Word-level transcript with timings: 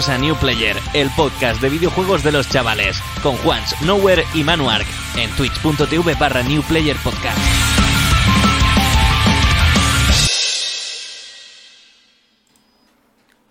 Bienvenidos 0.00 0.08
a 0.08 0.18
New 0.18 0.36
Player, 0.36 0.76
el 0.94 1.10
podcast 1.14 1.60
de 1.60 1.68
videojuegos 1.68 2.24
de 2.24 2.32
los 2.32 2.48
chavales, 2.48 2.98
con 3.22 3.36
Juans, 3.36 3.82
Nowhere 3.82 4.24
y 4.34 4.42
Manuark, 4.42 4.86
en 5.18 5.28
twitch.tv 5.32 6.14
barra 6.14 6.42
New 6.42 6.62
Player 6.62 6.96
Podcast. 7.04 7.38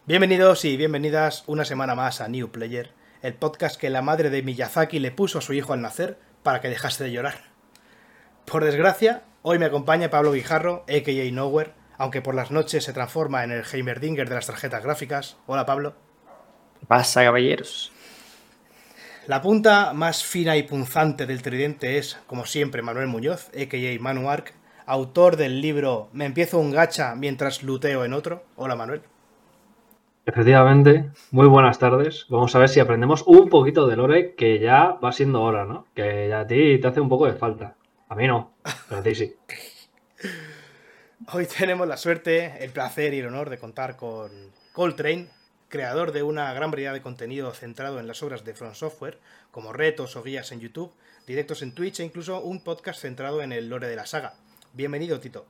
Bienvenidos 0.07 0.65
y 0.65 0.75
bienvenidas 0.75 1.43
una 1.45 1.65
semana 1.65 1.93
más 1.93 2.19
a 2.19 2.27
New 2.27 2.49
Player, 2.49 2.93
el 3.21 3.35
podcast 3.35 3.79
que 3.79 3.91
la 3.91 4.01
madre 4.01 4.31
de 4.31 4.41
Miyazaki 4.41 4.97
le 4.97 5.11
puso 5.11 5.37
a 5.37 5.41
su 5.41 5.53
hijo 5.53 5.73
al 5.73 5.81
nacer 5.81 6.17
para 6.41 6.61
que 6.61 6.69
dejase 6.69 7.03
de 7.03 7.11
llorar. 7.11 7.43
Por 8.45 8.63
desgracia, 8.63 9.21
hoy 9.43 9.59
me 9.59 9.67
acompaña 9.67 10.09
Pablo 10.09 10.31
Guijarro, 10.31 10.83
a.k.a. 10.87 11.31
Nowhere, 11.31 11.73
aunque 11.99 12.23
por 12.23 12.33
las 12.33 12.49
noches 12.49 12.85
se 12.85 12.93
transforma 12.93 13.43
en 13.43 13.51
el 13.51 13.65
Heimerdinger 13.71 14.27
de 14.27 14.35
las 14.35 14.47
tarjetas 14.47 14.83
gráficas. 14.83 15.37
Hola 15.45 15.67
Pablo. 15.67 16.08
¿Qué 16.79 16.85
pasa, 16.85 17.23
caballeros? 17.23 17.91
La 19.27 19.41
punta 19.41 19.93
más 19.93 20.23
fina 20.23 20.57
y 20.57 20.63
punzante 20.63 21.25
del 21.25 21.41
tridente 21.41 21.97
es, 21.97 22.19
como 22.25 22.45
siempre, 22.45 22.81
Manuel 22.81 23.07
Muñoz, 23.07 23.49
a.k.a. 23.49 24.01
Manu 24.01 24.29
Arc, 24.29 24.53
autor 24.87 25.35
del 25.35 25.61
libro 25.61 26.09
Me 26.13 26.25
empiezo 26.25 26.57
un 26.57 26.71
gacha 26.71 27.13
mientras 27.15 27.61
luteo 27.61 28.05
en 28.05 28.13
otro. 28.13 28.43
Hola 28.55 28.75
Manuel. 28.75 29.01
Efectivamente, 30.25 31.11
muy 31.31 31.47
buenas 31.47 31.79
tardes. 31.79 32.25
Vamos 32.29 32.55
a 32.55 32.59
ver 32.59 32.69
si 32.69 32.79
aprendemos 32.79 33.23
un 33.27 33.49
poquito 33.49 33.87
de 33.87 33.95
lore, 33.95 34.35
que 34.35 34.59
ya 34.59 34.97
va 35.03 35.11
siendo 35.11 35.41
hora, 35.41 35.65
¿no? 35.65 35.85
Que 35.93 36.27
ya 36.29 36.41
a 36.41 36.47
ti 36.47 36.79
te 36.79 36.87
hace 36.87 37.01
un 37.01 37.09
poco 37.09 37.25
de 37.25 37.33
falta. 37.33 37.75
A 38.07 38.15
mí 38.15 38.25
no, 38.27 38.53
pero 38.87 39.01
a 39.01 39.03
ti 39.03 39.15
sí. 39.15 39.35
Hoy 41.33 41.45
tenemos 41.45 41.87
la 41.87 41.97
suerte, 41.97 42.63
el 42.63 42.71
placer 42.71 43.13
y 43.13 43.19
el 43.19 43.27
honor 43.27 43.49
de 43.49 43.59
contar 43.59 43.95
con 43.95 44.31
Coltrane, 44.73 45.27
creador 45.69 46.11
de 46.11 46.23
una 46.23 46.51
gran 46.53 46.71
variedad 46.71 46.93
de 46.93 47.01
contenido 47.01 47.53
centrado 47.53 47.99
en 47.99 48.07
las 48.07 48.21
obras 48.23 48.43
de 48.43 48.55
From 48.55 48.73
Software, 48.73 49.19
como 49.51 49.71
retos 49.71 50.15
o 50.15 50.23
guías 50.23 50.51
en 50.51 50.59
YouTube, 50.59 50.91
directos 51.27 51.61
en 51.61 51.73
Twitch 51.73 51.99
e 51.99 52.03
incluso 52.03 52.41
un 52.41 52.63
podcast 52.63 52.99
centrado 52.99 53.41
en 53.41 53.53
el 53.53 53.69
lore 53.69 53.87
de 53.87 53.95
la 53.95 54.05
saga. 54.05 54.33
Bienvenido, 54.73 55.19
Tito. 55.19 55.45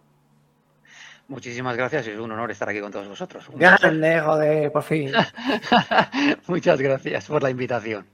Muchísimas 1.29 1.77
gracias, 1.77 2.07
es 2.07 2.19
un 2.19 2.31
honor 2.31 2.51
estar 2.51 2.67
aquí 2.67 2.81
con 2.81 2.91
todos 2.91 3.07
vosotros. 3.07 3.45
Grande, 3.53 4.19
joder, 4.19 4.71
por 4.71 4.83
fin. 4.83 5.11
Muchas 6.47 6.81
gracias 6.81 7.27
por 7.27 7.41
la 7.41 7.51
invitación. 7.51 8.05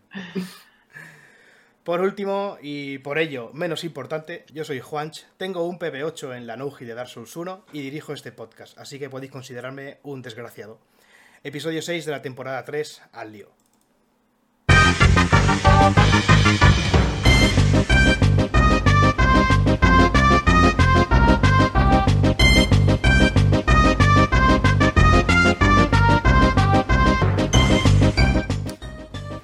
Por 1.83 2.01
último, 2.01 2.57
y 2.61 2.97
por 2.97 3.17
ello 3.17 3.51
menos 3.53 3.83
importante, 3.83 4.45
yo 4.51 4.65
soy 4.65 4.79
Juanch, 4.79 5.25
tengo 5.37 5.65
un 5.67 5.79
PB8 5.79 6.35
en 6.35 6.45
la 6.45 6.57
Nouji 6.57 6.83
de 6.83 6.93
Dark 6.93 7.09
Souls 7.09 7.35
1 7.35 7.65
y 7.73 7.81
dirijo 7.81 8.11
este 8.11 8.31
podcast, 8.31 8.77
así 8.77 8.99
que 8.99 9.09
podéis 9.09 9.31
considerarme 9.31 9.99
un 10.03 10.21
desgraciado. 10.21 10.79
Episodio 11.45 11.79
6 11.79 12.05
de 12.05 12.11
la 12.11 12.23
temporada 12.23 12.65
3, 12.65 13.03
al 13.13 13.31
lío. 13.31 13.51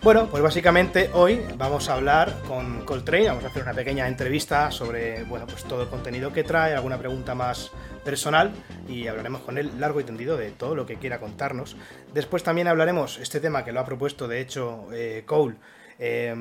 Bueno, 0.03 0.27
pues 0.31 0.41
básicamente 0.41 1.11
hoy 1.13 1.45
vamos 1.57 1.88
a 1.88 1.94
hablar 1.94 2.35
con 2.47 2.83
Coltrane, 2.85 3.27
vamos 3.27 3.44
a 3.44 3.49
hacer 3.49 3.61
una 3.61 3.75
pequeña 3.75 4.08
entrevista 4.08 4.71
sobre 4.71 5.25
bueno, 5.25 5.45
pues 5.45 5.63
todo 5.63 5.83
el 5.83 5.89
contenido 5.89 6.33
que 6.33 6.43
trae, 6.43 6.73
alguna 6.73 6.97
pregunta 6.97 7.35
más 7.35 7.69
personal 8.03 8.52
y 8.89 9.05
hablaremos 9.05 9.41
con 9.41 9.59
él 9.59 9.80
largo 9.80 10.02
y 10.02 10.03
tendido 10.03 10.37
de 10.37 10.49
todo 10.49 10.73
lo 10.73 10.87
que 10.87 10.95
quiera 10.95 11.20
contarnos. 11.20 11.76
Después 12.15 12.42
también 12.42 12.67
hablaremos 12.67 13.20
este 13.20 13.39
tema 13.39 13.64
que 13.64 13.71
lo 13.71 13.80
ha 13.80 13.86
propuesto 13.86 14.27
de 14.27 14.42
hecho 14.42 14.87
eh, 14.92 15.21
Cole 15.27 15.58
eh, 15.99 16.33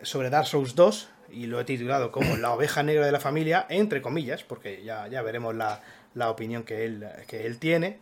sobre 0.00 0.30
Dark 0.30 0.46
Souls 0.46 0.74
2 0.74 1.08
y 1.32 1.44
lo 1.44 1.60
he 1.60 1.64
titulado 1.64 2.10
como 2.10 2.38
La 2.38 2.52
oveja 2.52 2.82
negra 2.82 3.04
de 3.04 3.12
la 3.12 3.20
familia, 3.20 3.66
entre 3.68 4.00
comillas, 4.00 4.44
porque 4.44 4.82
ya, 4.82 5.08
ya 5.08 5.20
veremos 5.20 5.54
la, 5.54 5.82
la 6.14 6.30
opinión 6.30 6.62
que 6.62 6.86
él, 6.86 7.06
que 7.28 7.44
él 7.44 7.58
tiene. 7.58 7.98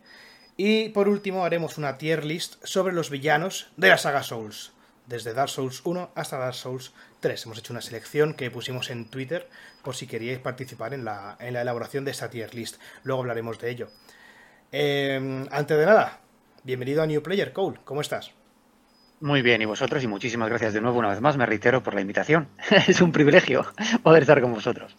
Y 0.55 0.89
por 0.89 1.09
último 1.09 1.43
haremos 1.43 1.77
una 1.77 1.97
tier 1.97 2.23
list 2.23 2.55
sobre 2.63 2.93
los 2.93 3.09
villanos 3.09 3.69
de 3.75 3.89
la 3.89 3.97
saga 3.97 4.23
Souls 4.23 4.71
desde 5.07 5.33
Dark 5.33 5.49
Souls 5.49 5.81
1 5.83 6.11
hasta 6.15 6.37
Dark 6.37 6.55
Souls 6.55 6.93
3. 7.19 7.45
Hemos 7.45 7.57
hecho 7.57 7.73
una 7.73 7.81
selección 7.81 8.33
que 8.33 8.49
pusimos 8.51 8.89
en 8.89 9.05
Twitter 9.05 9.47
por 9.83 9.95
si 9.95 10.07
queríais 10.07 10.39
participar 10.39 10.93
en 10.93 11.05
la, 11.05 11.37
en 11.39 11.53
la 11.53 11.61
elaboración 11.61 12.05
de 12.05 12.11
esta 12.11 12.29
tier 12.29 12.53
list. 12.53 12.79
Luego 13.03 13.21
hablaremos 13.21 13.59
de 13.59 13.69
ello. 13.69 13.89
Eh, 14.71 15.45
antes 15.51 15.77
de 15.77 15.85
nada, 15.85 16.19
bienvenido 16.63 17.03
a 17.03 17.07
New 17.07 17.21
Player, 17.21 17.53
Cole. 17.53 17.79
¿Cómo 17.83 18.01
estás? 18.01 18.31
Muy 19.19 19.41
bien, 19.41 19.61
y 19.61 19.65
vosotros, 19.65 20.03
y 20.03 20.07
muchísimas 20.07 20.49
gracias 20.49 20.73
de 20.73 20.81
nuevo 20.81 20.99
una 20.99 21.09
vez 21.09 21.21
más, 21.21 21.37
me 21.37 21.45
reitero 21.45 21.81
por 21.81 21.93
la 21.93 22.01
invitación. 22.01 22.49
es 22.87 22.99
un 22.99 23.11
privilegio 23.11 23.65
poder 24.03 24.23
estar 24.23 24.41
con 24.41 24.53
vosotros. 24.53 24.97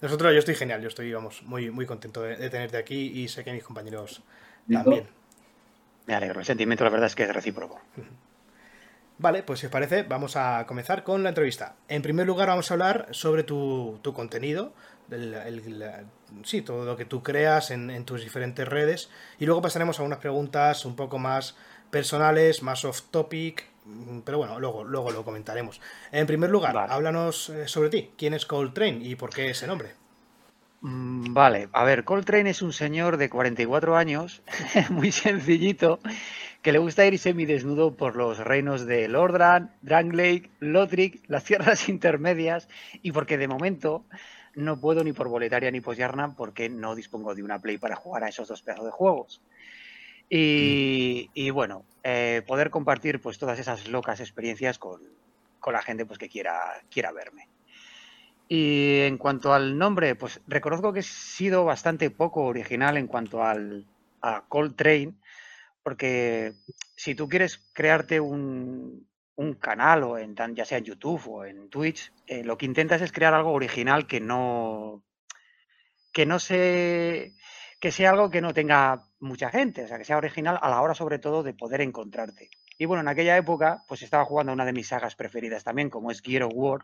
Nosotros, 0.00 0.32
yo 0.32 0.38
estoy 0.38 0.54
genial, 0.54 0.82
yo 0.82 0.88
estoy, 0.88 1.12
vamos, 1.12 1.42
muy, 1.42 1.70
muy 1.70 1.86
contento 1.86 2.22
de, 2.22 2.36
de 2.36 2.50
tenerte 2.50 2.76
aquí 2.76 3.20
y 3.20 3.28
sé 3.28 3.42
que 3.42 3.52
mis 3.52 3.64
compañeros 3.64 4.22
también. 4.70 5.08
Me 6.06 6.14
alegro, 6.14 6.38
el 6.38 6.46
sentimiento 6.46 6.84
la 6.84 6.90
verdad 6.90 7.06
es 7.06 7.16
que 7.16 7.24
es 7.24 7.34
recíproco. 7.34 7.80
Vale, 9.18 9.42
pues 9.42 9.60
si 9.60 9.66
os 9.66 9.72
parece, 9.72 10.02
vamos 10.02 10.36
a 10.36 10.66
comenzar 10.66 11.02
con 11.02 11.22
la 11.22 11.30
entrevista. 11.30 11.76
En 11.88 12.02
primer 12.02 12.26
lugar, 12.26 12.48
vamos 12.48 12.70
a 12.70 12.74
hablar 12.74 13.08
sobre 13.12 13.44
tu, 13.44 13.98
tu 14.02 14.12
contenido, 14.12 14.74
el, 15.10 15.32
el, 15.34 15.78
la, 15.78 16.04
sí, 16.44 16.60
todo 16.62 16.84
lo 16.84 16.96
que 16.96 17.06
tú 17.06 17.22
creas 17.22 17.70
en, 17.70 17.88
en, 17.90 18.04
tus 18.04 18.22
diferentes 18.22 18.68
redes, 18.68 19.10
y 19.38 19.46
luego 19.46 19.62
pasaremos 19.62 19.98
a 20.00 20.02
unas 20.02 20.18
preguntas 20.18 20.84
un 20.84 20.96
poco 20.96 21.18
más 21.18 21.56
personales, 21.90 22.62
más 22.62 22.84
off 22.84 23.02
topic, 23.10 23.64
pero 24.24 24.36
bueno, 24.38 24.58
luego, 24.60 24.84
luego 24.84 25.10
lo 25.10 25.24
comentaremos. 25.24 25.80
En 26.12 26.26
primer 26.26 26.50
lugar, 26.50 26.74
vale. 26.74 26.92
háblanos 26.92 27.48
eh, 27.50 27.68
sobre 27.68 27.88
ti. 27.88 28.10
¿Quién 28.18 28.34
es 28.34 28.44
Coltrane 28.44 28.98
y 29.02 29.14
por 29.16 29.30
qué 29.32 29.50
ese 29.50 29.66
nombre? 29.66 29.94
Mm, 30.80 31.32
Vale, 31.34 31.68
a 31.72 31.84
ver, 31.84 32.04
Coltrane 32.04 32.50
es 32.50 32.62
un 32.62 32.72
señor 32.72 33.16
de 33.16 33.28
44 33.30 33.96
años, 33.96 34.42
muy 34.90 35.10
sencillito, 35.12 36.00
que 36.66 36.72
le 36.72 36.78
gusta 36.78 37.06
ir 37.06 37.16
semidesnudo 37.16 37.96
por 37.96 38.16
los 38.16 38.38
reinos 38.38 38.86
de 38.86 39.06
Lordran, 39.06 39.72
Dranglake, 39.82 40.50
Lothric, 40.58 41.22
las 41.28 41.44
tierras 41.44 41.88
intermedias, 41.88 42.68
y 43.02 43.12
porque 43.12 43.38
de 43.38 43.46
momento 43.46 44.04
no 44.56 44.80
puedo 44.80 45.04
ni 45.04 45.12
por 45.12 45.28
Boletaria 45.28 45.70
ni 45.70 45.80
por 45.80 45.94
Yarnam 45.94 46.34
porque 46.34 46.68
no 46.68 46.96
dispongo 46.96 47.36
de 47.36 47.44
una 47.44 47.60
Play 47.60 47.78
para 47.78 47.94
jugar 47.94 48.24
a 48.24 48.30
esos 48.30 48.48
dos 48.48 48.62
pedazos 48.62 48.86
de 48.86 48.90
juegos. 48.90 49.40
Y, 50.28 51.30
y 51.34 51.50
bueno, 51.50 51.84
eh, 52.02 52.42
poder 52.44 52.70
compartir 52.70 53.20
pues 53.20 53.38
todas 53.38 53.60
esas 53.60 53.86
locas 53.86 54.18
experiencias 54.18 54.80
con, 54.80 55.00
con 55.60 55.72
la 55.72 55.82
gente 55.82 56.04
pues 56.04 56.18
que 56.18 56.28
quiera, 56.28 56.82
quiera 56.90 57.12
verme. 57.12 57.46
Y 58.48 59.02
en 59.02 59.18
cuanto 59.18 59.54
al 59.54 59.78
nombre, 59.78 60.16
pues 60.16 60.40
reconozco 60.48 60.92
que 60.92 60.98
he 60.98 61.04
sido 61.04 61.64
bastante 61.64 62.10
poco 62.10 62.42
original 62.42 62.96
en 62.96 63.06
cuanto 63.06 63.44
al, 63.44 63.86
a 64.20 64.42
Coltrane, 64.48 65.14
porque 65.86 66.54
si 66.96 67.14
tú 67.14 67.28
quieres 67.28 67.58
crearte 67.72 68.18
un, 68.18 69.06
un 69.36 69.54
canal, 69.54 70.02
o 70.02 70.18
en, 70.18 70.34
ya 70.56 70.64
sea 70.64 70.78
en 70.78 70.84
YouTube 70.84 71.28
o 71.28 71.44
en 71.44 71.70
Twitch, 71.70 72.12
eh, 72.26 72.42
lo 72.42 72.58
que 72.58 72.66
intentas 72.66 73.02
es 73.02 73.12
crear 73.12 73.34
algo 73.34 73.52
original 73.52 74.08
que 74.08 74.18
no, 74.18 75.04
que 76.12 76.26
no 76.26 76.40
se, 76.40 77.34
que 77.78 77.92
sea 77.92 78.10
algo 78.10 78.30
que 78.30 78.40
no 78.40 78.52
tenga 78.52 79.04
mucha 79.20 79.48
gente, 79.48 79.84
o 79.84 79.86
sea, 79.86 79.96
que 79.96 80.04
sea 80.04 80.16
original 80.16 80.58
a 80.60 80.70
la 80.70 80.82
hora 80.82 80.94
sobre 80.94 81.20
todo 81.20 81.44
de 81.44 81.54
poder 81.54 81.80
encontrarte. 81.80 82.50
Y 82.76 82.86
bueno, 82.86 83.02
en 83.02 83.08
aquella 83.08 83.36
época, 83.36 83.84
pues 83.86 84.02
estaba 84.02 84.24
jugando 84.24 84.50
a 84.50 84.54
una 84.56 84.64
de 84.64 84.72
mis 84.72 84.88
sagas 84.88 85.14
preferidas 85.14 85.62
también, 85.62 85.88
como 85.88 86.10
es 86.10 86.20
Gear 86.20 86.42
of 86.42 86.52
War, 86.52 86.80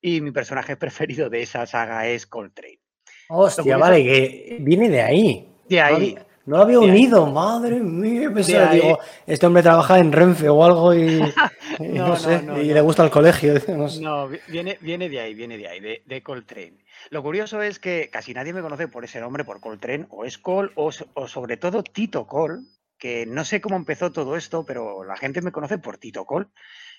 y 0.00 0.22
mi 0.22 0.30
personaje 0.30 0.74
preferido 0.78 1.28
de 1.28 1.42
esa 1.42 1.66
saga 1.66 2.08
es 2.08 2.26
Coltrane. 2.26 2.80
Hostia, 3.28 3.76
vale, 3.76 4.02
que 4.02 4.56
viene 4.62 4.88
de 4.88 5.02
ahí. 5.02 5.48
De 5.68 5.82
ahí. 5.82 6.16
No 6.46 6.56
lo 6.56 6.62
había 6.62 6.80
unido, 6.80 7.26
ahí. 7.26 7.32
madre 7.32 7.80
mía. 7.80 8.30
Pensaba, 8.32 8.72
digo, 8.72 8.98
este 9.26 9.46
hombre 9.46 9.62
trabaja 9.62 9.98
en 9.98 10.12
Renfe 10.12 10.48
o 10.48 10.64
algo 10.64 10.94
y, 10.94 11.20
y 11.78 11.84
no, 11.84 12.08
no, 12.08 12.16
sé, 12.16 12.42
no, 12.42 12.60
y 12.60 12.72
le 12.72 12.80
gusta 12.80 13.04
el 13.04 13.10
colegio. 13.10 13.54
No, 14.00 14.28
viene, 14.48 14.78
viene 14.80 15.08
de 15.08 15.20
ahí, 15.20 15.34
viene 15.34 15.56
de 15.56 15.68
ahí, 15.68 15.80
de, 15.80 16.02
de, 16.04 16.22
Coltrane. 16.22 16.78
Lo 17.10 17.22
curioso 17.22 17.62
es 17.62 17.78
que 17.78 18.10
casi 18.10 18.34
nadie 18.34 18.52
me 18.52 18.62
conoce 18.62 18.88
por 18.88 19.04
ese 19.04 19.20
nombre, 19.20 19.44
por 19.44 19.60
Coltrane, 19.60 20.06
o 20.10 20.24
es 20.24 20.38
Cole, 20.38 20.70
o, 20.74 20.90
o 21.14 21.28
sobre 21.28 21.56
todo 21.56 21.82
Tito 21.82 22.26
Cole, 22.26 22.60
que 22.98 23.26
no 23.26 23.44
sé 23.44 23.60
cómo 23.60 23.76
empezó 23.76 24.10
todo 24.10 24.36
esto, 24.36 24.64
pero 24.64 25.04
la 25.04 25.16
gente 25.16 25.42
me 25.42 25.52
conoce 25.52 25.78
por 25.78 25.98
Tito 25.98 26.24
Cole 26.24 26.48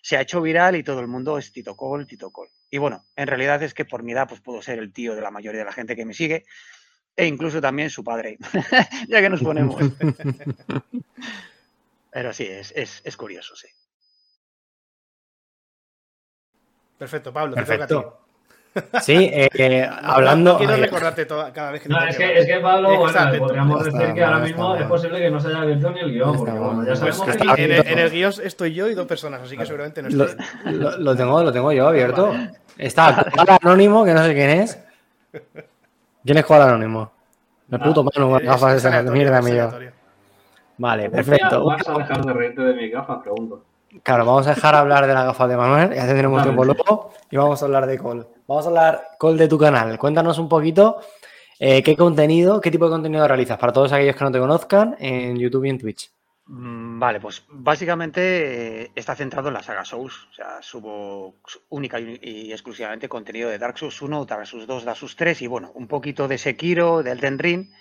se 0.04 0.18
ha 0.18 0.22
hecho 0.22 0.42
viral 0.42 0.76
y 0.76 0.84
todo 0.84 1.00
el 1.00 1.08
mundo 1.08 1.38
es 1.38 1.54
Tito 1.54 1.78
Col, 1.78 2.06
Tito 2.06 2.30
Col. 2.30 2.50
Y 2.70 2.78
bueno, 2.78 3.06
en 3.16 3.26
realidad 3.26 3.64
es 3.64 3.74
que 3.74 3.86
por 3.86 4.04
mi 4.04 4.12
edad 4.12 4.28
pues 4.28 4.42
puedo 4.42 4.62
ser 4.62 4.78
el 4.80 4.92
tío 4.92 5.16
de 5.16 5.22
la 5.22 5.32
mayoría 5.32 5.60
de 5.60 5.66
la 5.66 5.72
gente 5.72 5.96
que 5.96 6.06
me 6.06 6.14
sigue 6.14 6.44
e 7.16 7.26
incluso 7.26 7.62
también 7.62 7.90
su 7.90 8.04
padre, 8.04 8.38
ya 9.08 9.22
que 9.22 9.30
nos 9.30 9.42
ponemos. 9.42 9.82
Pero 12.12 12.34
sí, 12.34 12.46
es, 12.46 12.72
es, 12.76 13.02
es, 13.04 13.18
curioso, 13.18 13.56
sí. 13.56 13.68
Perfecto, 16.98 17.34
Pablo, 17.34 17.56
Perfecto. 17.56 18.20
Sí, 19.02 19.30
eh, 19.32 19.88
hablando. 20.04 20.58
Quiero 20.58 20.76
recordarte 20.76 21.28
cada 21.28 21.72
vez 21.72 21.82
que 21.82 21.90
No, 21.90 22.04
es 22.04 22.18
que, 22.18 22.40
es 22.40 22.46
que 22.46 22.60
Pablo, 22.60 22.98
bueno, 22.98 23.38
podríamos 23.40 23.86
decir 23.86 24.14
que 24.14 24.24
ahora 24.24 24.40
mismo 24.40 24.76
es 24.76 24.86
posible 24.88 25.20
que 25.20 25.30
no 25.30 25.40
se 25.40 25.50
haya 25.50 25.62
abierto 25.62 25.92
ni 25.92 26.00
el 26.00 26.12
guion, 26.12 26.38
porque 26.38 26.52
bueno, 26.52 26.86
ya 26.86 26.96
sabemos 26.96 27.22
pues 27.24 27.38
que. 27.38 27.64
En 27.64 27.72
el, 27.72 27.88
en 27.88 28.00
el, 28.00 28.10
guion 28.10 28.34
estoy 28.44 28.74
yo 28.74 28.88
y 28.88 28.96
dos 28.96 29.08
personas, 29.08 29.42
así 29.42 29.58
que 29.58 29.66
seguramente 29.66 30.02
no 30.02 30.10
estoy. 30.10 30.46
Lo, 30.74 30.98
lo, 30.98 31.16
tengo, 31.16 31.44
lo 31.44 31.52
tengo 31.52 31.72
yo 31.72 31.88
abierto. 31.88 32.34
Está 32.78 33.28
el 33.34 33.58
Anónimo, 33.62 34.06
que 34.06 34.14
no 34.14 34.24
sé 34.24 34.34
quién 34.34 34.50
es. 34.50 34.80
¿Quién 36.26 36.38
es 36.38 36.46
Koala 36.46 36.66
Anónimo? 36.66 37.12
El 37.70 37.80
puto 37.80 38.04
mano, 38.04 38.40
gafas 38.40 38.84
de 38.84 39.12
mierda, 39.12 39.38
amigo. 39.40 39.72
Vale, 40.78 41.10
perfecto. 41.10 41.66
¿Vas 41.66 41.88
a 41.88 41.98
dejar 41.98 42.26
de 42.26 42.34
reírte 42.34 42.62
de 42.62 42.74
mi 42.74 42.90
gafas? 42.90 43.22
Pregunto. 43.22 43.64
Claro, 44.02 44.26
vamos 44.26 44.48
a 44.48 44.56
dejar 44.56 44.76
hablar 44.76 45.06
de 45.06 45.14
la 45.14 45.24
gafa 45.26 45.48
de 45.48 45.56
Manuel, 45.56 45.94
ya 45.94 46.08
tendremos 46.08 46.42
tiempo 46.42 46.66
luego, 46.66 47.12
y 47.30 47.38
vamos 47.38 47.62
a 47.62 47.66
hablar 47.66 47.86
de 47.86 47.98
Col. 48.00 48.28
Vamos 48.48 48.66
a 48.66 48.70
hablar, 48.70 49.04
Col, 49.20 49.38
de 49.38 49.48
tu 49.48 49.60
canal. 49.60 50.00
Cuéntanos 50.00 50.40
un 50.40 50.50
poquito 50.50 51.00
eh, 51.60 51.84
qué 51.84 51.96
contenido, 51.96 52.60
qué 52.60 52.72
tipo 52.72 52.86
de 52.86 52.92
contenido 52.92 53.28
realizas 53.28 53.58
para 53.60 53.72
todos 53.72 53.94
aquellos 53.94 54.16
que 54.16 54.24
no 54.24 54.32
te 54.32 54.40
conozcan 54.40 54.96
en 55.00 55.38
YouTube 55.38 55.66
y 55.66 55.70
en 55.70 55.78
Twitch. 55.78 56.12
Mm, 56.46 57.00
vale, 57.00 57.22
pues 57.22 57.46
básicamente 57.50 58.84
eh, 58.84 58.92
está 58.96 59.16
centrado 59.16 59.48
en 59.48 59.54
la 59.54 59.64
saga 59.64 59.86
Souls. 59.86 60.28
Subo 60.62 61.40
única 61.70 62.00
y, 62.00 62.52
exclusivamente 62.52 63.08
contenido 63.08 63.50
de 63.50 63.58
Dark 63.58 63.78
Souls 63.78 64.02
1, 64.02 64.26
Dark 64.26 64.46
Souls 64.46 64.68
2, 64.68 64.84
Dark 64.84 64.98
Souls 64.98 65.16
3 65.16 65.42
y 65.42 65.48
bueno, 65.48 65.72
un 65.76 65.88
poquito 65.88 66.28
de 66.28 66.38
Sekiro, 66.38 67.02
del 67.02 67.20
Elden 67.20 67.40
Ring. 67.40 67.72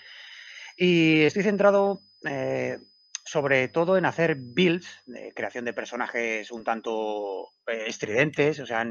Y 0.77 1.23
estoy 1.23 1.43
centrado 1.43 2.01
eh, 2.25 2.79
sobre 3.25 3.69
todo 3.69 3.97
en 3.97 4.07
hacer 4.07 4.37
builds 4.37 5.03
de 5.07 5.33
creación 5.35 5.65
de 5.65 5.73
personajes 5.73 6.51
un 6.53 6.65
tanto 6.65 7.49
eh, 7.67 7.85
estridentes, 7.87 8.61
o 8.61 8.67
sea, 8.67 8.87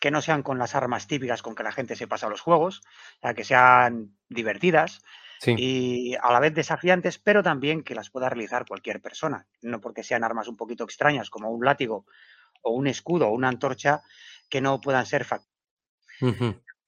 que 0.00 0.10
no 0.10 0.22
sean 0.22 0.42
con 0.42 0.58
las 0.58 0.74
armas 0.74 1.06
típicas 1.06 1.42
con 1.42 1.54
que 1.54 1.62
la 1.62 1.72
gente 1.72 1.94
se 1.94 2.06
pasa 2.08 2.26
a 2.26 2.30
los 2.30 2.40
juegos, 2.40 2.82
que 3.36 3.44
sean 3.44 4.16
divertidas 4.30 5.02
y 5.46 6.14
a 6.20 6.32
la 6.32 6.40
vez 6.40 6.54
desafiantes, 6.54 7.18
pero 7.18 7.42
también 7.42 7.82
que 7.82 7.94
las 7.94 8.10
pueda 8.10 8.28
realizar 8.28 8.66
cualquier 8.66 9.00
persona, 9.00 9.46
no 9.62 9.80
porque 9.80 10.02
sean 10.02 10.24
armas 10.24 10.48
un 10.48 10.56
poquito 10.56 10.84
extrañas 10.84 11.30
como 11.30 11.50
un 11.50 11.64
látigo 11.64 12.06
o 12.62 12.72
un 12.72 12.86
escudo 12.86 13.28
o 13.28 13.32
una 13.32 13.48
antorcha 13.48 14.02
que 14.48 14.60
no 14.60 14.80
puedan 14.80 15.06
ser 15.06 15.26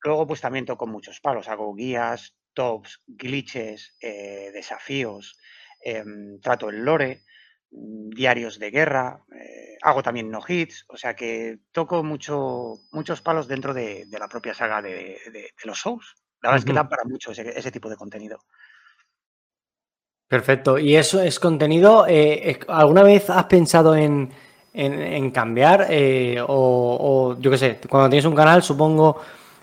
Luego, 0.05 0.27
pues 0.27 0.41
también 0.41 0.67
toco 0.67 0.87
muchos 0.87 1.21
palos, 1.21 1.49
hago 1.49 1.75
guías, 1.75 2.35
tops, 2.53 3.03
glitches, 3.07 3.97
eh, 4.01 4.51
desafíos, 4.53 5.39
Em, 5.83 6.41
trato 6.41 6.71
el 6.71 6.85
lore, 6.85 7.25
mm, 7.71 8.11
diarios 8.11 8.59
de 8.59 8.71
guerra, 8.71 9.25
eh, 9.35 9.77
hago 9.83 10.03
también 10.03 10.31
no 10.31 10.41
hits, 10.47 10.85
o 10.89 10.97
sea 10.97 11.15
que 11.15 11.59
toco 11.73 12.05
mucho, 12.05 12.75
muchos 12.93 13.21
palos 13.21 13.49
dentro 13.49 13.75
de, 13.75 14.07
la 14.11 14.29
propia 14.29 14.55
saga 14.55 14.81
de, 14.81 15.19
los 15.65 15.81
Souls. 15.81 16.15
La 16.43 16.51
verdad 16.51 16.59
es 16.59 16.65
que 16.65 16.73
da 16.73 16.89
para 16.89 17.05
mucho 17.05 17.31
ese, 17.33 17.71
tipo 17.71 17.89
de 17.89 17.97
contenido. 17.97 18.39
Perfecto. 20.29 20.79
¿Y 20.79 20.97
eso 20.97 21.21
es 21.23 21.39
contenido? 21.39 22.07
Eh, 22.09 22.59
¿Alguna 22.69 23.03
vez 23.03 23.31
has 23.31 23.45
pensado 23.45 23.95
en, 23.95 24.31
cambiar? 25.31 25.87
Eh, 25.91 26.43
o, 26.47 27.37
yo 27.39 27.51
qué 27.51 27.59
sé, 27.59 27.79
cuando 27.89 28.11
tienes 28.11 28.25
un 28.25 28.35
canal, 28.35 28.63
supongo, 28.63 29.21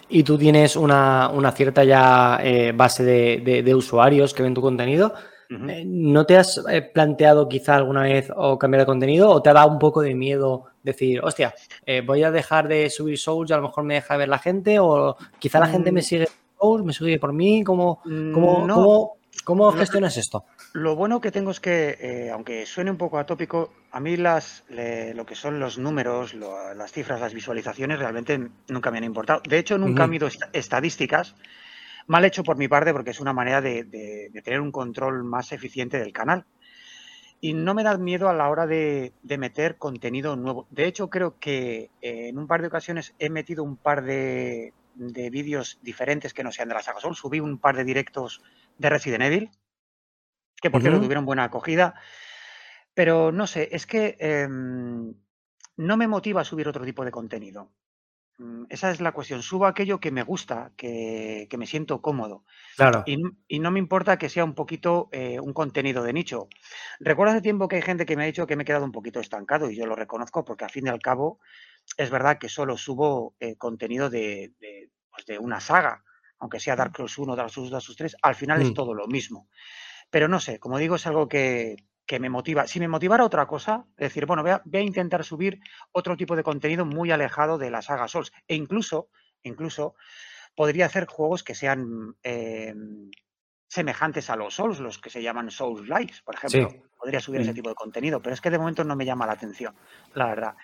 y 0.08 0.24
tú 0.24 0.38
tienes 0.38 0.76
una, 0.76 1.32
cierta 1.56 1.84
ya 1.84 2.40
base 2.74 3.04
de, 3.04 3.76
usuarios 3.76 4.34
que 4.34 4.44
ven 4.44 4.54
tu 4.54 4.62
contenido, 4.62 5.14
eh, 5.50 5.84
¿No 5.84 6.28
te 6.28 6.38
has 6.38 6.64
eh, 6.70 6.84
planteado 6.84 7.50
quizá 7.50 7.76
alguna 7.76 8.04
vez 8.04 8.32
o 8.36 8.60
cambiar 8.60 8.82
de 8.82 8.86
contenido 8.86 9.32
o 9.32 9.42
te 9.42 9.50
ha 9.50 9.54
dado 9.54 9.72
un 9.72 9.80
poco 9.80 10.02
de 10.02 10.14
miedo 10.14 10.66
decir, 10.84 11.22
hostia, 11.24 11.56
eh, 11.88 12.04
voy 12.06 12.22
a 12.22 12.30
dejar 12.30 12.68
de 12.68 12.88
subir 12.92 13.18
Souls 13.18 13.50
y 13.50 13.54
a 13.54 13.58
lo 13.58 13.64
mejor 13.64 13.84
me 13.84 13.96
deja 13.96 14.14
de 14.14 14.20
ver 14.20 14.30
la 14.30 14.38
gente 14.38 14.78
o 14.78 15.18
quizá 15.40 15.60
la 15.60 15.66
gente 15.66 15.92
me 15.92 16.02
mm. 16.02 16.04
sigue 16.04 16.28
Me 16.84 16.94
sigue 16.94 17.20
por 17.20 17.34
mí? 17.34 17.64
¿Cómo, 17.64 18.02
cómo, 18.04 19.18
cómo, 19.44 19.72
gestionas 19.72 20.18
esto? 20.18 20.44
Lo 20.74 20.96
bueno 20.96 21.22
que 21.22 21.32
tengo 21.32 21.52
es 21.52 21.60
que, 21.60 22.30
aunque 22.34 22.66
suene 22.66 22.92
un 22.92 22.98
poco 22.98 23.18
atópico, 23.18 23.72
a 23.92 24.00
mí 24.00 24.18
las, 24.18 24.64
lo 24.70 25.26
que 25.26 25.36
son 25.36 25.60
los 25.60 25.78
números, 25.78 26.34
las 26.34 26.92
cifras, 26.92 27.22
las 27.22 27.34
visualizaciones 27.34 28.00
realmente 28.00 28.50
nunca 28.68 28.92
me 28.92 28.98
han 28.98 29.04
importado. 29.04 29.42
De 29.48 29.58
hecho, 29.58 29.78
nunca 29.78 30.06
he 30.06 30.24
uh 30.24 30.30
estadísticas 30.54 31.36
Mal 32.10 32.26
hecho 32.26 32.44
por 32.44 32.58
mi 32.58 32.68
parte 32.68 32.92
porque 32.92 33.12
es 33.12 33.20
una 33.20 33.34
manera 33.34 33.62
de, 33.62 34.32
tener 34.44 34.62
un 34.62 34.72
control 34.72 35.24
más 35.24 35.52
eficiente 35.52 36.00
del 36.00 36.12
canal. 36.12 36.44
Y 37.40 37.54
no 37.54 37.76
me 37.76 37.84
da 37.84 37.96
miedo 38.00 38.30
a 38.30 38.34
la 38.34 38.50
hora 38.50 38.66
de, 38.66 39.14
meter 39.38 39.78
contenido 39.78 40.36
nuevo. 40.36 40.66
De 40.72 40.88
hecho, 40.88 41.12
creo 41.12 41.38
que 41.40 41.92
eh, 42.02 42.30
en 42.30 42.40
un 42.40 42.48
par 42.48 42.62
de 42.62 42.68
ocasiones 42.68 43.14
he 43.20 43.30
metido 43.30 43.64
un 43.64 43.78
par 43.78 44.04
de, 44.04 44.74
vídeos 45.00 45.80
diferentes 45.82 46.34
que 46.34 46.44
no 46.44 46.52
sean 46.52 46.70
de 46.70 46.76
la 46.76 46.84
saga 46.84 47.00
Sol. 47.00 47.16
Subí 47.16 47.40
un 47.40 47.58
par 47.58 47.76
de 47.76 47.84
directos 47.84 48.42
de 48.78 48.90
Resident 48.90 49.24
Evil, 49.24 49.52
que 50.62 50.70
por 50.70 50.82
cierto 50.82 51.00
tuvieron 51.00 51.26
buena 51.26 51.46
acogida. 51.46 51.96
Pero 52.94 53.32
no 53.32 53.48
sé, 53.48 53.70
es 53.72 53.86
que 53.86 54.18
em, 54.20 55.14
no 55.78 55.98
me 55.98 56.08
motiva 56.08 56.42
a 56.42 56.46
subir 56.46 56.68
otro 56.68 56.84
tipo 56.84 57.06
de 57.06 57.12
contenido. 57.12 57.72
Mm, 58.40 58.66
esa 58.70 58.90
es 58.90 59.02
la 59.02 59.12
cuestión. 59.12 59.44
Subo 59.44 59.66
aquello 59.66 60.00
que 60.00 60.12
me 60.12 60.24
gusta, 60.24 60.72
que, 60.76 61.48
me 61.58 61.68
siento 61.68 62.02
cómodo. 62.02 62.44
Claro. 62.78 63.04
Y, 63.06 63.60
no 63.60 63.72
me 63.72 63.80
importa 63.80 64.18
que 64.18 64.30
sea 64.30 64.46
un 64.46 64.56
poquito 64.56 65.10
eh, 65.12 65.40
un 65.40 65.54
contenido 65.54 66.04
de 66.04 66.14
nicho. 66.14 66.48
Recuerdo 67.00 67.34
hace 67.34 67.42
tiempo 67.42 67.68
que 67.68 67.78
hay 67.78 67.82
gente 67.82 68.06
que 68.06 68.16
me 68.16 68.24
ha 68.24 68.28
dicho 68.28 68.48
que 68.48 68.56
me 68.56 68.64
he 68.64 68.66
quedado 68.66 68.86
un 68.86 68.94
poquito 68.94 69.20
estancado 69.20 69.70
y 69.70 69.76
yo 69.76 69.86
lo 69.86 69.96
reconozco 69.96 70.46
porque 70.46 70.64
al 70.64 70.72
fin 70.72 70.88
y 70.88 70.90
al 70.90 71.00
cabo 71.00 71.40
es 71.98 72.10
verdad 72.10 72.38
que 72.38 72.50
solo 72.50 72.78
subo 72.78 73.36
eh, 73.40 73.56
contenido 73.56 74.10
de, 74.10 74.54
pues, 75.12 75.26
de, 75.26 75.38
una 75.38 75.60
saga, 75.60 76.04
aunque 76.40 76.60
sea 76.60 76.76
Dark 76.76 76.96
Souls 76.96 77.18
1, 77.18 77.36
Dark 77.36 77.50
Souls 77.50 77.70
2, 77.70 77.72
Dark 77.72 77.84
Souls 77.84 77.98
3, 77.98 78.16
al 78.22 78.36
final 78.36 78.62
es 78.62 78.72
mm. 78.72 78.74
todo 78.74 78.94
lo 78.94 79.08
mismo. 79.08 79.48
Pero 80.10 80.28
no 80.28 80.40
sé, 80.40 80.60
como 80.60 80.78
digo, 80.78 80.96
es 80.96 81.06
algo 81.08 81.28
que, 81.28 81.76
que 82.10 82.20
me 82.20 82.32
motiva. 82.32 82.66
Si 82.66 82.80
me 82.80 82.88
motivara 82.88 83.24
otra 83.24 83.46
cosa, 83.46 83.86
es 83.92 84.08
decir, 84.10 84.26
bueno, 84.26 84.42
voy 84.42 84.52
a, 84.52 84.82
intentar 84.82 85.24
subir 85.24 85.60
otro 85.92 86.18
tipo 86.18 86.36
de 86.36 86.42
contenido 86.42 86.84
muy 86.84 87.12
alejado 87.12 87.60
de 87.60 87.70
la 87.70 87.84
saga 87.84 88.08
Souls. 88.08 88.32
E 88.48 88.56
incluso, 88.56 89.10
incluso 89.44 89.94
podría 90.56 90.88
hacer 90.88 91.06
juegos 91.06 91.44
que 91.44 91.54
sean 91.54 92.16
eh, 92.24 92.74
semejantes 93.68 94.32
a 94.32 94.36
los 94.36 94.56
Souls, 94.56 94.80
los 94.80 94.98
que 94.98 95.12
se 95.12 95.22
llaman 95.22 95.52
Souls 95.52 95.88
Likes, 95.88 96.22
por 96.26 96.34
ejemplo. 96.34 96.84
Podría 96.98 97.20
subir 97.20 97.42
ese 97.42 97.54
tipo 97.54 97.70
de 97.70 97.76
contenido, 97.76 98.20
pero 98.22 98.34
es 98.34 98.42
que 98.42 98.50
de 98.50 98.58
momento 98.58 98.84
no 98.84 98.96
me 98.96 99.06
llama 99.06 99.28
la 99.28 99.34
atención, 99.34 99.76
la 100.16 100.26
verdad. 100.26 100.56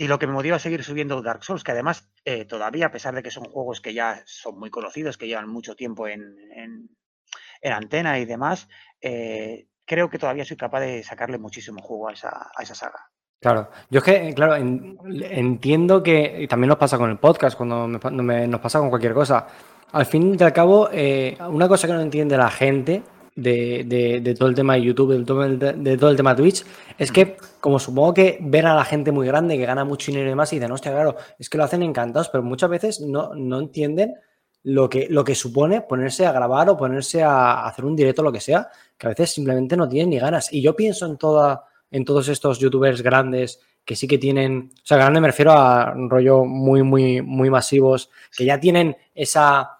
Y 0.00 0.08
lo 0.08 0.18
que 0.18 0.26
me 0.26 0.32
motiva 0.32 0.56
a 0.56 0.58
seguir 0.58 0.82
subiendo 0.82 1.20
Dark 1.20 1.44
Souls, 1.44 1.62
que 1.62 1.72
además 1.72 2.10
eh, 2.24 2.46
todavía, 2.46 2.86
a 2.86 2.90
pesar 2.90 3.14
de 3.14 3.22
que 3.22 3.30
son 3.30 3.44
juegos 3.44 3.82
que 3.82 3.92
ya 3.92 4.22
son 4.24 4.58
muy 4.58 4.70
conocidos, 4.70 5.18
que 5.18 5.26
llevan 5.26 5.46
mucho 5.46 5.76
tiempo 5.76 6.08
en, 6.08 6.38
en, 6.56 7.72
antena 7.74 8.18
y 8.18 8.24
demás, 8.24 8.66
eh, 9.02 9.66
creo 9.84 10.08
que 10.08 10.18
todavía 10.18 10.46
soy 10.46 10.56
capaz 10.56 10.80
de 10.80 11.02
sacarle 11.02 11.36
muchísimo 11.36 11.82
jugo 11.82 12.08
a 12.08 12.14
esa, 12.14 12.30
a 12.30 12.62
esa 12.62 12.74
saga. 12.74 13.10
Claro, 13.42 13.70
yo 13.90 13.98
es 13.98 14.04
que, 14.04 14.32
claro, 14.32 14.56
entiendo 14.56 16.02
que 16.02 16.44
y 16.44 16.48
también 16.48 16.68
nos 16.70 16.78
pasa 16.78 16.96
con 16.96 17.10
el 17.10 17.18
podcast, 17.18 17.58
cuando 17.58 17.86
nos 17.86 18.60
pasa 18.62 18.78
con 18.78 18.88
cualquier 18.88 19.12
cosa. 19.12 19.46
Al 19.92 20.06
fin 20.06 20.34
y 20.40 20.42
al 20.42 20.54
cabo, 20.54 20.88
eh, 20.90 21.36
una 21.46 21.68
cosa 21.68 21.86
que 21.86 21.92
no 21.92 22.00
entiende 22.00 22.38
la 22.38 22.50
gente 22.50 23.02
de, 23.42 24.34
todo 24.38 24.48
el 24.48 24.54
tema 24.54 24.74
de 24.74 24.82
YouTube, 24.82 25.18
de 25.18 25.24
todo, 25.24 25.44
el, 25.44 25.58
de 25.58 25.96
todo 25.96 26.10
el 26.10 26.16
tema 26.16 26.36
Twitch, 26.36 26.64
es 26.98 27.10
que, 27.10 27.36
como 27.60 27.78
supongo 27.78 28.14
que 28.14 28.38
ven 28.40 28.66
a 28.66 28.74
la 28.74 28.84
gente 28.84 29.12
muy 29.12 29.26
grande 29.26 29.56
que 29.56 29.66
gana 29.66 29.84
mucho 29.84 30.10
dinero 30.10 30.26
y 30.26 30.30
demás, 30.30 30.52
y 30.52 30.56
dicen, 30.56 30.72
hostia, 30.72 30.92
claro, 30.92 31.16
es 31.38 31.48
que 31.48 31.58
lo 31.58 31.64
hacen 31.64 31.82
encantados, 31.82 32.28
pero 32.28 32.42
muchas 32.42 32.70
veces 32.70 33.00
no, 33.00 33.34
no 33.34 33.60
entienden 33.60 34.14
lo 34.62 34.88
que, 34.88 35.06
lo 35.08 35.24
que 35.24 35.34
supone 35.34 35.80
ponerse 35.82 36.26
a 36.26 36.32
grabar 36.32 36.68
o 36.68 36.76
ponerse 36.76 37.22
a 37.22 37.66
hacer 37.66 37.84
un 37.84 37.96
directo, 37.96 38.22
lo 38.22 38.32
que 38.32 38.40
sea, 38.40 38.68
que 38.96 39.06
a 39.06 39.10
veces 39.10 39.30
simplemente 39.30 39.76
no 39.76 39.88
tienen 39.88 40.10
ni 40.10 40.18
ganas. 40.18 40.52
Y 40.52 40.60
yo 40.62 40.76
pienso 40.76 41.06
en, 41.06 41.16
toda, 41.16 41.64
en 41.90 42.04
todos 42.04 42.28
estos 42.28 42.58
youtubers 42.58 43.02
grandes 43.02 43.60
que 43.84 43.96
sí 43.96 44.06
que 44.06 44.18
tienen, 44.18 44.70
o 44.74 44.86
sea, 44.86 44.98
grande 44.98 45.20
me 45.20 45.28
refiero 45.28 45.52
a 45.52 45.92
un 45.96 46.10
rollo 46.10 46.44
muy, 46.44 46.82
muy, 46.82 47.22
muy 47.22 47.50
masivos, 47.50 48.10
que 48.36 48.44
ya 48.44 48.60
tienen 48.60 48.96
esa, 49.14 49.79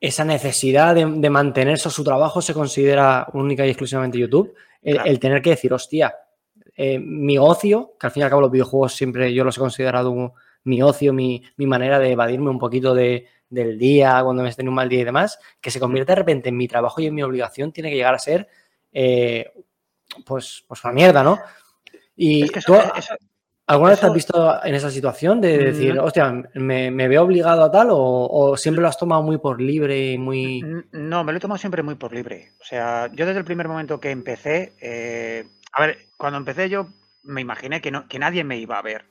esa 0.00 0.24
necesidad 0.24 0.94
de, 0.94 1.30
mantenerse 1.30 1.90
su 1.90 2.04
trabajo, 2.04 2.40
se 2.40 2.54
considera 2.54 3.26
única 3.32 3.66
y 3.66 3.70
exclusivamente 3.70 4.18
YouTube. 4.18 4.54
El, 4.80 5.18
tener 5.18 5.42
que 5.42 5.50
decir, 5.50 5.72
hostia, 5.72 6.14
eh, 6.76 6.98
mi 6.98 7.36
ocio, 7.36 7.94
que 7.98 8.06
al 8.06 8.12
fin 8.12 8.20
y 8.20 8.24
al 8.24 8.30
cabo 8.30 8.42
los 8.42 8.50
videojuegos 8.50 8.94
siempre 8.94 9.34
yo 9.34 9.42
los 9.42 9.56
he 9.56 9.60
considerado 9.60 10.34
mi 10.64 10.82
ocio, 10.82 11.12
mi, 11.12 11.42
mi 11.56 11.66
manera 11.66 11.98
de 11.98 12.12
evadirme 12.12 12.50
un 12.50 12.58
poquito 12.58 12.94
de, 12.94 13.26
del 13.50 13.78
día, 13.78 14.20
cuando 14.22 14.42
me 14.42 14.50
esté 14.50 14.62
en 14.62 14.68
un 14.68 14.74
mal 14.74 14.88
día 14.88 15.00
y 15.00 15.04
demás, 15.04 15.38
que 15.60 15.70
se 15.70 15.80
convierte 15.80 16.12
de 16.12 16.16
repente 16.16 16.48
en 16.50 16.56
mi 16.56 16.68
trabajo 16.68 17.00
y 17.00 17.06
en 17.06 17.14
mi 17.14 17.22
obligación, 17.22 17.72
tiene 17.72 17.90
que 17.90 17.96
llegar 17.96 18.14
a 18.14 18.18
ser, 18.18 18.48
eh, 18.92 19.52
pues, 20.24 20.64
pues 20.66 20.84
una 20.84 20.92
mierda, 20.92 21.22
¿no? 21.22 21.38
Y 22.16 22.48
tú, 22.48 22.74
¿alguna 23.68 23.90
vez 23.90 24.00
te 24.00 24.06
has 24.06 24.14
visto 24.14 24.64
en 24.64 24.74
esa 24.74 24.90
situación 24.90 25.40
de 25.40 25.58
decir, 25.58 25.98
hostia, 25.98 26.32
me, 26.54 26.90
veo 26.90 27.22
obligado 27.22 27.62
a 27.62 27.70
tal 27.70 27.88
o, 27.90 28.56
siempre 28.56 28.82
lo 28.82 28.88
has 28.88 28.98
tomado 28.98 29.22
muy 29.22 29.38
por 29.38 29.60
libre 29.60 30.12
y 30.12 30.18
muy... 30.18 30.62
No, 30.92 31.22
me 31.22 31.32
lo 31.32 31.38
he 31.38 31.40
tomado 31.40 31.58
siempre 31.58 31.82
muy 31.82 31.94
por 31.94 32.12
libre. 32.12 32.52
O 32.60 32.64
sea, 32.64 33.08
yo 33.12 33.26
desde 33.26 33.38
el 33.38 33.44
primer 33.44 33.68
momento 33.68 34.00
que 34.00 34.10
empecé, 34.10 34.72
eh, 34.80 35.46
a 35.72 35.86
ver, 35.86 35.98
cuando 36.16 36.38
empecé 36.38 36.68
yo 36.68 36.88
me 37.22 37.40
imaginé 37.40 37.80
que, 37.80 37.90
no, 37.90 38.08
que 38.08 38.18
nadie 38.18 38.42
me 38.42 38.58
iba 38.58 38.78
a 38.78 38.82
ver. 38.82 39.04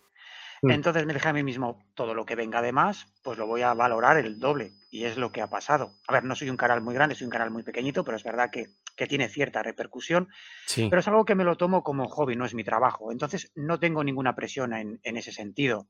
Mm. 0.62 0.72
Entonces 0.72 1.06
me 1.06 1.14
dije 1.14 1.30
a 1.30 1.34
mí 1.34 1.44
mismo, 1.44 1.80
todo 1.94 2.14
lo 2.14 2.26
que 2.26 2.36
venga 2.36 2.62
de 2.62 2.72
más, 2.72 3.06
pues 3.24 3.38
lo 3.38 3.46
voy 3.46 3.62
a 3.62 3.74
valorar 3.74 4.18
el 4.18 4.40
doble. 4.40 4.74
Y 4.90 5.06
es 5.06 5.18
lo 5.18 5.32
que 5.32 5.42
ha 5.42 5.48
pasado. 5.48 5.94
A 6.08 6.14
ver, 6.14 6.24
no 6.24 6.36
soy 6.36 6.50
un 6.50 6.58
canal 6.58 6.82
muy 6.82 6.96
grande, 6.96 7.16
soy 7.16 7.26
un 7.26 7.32
canal 7.32 7.52
muy 7.52 7.64
pequeñito, 7.64 8.04
pero 8.04 8.18
es 8.18 8.24
verdad 8.24 8.50
que, 8.50 8.68
tiene 9.06 9.30
cierta 9.30 9.62
repercusión. 9.62 10.30
Pero 10.76 11.00
es 11.00 11.08
algo 11.08 11.26
que 11.26 11.36
me 11.36 11.44
lo 11.44 11.58
tomo 11.58 11.84
como 11.84 12.08
hobby, 12.08 12.36
no 12.36 12.46
es 12.46 12.56
mi 12.56 12.64
trabajo. 12.64 13.12
Entonces 13.12 13.52
no 13.54 13.80
tengo 13.80 14.04
ninguna 14.04 14.34
presión 14.34 14.74
en, 14.74 15.00
en 15.04 15.18
ese 15.18 15.32
sentido. 15.32 15.88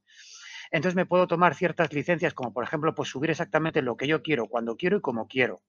Entonces 0.72 0.96
me 0.96 1.06
puedo 1.06 1.28
tomar 1.28 1.56
ciertas 1.56 1.94
licencias, 1.94 2.34
como 2.34 2.52
por 2.52 2.66
ejemplo, 2.66 2.94
pues 2.94 3.10
subir 3.10 3.30
exactamente 3.30 3.82
lo 3.82 3.96
que 3.96 4.08
yo 4.08 4.22
quiero, 4.22 4.48
cuando 4.48 4.76
quiero 4.76 4.98
y 4.98 5.02
como 5.02 5.28
quiero. 5.28 5.62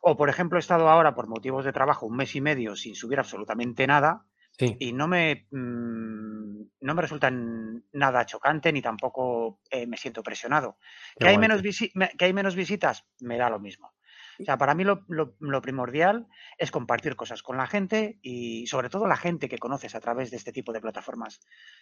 O 0.00 0.16
por 0.16 0.30
ejemplo, 0.30 0.58
he 0.58 0.60
estado 0.60 0.88
ahora 0.88 1.14
por 1.14 1.28
motivos 1.28 1.64
de 1.64 1.72
trabajo 1.72 2.06
un 2.06 2.16
mes 2.16 2.34
y 2.34 2.40
medio 2.40 2.74
sin 2.76 2.94
subir 2.94 3.18
absolutamente 3.18 3.86
nada 3.86 4.24
y 4.58 4.92
no 4.92 5.08
me, 5.08 5.46
mm, 5.50 6.62
no 6.80 6.94
me 6.94 7.02
resulta 7.02 7.30
nada 7.30 8.26
chocante 8.26 8.72
ni 8.72 8.82
tampoco 8.82 9.60
eh, 9.70 9.86
me 9.86 9.96
siento 9.96 10.22
presionado. 10.22 10.78
¿Que 11.18 11.28
hay, 11.28 11.38
menos 11.38 11.62
que 11.62 12.24
hay 12.24 12.32
menos 12.32 12.54
visitas? 12.54 13.06
Me 13.20 13.38
da 13.38 13.48
lo 13.48 13.58
mismo. 13.58 13.91
O 14.40 14.44
sea, 14.44 14.58
para 14.58 14.74
mí 14.74 14.84
lo, 14.84 15.62
primordial 15.62 16.26
es 16.58 16.70
compartir 16.70 17.16
cosas 17.16 17.42
con 17.42 17.56
la 17.56 17.66
gente 17.66 18.18
y 18.22 18.66
sobre 18.66 18.88
todo 18.88 19.06
la 19.06 19.16
gente 19.16 19.48
que 19.48 19.58
conoces 19.58 19.94
a 19.94 20.00
través 20.00 20.30
de 20.30 20.36
este 20.36 20.52
tipo 20.52 20.72
de 20.72 20.80
plataformas, 20.80 21.40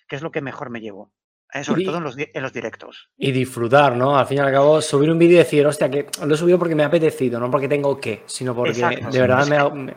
que 0.08 0.16
es 0.16 0.22
lo 0.22 0.30
que 0.30 0.40
mejor 0.40 0.70
me 0.70 0.80
llevo. 0.80 1.12
Eh, 1.52 1.64
sobre 1.64 1.82
todo 1.82 1.98
en 1.98 2.04
los, 2.04 2.16
en 2.16 2.42
los, 2.42 2.52
directos. 2.52 3.10
Y 3.16 3.32
disfrutar, 3.32 3.96
¿no? 3.96 4.16
Al 4.16 4.24
fin 4.24 4.38
y 4.38 4.40
al 4.40 4.52
cabo, 4.52 4.80
subir 4.80 5.10
un 5.10 5.18
vídeo 5.18 5.34
y 5.34 5.38
decir, 5.38 5.66
hostia, 5.66 5.90
que 5.90 6.06
lo 6.24 6.34
he 6.34 6.38
subido 6.38 6.60
porque 6.60 6.76
me 6.76 6.84
ha 6.84 6.86
apetecido, 6.86 7.40
no 7.40 7.50
porque 7.50 7.66
tengo 7.66 7.98
que, 7.98 8.22
sino 8.26 8.54
porque 8.54 8.80
de 9.10 9.20
verdad 9.20 9.74
me, 9.74 9.96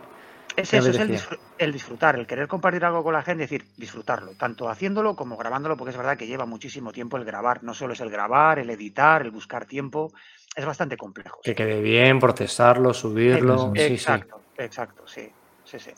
es 0.55 0.73
eso, 0.73 0.89
es 0.89 1.27
el, 1.57 1.71
disfrutar, 1.71 2.15
el 2.15 2.27
querer 2.27 2.47
compartir 2.47 2.85
algo 2.85 3.03
con 3.03 3.13
la 3.13 3.21
gente, 3.21 3.43
es 3.43 3.49
decir, 3.49 3.67
disfrutarlo, 3.77 4.31
tanto 4.37 4.69
haciéndolo 4.69 5.15
como 5.15 5.37
grabándolo, 5.37 5.77
porque 5.77 5.91
es 5.91 5.97
verdad 5.97 6.17
que 6.17 6.27
lleva 6.27 6.45
muchísimo 6.45 6.91
tiempo 6.91 7.17
el 7.17 7.25
grabar, 7.25 7.63
no 7.63 7.73
solo 7.73 7.93
es 7.93 8.01
el 8.01 8.09
grabar, 8.09 8.59
el 8.59 8.69
editar, 8.69 9.21
el 9.21 9.31
buscar 9.31 9.65
tiempo, 9.65 10.11
es 10.55 10.65
bastante 10.65 10.97
complejo. 10.97 11.39
Que 11.43 11.55
quede 11.55 11.81
bien, 11.81 12.19
procesarlo, 12.19 12.93
subirlo. 12.93 13.71
Exacto, 13.75 14.41
exacto, 14.57 15.07
sí, 15.07 15.27
sí, 15.63 15.79
sí. 15.79 15.91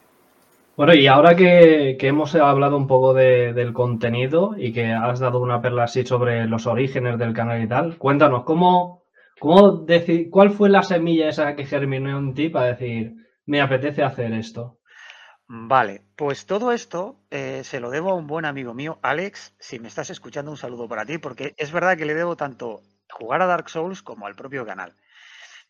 Bueno, 0.78 0.94
y 0.94 1.08
ahora 1.08 1.36
que, 1.36 1.98
hemos 2.02 2.36
hablado 2.36 2.76
un 2.76 2.88
poco 2.88 3.14
del 3.14 3.72
contenido 3.72 4.56
y 4.58 4.74
que 4.74 4.92
has 4.92 5.20
dado 5.20 5.40
una 5.40 5.62
perla 5.62 5.84
así 5.84 6.06
sobre 6.06 6.46
los 6.48 6.68
orígenes 6.68 7.18
del 7.18 7.34
canal 7.34 7.64
y 7.64 7.68
tal, 7.68 7.98
cuéntanos, 7.98 8.44
¿cómo, 8.44 9.04
cómo 9.40 9.72
decir, 9.72 10.30
cuál 10.30 10.52
fue 10.52 10.70
la 10.70 10.84
semilla 10.84 11.30
esa 11.30 11.56
que 11.56 11.66
germinó 11.66 12.18
en 12.18 12.34
ti 12.34 12.50
para 12.50 12.68
decir 12.68 13.25
me 13.46 13.62
apetece 13.62 14.04
hacer 14.04 14.34
esto. 14.34 14.80
Vale, 15.48 16.04
pues 16.16 16.48
todo 16.48 16.72
esto 16.72 17.24
eh, 17.30 17.62
se 17.64 17.80
lo 17.80 17.92
debo 17.92 18.12
a 18.12 18.16
un 18.16 18.26
buen 18.26 18.46
amigo 18.46 18.74
mío, 18.74 19.00
Alex. 19.04 19.56
Si 19.60 19.80
me 19.80 19.88
estás 19.88 20.10
escuchando, 20.10 20.50
un 20.50 20.58
saludo 20.58 20.88
para 20.88 21.06
ti, 21.06 21.20
porque 21.20 21.54
es 21.58 21.72
verdad 21.72 21.98
que 21.98 22.06
le 22.06 22.16
debo 22.16 22.36
tanto 22.36 22.82
jugar 23.12 23.44
a 23.44 23.46
Dark 23.46 23.70
Souls 23.70 24.02
como 24.02 24.26
al 24.26 24.36
propio 24.36 24.66
canal. 24.66 24.96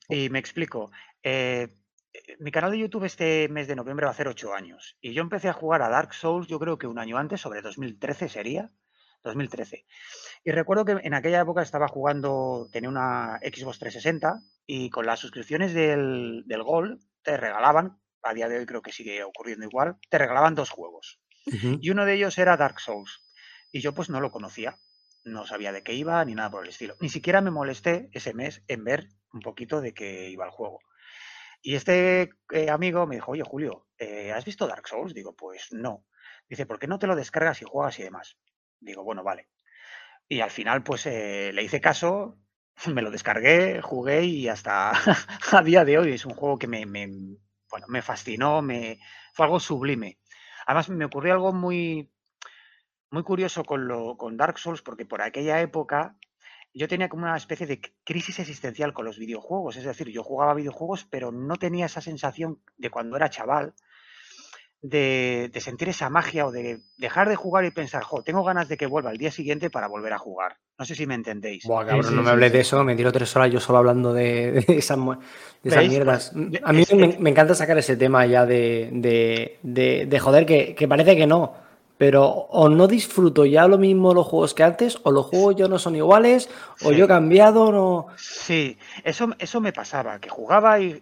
Y 0.07 0.29
me 0.29 0.39
explico. 0.39 0.91
Eh, 1.23 1.75
mi 2.39 2.51
canal 2.51 2.71
de 2.71 2.79
YouTube 2.79 3.03
este 3.03 3.49
mes 3.49 3.67
de 3.67 3.75
noviembre 3.75 4.05
va 4.05 4.11
a 4.11 4.13
hacer 4.13 4.29
ocho 4.29 4.53
años. 4.53 4.97
Y 5.01 5.13
yo 5.13 5.21
empecé 5.21 5.49
a 5.49 5.53
jugar 5.53 5.81
a 5.81 5.89
Dark 5.89 6.13
Souls, 6.13 6.47
yo 6.47 6.57
creo 6.59 6.77
que 6.77 6.87
un 6.87 6.97
año 6.97 7.17
antes, 7.17 7.41
sobre 7.41 7.61
2013 7.61 8.29
sería. 8.29 8.71
2013. 9.23 9.85
Y 10.43 10.51
recuerdo 10.51 10.85
que 10.85 10.91
en 11.01 11.13
aquella 11.15 11.41
época 11.41 11.63
estaba 11.63 11.87
jugando, 11.87 12.69
tenía 12.71 12.89
una 12.89 13.39
Xbox 13.39 13.79
360 13.79 14.39
y 14.67 14.91
con 14.91 15.07
las 15.07 15.19
suscripciones 15.19 15.73
del, 15.73 16.43
del 16.45 16.61
Gold 16.61 16.99
te 17.25 17.35
regalaban, 17.35 17.99
a 18.23 18.33
día 18.33 18.47
de 18.47 18.59
hoy 18.59 18.65
creo 18.65 18.81
que 18.81 18.93
sigue 18.93 19.23
ocurriendo 19.23 19.65
igual, 19.65 19.97
te 20.09 20.17
regalaban 20.17 20.55
dos 20.55 20.69
juegos. 20.69 21.19
Y 21.45 21.89
uno 21.91 22.05
de 22.05 22.13
ellos 22.13 22.37
era 22.37 22.57
Dark 22.57 22.79
Souls. 22.79 23.23
Y 23.71 23.81
yo 23.81 23.93
pues 23.93 24.09
no 24.09 24.19
lo 24.19 24.31
conocía, 24.31 24.79
no 25.25 25.45
sabía 25.45 25.71
de 25.71 25.83
qué 25.83 25.93
iba 25.93 26.23
ni 26.23 26.33
nada 26.33 26.49
por 26.49 26.63
el 26.63 26.69
estilo. 26.69 26.95
Ni 27.01 27.09
siquiera 27.09 27.41
me 27.41 27.51
molesté 27.51 28.09
ese 28.13 28.33
mes 28.33 28.63
en 28.67 28.83
ver 28.83 29.09
un 29.33 29.41
poquito 29.41 29.81
de 29.81 29.93
qué 29.93 30.29
iba 30.29 30.45
el 30.45 30.51
juego. 30.51 30.79
Y 31.61 31.75
este 31.75 32.29
eh, 32.51 32.69
amigo 32.69 33.05
me 33.05 33.15
dijo, 33.15 33.31
oye 33.31 33.43
Julio, 33.43 33.87
eh, 33.97 34.31
¿has 34.31 34.45
visto 34.45 34.67
Dark 34.67 34.87
Souls? 34.87 35.13
Digo, 35.13 35.35
pues 35.35 35.67
no. 35.71 36.05
Dice, 36.47 36.65
¿por 36.65 36.79
qué 36.79 36.87
no 36.87 36.99
te 36.99 37.07
lo 37.07 37.15
descargas 37.15 37.61
y 37.61 37.65
juegas 37.65 37.99
y 37.99 38.03
demás? 38.03 38.37
Digo, 38.79 39.03
bueno, 39.03 39.23
vale. 39.23 39.49
Y 40.27 40.39
al 40.39 40.51
final, 40.51 40.83
pues 40.83 41.05
eh, 41.05 41.51
le 41.53 41.63
hice 41.63 41.81
caso, 41.81 42.39
me 42.93 43.01
lo 43.01 43.11
descargué, 43.11 43.81
jugué 43.81 44.25
y 44.25 44.47
hasta 44.47 44.91
a 45.51 45.61
día 45.63 45.85
de 45.85 45.97
hoy 45.97 46.13
es 46.13 46.25
un 46.25 46.33
juego 46.33 46.57
que 46.57 46.67
me, 46.67 46.85
bueno, 46.85 47.85
me 47.87 48.01
fascinó, 48.01 48.61
me, 48.61 48.99
fue 49.33 49.45
algo 49.45 49.59
sublime. 49.59 50.19
Además, 50.65 50.89
me 50.89 51.05
ocurrió 51.05 51.33
algo 51.33 51.53
muy, 51.53 52.11
muy 53.11 53.23
curioso 53.23 53.63
con, 53.63 53.87
lo, 53.87 54.17
con 54.17 54.37
Dark 54.37 54.57
Souls, 54.57 54.81
porque 54.81 55.05
por 55.05 55.21
aquella 55.21 55.61
época 55.61 56.17
yo 56.73 56.87
tenía 56.87 57.07
como 57.07 57.23
una 57.23 57.37
especie 57.37 57.65
de 57.65 57.79
crisis 58.03 58.39
existencial 58.39 58.93
con 58.93 59.05
los 59.05 59.17
videojuegos. 59.17 59.77
Es 59.77 59.85
decir, 59.85 60.09
yo 60.09 60.23
jugaba 60.23 60.53
videojuegos, 60.53 61.05
pero 61.05 61.31
no 61.31 61.55
tenía 61.55 61.85
esa 61.85 62.01
sensación 62.01 62.61
de 62.77 62.89
cuando 62.89 63.15
era 63.15 63.29
chaval, 63.29 63.73
de, 64.81 65.51
sentir 65.61 65.89
esa 65.89 66.09
magia 66.09 66.45
o 66.45 66.51
de 66.51 66.81
dejar 66.97 67.29
de 67.29 67.37
jugar 67.37 67.63
y 67.65 67.71
pensar, 67.71 68.03
jo, 68.03 68.23
tengo 68.23 68.43
ganas 68.43 68.67
de 68.67 68.77
que 68.77 68.87
vuelva 68.87 69.11
el 69.11 69.17
día 69.17 69.31
siguiente 69.31 69.69
para 69.69 69.87
volver 69.87 70.13
a 70.13 70.19
jugar. 70.19 70.57
No 70.77 70.83
sé 70.85 70.95
si 70.95 71.07
me 71.07 71.15
entendéis. 71.15 71.63
Buah, 71.63 71.85
cabrón, 71.85 72.15
no 72.15 72.21
me 72.21 72.31
hables 72.31 72.51
de 72.51 72.59
eso, 72.59 72.83
me 72.83 72.95
tiro 72.95 73.11
tres 73.11 73.33
horas 73.35 73.51
yo 73.51 73.59
solo 73.59 73.77
hablando 73.77 74.13
de, 74.13 74.65
esas, 74.67 74.97
mierdas. 75.63 76.31
Pues, 76.33 76.61
a 76.63 76.73
mí 76.73 76.83
me, 77.19 77.29
encanta 77.29 77.55
sacar 77.55 77.77
ese 77.77 77.95
tema 77.95 78.25
ya 78.25 78.45
de, 78.45 78.89
de 79.61 80.19
joder, 80.19 80.45
que, 80.45 80.75
que, 80.75 80.87
parece 80.87 81.15
que 81.15 81.27
no. 81.27 81.53
Pero 81.97 82.25
o 82.25 82.67
no 82.67 82.87
disfruto 82.87 83.45
ya 83.45 83.67
lo 83.69 83.77
mismo 83.77 84.13
los 84.13 84.27
juegos 84.27 84.53
que 84.53 84.63
antes, 84.63 84.99
o 85.03 85.11
los 85.11 85.27
juegos 85.27 85.55
ya 85.55 85.69
no 85.69 85.79
son 85.79 85.95
iguales, 85.95 86.49
o 86.83 86.91
yo 86.91 87.05
he 87.05 87.07
cambiado, 87.07 87.71
no. 87.71 88.07
Sí, 88.17 88.77
eso, 89.05 89.29
eso 89.39 89.61
me 89.61 89.71
pasaba, 89.71 90.19
que 90.19 90.29
jugaba 90.29 90.77
y 90.81 91.01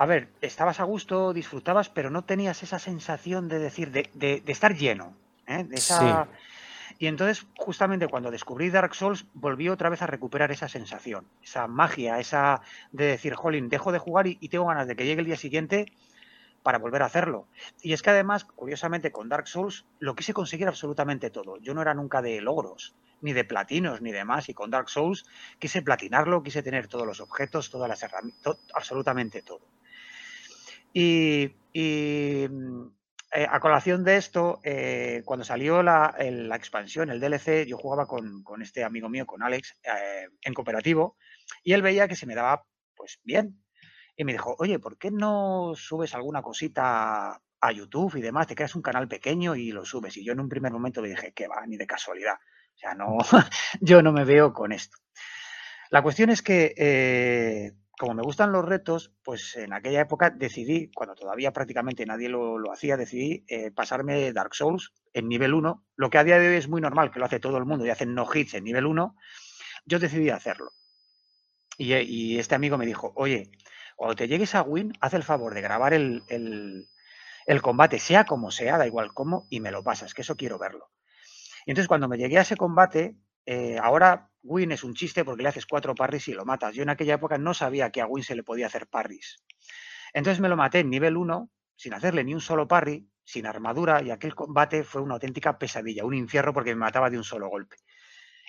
a 0.00 0.06
ver, 0.06 0.28
estabas 0.40 0.80
a 0.80 0.84
gusto, 0.84 1.34
disfrutabas, 1.34 1.90
pero 1.90 2.08
no 2.08 2.24
tenías 2.24 2.62
esa 2.62 2.78
sensación 2.78 3.48
de 3.48 3.58
decir, 3.58 3.90
de, 3.90 4.42
estar 4.46 4.74
lleno. 4.74 5.14
¿eh? 5.46 5.66
Y 7.00 7.06
entonces, 7.06 7.46
justamente 7.56 8.08
cuando 8.08 8.30
descubrí 8.30 8.68
Dark 8.68 8.94
Souls, 8.94 9.24
volví 9.32 9.70
otra 9.70 9.88
vez 9.88 10.02
a 10.02 10.06
recuperar 10.06 10.52
esa 10.52 10.68
sensación, 10.68 11.26
esa 11.42 11.66
magia, 11.66 12.18
esa 12.18 12.60
de 12.92 13.06
decir, 13.06 13.32
jolín, 13.32 13.70
dejo 13.70 13.90
de 13.90 13.98
jugar 13.98 14.26
y, 14.26 14.36
tengo 14.50 14.66
ganas 14.66 14.86
de 14.86 14.94
que 14.94 15.06
llegue 15.06 15.20
el 15.20 15.26
día 15.26 15.38
siguiente 15.38 15.86
para 16.62 16.76
volver 16.76 17.00
a 17.00 17.06
hacerlo. 17.06 17.48
Y 17.80 17.94
es 17.94 18.02
que 18.02 18.10
además, 18.10 18.44
curiosamente, 18.44 19.12
con 19.12 19.30
Dark 19.30 19.48
Souls 19.48 19.86
lo 19.98 20.14
quise 20.14 20.34
conseguir 20.34 20.68
absolutamente 20.68 21.30
todo. 21.30 21.56
Yo 21.56 21.72
no 21.72 21.80
era 21.80 21.94
nunca 21.94 22.20
de 22.20 22.38
logros, 22.42 22.94
ni 23.22 23.32
de 23.32 23.44
platinos, 23.44 24.02
ni 24.02 24.12
demás. 24.12 24.50
Y 24.50 24.52
con 24.52 24.70
Dark 24.70 24.90
Souls 24.90 25.24
quise 25.58 25.80
platinarlo, 25.80 26.42
quise 26.42 26.62
tener 26.62 26.86
todos 26.86 27.06
los 27.06 27.20
objetos, 27.20 27.70
todas 27.70 27.88
las 27.88 28.02
herramientas, 28.02 28.58
absolutamente 28.74 29.40
todo. 29.40 29.62
Y, 30.92 31.50
eh, 33.32 33.46
a 33.48 33.60
colación 33.60 34.02
de 34.02 34.16
esto, 34.16 34.60
eh, 34.64 35.22
cuando 35.24 35.44
salió 35.44 35.84
la, 35.84 36.16
expansión, 36.54 37.10
el 37.10 37.20
DLC, 37.20 37.64
yo 37.64 37.78
jugaba 37.78 38.06
con, 38.06 38.42
este 38.60 38.82
amigo 38.82 39.08
mío, 39.08 39.24
con 39.24 39.42
Alex, 39.42 39.76
eh, 39.84 40.28
en 40.42 40.52
cooperativo, 40.52 41.16
y 41.62 41.72
él 41.72 41.82
veía 41.82 42.08
que 42.08 42.16
se 42.16 42.26
me 42.26 42.34
daba 42.34 42.66
pues 42.96 43.20
bien. 43.22 43.62
Y 44.16 44.24
me 44.24 44.32
dijo, 44.32 44.56
oye, 44.58 44.78
¿por 44.80 44.98
qué 44.98 45.10
no 45.10 45.72
subes 45.76 46.14
alguna 46.14 46.42
cosita 46.42 47.40
a 47.60 47.72
YouTube 47.72 48.16
y 48.16 48.20
demás? 48.20 48.48
Te 48.48 48.56
creas 48.56 48.74
un 48.74 48.82
canal 48.82 49.06
pequeño 49.06 49.54
y 49.54 49.70
lo 49.70 49.84
subes. 49.84 50.16
Y 50.16 50.24
yo 50.24 50.32
en 50.32 50.40
un 50.40 50.48
primer 50.48 50.72
momento 50.72 51.00
le 51.00 51.10
dije, 51.10 51.32
que 51.32 51.46
va, 51.46 51.64
ni 51.66 51.76
de 51.76 51.86
casualidad. 51.86 52.34
O 52.34 52.78
sea, 52.78 52.94
no, 52.94 53.16
yo 53.80 54.02
no 54.02 54.12
me 54.12 54.24
veo 54.24 54.52
con 54.52 54.72
esto. 54.72 54.98
La 55.90 56.02
cuestión 56.02 56.30
es 56.30 56.42
que 56.42 57.74
como 58.00 58.14
me 58.14 58.22
gustan 58.22 58.50
los 58.50 58.64
retos, 58.64 59.12
pues 59.22 59.56
en 59.56 59.74
aquella 59.74 60.00
época 60.00 60.30
decidí, 60.30 60.90
cuando 60.90 61.14
todavía 61.14 61.52
prácticamente 61.52 62.06
nadie 62.06 62.30
lo, 62.30 62.72
hacía, 62.72 62.96
decidí 62.96 63.44
eh, 63.46 63.72
pasarme 63.72 64.32
Dark 64.32 64.54
Souls 64.54 64.94
en 65.12 65.28
nivel 65.28 65.52
1, 65.52 65.84
lo 65.96 66.08
que 66.08 66.16
a 66.16 66.24
día 66.24 66.38
de 66.38 66.48
hoy 66.48 66.56
es 66.56 66.66
muy 66.66 66.80
normal, 66.80 67.10
que 67.10 67.18
lo 67.18 67.26
hace 67.26 67.40
todo 67.40 67.58
el 67.58 67.66
mundo 67.66 67.84
y 67.84 67.90
hacen 67.90 68.14
no 68.14 68.26
hits 68.32 68.54
en 68.54 68.64
nivel 68.64 68.86
1, 68.86 69.14
yo 69.84 69.98
decidí 69.98 70.30
hacerlo. 70.30 70.72
Y, 71.76 72.38
este 72.38 72.54
amigo 72.54 72.78
me 72.78 72.86
dijo, 72.86 73.12
oye, 73.16 73.50
cuando 73.96 74.16
te 74.16 74.28
llegues 74.28 74.54
a 74.54 74.62
Win, 74.62 74.94
haz 75.02 75.12
el 75.12 75.22
favor 75.22 75.52
de 75.52 75.60
grabar 75.60 75.92
el, 75.92 76.22
el 77.46 77.60
combate, 77.60 77.98
sea 77.98 78.24
como 78.24 78.50
sea, 78.50 78.78
da 78.78 78.86
igual 78.86 79.12
cómo, 79.12 79.46
y 79.50 79.60
me 79.60 79.72
lo 79.72 79.84
pasas, 79.84 80.14
que 80.14 80.22
eso 80.22 80.36
quiero 80.36 80.58
verlo. 80.58 80.90
Y 81.66 81.72
entonces 81.72 81.88
cuando 81.88 82.08
me 82.08 82.16
llegué 82.16 82.38
a 82.38 82.42
ese 82.42 82.56
combate, 82.56 83.18
eh, 83.46 83.78
ahora 83.82 84.30
Win 84.42 84.72
es 84.72 84.84
un 84.84 84.94
chiste 84.94 85.24
porque 85.24 85.42
le 85.42 85.48
haces 85.48 85.66
cuatro 85.66 85.94
parries 85.94 86.28
y 86.28 86.32
lo 86.32 86.44
matas. 86.44 86.74
Yo 86.74 86.82
en 86.82 86.90
aquella 86.90 87.14
época 87.14 87.38
no 87.38 87.54
sabía 87.54 87.90
que 87.90 88.00
a 88.00 88.06
Win 88.06 88.24
se 88.24 88.34
le 88.34 88.42
podía 88.42 88.66
hacer 88.66 88.86
parries. 88.86 89.42
Entonces 90.12 90.40
me 90.40 90.48
lo 90.48 90.56
maté 90.56 90.80
en 90.80 90.90
nivel 90.90 91.16
1 91.16 91.50
sin 91.76 91.94
hacerle 91.94 92.24
ni 92.24 92.34
un 92.34 92.40
solo 92.42 92.68
parry, 92.68 93.08
sin 93.24 93.46
armadura, 93.46 94.02
y 94.02 94.10
aquel 94.10 94.34
combate 94.34 94.84
fue 94.84 95.00
una 95.00 95.14
auténtica 95.14 95.58
pesadilla, 95.58 96.04
un 96.04 96.14
infierno 96.14 96.52
porque 96.52 96.74
me 96.74 96.80
mataba 96.80 97.08
de 97.08 97.16
un 97.16 97.24
solo 97.24 97.48
golpe. 97.48 97.76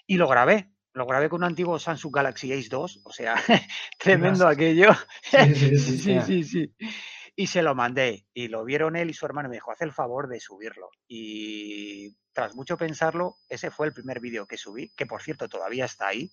Y 0.05 0.17
lo 0.17 0.27
grabé, 0.27 0.73
lo 0.93 1.05
grabé 1.05 1.29
con 1.29 1.41
un 1.41 1.45
antiguo 1.45 1.79
Samsung 1.79 2.13
Galaxy 2.13 2.51
Ace 2.51 2.67
2, 2.69 3.01
o 3.05 3.11
sea, 3.13 3.35
tremendo 3.99 4.47
aquello. 4.47 4.89
sí, 5.23 6.19
sí, 6.19 6.43
sí, 6.43 6.75
Y 7.35 7.47
se 7.47 7.61
lo 7.61 7.73
mandé, 7.73 8.25
y 8.33 8.49
lo 8.49 8.65
vieron 8.65 8.97
él 8.97 9.09
y 9.09 9.13
su 9.13 9.25
hermano, 9.25 9.47
me 9.47 9.55
dijo, 9.55 9.71
haz 9.71 9.81
el 9.81 9.93
favor 9.93 10.27
de 10.27 10.41
subirlo. 10.41 10.89
Y 11.07 12.13
tras 12.33 12.55
mucho 12.55 12.77
pensarlo, 12.77 13.37
ese 13.49 13.71
fue 13.71 13.87
el 13.87 13.93
primer 13.93 14.19
vídeo 14.19 14.47
que 14.47 14.57
subí, 14.57 14.89
que 14.95 15.05
por 15.05 15.21
cierto 15.21 15.49
todavía 15.49 15.85
está 15.85 16.07
ahí, 16.07 16.31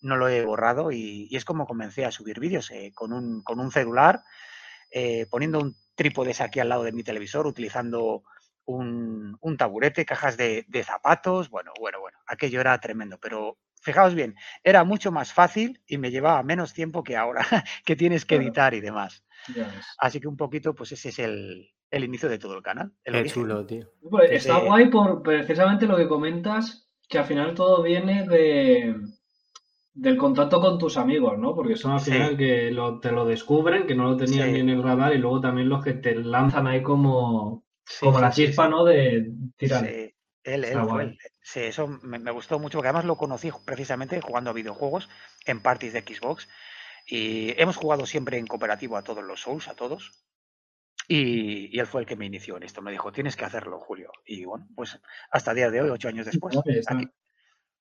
no 0.00 0.16
lo 0.16 0.28
he 0.28 0.44
borrado 0.44 0.92
y, 0.92 1.28
es 1.34 1.44
como 1.44 1.66
comencé 1.66 2.04
a 2.04 2.10
subir 2.10 2.40
vídeos 2.40 2.70
eh, 2.70 2.92
con, 2.94 3.12
un, 3.12 3.42
con, 3.42 3.60
un, 3.60 3.70
celular, 3.70 4.22
eh, 4.90 5.26
poniendo 5.30 5.60
un 5.60 5.76
trípode 5.94 6.34
aquí 6.40 6.60
al 6.60 6.68
lado 6.68 6.84
de 6.84 6.92
mi 6.92 7.02
televisor, 7.02 7.46
utilizando 7.46 8.22
un, 8.64 9.36
un 9.40 9.56
taburete, 9.56 10.04
cajas 10.04 10.36
de, 10.36 10.64
de, 10.68 10.84
zapatos, 10.84 11.50
bueno, 11.50 11.72
bueno, 11.78 12.00
bueno, 12.00 12.18
aquello 12.26 12.60
era 12.60 12.78
tremendo, 12.80 13.18
pero 13.18 13.58
fijaos 13.82 14.14
bien, 14.14 14.36
era 14.62 14.84
mucho 14.84 15.12
más 15.12 15.32
fácil 15.32 15.82
y 15.86 15.98
me 15.98 16.10
llevaba 16.10 16.42
menos 16.42 16.72
tiempo 16.72 17.02
que 17.02 17.16
ahora, 17.16 17.46
que 17.84 17.96
tienes 17.96 18.24
que 18.24 18.36
editar 18.36 18.74
y 18.74 18.80
demás. 18.80 19.24
Así 19.98 20.20
que 20.20 20.28
un 20.28 20.36
poquito, 20.36 20.74
pues 20.74 20.92
ese 20.92 21.08
es 21.08 21.18
el, 21.18 21.72
el 21.90 22.04
inicio 22.04 22.28
de 22.28 22.38
todo 22.38 22.56
el 22.56 22.62
canal. 22.62 22.92
El 23.04 23.30
chulo, 23.30 23.66
tío. 23.66 23.90
Pues 24.08 24.30
está 24.30 24.58
guay 24.58 24.88
por 24.88 25.22
precisamente 25.22 25.86
lo 25.86 25.96
que 25.96 26.08
comentas, 26.08 26.88
que 27.08 27.18
al 27.18 27.24
final 27.24 27.54
todo 27.54 27.82
viene 27.82 28.26
de 28.26 28.94
del 29.92 30.16
contacto 30.16 30.60
con 30.60 30.78
tus 30.78 30.96
amigos, 30.96 31.38
¿no? 31.38 31.54
Porque 31.54 31.76
son 31.76 31.92
al 31.92 32.00
final 32.00 32.36
que 32.36 32.72
te 33.02 33.12
lo 33.12 33.24
descubren, 33.26 33.86
que 33.86 33.94
no 33.94 34.04
lo 34.04 34.16
tenían 34.16 34.52
ni 34.52 34.60
en 34.60 34.68
el 34.70 34.82
radar, 34.82 35.14
y 35.14 35.18
luego 35.18 35.40
también 35.40 35.68
los 35.68 35.84
que 35.84 35.94
te 35.94 36.14
lanzan 36.14 36.66
ahí 36.66 36.82
como, 36.82 37.64
como 37.98 38.20
la 38.20 38.30
chispa, 38.30 38.68
¿no? 38.68 38.84
De 38.84 39.30
tirar. 39.56 39.84
Sí, 39.84 40.14
él, 40.44 40.64
él 40.64 40.78
fue 40.88 41.18
Sí, 41.42 41.60
eso 41.60 41.88
me, 42.02 42.18
me, 42.18 42.30
gustó 42.30 42.58
mucho, 42.58 42.78
porque 42.78 42.88
además 42.88 43.04
lo 43.04 43.16
conocí 43.16 43.50
precisamente 43.64 44.20
jugando 44.20 44.50
a 44.50 44.54
videojuegos 44.54 45.08
en 45.44 45.60
parties 45.60 45.92
de 45.92 46.02
Xbox. 46.02 46.48
Y 47.06 47.60
hemos 47.60 47.76
jugado 47.76 48.06
siempre 48.06 48.38
en 48.38 48.46
cooperativo 48.46 48.96
a 48.96 49.02
todos 49.02 49.24
los 49.24 49.40
Souls, 49.40 49.66
a 49.68 49.74
todos. 49.74 50.12
Y, 51.12 51.76
él 51.76 51.86
fue 51.88 52.02
el 52.02 52.06
que 52.06 52.14
me 52.14 52.26
inició 52.26 52.56
en 52.56 52.62
esto. 52.62 52.82
Me 52.82 52.92
dijo, 52.92 53.10
tienes 53.10 53.34
que 53.34 53.44
hacerlo, 53.44 53.80
Julio. 53.80 54.12
Y 54.24 54.44
bueno, 54.44 54.68
pues 54.76 54.96
hasta 55.32 55.50
el 55.50 55.56
día 55.56 55.70
de 55.70 55.80
hoy, 55.80 55.90
ocho 55.90 56.06
años 56.06 56.24
después, 56.24 56.56
aquí, 56.86 57.08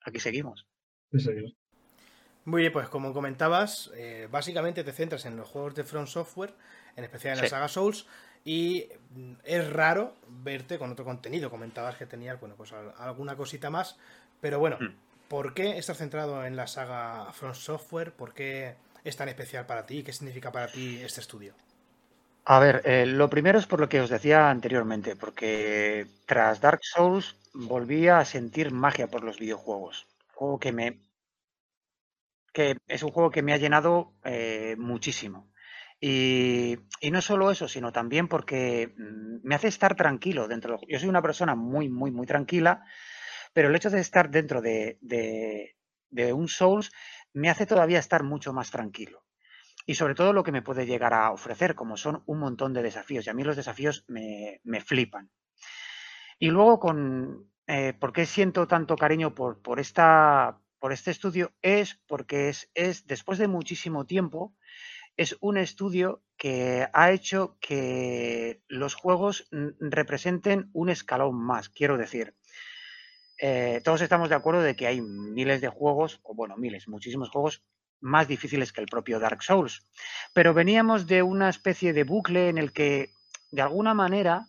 aquí 0.01 0.19
seguimos. 0.19 0.65
Muy 2.45 2.61
bien, 2.61 2.73
pues 2.73 2.89
como 2.89 3.13
comentabas, 3.13 3.91
eh, 3.95 4.27
básicamente 4.31 4.83
te 4.83 4.91
centras 4.93 5.25
en 5.25 5.37
los 5.37 5.47
juegos 5.47 5.75
de 5.75 5.83
Front 5.83 6.07
Software, 6.07 6.55
en 6.95 7.03
especial 7.03 7.37
en 7.37 7.43
la 7.43 7.49
saga 7.49 7.67
Souls, 7.67 8.07
y 8.43 8.87
mm, 9.11 9.33
es 9.43 9.71
raro 9.71 10.15
verte 10.27 10.79
con 10.79 10.91
otro 10.91 11.05
contenido. 11.05 11.51
Comentabas 11.51 11.97
que 11.97 12.07
tenías, 12.07 12.39
bueno, 12.39 12.55
pues 12.55 12.73
alguna 12.73 13.35
cosita 13.35 13.69
más, 13.69 13.99
pero 14.41 14.57
bueno, 14.57 14.77
hmm. 14.79 14.95
¿por 15.27 15.53
qué 15.53 15.77
estás 15.77 15.99
centrado 15.99 16.43
en 16.45 16.55
la 16.55 16.65
saga 16.65 17.31
Front 17.31 17.55
Software? 17.55 18.11
¿Por 18.11 18.33
qué 18.33 18.73
es 19.03 19.15
tan 19.15 19.29
especial 19.29 19.67
para 19.67 19.85
ti? 19.85 20.01
¿Qué 20.01 20.13
significa 20.13 20.51
para 20.51 20.71
ti 20.71 20.99
este 21.03 21.21
estudio? 21.21 21.53
A 22.45 22.59
ver, 22.59 22.81
eh, 22.85 23.05
lo 23.05 23.29
primero 23.29 23.59
es 23.59 23.67
por 23.67 23.79
lo 23.79 23.89
que 23.89 24.01
os 24.01 24.09
decía 24.09 24.49
anteriormente, 24.49 25.15
porque 25.15 26.07
tras 26.25 26.61
Dark 26.61 26.81
Souls 26.83 27.35
volví 27.53 28.07
a 28.07 28.25
sentir 28.25 28.71
magia 28.71 29.07
por 29.07 29.23
los 29.23 29.39
videojuegos. 29.39 30.07
Juego 30.33 30.59
que 30.59 30.71
me. 30.71 30.99
que 32.53 32.77
es 32.87 33.03
un 33.03 33.11
juego 33.11 33.31
que 33.31 33.43
me 33.43 33.53
ha 33.53 33.57
llenado 33.57 34.13
eh, 34.23 34.75
muchísimo. 34.77 35.51
Y, 36.01 36.77
no 37.11 37.21
solo 37.21 37.51
eso, 37.51 37.67
sino 37.67 37.91
también 37.91 38.27
porque 38.27 38.93
mm, 38.97 39.47
me 39.47 39.55
hace 39.55 39.67
estar 39.67 39.95
tranquilo 39.95 40.47
dentro. 40.47 40.77
De... 40.77 40.87
Yo 40.87 40.99
soy 40.99 41.09
una 41.09 41.21
persona 41.21 41.55
muy, 41.55 41.89
muy, 41.89 42.11
muy 42.11 42.25
tranquila, 42.25 42.83
pero 43.53 43.69
el 43.69 43.75
hecho 43.75 43.89
de 43.89 43.99
estar 44.01 44.29
dentro 44.29 44.61
de, 44.61 44.97
de 45.01 46.33
un 46.33 46.47
Souls 46.47 46.91
me 47.33 47.49
hace 47.49 47.65
todavía 47.65 47.99
estar 47.99 48.23
mucho 48.23 48.53
más 48.53 48.71
tranquilo. 48.71 49.23
Y 49.89 49.95
sobre 49.95 50.13
todo 50.13 50.33
lo 50.33 50.43
que 50.43 50.51
me 50.51 50.61
puede 50.61 50.85
llegar 50.85 51.15
a 51.15 51.31
ofrecer, 51.31 51.73
como 51.73 51.97
son 51.97 52.21
un 52.27 52.37
montón 52.37 52.73
de 52.73 52.83
desafíos. 52.83 53.25
Y 53.25 53.31
a 53.31 53.33
mí 53.33 53.43
los 53.43 53.55
desafíos 53.55 54.05
me, 54.07 54.61
flipan. 54.85 55.31
Y 56.37 56.51
luego, 56.51 56.79
con, 56.79 57.51
eh, 57.65 57.93
¿por 57.93 58.13
qué 58.13 58.27
siento 58.27 58.67
tanto 58.67 58.95
cariño 58.95 59.33
por, 59.33 59.63
por, 59.63 59.79
esta, 59.79 60.61
por 60.77 60.93
este 60.93 61.09
estudio? 61.09 61.53
Es 61.63 61.99
porque 62.05 62.49
es, 62.49 62.69
es, 62.75 63.07
después 63.07 63.39
de 63.39 63.47
muchísimo 63.47 64.05
tiempo, 64.05 64.53
es 65.17 65.35
un 65.41 65.57
estudio 65.57 66.21
que 66.37 66.87
ha 66.93 67.11
hecho 67.11 67.57
que 67.59 68.61
los 68.67 68.93
juegos 68.93 69.47
representen 69.79 70.69
un 70.71 70.89
escalón 70.89 71.33
más. 71.33 71.67
Quiero 71.69 71.97
decir, 71.97 72.35
eh, 73.39 73.81
todos 73.83 74.01
estamos 74.01 74.29
de 74.29 74.35
acuerdo 74.35 74.61
de 74.61 74.75
que 74.75 74.85
hay 74.85 75.01
miles 75.01 75.61
de 75.61 75.69
juegos, 75.69 76.19
o 76.21 76.35
bueno, 76.35 76.57
miles, 76.57 76.87
muchísimos 76.87 77.31
juegos 77.31 77.63
más 78.01 78.27
difíciles 78.27 78.71
que 78.71 78.81
el 78.81 78.87
propio 78.87 79.19
Dark 79.19 79.43
Souls. 79.43 79.87
Pero 80.33 80.53
veníamos 80.53 81.07
de 81.07 81.23
una 81.23 81.49
especie 81.49 81.93
de 81.93 82.03
bucle 82.03 82.49
en 82.49 82.57
el 82.57 82.71
que, 82.71 83.09
de 83.51 83.61
alguna 83.61 83.93
manera, 83.93 84.47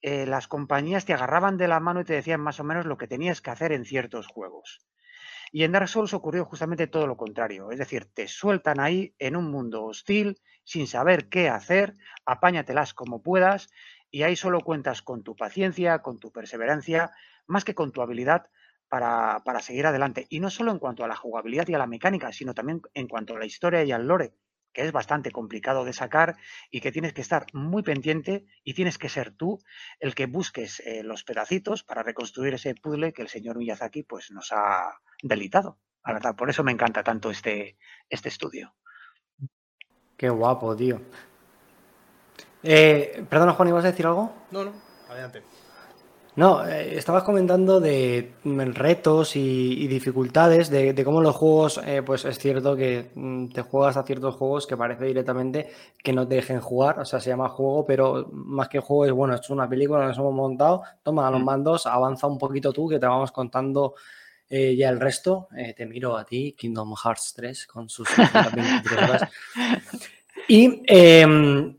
eh, 0.00 0.26
las 0.26 0.46
compañías 0.48 1.04
te 1.04 1.12
agarraban 1.12 1.56
de 1.56 1.68
la 1.68 1.80
mano 1.80 2.00
y 2.00 2.04
te 2.04 2.14
decían 2.14 2.40
más 2.40 2.60
o 2.60 2.64
menos 2.64 2.86
lo 2.86 2.98
que 2.98 3.08
tenías 3.08 3.40
que 3.40 3.50
hacer 3.50 3.72
en 3.72 3.84
ciertos 3.84 4.26
juegos. 4.26 4.80
Y 5.50 5.64
en 5.64 5.72
Dark 5.72 5.88
Souls 5.88 6.14
ocurrió 6.14 6.44
justamente 6.44 6.86
todo 6.86 7.06
lo 7.06 7.16
contrario. 7.16 7.70
Es 7.70 7.78
decir, 7.78 8.06
te 8.12 8.28
sueltan 8.28 8.80
ahí 8.80 9.14
en 9.18 9.36
un 9.36 9.50
mundo 9.50 9.84
hostil, 9.84 10.38
sin 10.64 10.86
saber 10.86 11.28
qué 11.28 11.48
hacer, 11.48 11.96
apáñatelas 12.26 12.92
como 12.92 13.22
puedas, 13.22 13.70
y 14.10 14.22
ahí 14.22 14.36
solo 14.36 14.60
cuentas 14.60 15.02
con 15.02 15.22
tu 15.22 15.36
paciencia, 15.36 16.00
con 16.00 16.18
tu 16.18 16.30
perseverancia, 16.30 17.12
más 17.46 17.64
que 17.64 17.74
con 17.74 17.92
tu 17.92 18.02
habilidad 18.02 18.50
para, 18.88 19.60
seguir 19.60 19.86
adelante. 19.86 20.26
Y 20.28 20.40
no 20.40 20.50
solo 20.50 20.72
en 20.72 20.78
cuanto 20.78 21.04
a 21.04 21.08
la 21.08 21.16
jugabilidad 21.16 21.68
y 21.68 21.74
a 21.74 21.78
la 21.78 21.86
mecánica, 21.86 22.32
sino 22.32 22.54
también 22.54 22.82
en 22.94 23.08
cuanto 23.08 23.34
a 23.34 23.38
la 23.38 23.46
historia 23.46 23.84
y 23.84 23.92
al 23.92 24.06
lore, 24.06 24.34
que 24.72 24.82
es 24.82 24.92
bastante 24.92 25.30
complicado 25.30 25.84
de 25.84 25.92
sacar 25.92 26.36
y 26.70 26.80
que 26.80 26.92
tienes 26.92 27.12
que 27.12 27.20
estar 27.20 27.46
muy 27.52 27.82
pendiente 27.82 28.46
y 28.64 28.74
tienes 28.74 28.98
que 28.98 29.08
ser 29.08 29.32
tú 29.32 29.58
el 30.00 30.14
que 30.14 30.26
busques 30.26 30.80
eh, 30.80 31.02
los 31.02 31.24
pedacitos 31.24 31.84
para 31.84 32.02
reconstruir 32.02 32.54
ese 32.54 32.74
puzzle 32.74 33.12
que 33.12 33.22
el 33.22 33.28
señor 33.28 33.58
Miyazaki 33.58 34.02
pues, 34.02 34.30
nos 34.30 34.52
ha 34.52 34.98
delitado. 35.22 35.78
Por 36.36 36.48
eso 36.48 36.64
me 36.64 36.72
encanta 36.72 37.02
tanto 37.02 37.30
este, 37.30 37.76
este 38.08 38.28
estudio. 38.28 38.74
Qué 40.16 40.28
guapo, 40.30 40.74
tío. 40.74 41.00
Eh, 42.62 43.24
perdona, 43.28 43.52
Juan, 43.52 43.68
¿ibas 43.68 43.84
a 43.84 43.90
decir 43.90 44.06
algo? 44.06 44.32
No, 44.50 44.64
no, 44.64 44.72
adelante. 45.08 45.42
No, 46.38 46.64
eh, 46.64 46.96
estabas 46.96 47.24
comentando 47.24 47.80
de 47.80 48.34
mm, 48.44 48.60
retos 48.70 49.34
y, 49.34 49.88
dificultades, 49.88 50.70
de, 50.70 50.94
cómo 51.04 51.20
los 51.20 51.34
juegos, 51.34 51.80
eh, 51.84 52.00
pues 52.06 52.24
es 52.24 52.38
cierto 52.38 52.76
que 52.76 53.10
mm, 53.12 53.48
te 53.48 53.62
juegas 53.62 53.96
a 53.96 54.04
ciertos 54.04 54.36
juegos 54.36 54.64
que 54.68 54.76
parece 54.76 55.06
directamente 55.06 55.68
que 56.00 56.12
no 56.12 56.28
te 56.28 56.36
dejen 56.36 56.60
jugar, 56.60 57.00
o 57.00 57.04
sea, 57.04 57.18
se 57.18 57.30
llama 57.30 57.48
juego, 57.48 57.84
pero 57.84 58.28
más 58.30 58.68
que 58.68 58.78
juego 58.78 59.06
es, 59.06 59.10
bueno, 59.10 59.34
es 59.34 59.50
una 59.50 59.68
película, 59.68 60.06
nos 60.06 60.16
hemos 60.16 60.32
montado, 60.32 60.84
toma 61.02 61.28
los 61.28 61.40
mm. 61.40 61.44
mandos, 61.44 61.86
avanza 61.86 62.28
un 62.28 62.38
poquito 62.38 62.72
tú, 62.72 62.88
que 62.88 63.00
te 63.00 63.06
vamos 63.06 63.32
contando 63.32 63.96
eh, 64.48 64.76
ya 64.76 64.90
el 64.90 65.00
resto. 65.00 65.48
te 65.76 65.86
miro 65.86 66.16
a 66.16 66.24
ti, 66.24 66.54
Kingdom 66.56 66.94
Hearts 66.94 67.34
3, 67.34 67.66
con 67.66 67.88
sus 67.88 68.08
23 68.16 68.92
horas. 68.92 69.22
Y 70.50 70.82
em, 70.86 71.77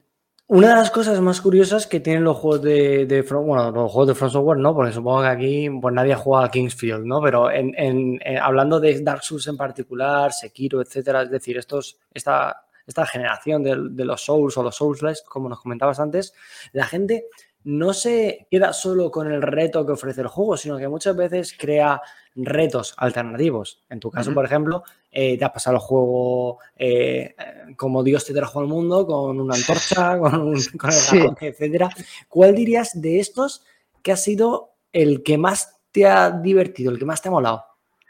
una 0.49 0.69
de 0.69 0.75
las 0.77 0.89
cosas 0.89 1.21
más 1.21 1.41
curiosas 1.41 1.85
que 1.85 1.99
tienen 1.99 2.23
los 2.23 2.38
juegos 2.38 2.63
de, 2.63 3.05
de 3.05 3.21
bueno, 3.21 3.69
los 3.69 3.91
juegos 3.91 4.07
de 4.07 4.15
Front 4.15 4.33
Software, 4.33 4.57
¿no? 4.57 4.73
Porque 4.73 4.91
supongo 4.91 5.21
que 5.21 5.27
aquí 5.27 5.69
pues 5.79 5.93
nadie 5.93 6.13
ha 6.13 6.17
jugado 6.17 6.45
a 6.45 6.49
Kingsfield, 6.49 7.05
¿no? 7.05 7.21
Pero 7.21 7.51
en, 7.51 8.19
hablando 8.41 8.79
de 8.79 8.99
Dark 9.03 9.23
Souls 9.23 9.45
en 9.47 9.55
particular, 9.55 10.33
Sekiro, 10.33 10.81
etcétera, 10.81 11.21
es 11.21 11.29
decir, 11.29 11.55
estos, 11.55 11.99
esta, 12.12 12.65
esta 12.88 13.05
generación 13.05 13.62
de, 13.62 14.03
los 14.03 14.25
Souls 14.25 14.57
o 14.57 14.63
los 14.63 14.75
Souls, 14.75 15.23
como 15.29 15.49
nos 15.49 15.62
comentabas 15.62 15.99
antes, 15.99 16.33
la 16.73 16.88
gente 16.88 17.27
no 17.63 17.93
se 17.93 18.47
queda 18.49 18.73
solo 18.73 19.11
con 19.11 19.31
el 19.31 19.41
reto 19.41 19.85
que 19.85 19.91
ofrece 19.91 20.21
el 20.21 20.27
juego, 20.27 20.55
sino 20.55 20.77
que 20.77 20.87
muchas 20.87 21.15
veces 21.15 21.55
crea 21.57 22.01
retos 22.35 22.93
alternativos. 22.97 23.83
En 23.89 23.99
tu 23.99 24.09
caso, 24.09 24.33
por 24.33 24.45
ejemplo, 24.45 24.83
eh, 25.11 25.37
te 25.37 25.45
has 25.45 25.51
pasado 25.51 25.75
el 25.75 25.81
juego 25.81 26.59
eh, 26.77 27.35
como 27.75 28.03
Dios 28.03 28.25
te 28.25 28.33
trajo 28.33 28.59
al 28.59 28.67
mundo, 28.67 29.05
con 29.05 29.39
una 29.39 29.55
antorcha, 29.55 30.17
con, 30.19 30.39
un, 30.41 30.55
el 30.55 31.35
etcétera. 31.39 31.89
¿Cuál 32.27 32.55
dirías 32.55 32.99
de 32.99 33.19
estos 33.19 33.63
que 34.01 34.11
ha 34.11 34.17
sido 34.17 34.75
el 34.93 35.23
que 35.23 35.37
más 35.37 35.79
te 35.91 36.05
ha 36.05 36.31
divertido, 36.31 36.91
el 36.91 36.99
que 36.99 37.05
más 37.05 37.21
te 37.21 37.27
ha 37.27 37.31
molado? 37.31 37.65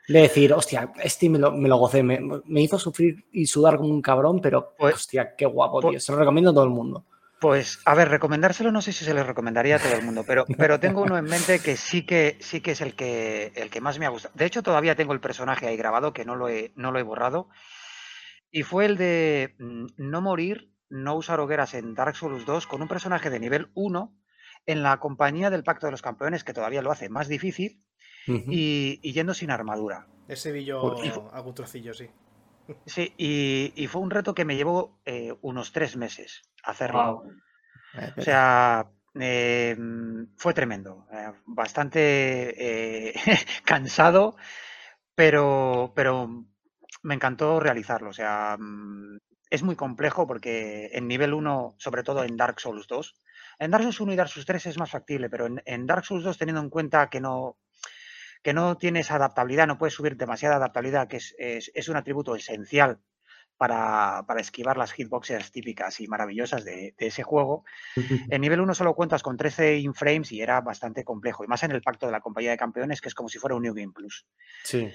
De 0.07 0.21
decir, 0.21 0.53
hostia, 0.53 0.91
este 1.03 1.29
me 1.29 1.37
lo, 1.37 1.51
me 1.51 1.69
lo 1.69 1.77
gocé, 1.77 2.01
me, 2.01 2.61
hizo 2.61 2.79
sufrir 2.79 3.25
y 3.31 3.45
sudar 3.45 3.77
como 3.77 3.89
un 3.89 4.01
cabrón, 4.01 4.41
pero 4.41 4.73
pues 4.75 4.95
hostia, 4.95 5.35
qué 5.35 5.45
guapo, 5.45 5.81
pues 5.81 5.91
tío. 5.91 5.99
Se 5.99 6.11
lo 6.11 6.17
recomiendo 6.17 6.49
a 6.49 6.53
todo 6.53 6.63
el 6.63 6.71
mundo. 6.71 7.05
Pues, 7.39 7.79
a 7.85 7.95
ver, 7.95 8.09
recomendárselo 8.09 8.71
no 8.71 8.81
sé 8.81 8.91
si 8.91 9.05
se 9.05 9.13
le 9.13 9.23
recomendaría 9.23 9.77
a 9.77 9.79
todo 9.79 9.93
el 9.93 10.03
mundo, 10.03 10.25
pero, 10.27 10.45
pero 10.57 10.79
tengo 10.79 11.01
uno 11.01 11.17
en 11.17 11.23
mente 11.23 11.59
que 11.59 11.77
sí 11.77 12.05
que 12.05 12.37
sí 12.41 12.59
que 12.59 12.71
es 12.71 12.81
el 12.81 12.95
que 12.95 13.53
el 13.55 13.69
que 13.69 13.79
más 13.79 13.97
me 13.97 14.05
ha 14.05 14.09
gustado. 14.09 14.33
De 14.35 14.45
hecho, 14.45 14.61
todavía 14.61 14.95
tengo 14.95 15.13
el 15.13 15.21
personaje 15.21 15.67
ahí 15.67 15.77
grabado, 15.77 16.11
que 16.11 16.25
no 16.25 16.35
lo 16.35 16.49
he, 16.49 16.73
no 16.75 16.91
lo 16.91 16.99
he 16.99 17.03
borrado. 17.03 17.47
Y 18.51 18.63
fue 18.63 18.85
el 18.85 18.97
de 18.97 19.55
mm, 19.57 19.85
no 19.97 20.21
morir, 20.21 20.73
no 20.89 21.15
usar 21.15 21.39
hogueras 21.39 21.75
en 21.75 21.93
Dark 21.93 22.15
Souls 22.17 22.45
2 22.45 22.67
con 22.67 22.81
un 22.81 22.87
personaje 22.89 23.29
de 23.29 23.39
nivel 23.39 23.69
1 23.73 24.13
en 24.65 24.83
la 24.83 24.99
compañía 24.99 25.49
del 25.49 25.63
Pacto 25.63 25.85
de 25.85 25.91
los 25.91 26.01
Campeones, 26.01 26.43
que 26.43 26.53
todavía 26.53 26.81
lo 26.81 26.91
hace 26.91 27.09
más 27.09 27.27
difícil, 27.27 27.83
y, 28.27 28.99
yendo 29.13 29.33
sin 29.33 29.49
armadura. 29.49 30.07
Ese 30.27 30.51
vi 30.51 30.65
yo 30.65 30.95
algún 31.31 31.55
trocillo, 31.55 31.93
sí. 31.93 32.09
Sí, 32.85 33.13
y, 33.17 33.87
fue 33.87 34.01
un 34.01 34.11
reto 34.11 34.33
que 34.33 34.45
me 34.45 34.55
llevó 34.55 34.99
eh, 35.05 35.33
unos 35.41 35.71
tres 35.71 35.95
meses 35.95 36.41
hacerlo. 36.63 37.23
O 38.17 38.21
sea, 38.21 38.85
em, 39.15 40.27
fue 40.37 40.53
tremendo, 40.53 41.07
eh, 41.11 41.31
bastante 41.45 43.09
eh, 43.09 43.13
cansado, 43.65 44.35
pero, 45.15 45.91
pero 45.95 46.45
me 47.03 47.15
encantó 47.15 47.59
realizarlo. 47.59 48.09
O 48.09 48.13
sea, 48.13 48.57
mm, 48.59 49.17
es 49.49 49.63
muy 49.63 49.75
complejo 49.75 50.27
porque 50.27 50.89
en 50.93 51.07
nivel 51.07 51.33
1, 51.33 51.75
sobre 51.77 52.03
todo 52.03 52.23
en 52.23 52.37
Dark 52.37 52.59
Souls 52.59 52.87
2, 52.87 53.15
en 53.59 53.71
Dark 53.71 53.83
Souls 53.83 53.99
1 53.99 54.13
y 54.13 54.15
Dark 54.15 54.29
Souls 54.29 54.45
3 54.45 54.67
es 54.67 54.77
más 54.77 54.91
factible, 54.91 55.29
pero 55.29 55.47
en, 55.47 55.85
Dark 55.85 56.05
Souls 56.05 56.23
2, 56.23 56.37
teniendo 56.37 56.61
en 56.61 56.69
cuenta 56.69 57.09
que 57.09 57.19
no, 57.19 57.57
que 58.41 58.53
no 58.53 58.77
tienes 58.77 59.11
adaptabilidad, 59.11 59.67
no 59.67 59.77
puedes 59.77 59.93
subir 59.93 60.15
demasiada 60.15 60.55
adaptabilidad, 60.55 61.07
que 61.07 61.17
es, 61.17 61.35
es, 61.37 61.89
un 61.89 61.97
atributo 61.97 62.35
esencial 62.35 62.99
para, 63.57 64.23
para, 64.25 64.39
esquivar 64.39 64.77
las 64.77 64.93
hitboxes 64.93 65.51
típicas 65.51 65.99
y 65.99 66.07
maravillosas 66.07 66.63
de, 66.63 66.93
ese 66.97 67.23
juego. 67.23 67.65
En 68.31 68.41
nivel 68.41 68.61
1 68.61 68.73
solo 68.73 68.95
cuentas 68.95 69.23
con 69.23 69.37
13 69.37 69.79
inframes 69.79 70.31
y 70.31 70.41
era 70.41 70.61
bastante 70.61 71.03
complejo, 71.03 71.43
y 71.43 71.47
más 71.47 71.63
en 71.63 71.71
el 71.71 71.81
pacto 71.81 72.05
de 72.05 72.13
la 72.13 72.21
compañía 72.21 72.51
de 72.51 72.57
campeones, 72.57 73.01
que 73.01 73.09
es 73.09 73.15
como 73.15 73.29
si 73.29 73.39
fuera 73.39 73.55
un 73.55 73.63
New 73.63 73.73
Game 73.73 73.93
Plus. 73.93 74.25
Sí. 74.63 74.89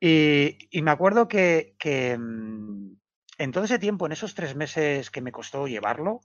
Y, 0.00 0.58
y 0.70 0.82
me 0.82 0.90
acuerdo 0.90 1.26
que, 1.28 1.74
que 1.78 2.16
mm, 2.16 2.96
en 3.38 3.52
todo 3.52 3.64
ese 3.64 3.78
tiempo, 3.78 4.06
en 4.06 4.12
esos 4.12 4.34
tres 4.34 4.54
meses 4.54 5.10
que 5.10 5.20
me 5.20 5.32
costó 5.32 5.66
llevarlo, 5.66 6.20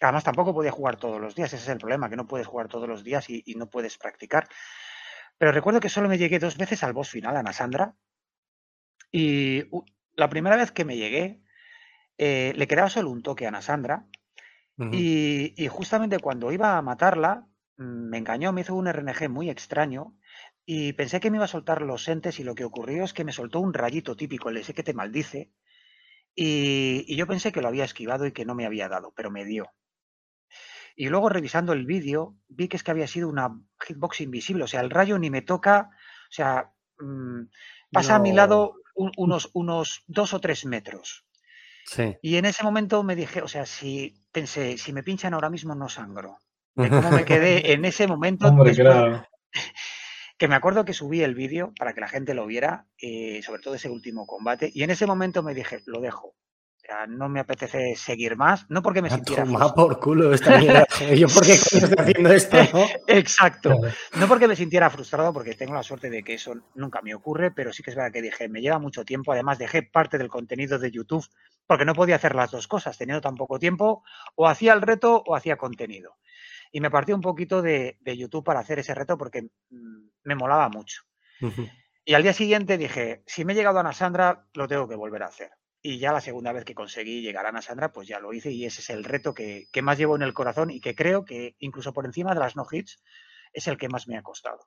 además 0.00 0.24
tampoco 0.24 0.54
podía 0.54 0.70
jugar 0.70 0.96
todos 0.96 1.20
los 1.20 1.34
días, 1.34 1.52
ese 1.52 1.62
es 1.62 1.68
el 1.68 1.78
problema, 1.78 2.08
que 2.08 2.16
no 2.16 2.26
puedes 2.26 2.46
jugar 2.46 2.68
todos 2.68 2.88
los 2.88 3.04
días 3.04 3.28
y, 3.28 3.42
no 3.56 3.68
puedes 3.68 3.98
practicar. 3.98 4.48
Pero 5.38 5.52
recuerdo 5.52 5.80
que 5.80 5.88
solo 5.88 6.08
me 6.08 6.18
llegué 6.18 6.38
dos 6.38 6.56
veces 6.56 6.82
al 6.82 6.92
boss 6.92 7.10
final, 7.10 7.36
a 7.36 7.42
Nasandra, 7.42 7.94
y 9.10 9.64
la 10.14 10.28
primera 10.28 10.56
vez 10.56 10.72
que 10.72 10.84
me 10.84 10.96
llegué, 10.96 11.40
eh, 12.18 12.52
le 12.56 12.66
quedaba 12.66 12.90
solo 12.90 13.10
un 13.10 13.22
toque 13.22 13.46
a 13.46 13.50
Nasandra, 13.50 14.06
y, 14.92 15.54
y, 15.56 15.66
justamente 15.66 16.20
cuando 16.20 16.52
iba 16.52 16.78
a 16.78 16.82
matarla, 16.82 17.48
mm, 17.78 18.10
me 18.10 18.18
engañó, 18.18 18.52
me 18.52 18.60
hizo 18.60 18.76
un 18.76 18.86
RNG 18.86 19.28
muy 19.28 19.50
extraño, 19.50 20.16
y 20.64 20.92
pensé 20.92 21.18
que 21.18 21.30
me 21.30 21.38
iba 21.38 21.46
a 21.46 21.48
soltar 21.48 21.82
los 21.82 22.06
entes, 22.06 22.38
y 22.38 22.44
lo 22.44 22.54
que 22.54 22.64
ocurrió 22.64 23.02
es 23.02 23.12
que 23.12 23.24
me 23.24 23.32
soltó 23.32 23.58
un 23.58 23.74
rayito 23.74 24.14
típico, 24.14 24.50
el 24.50 24.58
ese 24.58 24.74
que 24.74 24.84
te 24.84 24.94
maldice, 24.94 25.50
y, 26.40 27.16
yo 27.16 27.26
pensé 27.26 27.50
que 27.50 27.60
lo 27.60 27.66
había 27.66 27.84
esquivado 27.84 28.24
y 28.24 28.32
que 28.32 28.44
no 28.44 28.54
me 28.54 28.64
había 28.64 28.88
dado, 28.88 29.12
pero 29.16 29.28
me 29.28 29.44
dio. 29.44 29.72
Y 31.00 31.10
luego 31.10 31.28
revisando 31.28 31.72
el 31.72 31.86
vídeo, 31.86 32.34
vi 32.48 32.66
que 32.66 32.76
es 32.76 32.82
que 32.82 32.90
había 32.90 33.06
sido 33.06 33.28
una 33.28 33.56
hitbox 33.86 34.20
invisible, 34.20 34.64
o 34.64 34.66
sea, 34.66 34.80
el 34.80 34.90
rayo 34.90 35.16
ni 35.16 35.30
me 35.30 35.42
toca, 35.42 35.90
o 35.92 36.32
sea, 36.32 36.72
mm, 36.98 37.42
pasa 37.92 38.16
a 38.16 38.18
mi 38.18 38.32
lado 38.32 38.74
unos, 38.96 39.48
unos 39.52 40.02
dos 40.08 40.34
o 40.34 40.40
tres 40.40 40.66
metros. 40.66 41.24
Sí. 41.86 42.16
Y 42.20 42.34
en 42.34 42.46
ese 42.46 42.64
momento 42.64 43.04
me 43.04 43.14
dije, 43.14 43.42
o 43.42 43.48
sea, 43.48 43.64
si 43.64 44.12
pensé, 44.32 44.76
si 44.76 44.92
me 44.92 45.04
pinchan 45.04 45.34
ahora 45.34 45.50
mismo 45.50 45.76
no 45.76 45.88
sangro. 45.88 46.38
De 46.74 46.90
cómo 46.90 47.12
me 47.12 47.24
quedé 47.24 47.72
en 47.74 47.84
ese 47.84 48.08
momento. 48.08 48.48
Hombre, 48.48 48.74
claro 48.74 49.24
que 50.38 50.48
me 50.48 50.54
acuerdo 50.54 50.84
que 50.84 50.94
subí 50.94 51.22
el 51.22 51.34
vídeo 51.34 51.72
para 51.78 51.92
que 51.92 52.00
la 52.00 52.08
gente 52.08 52.34
lo 52.34 52.46
viera, 52.46 52.86
eh, 53.00 53.40
sobre 53.42 53.60
todo 53.60 53.74
ese 53.74 53.88
último 53.88 54.26
combate, 54.26 54.70
y 54.72 54.84
en 54.84 54.90
ese 54.90 55.06
momento 55.06 55.42
me 55.42 55.54
dije, 55.54 55.80
lo 55.86 56.00
dejo. 56.00 56.34
Sea, 56.88 57.06
no 57.06 57.28
me 57.28 57.40
apetece 57.40 57.94
seguir 57.96 58.34
más, 58.34 58.64
no 58.70 58.80
porque 58.80 59.02
me 59.02 59.10
sintiera... 59.10 59.44
Toma 59.44 59.74
por 59.74 60.00
culo 60.00 60.32
esta 60.32 60.56
mierda. 60.58 60.86
Yo 61.14 61.28
por 61.28 61.44
qué 61.44 61.52
estoy 61.52 61.80
haciendo 61.80 62.32
esto, 62.32 62.56
¿no? 62.72 62.86
Exacto. 63.06 63.74
No 64.18 64.26
porque 64.26 64.48
me 64.48 64.56
sintiera 64.56 64.88
frustrado, 64.88 65.34
porque 65.34 65.52
tengo 65.52 65.74
la 65.74 65.82
suerte 65.82 66.08
de 66.08 66.22
que 66.22 66.32
eso 66.32 66.54
nunca 66.76 67.02
me 67.02 67.14
ocurre, 67.14 67.50
pero 67.50 67.74
sí 67.74 67.82
que 67.82 67.90
es 67.90 67.96
verdad 67.96 68.10
que 68.10 68.22
dije, 68.22 68.48
me 68.48 68.62
lleva 68.62 68.78
mucho 68.78 69.04
tiempo, 69.04 69.32
además 69.32 69.58
dejé 69.58 69.82
parte 69.82 70.16
del 70.16 70.28
contenido 70.28 70.78
de 70.78 70.90
YouTube 70.90 71.26
porque 71.66 71.84
no 71.84 71.92
podía 71.92 72.16
hacer 72.16 72.34
las 72.34 72.50
dos 72.50 72.66
cosas, 72.66 72.96
teniendo 72.96 73.20
tan 73.20 73.34
poco 73.34 73.58
tiempo, 73.58 74.02
o 74.34 74.48
hacía 74.48 74.72
el 74.72 74.80
reto 74.80 75.22
o 75.26 75.36
hacía 75.36 75.56
contenido 75.56 76.16
y 76.72 76.80
me 76.80 76.90
partí 76.90 77.12
un 77.12 77.20
poquito 77.20 77.60
de, 77.60 77.98
YouTube 78.02 78.44
para 78.44 78.60
hacer 78.60 78.78
ese 78.78 78.94
reto 78.94 79.18
porque 79.18 79.42
mm, 79.42 80.08
me 80.24 80.34
molaba 80.34 80.70
mucho. 80.70 81.02
Y 82.04 82.14
al 82.14 82.22
día 82.22 82.32
siguiente 82.32 82.78
dije, 82.78 83.22
si 83.26 83.44
me 83.44 83.52
he 83.52 83.56
llegado 83.56 83.78
a 83.78 83.82
Nasandra, 83.82 84.46
lo 84.54 84.66
tengo 84.66 84.88
que 84.88 84.96
volver 84.96 85.22
a 85.22 85.26
hacer. 85.26 85.50
Y 85.80 85.98
ya 85.98 86.12
la 86.12 86.20
segunda 86.20 86.52
vez 86.52 86.64
que 86.64 86.74
conseguí 86.74 87.22
llegar 87.22 87.46
a 87.46 87.52
Nasandra, 87.52 87.92
pues 87.92 88.08
ya 88.08 88.18
lo 88.18 88.32
hice 88.32 88.50
y 88.50 88.64
ese 88.64 88.80
es 88.80 88.90
el 88.90 89.04
reto 89.04 89.32
que, 89.32 89.68
más 89.82 89.96
llevo 89.96 90.16
en 90.16 90.22
el 90.22 90.34
corazón 90.34 90.70
y 90.70 90.80
que 90.80 90.94
creo 90.94 91.24
que 91.24 91.54
incluso 91.60 91.92
por 91.92 92.04
encima 92.04 92.34
de 92.34 92.40
las 92.40 92.56
no 92.56 92.66
hits 92.70 93.00
es 93.52 93.68
el 93.68 93.76
que 93.76 93.88
más 93.88 94.08
me 94.08 94.16
ha 94.16 94.22
costado. 94.22 94.58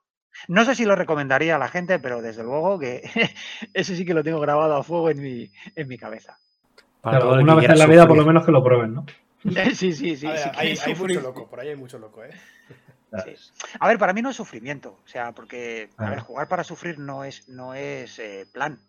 No 0.47 0.63
sé 0.63 0.75
si 0.75 0.85
lo 0.85 0.95
recomendaría 0.95 1.57
a 1.57 1.59
la 1.59 1.67
gente, 1.67 1.99
pero 1.99 2.21
desde 2.21 2.43
luego 2.43 2.79
que 2.79 3.01
ese 3.73 3.95
sí 3.95 4.05
que 4.05 4.13
lo 4.13 4.23
tengo 4.23 4.39
grabado 4.39 4.75
a 4.75 4.83
fuego 4.83 5.09
en 5.09 5.21
mi, 5.21 5.51
en 5.75 5.87
mi 5.87 5.97
cabeza. 5.97 6.37
una 7.03 7.55
vez 7.55 7.69
en 7.69 7.79
la 7.79 7.87
vida 7.87 8.07
por 8.07 8.17
lo 8.17 8.25
menos 8.25 8.45
que 8.45 8.51
lo 8.51 8.63
prueben, 8.63 8.93
¿no? 8.93 9.05
Sí, 9.75 9.91
sí, 9.93 10.15
sí. 10.15 10.27
hay, 10.27 10.77
mucho 10.95 11.19
loco, 11.19 11.49
por 11.49 11.59
ahí 11.59 11.69
hay 11.69 11.75
mucho 11.75 11.97
loco, 11.97 12.23
¿eh? 12.23 12.31
A 13.79 13.87
ver, 13.87 13.97
para 13.97 14.13
mí 14.13 14.21
no 14.21 14.29
es 14.29 14.35
sufrimiento, 14.35 14.99
o 15.03 15.07
sea, 15.07 15.33
porque 15.33 15.89
a 15.97 16.09
ver, 16.09 16.19
jugar 16.19 16.47
para 16.47 16.63
sufrir 16.63 16.97
no 16.97 17.23
es, 17.23 17.49
no 17.49 17.73
es 17.73 18.19
eh, 18.19 18.45
plan. 18.51 18.79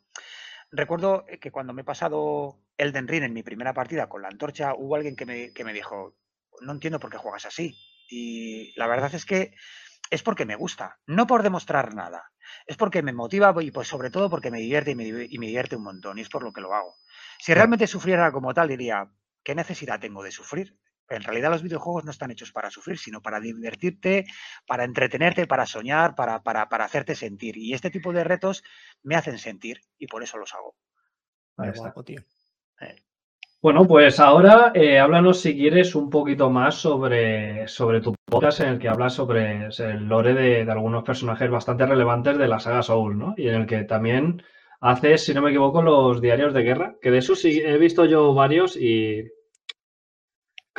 Recuerdo 0.72 1.26
que 1.40 1.50
cuando 1.50 1.74
me 1.74 1.82
he 1.82 1.84
pasado 1.84 2.58
Elden 2.78 3.06
Ring 3.06 3.24
en 3.24 3.34
mi 3.34 3.42
primera 3.42 3.74
partida 3.74 4.08
con 4.08 4.22
la 4.22 4.28
antorcha, 4.28 4.74
hubo 4.74 4.96
alguien 4.96 5.16
que 5.16 5.26
me, 5.26 5.52
que 5.52 5.64
me 5.64 5.72
dijo, 5.74 6.16
no 6.62 6.72
entiendo 6.72 6.98
por 6.98 7.10
qué 7.10 7.18
juegas 7.18 7.44
así. 7.44 7.76
Y 8.08 8.72
la 8.78 8.86
verdad 8.86 9.14
es 9.14 9.26
que 9.26 9.54
es 10.10 10.22
porque 10.22 10.46
me 10.46 10.56
gusta, 10.56 10.98
no 11.06 11.26
por 11.26 11.42
demostrar 11.42 11.94
nada. 11.94 12.32
Es 12.66 12.76
porque 12.78 13.02
me 13.02 13.12
motiva 13.12 13.54
y 13.62 13.70
pues 13.70 13.86
sobre 13.88 14.10
todo 14.10 14.30
porque 14.30 14.50
me 14.50 14.60
divierte 14.60 14.92
y 14.92 14.94
me, 14.94 15.04
y 15.04 15.38
me 15.38 15.46
divierte 15.46 15.76
un 15.76 15.84
montón 15.84 16.18
y 16.18 16.22
es 16.22 16.30
por 16.30 16.42
lo 16.42 16.52
que 16.52 16.62
lo 16.62 16.74
hago. 16.74 16.96
Si 17.38 17.52
realmente 17.52 17.86
sufriera 17.86 18.32
como 18.32 18.54
tal, 18.54 18.68
diría, 18.68 19.10
¿qué 19.44 19.54
necesidad 19.54 20.00
tengo 20.00 20.22
de 20.22 20.32
sufrir? 20.32 20.78
En 21.08 21.22
realidad 21.22 21.50
los 21.50 21.62
videojuegos 21.62 22.04
no 22.04 22.10
están 22.10 22.30
hechos 22.30 22.52
para 22.52 22.70
sufrir, 22.70 22.98
sino 22.98 23.20
para 23.20 23.40
divertirte, 23.40 24.24
para 24.66 24.84
entretenerte, 24.84 25.46
para 25.46 25.66
soñar, 25.66 26.14
para, 26.14 26.42
para, 26.42 26.68
para 26.68 26.84
hacerte 26.84 27.14
sentir. 27.14 27.56
Y 27.58 27.74
este 27.74 27.90
tipo 27.90 28.12
de 28.12 28.24
retos 28.24 28.62
me 29.02 29.16
hacen 29.16 29.38
sentir 29.38 29.80
y 29.98 30.06
por 30.06 30.22
eso 30.22 30.38
los 30.38 30.54
hago. 30.54 30.74
Eh. 32.80 32.96
Bueno, 33.60 33.86
pues 33.86 34.18
ahora 34.18 34.72
eh, 34.74 34.98
háblanos 34.98 35.40
si 35.40 35.54
quieres 35.54 35.94
un 35.94 36.10
poquito 36.10 36.50
más 36.50 36.74
sobre, 36.74 37.68
sobre 37.68 38.00
tu 38.00 38.14
podcast 38.24 38.60
en 38.60 38.68
el 38.70 38.78
que 38.78 38.88
hablas 38.88 39.14
sobre 39.14 39.66
el 39.66 40.04
lore 40.08 40.34
de, 40.34 40.64
de, 40.64 40.72
algunos 40.72 41.04
personajes 41.04 41.48
bastante 41.48 41.86
relevantes 41.86 42.38
de 42.38 42.48
la 42.48 42.58
saga 42.58 42.82
Soul, 42.82 43.16
¿no? 43.16 43.34
Y 43.36 43.48
en 43.48 43.54
el 43.54 43.66
que 43.66 43.84
también 43.84 44.42
haces, 44.80 45.24
si 45.24 45.32
no 45.32 45.42
me 45.42 45.50
equivoco, 45.50 45.80
los 45.80 46.20
diarios 46.20 46.52
de 46.52 46.62
guerra, 46.62 46.96
que 47.00 47.12
de 47.12 47.18
eso 47.18 47.36
sí 47.36 47.60
he 47.64 47.78
visto 47.78 48.04
yo 48.04 48.34
varios 48.34 48.76
y 48.76 49.30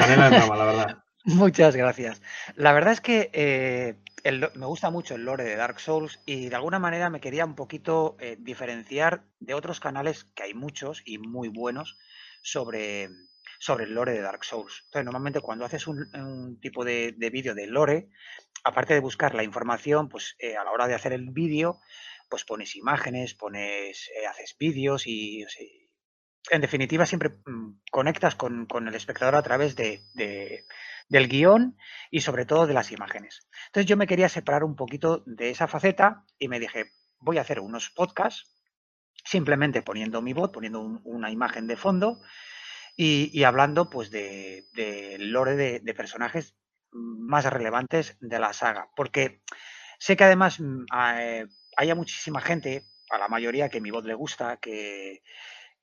Muchas 1.26 1.76
gracias. 1.76 2.22
La 2.56 2.74
verdad 2.74 2.92
es 2.92 3.00
que 3.02 3.30
eh, 3.34 3.96
me 4.56 4.66
gusta 4.66 4.90
mucho 4.90 5.16
el 5.16 5.24
lore 5.24 5.46
de 5.46 5.56
Dark 5.56 5.80
Souls 5.80 6.20
y 6.26 6.50
de 6.50 6.56
alguna 6.56 6.80
manera 6.80 7.10
me 7.10 7.22
quería 7.22 7.46
un 7.46 7.56
poquito 7.56 8.18
eh, 8.20 8.36
diferenciar 8.40 9.24
de 9.40 9.54
otros 9.54 9.80
canales, 9.80 10.26
que 10.36 10.44
hay 10.44 10.54
muchos 10.54 11.02
y 11.06 11.20
muy 11.20 11.48
buenos, 11.48 11.98
sobre, 12.42 13.10
sobre 13.58 13.86
el 13.86 13.94
lore 13.94 14.12
de 14.14 14.22
Dark 14.22 14.44
Souls. 14.44 14.82
Entonces, 14.86 15.06
normalmente 15.06 15.40
cuando 15.40 15.64
haces 15.64 15.88
un, 15.88 16.60
tipo 16.62 16.84
de, 16.84 17.16
vídeo 17.32 17.56
de 17.56 17.68
lore, 17.68 18.10
aparte 18.66 18.94
de 18.94 19.00
buscar 19.00 19.34
la 19.34 19.44
información, 19.44 20.10
pues 20.10 20.36
eh, 20.40 20.58
a 20.58 20.66
la 20.66 20.72
hora 20.72 20.88
de 20.88 20.96
hacer 20.96 21.14
el 21.14 21.32
vídeo, 21.32 21.80
pues 22.30 22.44
pones 22.44 22.76
imágenes, 22.76 23.34
pones, 23.34 24.10
haces 24.30 24.58
vídeos 24.60 25.08
y, 25.08 25.46
en 26.50 26.62
definitiva 26.62 27.06
siempre 27.06 27.30
mm, 27.46 27.80
conectas 27.92 28.36
con, 28.36 28.68
el 28.88 28.96
espectador 28.96 29.36
a 29.36 29.44
través 29.44 29.76
de, 29.76 30.04
del 31.10 31.28
guion 31.28 31.78
y 32.12 32.22
sobre 32.22 32.46
todo 32.46 32.68
de 32.68 32.74
las 32.74 32.92
imágenes. 32.92 33.48
Entonces 33.68 33.88
yo 33.88 33.98
me 33.98 34.08
quería 34.08 34.30
separar 34.30 34.64
un 34.64 34.76
poquito 34.76 35.24
de 35.26 35.50
esa 35.50 35.68
faceta 35.68 36.26
y 36.38 36.48
me 36.48 36.60
dije, 36.60 36.92
voy 37.20 37.38
a 37.38 37.42
hacer 37.42 37.60
unos 37.60 37.90
podcasts 37.90 38.50
simplemente 39.26 39.82
poniendo 39.82 40.22
mi 40.22 40.34
voz, 40.34 40.52
poniendo 40.52 40.82
una 40.82 41.32
imagen 41.32 41.68
de 41.68 41.78
fondo 41.78 42.20
y, 42.96 43.44
hablando 43.44 43.90
pues 43.90 44.12
de, 44.12 44.68
lore 45.20 45.56
de, 45.56 45.94
personajes 45.94 46.56
más 46.92 47.46
relevantes 47.46 48.18
de 48.20 48.40
la 48.40 48.54
saga. 48.54 48.90
Porque 48.96 49.42
sé 49.98 50.18
que 50.18 50.26
además 50.26 50.60
mm, 50.60 50.86
eh, 51.18 51.48
haya 51.78 51.96
muchísima 51.96 52.42
gente, 52.42 52.86
a 53.10 53.18
la 53.18 53.28
mayoría 53.28 53.70
que 53.70 53.82
mi 53.82 53.92
voz 53.92 54.06
le 54.06 54.14
gusta, 54.14 54.58
que, 54.58 55.22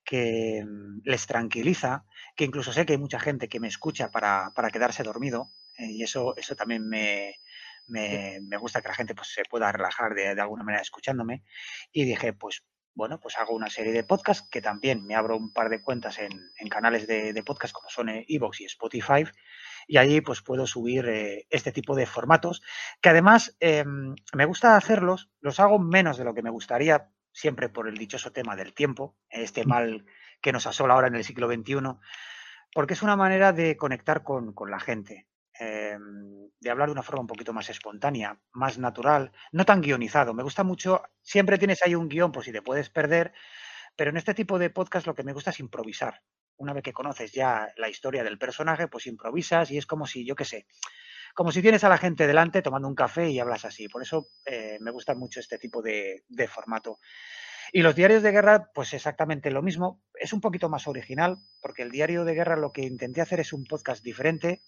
que 0.03 0.63
mm, 0.65 1.01
les 1.03 1.27
tranquiliza, 1.27 2.05
que 2.35 2.45
incluso 2.45 2.73
sé 2.73 2.85
que 2.85 2.93
hay 2.93 2.99
mucha 2.99 3.19
gente 3.19 3.49
que 3.49 3.59
me 3.59 3.67
escucha 3.67 4.11
para, 4.11 4.51
quedarse 4.71 5.03
dormido, 5.03 5.51
eh, 5.77 5.91
y 5.91 6.03
eso, 6.03 6.35
eso 6.37 6.55
también 6.55 6.87
me, 6.87 7.35
me, 7.87 8.57
gusta 8.57 8.81
que 8.81 8.89
la 8.89 8.95
gente 8.95 9.15
pues, 9.15 9.29
se 9.33 9.43
pueda 9.49 9.71
relajar 9.71 10.13
de, 10.13 10.29
alguna 10.29 10.63
manera 10.63 10.81
escuchándome. 10.81 11.43
Y 11.91 12.05
dije, 12.05 12.33
pues 12.33 12.63
bueno, 12.93 13.19
pues 13.19 13.37
hago 13.37 13.55
una 13.55 13.69
serie 13.69 13.93
de 13.93 14.03
podcasts 14.03 14.47
que 14.49 14.61
también 14.61 15.05
me 15.05 15.15
abro 15.15 15.37
un 15.37 15.53
par 15.53 15.69
de 15.69 15.81
cuentas 15.81 16.19
en, 16.19 16.69
canales 16.69 17.07
de, 17.07 17.31
de 17.31 17.43
podcast 17.43 17.73
como 17.73 17.89
son 17.89 18.09
Evox 18.09 18.61
y 18.61 18.65
Spotify 18.65 19.23
y 19.87 19.97
allí 19.97 20.21
pues 20.21 20.41
puedo 20.41 20.67
subir 20.67 21.07
eh, 21.07 21.47
este 21.49 21.71
tipo 21.71 21.95
de 21.95 22.05
formatos 22.05 22.61
que 23.01 23.09
además 23.09 23.55
em, 23.59 24.15
me 24.33 24.45
gusta 24.45 24.75
hacerlos, 24.75 25.29
los 25.41 25.59
hago 25.59 25.79
menos 25.79 26.17
de 26.17 26.23
lo 26.23 26.33
que 26.33 26.41
me 26.41 26.49
gustaría, 26.49 27.09
siempre 27.31 27.69
por 27.69 27.87
el 27.87 27.97
dichoso 27.97 28.31
tema 28.31 28.55
del 28.55 28.73
tiempo, 28.73 29.17
este 29.29 29.65
mal 29.65 30.05
que 30.41 30.51
nos 30.51 30.67
asola 30.67 30.93
ahora 30.93 31.07
en 31.07 31.15
el 31.15 31.23
siglo 31.23 31.47
XXI, 31.47 31.75
porque 32.73 32.93
es 32.93 33.03
una 33.03 33.15
manera 33.15 33.53
de 33.53 33.77
conectar 33.77 34.23
con, 34.23 34.53
la 34.69 34.79
gente. 34.79 35.27
Em, 35.59 36.49
de 36.59 36.69
hablar 36.69 36.87
de 36.87 36.93
una 36.93 37.03
forma 37.03 37.21
un 37.21 37.27
poquito 37.27 37.53
más 37.53 37.69
espontánea, 37.69 38.39
más 38.53 38.77
natural, 38.77 39.31
no 39.51 39.65
tan 39.65 39.81
guionizado. 39.81 40.33
Me 40.33 40.43
gusta 40.43 40.63
mucho, 40.63 41.03
siempre 41.21 41.57
tienes 41.57 41.81
ahí 41.83 41.95
un 41.95 42.07
guion 42.07 42.31
por 42.31 42.43
si 42.43 42.51
te 42.51 42.61
puedes 42.61 42.89
perder, 42.89 43.33
pero 43.95 44.11
en 44.11 44.17
este 44.17 44.33
tipo 44.33 44.59
de 44.59 44.69
podcast 44.69 45.07
lo 45.07 45.15
que 45.15 45.23
me 45.23 45.33
gusta 45.33 45.49
es 45.49 45.59
improvisar. 45.59 46.21
Una 46.57 46.73
vez 46.73 46.83
que 46.83 46.93
conoces 46.93 47.31
ya 47.31 47.67
la 47.77 47.89
historia 47.89 48.23
del 48.23 48.37
personaje, 48.37 48.87
pues 48.87 49.07
improvisas 49.07 49.71
y 49.71 49.77
es 49.77 49.87
como 49.87 50.05
si, 50.05 50.25
yo 50.25 50.35
qué 50.35 50.45
sé, 50.45 50.67
como 51.33 51.51
si 51.51 51.61
tienes 51.61 51.83
a 51.83 51.89
la 51.89 51.97
gente 51.97 52.27
delante 52.27 52.61
tomando 52.61 52.87
un 52.87 52.95
café 52.95 53.29
y 53.29 53.39
hablas 53.39 53.65
así. 53.65 53.87
Por 53.87 54.01
eso 54.01 54.29
eh, 54.45 54.77
me 54.81 54.91
gusta 54.91 55.15
mucho 55.15 55.39
este 55.39 55.57
tipo 55.57 55.81
de, 55.81 56.23
formato. 56.47 56.99
Y 57.73 57.81
los 57.81 57.95
diarios 57.95 58.23
de 58.23 58.31
guerra, 58.31 58.69
pues 58.73 58.93
exactamente 58.93 59.51
lo 59.51 59.61
mismo. 59.61 60.01
Es 60.19 60.33
un 60.33 60.41
poquito 60.41 60.69
más 60.69 60.87
original, 60.87 61.37
porque 61.61 61.83
el 61.83 61.91
diario 61.91 62.25
de 62.25 62.33
guerra 62.33 62.57
lo 62.57 62.71
que 62.71 62.81
intenté 62.81 63.21
hacer 63.21 63.39
es 63.39 63.53
un 63.53 63.63
podcast 63.63 64.03
diferente, 64.03 64.61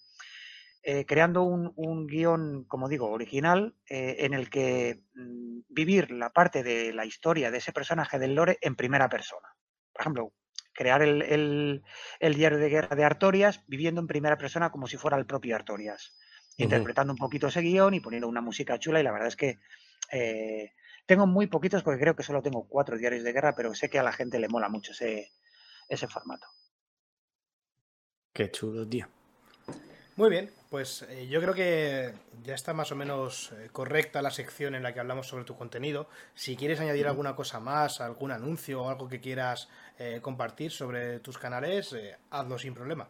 eh, 0.83 1.05
creando 1.05 1.43
un, 1.43 2.07
guion, 2.07 2.65
como 2.65 2.87
digo, 2.87 3.09
original, 3.09 3.75
eh, 3.89 4.17
en 4.19 4.33
el 4.33 4.49
que 4.49 5.01
mm, 5.15 5.61
vivir 5.69 6.11
la 6.11 6.31
parte 6.31 6.63
de 6.63 6.93
la 6.93 7.05
historia 7.05 7.51
de 7.51 7.57
ese 7.57 7.73
personaje 7.73 8.19
del 8.19 8.35
lore 8.35 8.57
en 8.61 8.75
primera 8.75 9.09
persona. 9.09 9.49
Por 9.91 10.01
ejemplo, 10.01 10.33
crear 10.73 11.01
el, 11.01 11.83
diario 12.19 12.57
de 12.57 12.69
guerra 12.69 12.95
de 12.95 13.03
Artorias 13.03 13.63
viviendo 13.67 14.01
en 14.01 14.07
primera 14.07 14.37
persona 14.37 14.71
como 14.71 14.87
si 14.87 14.97
fuera 14.97 15.17
el 15.17 15.25
propio 15.25 15.55
Artorias, 15.55 16.13
interpretando 16.57 17.13
un 17.13 17.17
poquito 17.17 17.47
ese 17.47 17.61
guion 17.61 17.93
y 17.93 17.99
poniendo 17.99 18.27
una 18.27 18.41
música 18.41 18.79
chula 18.79 18.99
y 18.99 19.03
la 19.03 19.11
verdad 19.11 19.27
es 19.27 19.35
que 19.35 19.59
eh, 20.11 20.73
tengo 21.05 21.27
muy 21.27 21.47
poquitos 21.47 21.83
porque 21.83 21.99
creo 21.99 22.15
que 22.15 22.23
solo 22.23 22.41
tengo 22.41 22.67
cuatro 22.67 22.97
diarios 22.97 23.23
de 23.23 23.33
guerra, 23.33 23.55
pero 23.55 23.73
sé 23.73 23.89
que 23.89 23.99
a 23.99 24.03
la 24.03 24.11
gente 24.11 24.39
le 24.39 24.47
mola 24.47 24.69
mucho 24.69 24.91
ese, 24.91 25.31
ese 25.89 26.07
formato. 26.07 26.47
Qué 28.33 28.49
chulo, 28.51 28.87
tío. 28.87 29.07
Muy 30.15 30.29
bien, 30.29 30.51
pues 30.69 31.03
eh, 31.09 31.27
yo 31.27 31.41
creo 31.41 31.55
que 31.55 32.13
ya 32.43 32.53
está 32.53 32.73
más 32.73 32.91
o 32.91 32.95
menos 32.95 33.51
eh, 33.53 33.69
correcta 33.71 34.21
la 34.21 34.29
sección 34.29 34.75
en 34.75 34.83
la 34.83 34.93
que 34.93 34.99
hablamos 34.99 35.27
sobre 35.27 35.43
tu 35.43 35.57
contenido. 35.57 36.07
Si 36.35 36.55
quieres 36.55 36.79
añadir 36.79 37.07
alguna 37.07 37.35
cosa 37.35 37.59
más, 37.59 37.99
algún 37.99 38.31
anuncio 38.31 38.83
o 38.83 38.89
algo 38.89 39.09
que 39.09 39.19
quieras 39.19 39.69
eh, 39.97 40.19
compartir 40.21 40.71
sobre 40.71 41.19
tus 41.19 41.39
canales, 41.39 41.95
hazlo 42.29 42.59
sin 42.59 42.75
problema. 42.75 43.09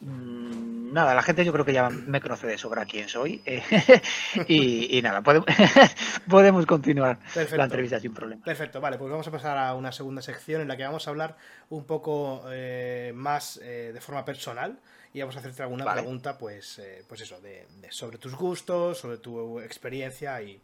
Mm, 0.00 0.92
nada, 0.92 1.14
la 1.14 1.22
gente 1.22 1.44
yo 1.44 1.52
creo 1.52 1.64
que 1.64 1.74
ya 1.74 1.90
me 1.90 2.20
conoce 2.20 2.46
de 2.46 2.56
sobra 2.56 2.86
quién 2.86 3.08
soy. 3.08 3.42
Eh, 3.44 3.62
y, 4.48 5.00
nada, 5.02 5.22
podemos, 6.28 6.66
continuar 6.66 7.18
la 7.34 7.64
entrevista 7.64 8.00
sin 8.00 8.14
problema. 8.14 8.42
Perfecto, 8.44 8.80
vale, 8.80 8.98
pues 8.98 9.10
vamos 9.10 9.28
a 9.28 9.30
pasar 9.30 9.58
a 9.58 9.74
una 9.74 9.92
segunda 9.92 10.22
sección 10.22 10.62
en 10.62 10.68
la 10.68 10.76
que 10.76 10.84
vamos 10.84 11.06
a 11.06 11.10
hablar 11.10 11.36
un 11.68 11.84
poco 11.84 12.44
eh, 12.50 13.12
más 13.14 13.58
eh, 13.62 13.90
de 13.92 14.00
forma 14.00 14.24
personal 14.24 14.78
y 15.12 15.20
vamos 15.20 15.36
a 15.36 15.40
hacerte 15.40 15.62
alguna 15.62 15.92
pregunta, 15.92 16.38
pues, 16.38 16.80
pues 17.08 17.20
eso, 17.20 17.40
de, 17.40 17.66
sobre 17.90 18.18
tus 18.18 18.34
gustos, 18.34 18.98
sobre 18.98 19.18
tu 19.18 19.60
experiencia 19.60 20.40
y, 20.40 20.60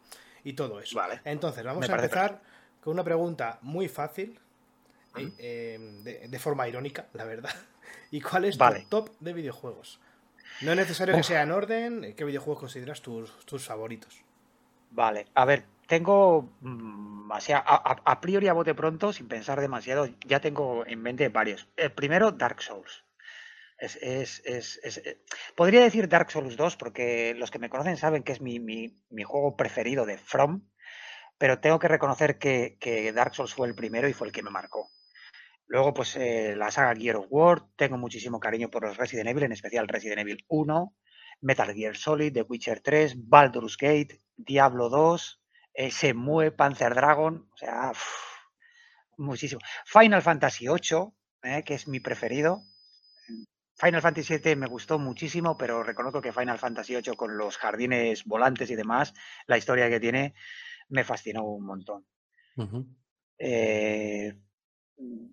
todo 0.55 0.81
eso. 0.81 0.97
Vale. 0.97 1.21
Entonces, 1.25 1.65
vamos 1.65 1.89
a 1.91 1.93
empezar 1.93 2.41
con 2.81 2.93
una 2.93 3.03
pregunta 3.03 3.59
muy 3.63 3.89
fácil, 3.89 4.39
de, 5.17 6.27
de 6.29 6.39
forma 6.39 6.69
irónica, 6.69 7.07
la 7.13 7.25
verdad. 7.25 7.55
¿Y 8.11 8.21
cuál 8.21 8.45
es 8.45 8.59
tu 8.59 8.65
top 8.89 9.11
de 9.21 9.33
videojuegos? 9.33 10.01
No 10.63 10.73
es 10.73 10.77
necesario 10.77 11.15
que 11.15 11.23
sea 11.23 11.43
en 11.43 11.51
orden. 11.51 12.15
¿Qué 12.17 12.25
videojuegos 12.25 12.61
consideras 12.61 13.03
tus, 13.03 13.67
favoritos? 13.67 14.23
Vale, 14.91 15.27
a 15.35 15.45
ver, 15.45 15.65
tengo 15.87 16.51
mm, 16.61 17.31
a, 17.31 18.21
priori 18.21 18.49
a 18.49 18.55
bote 18.55 18.75
pronto, 18.75 19.13
sin 19.13 19.29
pensar 19.29 19.61
demasiado, 19.61 20.09
ya 20.27 20.41
tengo 20.41 20.87
en 20.87 21.03
mente 21.03 21.29
varios. 21.29 21.69
El 21.77 21.93
primero, 21.93 22.33
Dark 22.33 22.63
Souls. 22.63 23.05
Es, 23.79 24.01
eh, 24.47 25.21
podría 25.55 25.83
decir 25.83 26.09
Dark 26.09 26.31
Souls 26.31 26.57
2 26.57 26.77
porque 26.77 27.35
los 27.37 27.51
que 27.51 27.59
me 27.59 27.69
conocen 27.69 27.99
saben 27.99 28.23
que 28.23 28.33
es 28.33 28.41
mi, 28.41 28.97
juego 29.25 29.55
preferido 29.57 30.07
de 30.07 30.17
From, 30.17 30.63
pero 31.37 31.61
tengo 31.61 31.79
que 31.79 31.89
reconocer 31.89 32.39
que, 32.39 32.79
que, 32.81 33.13
Dark 33.13 33.35
Souls 33.35 33.53
fue 33.53 33.69
el 33.69 33.75
primero 33.75 34.09
y 34.09 34.15
fue 34.15 34.29
el 34.29 34.33
que 34.33 34.43
me 34.43 34.49
marcó. 34.49 34.89
Luego, 35.69 35.93
pues 35.95 36.17
eh, 36.17 36.55
la 36.57 36.71
saga 36.71 36.95
Gear 36.95 37.17
of 37.17 37.27
War, 37.29 37.67
tengo 37.77 37.99
muchísimo 37.99 38.39
cariño 38.39 38.71
por 38.71 38.85
los 38.85 38.97
Resident 38.97 39.29
Evil, 39.29 39.45
en 39.45 39.53
especial 39.53 39.89
Resident 39.89 40.21
Evil 40.21 40.45
1, 40.49 40.95
Metal 41.41 41.75
Gear 41.75 41.97
Solid, 41.97 42.33
The 42.33 42.43
Witcher 42.43 42.81
3, 42.81 43.29
Baldur's 43.29 43.77
Gate, 43.77 44.23
Diablo 44.37 44.89
2, 44.89 45.43
ese 45.75 46.15
Mue, 46.15 46.53
Panzer 46.53 46.95
Dragon, 46.95 47.49
o 47.53 47.57
sea, 47.57 47.93
muchísimo. 49.19 49.61
Final 49.85 50.23
Fantasy 50.23 50.69
8, 50.69 51.15
eh, 51.43 51.63
que 51.65 51.75
es 51.75 51.89
mi 51.89 52.01
preferido. 52.01 52.63
Final 53.79 54.01
Fantasy 54.01 54.27
7 54.29 54.57
me 54.57 54.67
gustó 54.67 54.99
muchísimo, 54.99 55.59
pero 55.59 55.83
reconozco 55.83 56.23
que 56.23 56.33
Final 56.33 56.59
Fantasy 56.59 56.97
8 56.97 57.15
con 57.15 57.37
los 57.37 57.59
jardines 57.59 58.25
volantes 58.25 58.71
y 58.71 58.77
demás, 58.77 59.13
la 59.47 59.59
historia 59.59 59.91
que 59.91 60.01
tiene, 60.01 60.35
me 60.89 61.05
fascinó 61.05 61.45
un 61.45 61.67
montón. 61.67 62.07
eh, 63.39 64.35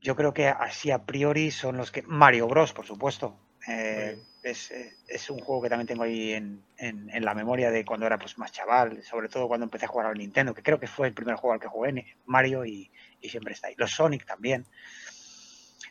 yo 0.02 0.16
creo 0.16 0.34
que 0.34 0.48
así 0.48 0.92
a 0.92 1.06
priori 1.06 1.52
son 1.52 1.78
los 1.78 1.92
que. 1.92 2.02
Mario 2.04 2.48
Bros, 2.48 2.74
por 2.74 2.86
supuesto. 2.86 3.38
Eh, 3.68 4.18
eh, 4.44 4.92
es, 5.08 5.30
un 5.30 5.40
juego 5.40 5.62
que 5.62 5.70
también 5.70 5.88
tengo 5.88 6.04
ahí 6.04 6.34
en, 6.34 6.62
la 6.78 7.34
memoria 7.34 7.72
de 7.72 7.86
cuando 7.86 8.06
era 8.06 8.20
pues 8.20 8.38
más 8.38 8.52
chaval, 8.52 9.02
sobre 9.04 9.30
todo 9.30 9.48
cuando 9.48 9.64
empecé 9.64 9.86
a 9.86 9.88
jugar 9.88 10.08
al 10.08 10.18
Nintendo, 10.18 10.54
que 10.54 10.62
creo 10.62 10.80
que 10.80 10.88
fue 10.88 11.08
el 11.08 11.14
primer 11.14 11.36
juego 11.36 11.54
al 11.54 11.62
que 11.62 11.70
jugué, 11.70 12.06
Mario, 12.26 12.66
y, 12.66 12.92
siempre 13.22 13.54
está 13.54 13.68
ahí. 13.68 13.76
Los 13.78 13.92
Sonic 13.92 14.26
también. 14.26 14.66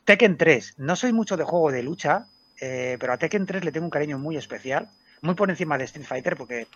Tekken 0.05 0.37
3. 0.37 0.75
No 0.79 0.97
soy 0.97 1.15
mucho 1.15 1.39
de 1.39 1.45
juego 1.45 1.73
de 1.73 1.83
lucha, 1.83 2.27
eh, 2.61 2.99
pero 3.01 3.15
a 3.15 3.17
Tekken 3.17 3.47
3 3.47 3.65
le 3.65 3.73
tengo 3.73 3.87
un 3.87 3.91
cariño 3.91 4.19
muy 4.19 4.37
especial, 4.37 4.91
muy 5.23 5.35
por 5.35 5.49
encima 5.49 5.79
de 5.79 5.85
Street 5.85 6.07
Fighter, 6.07 6.37
porque 6.37 6.67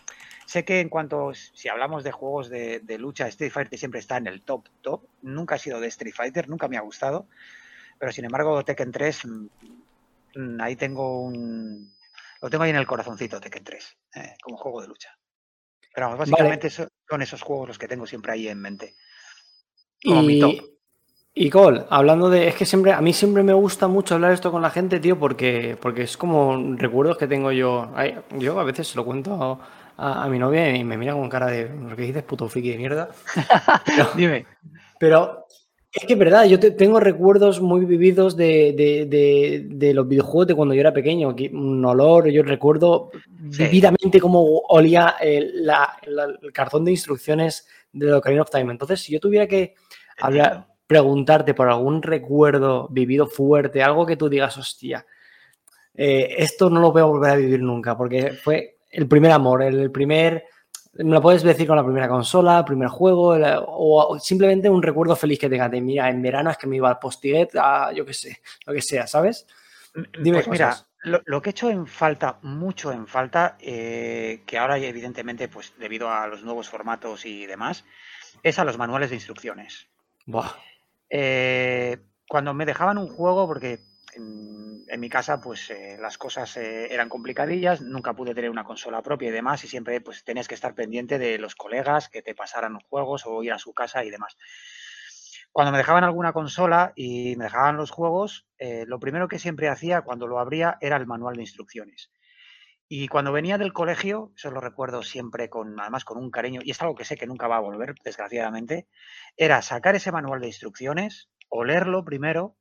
Sé 0.46 0.64
que 0.64 0.80
en 0.80 0.88
cuanto, 0.88 1.32
si 1.34 1.68
hablamos 1.68 2.04
de 2.04 2.12
juegos 2.12 2.48
de, 2.48 2.96
lucha, 2.98 3.26
Street 3.26 3.50
Fighter 3.50 3.78
siempre 3.78 4.00
está 4.00 4.16
en 4.16 4.28
el 4.28 4.42
top, 4.42 4.68
top. 4.80 5.02
Nunca 5.22 5.56
ha 5.56 5.58
sido 5.58 5.80
de 5.80 5.88
Street 5.88 6.14
Fighter, 6.14 6.48
nunca 6.48 6.68
me 6.68 6.76
ha 6.76 6.82
gustado. 6.82 7.26
Pero 7.98 8.12
sin 8.12 8.24
embargo, 8.24 8.64
Tekken 8.64 8.92
3, 8.92 9.22
mm, 10.36 10.60
ahí 10.60 10.76
tengo 10.76 11.22
un... 11.22 11.92
Lo 12.40 12.48
tengo 12.48 12.62
ahí 12.62 12.70
en 12.70 12.76
el 12.76 12.86
corazoncito, 12.86 13.40
Tekken 13.40 13.64
3, 13.64 13.96
eh, 14.14 14.34
como 14.40 14.56
juego 14.56 14.82
de 14.82 14.88
lucha. 14.88 15.18
Pero 15.92 16.06
vamos, 16.06 16.20
básicamente 16.20 16.70
son 16.70 17.22
esos 17.22 17.42
juegos 17.42 17.68
los 17.68 17.78
que 17.78 17.88
tengo 17.88 18.06
siempre 18.06 18.32
ahí 18.32 18.46
en 18.46 18.60
mente. 18.60 18.94
Como 20.04 20.22
y... 20.22 20.26
mi 20.26 20.40
top. 20.40 20.76
Y 21.38 21.50
Cole, 21.50 21.84
hablando 21.90 22.30
de. 22.30 22.48
Es 22.48 22.54
que 22.54 22.64
siempre. 22.64 22.94
A 22.94 23.02
mí 23.02 23.12
siempre 23.12 23.42
me 23.42 23.52
gusta 23.52 23.88
mucho 23.88 24.14
hablar 24.14 24.32
esto 24.32 24.50
con 24.50 24.62
la 24.62 24.70
gente, 24.70 25.00
tío, 25.00 25.18
porque, 25.18 25.76
porque 25.78 26.04
es 26.04 26.16
como 26.16 26.74
recuerdos 26.76 27.18
que 27.18 27.26
tengo 27.26 27.52
yo. 27.52 27.92
Yo 28.38 28.58
a 28.58 28.64
veces 28.64 28.88
se 28.88 28.96
lo 28.96 29.04
cuento 29.04 29.60
a, 29.96 30.28
mi 30.28 30.38
novia 30.38 30.74
y 30.74 30.84
me 30.84 30.96
mira 30.96 31.14
con 31.14 31.28
cara 31.28 31.46
de 31.46 31.70
que 31.96 32.02
dices, 32.02 32.22
puto 32.22 32.48
friki 32.48 32.70
de 32.70 32.78
mierda. 32.78 33.08
Dime. 34.16 34.46
Pero 34.98 35.46
es 35.92 36.04
que 36.04 36.12
es 36.12 36.18
verdad, 36.18 36.44
yo 36.44 36.60
tengo 36.60 37.00
recuerdos 37.00 37.60
muy 37.60 37.86
vividos 37.86 38.36
de, 38.36 39.92
los 39.94 40.08
videojuegos 40.08 40.46
de 40.48 40.54
cuando 40.54 40.74
yo 40.74 40.80
era 40.80 40.92
pequeño. 40.92 41.34
Un 41.52 41.84
olor, 41.84 42.28
yo 42.28 42.42
recuerdo 42.42 43.10
vividamente 43.38 44.20
cómo 44.20 44.42
olía 44.68 45.16
el, 45.20 45.70
cartón 46.52 46.84
de 46.84 46.90
instrucciones 46.90 47.66
de 47.92 48.12
Ocarina 48.12 48.42
of 48.42 48.50
Time. 48.50 48.70
Entonces, 48.70 49.00
si 49.00 49.12
yo 49.12 49.20
tuviera 49.20 49.46
que 49.46 49.74
hablar, 50.18 50.66
preguntarte 50.86 51.54
por 51.54 51.68
algún 51.68 52.02
recuerdo 52.02 52.88
vivido 52.90 53.26
fuerte, 53.26 53.82
algo 53.82 54.04
que 54.04 54.16
tú 54.16 54.28
digas, 54.28 54.56
hostia, 54.58 55.06
eh, 55.94 56.34
esto 56.36 56.68
no 56.68 56.80
lo 56.80 56.92
voy 56.92 57.00
a 57.00 57.06
volver 57.06 57.30
a 57.30 57.36
vivir 57.36 57.60
nunca, 57.60 57.96
porque 57.96 58.32
fue 58.32 58.75
el 58.90 59.08
primer 59.08 59.32
amor, 59.32 59.62
el 59.62 59.90
primer, 59.90 60.44
me 60.94 61.14
lo 61.14 61.22
puedes 61.22 61.42
decir 61.42 61.66
con 61.66 61.76
la 61.76 61.84
primera 61.84 62.08
consola, 62.08 62.58
el 62.58 62.64
primer 62.64 62.88
juego, 62.88 63.36
o 63.66 64.18
simplemente 64.18 64.70
un 64.70 64.82
recuerdo 64.82 65.16
feliz 65.16 65.38
que 65.38 65.48
tengas 65.48 65.70
de, 65.70 65.80
mira, 65.80 66.08
en 66.08 66.22
verano 66.22 66.50
es 66.50 66.56
que 66.56 66.66
me 66.66 66.76
iba 66.76 66.88
al 66.88 66.98
postiguet, 66.98 67.54
a, 67.56 67.92
yo 67.92 68.04
qué 68.04 68.14
sé, 68.14 68.40
lo 68.66 68.72
que 68.72 68.82
sea, 68.82 69.06
¿sabes? 69.06 69.46
Mm, 69.94 70.22
Dime 70.22 70.38
pues 70.38 70.48
mira, 70.48 70.76
lo, 71.02 71.42
que 71.42 71.50
he 71.50 71.52
hecho 71.52 71.70
en 71.70 71.86
falta, 71.86 72.38
mucho 72.42 72.92
en 72.92 73.06
falta, 73.06 73.56
eh, 73.60 74.42
que 74.46 74.58
ahora 74.58 74.78
evidentemente, 74.78 75.48
pues 75.48 75.74
debido 75.78 76.10
a 76.10 76.26
los 76.26 76.42
nuevos 76.42 76.68
formatos 76.68 77.26
y 77.26 77.46
demás, 77.46 77.84
es 78.42 78.58
a 78.58 78.64
los 78.64 78.78
manuales 78.78 79.10
de 79.10 79.16
instrucciones. 79.16 79.86
Buah. 80.26 80.50
Eh, 81.08 81.98
cuando 82.28 82.54
me 82.54 82.66
dejaban 82.66 82.98
un 82.98 83.08
juego, 83.08 83.46
porque 83.46 83.78
en, 84.16 85.00
mi 85.00 85.08
casa 85.08 85.40
pues 85.40 85.70
eh, 85.70 85.96
las 86.00 86.18
cosas 86.18 86.56
eh, 86.56 86.92
eran 86.92 87.08
complicadillas, 87.08 87.80
nunca 87.80 88.14
pude 88.14 88.34
tener 88.34 88.50
una 88.50 88.64
consola 88.64 89.02
propia 89.02 89.28
y 89.28 89.32
demás 89.32 89.62
y 89.64 89.68
siempre 89.68 90.00
pues 90.00 90.24
tenías 90.24 90.48
que 90.48 90.54
estar 90.54 90.74
pendiente 90.74 91.18
de 91.18 91.38
los 91.38 91.54
colegas 91.54 92.08
que 92.08 92.22
te 92.22 92.34
pasaran 92.34 92.78
juegos 92.80 93.24
o 93.26 93.42
ir 93.42 93.52
a 93.52 93.58
su 93.58 93.74
casa 93.74 94.04
y 94.04 94.10
demás. 94.10 94.36
Cuando 95.52 95.72
me 95.72 95.78
dejaban 95.78 96.04
alguna 96.04 96.32
consola 96.32 96.92
y 96.96 97.34
me 97.36 97.44
dejaban 97.44 97.76
los 97.76 97.90
juegos, 97.90 98.46
eh, 98.58 98.84
lo 98.86 98.98
primero 99.00 99.28
que 99.28 99.38
siempre 99.38 99.68
hacía 99.68 100.02
cuando 100.02 100.26
lo 100.26 100.38
abría 100.38 100.76
era 100.80 100.96
el 100.96 101.06
manual 101.06 101.36
de 101.36 101.42
instrucciones. 101.42 102.10
Y 102.88 103.08
cuando 103.08 103.32
venía 103.32 103.58
del 103.58 103.72
colegio, 103.72 104.32
eso 104.36 104.50
lo 104.50 104.60
recuerdo 104.60 105.02
siempre 105.02 105.48
con, 105.48 105.80
además 105.80 106.04
con 106.04 106.18
un 106.18 106.30
cariño, 106.30 106.60
y 106.62 106.70
es 106.70 106.82
algo 106.82 106.94
que 106.94 107.04
sé 107.04 107.16
que 107.16 107.26
nunca 107.26 107.48
va 107.48 107.56
a 107.56 107.60
volver, 107.60 107.94
desgraciadamente, 108.04 108.86
era 109.36 109.60
sacar 109.62 109.96
ese 109.96 110.12
manual 110.12 110.40
de 110.40 110.48
instrucciones, 110.48 111.30
o 111.48 111.64
leerlo 111.64 112.04
primero, 112.04 112.56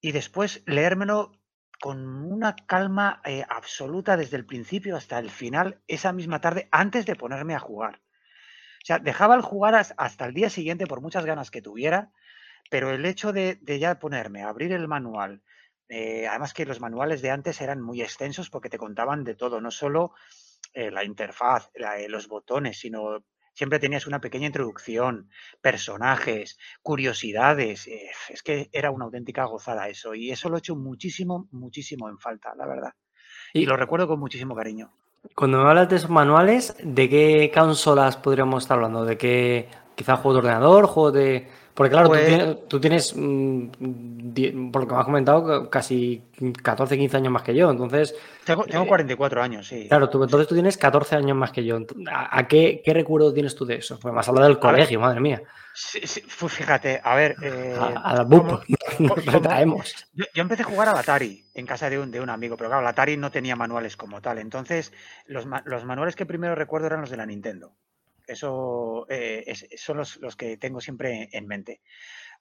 y 0.00 0.12
después 0.12 0.62
leérmelo 0.66 1.32
con 1.80 2.30
una 2.30 2.56
calma 2.56 3.20
eh, 3.24 3.44
absoluta 3.48 4.16
desde 4.16 4.36
el 4.36 4.46
principio 4.46 4.96
hasta 4.96 5.18
el 5.18 5.30
final, 5.30 5.80
esa 5.88 6.12
misma 6.12 6.40
tarde, 6.40 6.68
antes 6.70 7.06
de 7.06 7.16
ponerme 7.16 7.54
a 7.54 7.58
jugar. 7.58 8.00
O 8.82 8.86
sea, 8.86 8.98
dejaba 8.98 9.34
el 9.34 9.42
jugar 9.42 9.74
hasta 9.74 10.26
el 10.26 10.34
día 10.34 10.50
siguiente 10.50 10.86
por 10.86 11.00
muchas 11.00 11.24
ganas 11.24 11.50
que 11.50 11.62
tuviera, 11.62 12.12
pero 12.70 12.90
el 12.90 13.04
hecho 13.04 13.32
de, 13.32 13.58
ya 13.78 13.98
ponerme, 13.98 14.42
abrir 14.42 14.72
el 14.72 14.88
manual, 14.88 15.42
eh, 15.88 16.26
además 16.28 16.54
que 16.54 16.66
los 16.66 16.80
manuales 16.80 17.20
de 17.20 17.30
antes 17.30 17.60
eran 17.60 17.80
muy 17.80 18.00
extensos 18.00 18.48
porque 18.48 18.70
te 18.70 18.78
contaban 18.78 19.24
de 19.24 19.34
todo, 19.34 19.60
no 19.60 19.70
solo 19.70 20.12
eh, 20.72 20.90
la 20.90 21.04
interfaz, 21.04 21.70
los 22.08 22.28
botones, 22.28 22.78
sino 22.78 23.24
siempre 23.52 23.78
tenías 23.78 24.06
una 24.06 24.20
pequeña 24.20 24.46
introducción, 24.46 25.30
personajes, 25.60 26.58
curiosidades. 26.82 27.86
Eh, 27.86 28.10
es 28.28 28.42
que 28.42 28.68
era 28.72 28.90
una 28.90 29.06
auténtica 29.06 29.44
gozada 29.44 29.88
eso. 29.88 30.14
Y 30.14 30.30
eso 30.30 30.48
lo 30.48 30.56
he 30.56 30.58
hecho 30.60 30.76
muchísimo, 30.76 31.48
muchísimo 31.50 32.08
en 32.08 32.18
falta, 32.18 32.54
la 32.56 32.66
verdad. 32.66 32.92
Y, 33.52 33.66
lo 33.66 33.76
recuerdo 33.76 34.06
con 34.06 34.20
muchísimo 34.20 34.54
cariño. 34.54 34.92
Cuando 35.34 35.62
me 35.62 35.68
hablas 35.68 35.88
de 35.88 35.96
esos 35.96 36.10
manuales, 36.10 36.74
¿de 36.82 37.08
qué 37.08 37.50
consolas 37.52 38.16
podríamos 38.16 38.64
estar 38.64 38.76
hablando? 38.76 39.04
¿De 39.04 39.18
qué 39.18 39.68
quizá 39.94 40.16
juego 40.16 40.34
de 40.34 40.38
ordenador, 40.38 40.86
juego 40.86 41.12
de 41.12 41.48
porque 41.80 41.92
claro, 41.92 42.10
tú 42.10 42.76
pues 42.76 42.80
tienes, 42.82 43.14
mm, 43.16 44.70
por 44.70 44.82
lo 44.82 44.86
que 44.86 44.92
me 44.92 45.00
has 45.00 45.06
comentado, 45.06 45.70
casi 45.70 46.22
14, 46.62 46.98
15 46.98 47.16
años 47.16 47.32
más 47.32 47.42
que 47.42 47.54
yo, 47.54 47.70
entonces... 47.70 48.14
Tengo, 48.44 48.66
44 48.86 49.42
años, 49.42 49.66
sí. 49.66 49.88
Claro, 49.88 50.10
tú, 50.10 50.22
entonces 50.22 50.46
tú 50.46 50.54
tienes 50.54 50.76
14 50.76 51.16
años 51.16 51.38
más 51.38 51.52
que 51.52 51.64
yo. 51.64 51.78
¿A, 52.12 52.46
qué, 52.48 52.82
qué, 52.84 52.92
recuerdo 52.92 53.32
tienes 53.32 53.54
tú 53.54 53.64
de 53.64 53.76
eso? 53.76 53.98
Pues 53.98 54.12
me 54.12 54.20
has 54.20 54.28
hablado 54.28 54.48
del 54.48 54.58
colegio, 54.58 55.00
madre 55.00 55.20
mía. 55.20 55.42
Sí, 55.72 56.00
fíjate, 56.20 57.00
a 57.02 57.14
ver... 57.14 57.36
Eh, 57.42 57.74
a, 57.80 58.14
la 58.14 58.24
BUP, 58.24 58.62
nos. 58.98 60.06
Yo, 60.12 60.26
empecé 60.34 60.60
a 60.64 60.66
jugar 60.66 60.88
al 60.90 60.98
Atari 60.98 61.46
en 61.54 61.64
casa 61.64 61.88
de 61.88 61.98
un, 61.98 62.10
de 62.10 62.20
un 62.20 62.28
amigo, 62.28 62.58
pero 62.58 62.68
claro, 62.68 62.82
el 62.82 62.88
Atari 62.88 63.16
no 63.16 63.30
tenía 63.30 63.56
manuales 63.56 63.96
como 63.96 64.20
tal, 64.20 64.38
entonces 64.38 64.92
los, 65.24 65.46
los 65.64 65.84
manuales 65.86 66.14
que 66.14 66.26
primero 66.26 66.54
recuerdo 66.54 66.88
eran 66.88 67.00
los 67.00 67.08
de 67.08 67.16
la 67.16 67.24
Nintendo. 67.24 67.72
Eso 68.30 69.06
eh, 69.08 69.52
son 69.76 69.98
los, 69.98 70.36
que 70.36 70.56
tengo 70.56 70.80
siempre 70.80 71.28
en 71.32 71.46
mente. 71.46 71.80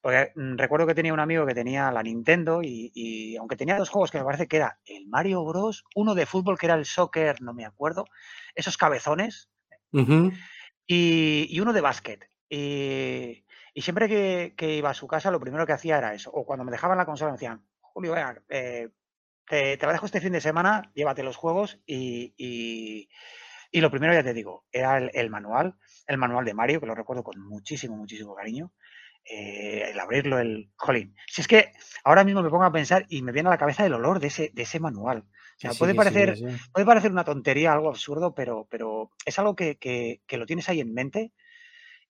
Porque 0.02 0.32
mm, 0.36 0.58
recuerdo 0.58 0.88
que 0.88 0.96
tenía 0.96 1.14
un 1.14 1.20
amigo 1.20 1.46
que 1.46 1.54
tenía 1.54 1.92
la 1.92 2.04
Nintendo 2.04 2.62
y, 2.64 3.36
aunque 3.38 3.56
tenía 3.56 3.78
dos 3.78 3.90
juegos 3.90 4.12
que 4.12 4.20
me 4.20 4.26
parece 4.26 4.48
que 4.48 4.58
era 4.58 4.80
el 4.86 5.08
Mario 5.08 5.44
Bros, 5.44 5.84
uno 5.96 6.16
de 6.16 6.26
fútbol 6.26 6.58
que 6.58 6.68
era 6.68 6.76
el 6.76 6.86
soccer, 6.86 7.42
no 7.42 7.54
me 7.54 7.66
acuerdo, 7.66 8.06
esos 8.56 8.78
cabezones, 8.78 9.50
y, 10.88 11.60
uno 11.60 11.74
de 11.74 11.82
básquet. 11.82 12.30
Y, 12.50 13.44
siempre 13.76 14.54
que, 14.56 14.76
iba 14.76 14.90
a 14.90 14.94
su 14.94 15.08
casa, 15.08 15.32
lo 15.32 15.40
primero 15.40 15.66
que 15.66 15.74
hacía 15.74 15.98
era 15.98 16.14
eso. 16.14 16.32
O 16.32 16.46
cuando 16.46 16.66
me 16.66 16.72
dejaban 16.72 16.98
la 16.98 17.06
consola 17.06 17.32
me 17.32 17.38
decían, 17.38 17.66
Julio, 17.82 18.14
venga, 18.14 18.42
eh, 18.50 18.90
te, 19.48 19.78
te, 19.78 19.86
la 19.86 19.94
dejo 19.94 20.06
este 20.06 20.22
fin 20.22 20.34
de 20.34 20.42
semana, 20.42 20.92
llévate 20.94 21.24
los 21.24 21.38
juegos 21.38 21.80
y 21.86 22.36
y 22.38 23.10
lo 23.74 23.92
primero, 23.92 24.14
ya 24.14 24.24
te 24.24 24.34
digo, 24.34 24.66
era 24.72 24.98
el, 24.98 25.30
manual, 25.30 25.76
el 26.08 26.18
manual 26.18 26.46
de 26.46 26.54
Mario, 26.54 26.80
que 26.80 26.88
lo 26.88 26.96
recuerdo 26.96 27.24
con 27.24 27.40
muchísimo, 27.40 27.96
muchísimo 27.96 28.36
cariño. 28.36 28.72
Eh, 29.24 29.92
el 29.92 30.00
abrirlo, 30.00 30.40
el. 30.40 30.72
Jolín. 30.76 31.16
Si 31.28 31.42
es 31.42 31.48
que 31.48 31.72
ahora 32.04 32.24
mismo 32.24 32.42
me 32.42 32.50
pongo 32.50 32.64
a 32.64 32.72
pensar 32.72 33.06
y 33.10 33.22
me 33.22 33.32
viene 33.32 33.50
a 33.50 33.52
la 33.52 33.58
cabeza 33.58 33.86
el 33.86 33.94
olor 33.94 34.20
de 34.20 34.28
ese, 34.28 34.50
de 34.54 34.64
ese 34.64 34.80
manual. 34.80 35.20
O 35.20 35.60
sea, 35.60 35.72
puede, 35.72 35.94
parecer, 35.94 36.36
puede 36.72 36.86
parecer 36.86 37.12
una 37.12 37.26
tontería, 37.26 37.74
algo 37.74 37.90
absurdo, 37.90 38.34
pero, 38.34 38.66
pero 38.72 39.12
es 39.26 39.38
algo 39.38 39.56
que, 39.56 39.78
que, 39.78 40.22
que 40.26 40.38
lo 40.38 40.46
tienes 40.46 40.70
ahí 40.70 40.80
en 40.80 40.94
mente 40.94 41.34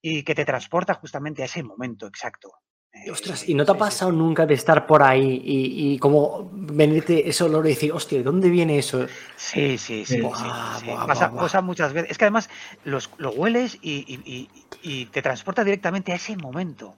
y 0.02 0.24
que 0.24 0.36
te 0.36 0.46
transporta 0.46 0.94
justamente 0.94 1.42
a 1.42 1.46
ese 1.46 1.64
momento 1.64 2.08
exacto. 2.08 2.54
Ostras, 3.12 3.48
¿y 3.48 3.54
no 3.54 3.66
te 3.66 3.72
ha 3.72 3.76
pasado 3.76 4.12
nunca 4.12 4.46
de 4.46 4.56
estar 4.56 4.86
por 4.86 5.04
ahí 5.04 5.42
y, 5.44 6.00
como 6.00 6.50
venirte 6.52 7.30
ese 7.30 7.44
olor 7.44 7.66
y 7.66 7.70
decir, 7.70 7.92
hostia, 7.92 8.18
¿de 8.18 8.24
dónde 8.24 8.50
viene 8.50 8.78
eso? 8.78 9.08
Sí, 9.36 9.78
sí, 9.78 10.06
sí. 10.06 10.22
pasa, 11.08 11.62
muchas 11.62 11.94
veces. 11.94 12.12
Es 12.12 12.18
que 12.18 12.26
además 12.26 12.50
los, 12.84 13.10
lo 13.18 13.32
hueles 13.32 13.78
y, 13.82 15.06
te 15.12 15.22
transporta 15.22 15.64
directamente 15.64 16.12
a 16.12 16.16
ese 16.16 16.36
momento. 16.36 16.98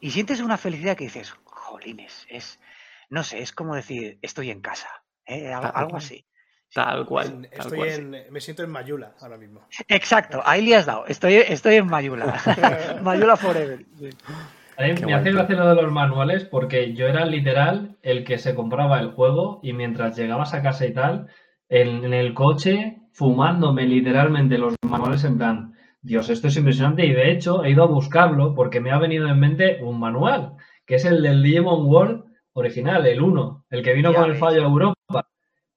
Y 0.00 0.10
sientes 0.10 0.40
una 0.40 0.56
felicidad 0.56 0.96
que 0.96 1.04
dices, 1.04 1.34
jolines, 1.44 2.26
es, 2.28 2.60
no 3.08 3.24
sé, 3.24 3.40
es 3.40 3.52
como 3.52 3.74
decir, 3.74 4.18
estoy 4.22 4.50
en 4.50 4.60
casa. 4.60 4.88
¿eh? 5.26 5.52
Algo, 5.52 5.96
así. 5.96 6.26
Tal 6.72 7.04
cual. 7.06 7.48
Estoy 7.50 7.88
en, 7.88 8.10
me 8.30 8.40
siento 8.40 8.62
en 8.62 8.70
Mayula 8.70 9.14
ahora 9.20 9.36
mismo. 9.36 9.66
Exacto, 9.88 10.42
ahí 10.44 10.62
le 10.62 10.76
has 10.76 10.86
dado. 10.86 11.06
Estoy, 11.06 11.34
estoy 11.34 11.76
en 11.76 11.86
Mayula. 11.86 12.40
Mayula 13.02 13.36
Forever 13.36 13.84
me 14.78 15.14
hace 15.14 15.32
gracia 15.32 15.56
lo 15.56 15.74
de 15.74 15.82
los 15.82 15.92
manuales 15.92 16.44
porque 16.44 16.94
yo 16.94 17.06
era 17.06 17.24
literal 17.24 17.96
el 18.02 18.24
que 18.24 18.38
se 18.38 18.54
compraba 18.54 19.00
el 19.00 19.10
juego 19.10 19.60
y 19.62 19.72
mientras 19.72 20.16
llegabas 20.16 20.54
a 20.54 20.62
casa 20.62 20.86
y 20.86 20.92
tal, 20.92 21.26
en, 21.68 22.12
el 22.12 22.34
coche 22.34 22.98
fumándome 23.12 23.84
literalmente 23.86 24.58
los 24.58 24.74
manuales 24.82 25.24
en 25.24 25.38
plan, 25.38 25.74
Dios, 26.02 26.30
esto 26.30 26.48
es 26.48 26.56
impresionante 26.56 27.04
y 27.04 27.12
de 27.12 27.30
hecho 27.30 27.64
he 27.64 27.70
ido 27.70 27.84
a 27.84 27.88
buscarlo 27.88 28.54
porque 28.54 28.80
me 28.80 28.90
ha 28.90 28.98
venido 28.98 29.28
en 29.28 29.38
mente 29.38 29.82
un 29.82 30.00
manual, 30.00 30.54
que 30.86 30.96
es 30.96 31.04
el 31.04 31.22
del 31.22 31.42
Digimon 31.42 31.86
World 31.86 32.24
original, 32.54 33.06
el 33.06 33.20
1, 33.20 33.66
el 33.70 33.82
que 33.82 33.92
vino 33.92 34.14
con 34.14 34.30
el 34.30 34.36
fallo 34.36 34.62
a 34.62 34.68
Europa. 34.68 35.26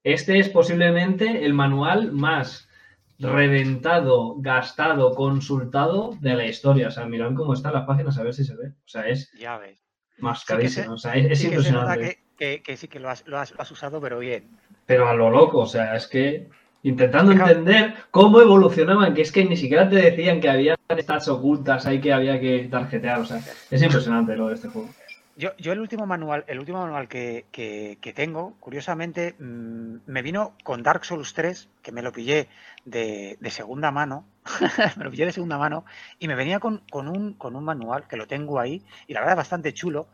Este 0.03 0.39
es 0.39 0.49
posiblemente 0.49 1.45
el 1.45 1.53
manual 1.53 2.11
más 2.11 2.69
reventado, 3.19 4.35
gastado, 4.39 5.13
consultado 5.15 6.17
de 6.19 6.35
la 6.35 6.45
historia. 6.45 6.87
O 6.87 6.91
sea, 6.91 7.05
mirad 7.05 7.33
cómo 7.35 7.53
están 7.53 7.73
las 7.73 7.85
páginas 7.85 8.17
a 8.17 8.23
ver 8.23 8.33
si 8.33 8.43
se 8.43 8.55
ve. 8.55 8.69
O 8.69 8.87
sea, 8.87 9.07
es 9.07 9.31
ya 9.33 9.57
ves. 9.57 9.79
más 10.17 10.43
carísimo. 10.45 10.93
o 10.93 10.97
sea, 10.97 11.15
es, 11.15 11.43
impresionante. 11.43 12.19
Que, 12.37 12.61
sí 12.75 12.87
que 12.87 12.99
lo 12.99 13.09
has, 13.09 13.23
usado, 13.71 14.01
pero 14.01 14.19
bien. 14.19 14.57
Pero 14.85 15.07
a 15.07 15.13
lo 15.13 15.29
loco, 15.29 15.59
o 15.59 15.65
sea, 15.65 15.95
es 15.95 16.07
que 16.07 16.49
intentando 16.81 17.31
entender 17.31 17.93
cómo 18.11 18.41
evolucionaban, 18.41 19.13
que 19.13 19.21
es 19.21 19.31
que 19.31 19.45
ni 19.45 19.55
siquiera 19.55 19.87
te 19.87 19.95
decían 19.95 20.41
que 20.41 20.49
había 20.49 20.75
stats 20.99 21.29
ocultas 21.29 21.85
ahí 21.85 22.01
que 22.01 22.11
había 22.11 22.39
que 22.41 22.67
tarjetear. 22.69 23.19
O 23.19 23.25
sea, 23.25 23.41
es 23.71 23.81
impresionante 23.81 24.35
lo 24.35 24.49
de 24.49 24.55
este 24.55 24.67
juego. 24.67 24.89
Yo, 25.35 25.55
yo 25.57 25.73
el 25.73 25.79
último 25.79 26.05
manual, 26.05 26.45
el 26.47 26.59
último 26.59 26.79
manual 26.81 27.07
que, 27.07 27.45
que, 27.51 28.13
tengo, 28.13 28.55
curiosamente, 28.59 29.35
mm, 29.39 30.01
me 30.05 30.21
vino 30.21 30.55
con 30.63 30.83
Dark 30.83 31.05
Souls 31.05 31.33
3, 31.33 31.69
que 31.81 31.91
me 31.91 32.03
lo 32.03 32.11
pillé 32.11 32.49
de, 32.85 33.37
de 33.39 33.49
segunda 33.49 33.89
mano, 33.89 34.25
me 34.97 35.03
lo 35.03 35.09
pillé 35.09 35.25
de 35.25 35.31
segunda 35.31 35.57
mano, 35.57 35.85
y 36.19 36.27
me 36.27 36.35
venía 36.35 36.59
con, 36.59 36.83
con, 36.91 37.07
un, 37.07 37.33
con 37.33 37.55
un 37.55 37.63
manual 37.63 38.07
que 38.07 38.15
lo 38.15 38.27
tengo 38.27 38.59
ahí, 38.59 38.83
y 39.07 39.13
la 39.13 39.21
verdad 39.21 39.33
es 39.33 39.37
bastante 39.37 39.73
chulo, 39.73 40.07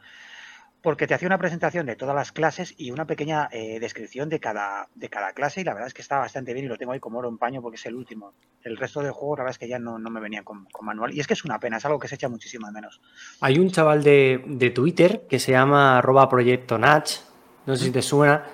porque 0.81 1.07
te 1.07 1.13
hacía 1.13 1.27
una 1.27 1.37
presentación 1.37 1.85
de 1.85 1.95
todas 1.95 2.15
las 2.15 2.31
clases 2.31 2.73
y 2.77 2.91
una 2.91 3.05
pequeña 3.05 3.49
eh, 3.51 3.79
descripción 3.79 4.29
de 4.29 4.39
cada, 4.39 4.87
de 4.95 5.09
cada 5.09 5.33
clase 5.33 5.61
y 5.61 5.63
la 5.63 5.73
verdad 5.73 5.87
es 5.87 5.93
que 5.93 6.01
está 6.01 6.19
bastante 6.19 6.53
bien 6.53 6.65
y 6.65 6.69
lo 6.69 6.77
tengo 6.77 6.93
ahí 6.93 6.99
como 6.99 7.19
oro 7.19 7.29
en 7.29 7.37
paño 7.37 7.61
porque 7.61 7.75
es 7.75 7.85
el 7.85 7.95
último. 7.95 8.33
El 8.63 8.77
resto 8.77 9.01
de 9.01 9.11
juegos 9.11 9.39
la 9.39 9.43
verdad 9.43 9.55
es 9.55 9.59
que 9.59 9.67
ya 9.67 9.79
no, 9.79 9.99
me 9.99 10.19
venía 10.19 10.43
con, 10.43 10.67
manual 10.81 11.13
y 11.13 11.19
es 11.19 11.27
que 11.27 11.33
es 11.33 11.43
una 11.43 11.59
pena, 11.59 11.77
es 11.77 11.85
algo 11.85 11.99
que 11.99 12.07
se 12.07 12.15
echa 12.15 12.29
muchísimo 12.29 12.67
de 12.67 12.73
menos. 12.73 13.01
Hay 13.41 13.59
un 13.59 13.69
chaval 13.69 14.03
de, 14.03 14.71
Twitter 14.73 15.25
que 15.29 15.39
se 15.39 15.51
llama 15.51 15.97
arroba 15.97 16.29
proyecto 16.29 16.77
Natch, 16.77 17.17
no 17.65 17.75
sé 17.75 17.85
si 17.85 17.91
te 17.91 18.01
suena, 18.01 18.45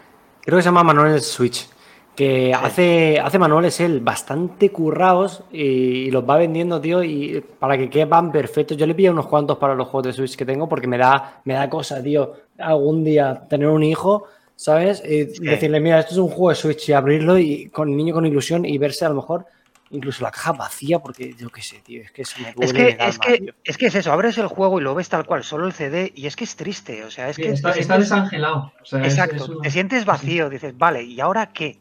creo 0.41 0.57
que 0.57 0.63
se 0.63 0.69
llama 0.69 0.83
Manuel 0.83 1.21
Switch 1.21 1.67
que 2.15 2.53
hace, 2.53 3.19
hace 3.19 3.37
manuales 3.37 3.79
él 3.81 3.99
bastante 3.99 4.71
currados 4.71 5.43
y, 5.51 6.09
los 6.11 6.27
va 6.27 6.37
vendiendo, 6.37 6.79
tío, 6.79 7.03
y 7.03 7.43
para 7.59 7.77
que 7.77 7.89
quepan 7.89 8.31
perfectos. 8.31 8.77
Yo 8.77 8.87
le 8.87 8.95
pido 8.95 9.11
unos 9.11 9.27
cuantos 9.27 9.57
para 9.57 9.75
los 9.75 9.87
juegos 9.87 10.07
de 10.07 10.13
Switch 10.13 10.35
que 10.35 10.45
tengo 10.45 10.69
porque 10.69 10.87
me 10.87 10.97
da, 10.97 11.41
me 11.43 11.55
da 11.55 11.69
cosa, 11.69 12.01
tío, 12.01 12.33
algún 12.57 13.03
día 13.03 13.43
tener 13.49 13.67
un 13.67 13.83
hijo, 13.83 14.25
¿sabes? 14.55 15.03
Y 15.05 15.25
decirle, 15.25 15.79
mira, 15.79 15.99
esto 15.99 16.13
es 16.13 16.17
un 16.19 16.29
juego 16.29 16.49
de 16.49 16.55
Switch 16.55 16.89
y 16.89 16.93
abrirlo 16.93 17.37
y 17.37 17.69
con 17.69 17.89
el 17.89 17.97
niño 17.97 18.13
con 18.13 18.25
ilusión 18.25 18.65
y 18.65 18.77
verse 18.77 19.05
a 19.05 19.09
lo 19.09 19.15
mejor 19.15 19.45
incluso 19.91 20.23
la 20.23 20.31
caja 20.31 20.51
vacía 20.51 20.99
porque 20.99 21.33
yo 21.35 21.49
qué 21.49 21.61
sé, 21.61 21.79
tío, 21.79 22.01
es 22.01 22.11
que 22.11 22.23
eso 22.23 22.37
me 22.41 22.53
duele. 22.53 22.97
Es 22.99 23.19
que, 23.19 23.33
es, 23.33 23.39
que, 23.39 23.53
es 23.63 23.77
que 23.77 23.85
es 23.85 23.95
eso, 23.95 24.11
abres 24.11 24.37
el 24.37 24.47
juego 24.47 24.79
y 24.79 24.83
lo 24.83 24.95
ves 24.95 25.09
tal 25.09 25.25
cual, 25.25 25.43
solo 25.43 25.67
el 25.67 25.73
CD 25.73 26.11
y 26.15 26.25
es 26.25 26.35
que 26.35 26.43
es 26.43 26.55
triste, 26.55 27.03
o 27.03 27.11
sea, 27.11 27.29
es 27.29 27.37
que... 27.37 27.49
Está, 27.49 27.71
desangelado. 27.71 28.73
exacto, 28.93 29.59
te 29.59 29.71
sientes 29.71 30.05
vacío, 30.05 30.49
dices, 30.49 30.77
vale, 30.77 31.03
¿y 31.03 31.19
ahora 31.19 31.53
qué? 31.53 31.79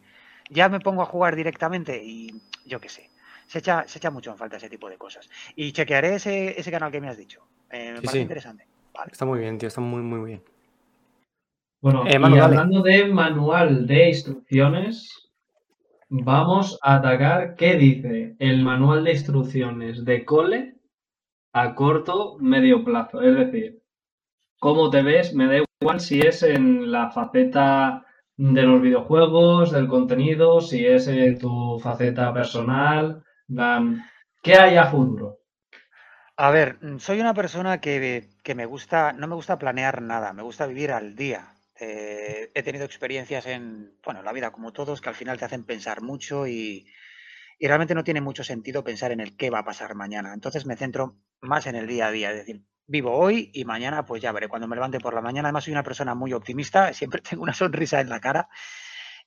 Ya 0.50 0.68
me 0.68 0.80
pongo 0.80 1.02
a 1.02 1.06
jugar 1.06 1.36
directamente 1.36 2.02
y 2.02 2.30
yo 2.66 2.80
qué 2.80 2.88
sé. 2.88 3.10
Se 3.46 3.58
echa, 3.58 3.86
se 3.86 3.98
echa 3.98 4.10
mucho 4.10 4.30
en 4.30 4.38
falta 4.38 4.56
ese 4.56 4.70
tipo 4.70 4.88
de 4.88 4.96
cosas. 4.96 5.28
Y 5.54 5.72
chequearé 5.72 6.14
ese, 6.14 6.58
ese 6.58 6.70
canal 6.70 6.90
que 6.90 7.00
me 7.00 7.08
has 7.08 7.16
dicho. 7.16 7.46
Eh, 7.70 7.92
me 7.92 8.00
parece 8.00 8.20
interesante. 8.20 8.66
Está 9.10 9.24
muy 9.24 9.40
bien, 9.40 9.58
tío, 9.58 9.68
está 9.68 9.80
muy, 9.80 10.02
muy 10.02 10.26
bien. 10.26 10.42
Bueno, 11.80 12.06
eh, 12.06 12.18
y 12.18 12.38
hablando 12.38 12.82
de 12.82 13.04
manual 13.06 13.86
de 13.86 14.08
instrucciones, 14.08 15.30
vamos 16.08 16.78
a 16.80 16.96
atacar 16.96 17.56
qué 17.56 17.74
dice 17.74 18.36
el 18.38 18.62
manual 18.62 19.04
de 19.04 19.12
instrucciones 19.12 20.04
de 20.04 20.24
cole 20.24 20.76
a 21.52 21.74
corto, 21.74 22.38
medio 22.40 22.84
plazo. 22.84 23.20
Es 23.20 23.34
decir, 23.36 23.82
cómo 24.60 24.88
te 24.88 25.02
ves, 25.02 25.34
me 25.34 25.46
da 25.46 25.62
igual 25.80 26.00
si 26.00 26.20
es 26.20 26.42
en 26.42 26.90
la 26.90 27.10
faceta 27.10 28.06
de 28.36 28.62
los 28.62 28.82
videojuegos, 28.82 29.72
del 29.72 29.88
contenido, 29.88 30.60
si 30.60 30.84
es 30.84 31.08
tu 31.38 31.78
faceta 31.82 32.32
personal, 32.32 33.22
¿qué 34.42 34.54
hay 34.54 34.76
a 34.76 34.86
futuro? 34.86 35.38
A 36.36 36.50
ver, 36.50 36.78
soy 36.98 37.20
una 37.20 37.32
persona 37.32 37.80
que, 37.80 38.28
me 38.56 38.66
gusta, 38.66 39.12
no 39.12 39.28
me 39.28 39.36
gusta 39.36 39.58
planear 39.58 40.02
nada, 40.02 40.32
me 40.32 40.42
gusta 40.42 40.66
vivir 40.66 40.90
al 40.90 41.14
día. 41.14 41.54
Eh, 41.78 42.50
he 42.54 42.62
tenido 42.62 42.84
experiencias 42.84 43.46
en, 43.46 43.96
bueno, 44.04 44.22
la 44.22 44.32
vida 44.32 44.50
como 44.50 44.72
todos, 44.72 45.00
que 45.00 45.08
al 45.08 45.14
final 45.14 45.38
te 45.38 45.44
hacen 45.44 45.64
pensar 45.64 46.02
mucho 46.02 46.46
y, 46.48 46.86
y 47.58 47.66
realmente 47.68 47.94
no 47.94 48.04
tiene 48.04 48.20
mucho 48.20 48.42
sentido 48.42 48.82
pensar 48.82 49.12
en 49.12 49.20
el 49.20 49.36
qué 49.36 49.50
va 49.50 49.60
a 49.60 49.64
pasar 49.64 49.94
mañana. 49.94 50.34
Entonces 50.34 50.66
me 50.66 50.76
centro 50.76 51.16
más 51.40 51.66
en 51.66 51.76
el 51.76 51.86
día 51.86 52.08
a 52.08 52.10
día, 52.10 52.30
es 52.32 52.38
decir, 52.38 52.64
vivo 52.86 53.12
hoy 53.12 53.50
y 53.54 53.64
mañana 53.64 54.04
pues 54.04 54.22
ya 54.22 54.32
veré 54.32 54.48
cuando 54.48 54.68
me 54.68 54.76
levante 54.76 55.00
por 55.00 55.14
la 55.14 55.20
mañana. 55.20 55.48
Además 55.48 55.64
soy 55.64 55.72
una 55.72 55.82
persona 55.82 56.14
muy 56.14 56.32
optimista, 56.32 56.92
siempre 56.94 57.20
tengo 57.20 57.42
una 57.42 57.54
sonrisa 57.54 58.00
en 58.00 58.08
la 58.08 58.20
cara 58.20 58.48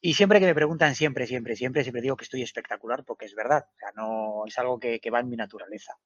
y 0.01 0.14
siempre 0.14 0.39
que 0.39 0.45
me 0.45 0.55
preguntan, 0.55 0.95
siempre, 0.95 1.26
siempre, 1.28 1.55
siempre, 1.55 1.84
siempre 1.84 2.01
digo 2.01 2.18
que 2.18 2.26
estoy 2.26 2.43
espectacular 2.43 3.03
porque 3.03 3.26
es 3.26 3.36
verdad, 3.36 3.66
o 3.68 3.80
sea, 3.80 3.91
no 3.95 4.43
es 4.45 4.58
algo 4.60 4.80
que, 4.80 5.01
va 5.12 5.20
en 5.20 5.30
mi 5.30 5.36
naturaleza. 5.36 5.97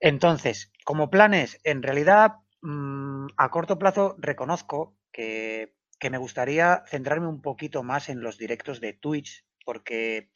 Entonces, 0.00 0.72
como 0.84 1.10
planes, 1.10 1.60
en 1.64 1.82
realidad 1.82 2.36
mm, 2.62 3.26
a 3.36 3.50
corto 3.50 3.78
plazo 3.78 4.16
reconozco 4.18 4.96
que, 5.10 5.74
que 5.98 6.10
me 6.10 6.18
gustaría 6.18 6.84
centrarme 6.86 7.26
un 7.26 7.42
poquito 7.42 7.82
más 7.82 8.08
en 8.08 8.20
los 8.20 8.38
directos 8.38 8.80
de 8.80 8.92
Twitch 8.92 9.44
porque 9.64 10.30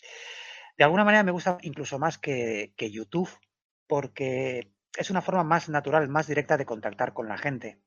de 0.76 0.84
alguna 0.84 1.04
manera 1.04 1.22
me 1.22 1.32
gusta 1.32 1.58
incluso 1.62 1.98
más 1.98 2.18
que, 2.18 2.72
YouTube, 2.78 3.30
porque 3.86 4.72
es 4.96 5.10
una 5.10 5.22
forma 5.22 5.44
más 5.44 5.68
natural, 5.68 6.08
más 6.08 6.26
directa 6.26 6.56
de 6.56 6.66
contactar 6.66 7.12
con 7.12 7.28
la 7.28 7.38
gente, 7.38 7.80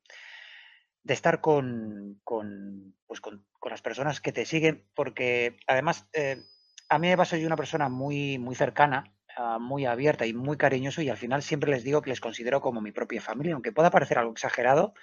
de 1.04 1.14
estar 1.14 1.41
con, 1.41 2.20
con, 2.24 2.95
pues 3.08 3.22
con, 3.22 3.45
las 3.70 3.82
personas 3.82 4.22
que 4.22 4.32
te 4.32 4.45
siguen, 4.45 4.88
porque 4.93 5.58
además 5.68 6.08
eh, 6.14 6.41
a 6.89 6.99
mí 6.99 7.16
me 7.16 7.26
soy 7.26 7.45
una 7.45 7.56
persona 7.56 7.89
muy, 7.89 8.38
muy 8.38 8.56
cercana, 8.56 9.16
ah, 9.38 9.60
muy 9.60 9.86
abierta 9.86 10.26
y 10.26 10.34
muy 10.34 10.58
cariñoso 10.58 11.02
y 11.02 11.10
al 11.10 11.18
final 11.18 11.41
siempre 11.41 11.72
les 11.72 11.84
digo 11.84 12.02
que 12.02 12.10
les 12.10 12.20
considero 12.20 12.62
como 12.62 12.82
mi 12.82 12.91
propia 12.91 13.22
familia, 13.22 13.54
aunque 13.54 13.72
pueda 13.72 13.91
parecer 13.91 14.18
algo 14.18 14.32
exagerado, 14.32 14.93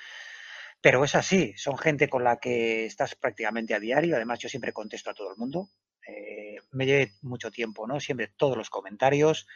pero 0.80 1.04
es 1.04 1.14
así, 1.14 1.54
son 1.56 1.78
gente 1.78 2.08
con 2.08 2.24
la 2.24 2.38
que 2.38 2.86
estás 2.86 3.14
prácticamente 3.14 3.74
a 3.74 3.80
diario, 3.80 4.16
además 4.16 4.38
yo 4.38 4.48
siempre 4.48 4.72
contesto 4.72 5.10
a 5.10 5.14
todo 5.14 5.30
el 5.30 5.36
mundo, 5.36 5.70
eh, 6.06 6.56
me 6.72 6.86
lleve 6.86 7.12
mucho 7.22 7.50
tiempo, 7.50 7.86
¿no? 7.86 8.00
Siempre 8.00 8.28
todos 8.36 8.56
los 8.56 8.70
comentarios, 8.70 9.46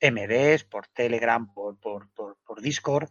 MDs, 0.00 0.64
por 0.64 0.86
Telegram, 0.88 1.52
por, 1.52 1.78
por, 1.78 2.60
Discord. 2.60 3.08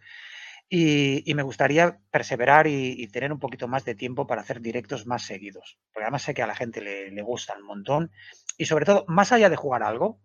Y, 0.70 1.34
me 1.34 1.44
gustaría 1.44 2.00
perseverar 2.12 2.68
y, 2.68 3.08
tener 3.08 3.32
un 3.32 3.40
poquito 3.40 3.68
más 3.68 3.86
de 3.86 3.96
tiempo 3.96 4.28
para 4.28 4.42
hacer 4.42 4.62
directos 4.62 5.08
más 5.08 5.24
seguidos. 5.24 5.80
Porque 5.92 6.06
además 6.06 6.24
sé 6.24 6.34
que 6.34 6.44
a 6.44 6.48
la 6.48 6.56
gente 6.56 6.82
le, 6.82 7.12
le 7.12 7.22
gusta 7.22 7.56
un 7.58 7.66
montón. 7.66 8.12
Y 8.58 8.66
sobre 8.66 8.86
todo, 8.86 9.06
más 9.08 9.32
allá 9.32 9.50
de 9.50 9.56
jugar 9.56 9.84
algo, 9.84 10.22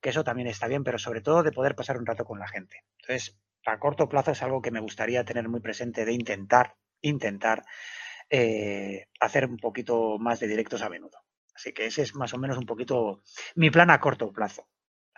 que 0.00 0.10
eso 0.10 0.24
también 0.24 0.48
está 0.48 0.66
bien, 0.66 0.84
pero 0.84 0.98
sobre 0.98 1.20
todo 1.20 1.42
de 1.42 1.52
poder 1.52 1.74
pasar 1.74 1.96
un 1.96 2.06
rato 2.06 2.24
con 2.24 2.38
la 2.38 2.48
gente. 2.48 2.84
Entonces, 3.00 3.38
a 3.66 3.78
corto 3.78 4.08
plazo 4.08 4.32
es 4.32 4.42
algo 4.42 4.60
que 4.60 4.70
me 4.70 4.80
gustaría 4.80 5.24
tener 5.24 5.48
muy 5.48 5.60
presente 5.60 6.04
de 6.04 6.12
intentar, 6.12 6.76
intentar 7.00 7.64
eh, 8.28 9.08
hacer 9.20 9.46
un 9.46 9.58
poquito 9.58 10.18
más 10.18 10.40
de 10.40 10.48
directos 10.48 10.82
a 10.82 10.88
menudo. 10.88 11.18
Así 11.54 11.72
que 11.72 11.86
ese 11.86 12.02
es 12.02 12.14
más 12.14 12.32
o 12.34 12.38
menos 12.38 12.58
un 12.58 12.66
poquito 12.66 13.22
mi 13.54 13.70
plan 13.70 13.90
a 13.90 14.00
corto 14.00 14.32
plazo. 14.32 14.66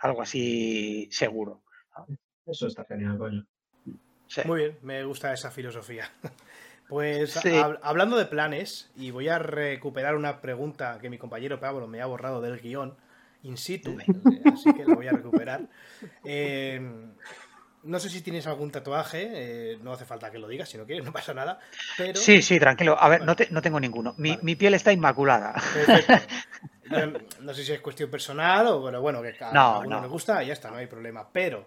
Algo 0.05 0.21
así 0.21 1.07
seguro. 1.11 1.63
Eso 2.45 2.67
está 2.67 2.85
genial, 2.85 3.17
coño. 3.17 3.45
Muy 4.45 4.59
bien, 4.59 4.77
me 4.81 5.03
gusta 5.03 5.33
esa 5.33 5.51
filosofía. 5.51 6.09
Pues 6.87 7.39
hablando 7.81 8.15
de 8.15 8.27
planes, 8.27 8.91
y 8.95 9.09
voy 9.09 9.27
a 9.27 9.39
recuperar 9.39 10.15
una 10.15 10.39
pregunta 10.39 10.99
que 11.01 11.09
mi 11.09 11.17
compañero 11.17 11.59
Pablo 11.59 11.87
me 11.87 11.99
ha 11.99 12.05
borrado 12.05 12.41
del 12.41 12.59
guion 12.59 12.95
in 13.41 13.57
situ, 13.57 13.97
así 14.53 14.71
que 14.71 14.85
la 14.85 14.93
voy 14.93 15.07
a 15.07 15.13
recuperar. 15.13 15.67
Eh, 16.23 16.79
no 17.85 17.99
sé 17.99 18.09
si 18.09 18.21
tienes 18.21 18.47
algún 18.47 18.71
tatuaje, 18.71 19.29
eh, 19.31 19.77
no 19.81 19.93
hace 19.93 20.05
falta 20.05 20.31
que 20.31 20.39
lo 20.39 20.47
digas 20.47 20.69
si 20.69 20.77
no 20.77 20.85
quieres, 20.85 21.05
no 21.05 21.13
pasa 21.13 21.33
nada. 21.33 21.59
Pero... 21.97 22.19
Sí, 22.19 22.41
sí, 22.41 22.59
tranquilo. 22.59 22.97
A 22.99 23.07
ver, 23.09 23.23
no, 23.23 23.35
no 23.51 23.61
tengo 23.61 23.79
ninguno. 23.79 24.15
Mi, 24.17 24.55
piel 24.55 24.73
está 24.73 24.91
inmaculada. 24.91 25.55
no 27.41 27.53
sé 27.53 27.63
si 27.63 27.73
es 27.73 27.81
cuestión 27.81 28.09
personal 28.09 28.67
o 28.67 28.79
bueno, 28.79 29.01
bueno 29.01 29.21
que 29.21 29.33
cada 29.33 29.79
uno 29.79 30.01
me 30.01 30.07
gusta 30.07 30.43
y 30.43 30.47
ya 30.47 30.53
está, 30.53 30.71
no 30.71 30.77
hay 30.77 30.87
problema. 30.87 31.29
Pero 31.31 31.65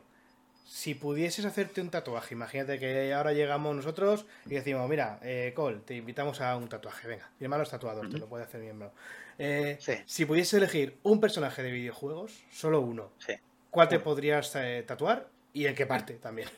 si 0.65 0.95
pudieses 0.95 1.45
hacerte 1.45 1.81
un 1.81 1.91
tatuaje, 1.91 2.35
imagínate 2.35 2.79
que 2.79 3.13
ahora 3.13 3.33
llegamos 3.33 3.75
nosotros 3.75 4.27
y 4.47 4.51
decimos, 4.51 4.89
mira, 4.89 5.19
eh, 5.23 5.53
Cole, 5.55 5.79
te 5.85 5.97
invitamos 5.97 6.41
a 6.41 6.57
un 6.57 6.69
tatuaje, 6.69 7.09
venga, 7.09 7.31
mi 7.39 7.45
hermano 7.45 7.63
es 7.63 7.71
tatuador, 7.71 8.09
te 8.11 8.19
lo 8.19 8.29
puede 8.29 8.45
hacer 8.45 8.61
mi 8.61 8.69
hermano. 8.69 8.93
Eh, 9.39 9.79
si 10.07 10.25
pudieses 10.27 10.55
elegir 10.55 10.99
un 11.03 11.21
personaje 11.21 11.63
de 11.63 11.71
videojuegos, 11.71 12.45
solo 12.51 12.81
uno, 12.81 13.13
¿cuál 13.71 13.89
te 13.89 13.99
podrías 13.99 14.55
eh, 14.57 14.85
tatuar 14.87 15.29
¿Y 15.53 15.67
en 15.67 15.75
qué 15.75 15.87
parte 15.87 16.15
también? 16.15 16.49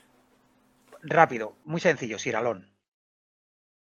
Rápido, 1.02 1.56
muy 1.64 1.80
sencillo, 1.80 2.18
Siralón. 2.18 2.70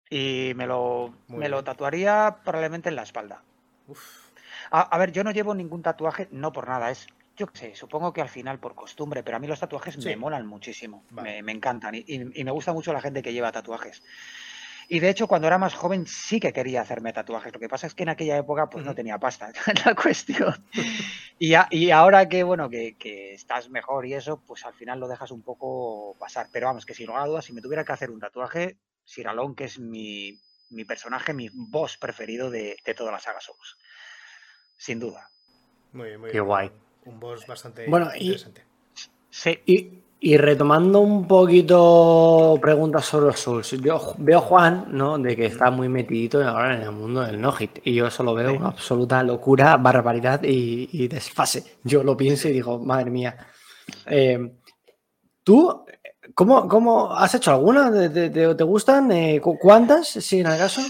Y 0.09 0.53
me 0.55 0.65
lo, 0.65 1.13
me 1.27 1.49
lo 1.49 1.63
tatuaría 1.63 2.37
probablemente 2.43 2.89
en 2.89 2.95
la 2.95 3.03
espalda. 3.03 3.43
A, 4.71 4.97
ver, 4.97 5.11
yo 5.11 5.23
no 5.23 5.31
llevo 5.31 5.55
ningún 5.55 5.81
tatuaje, 5.81 6.27
no 6.31 6.51
por 6.51 6.67
nada, 6.67 6.91
es, 6.91 7.07
yo 7.35 7.47
qué 7.47 7.57
sé, 7.57 7.75
supongo 7.75 8.13
que 8.13 8.21
al 8.21 8.29
final 8.29 8.59
por 8.59 8.75
costumbre, 8.75 9.23
pero 9.23 9.37
a 9.37 9.39
mí 9.39 9.47
los 9.47 9.59
tatuajes 9.59 9.97
me 10.03 10.15
molan 10.15 10.45
muchísimo, 10.45 11.03
me, 11.11 11.39
encantan 11.39 11.95
y, 11.95 12.43
me 12.43 12.51
gusta 12.51 12.73
mucho 12.73 12.93
la 12.93 13.01
gente 13.01 13.23
que 13.23 13.33
lleva 13.33 13.51
tatuajes. 13.51 14.03
Y 14.91 14.99
de 14.99 15.09
hecho, 15.09 15.27
cuando 15.27 15.47
era 15.47 15.59
más 15.59 15.75
joven 15.75 16.07
sí 16.07 16.39
que 16.39 16.51
quería 16.51 16.81
hacerme 16.81 17.13
tatuajes. 17.13 17.53
Lo 17.53 17.59
que 17.59 17.69
pasa 17.69 17.85
es 17.85 17.93
que 17.93 18.01
en 18.01 18.09
aquella 18.09 18.37
época 18.37 18.71
pues 18.71 18.83
no 18.83 18.95
tenía 18.95 19.19
pasta, 19.19 19.51
la 19.85 19.93
cuestión. 19.93 20.65
Y, 21.37 21.53
y 21.69 21.91
ahora 21.91 22.27
que, 22.27 22.41
bueno, 22.41 22.71
que, 22.71 22.95
estás 23.35 23.69
mejor 23.69 24.07
y 24.07 24.15
eso, 24.15 24.41
pues 24.47 24.65
al 24.65 24.73
final 24.73 24.99
lo 24.99 25.07
dejas 25.07 25.29
un 25.29 25.43
poco 25.43 26.15
pasar. 26.19 26.47
Pero 26.51 26.65
vamos, 26.65 26.87
que 26.87 26.95
si 26.95 27.05
no 27.05 27.23
duda, 27.23 27.43
si 27.43 27.53
me 27.53 27.61
tuviera 27.61 27.85
que 27.85 27.91
hacer 27.91 28.09
un 28.09 28.19
tatuaje, 28.19 28.77
Siralón, 29.05 29.53
que 29.53 29.65
es 29.65 29.77
mi, 29.77 30.39
personaje, 30.87 31.35
mi 31.35 31.49
boss 31.53 31.97
preferido 31.97 32.49
de, 32.49 32.75
de 32.83 32.93
toda 32.95 33.11
la 33.11 33.19
saga 33.19 33.41
Souls. 33.41 33.77
Sin 34.79 34.97
duda. 34.97 35.29
Muy 35.91 36.07
bien, 36.07 36.21
muy 36.21 36.31
Qué 36.31 36.39
guay. 36.39 36.71
Un 37.05 37.19
boss 37.19 37.45
bastante 37.45 37.85
bueno, 37.87 38.09
interesante. 38.15 38.63
sí. 39.29 39.59
Y, 39.65 39.99
y 40.21 40.37
retomando 40.37 41.01
un 41.01 41.27
poquito 41.27 42.57
preguntas 42.61 43.05
sobre 43.05 43.27
los 43.27 43.39
Souls, 43.39 43.71
yo 43.71 44.15
veo 44.19 44.37
a 44.37 44.41
Juan, 44.41 44.85
¿no? 44.89 45.17
De 45.17 45.35
que 45.35 45.47
está 45.47 45.69
muy 45.69 45.89
metidito 45.89 46.41
ahora 46.47 46.75
en 46.75 46.83
el 46.83 46.91
mundo 46.91 47.21
del 47.21 47.41
no-hit. 47.41 47.79
Y 47.83 47.95
yo 47.95 48.09
solo 48.09 48.33
veo 48.33 48.53
una 48.53 48.69
absoluta 48.69 49.21
locura, 49.21 49.75
barbaridad 49.75 50.41
y, 50.43 51.07
desfase. 51.09 51.77
Yo 51.83 52.03
lo 52.03 52.15
pienso 52.15 52.47
y 52.47 52.53
digo, 52.53 52.79
madre 52.79 53.11
mía. 53.11 53.37
Eh, 54.05 54.51
¿Tú 55.43 55.85
cómo, 56.33 56.67
cómo 56.69 57.13
has 57.13 57.35
hecho 57.35 57.51
alguna? 57.51 57.91
¿Te, 57.91 58.29
te, 58.29 58.63
gustan? 58.63 59.11
Eh, 59.11 59.41
¿Cuántas, 59.41 60.07
si 60.07 60.39
en 60.39 60.47
el 60.47 60.57
caso? 60.57 60.81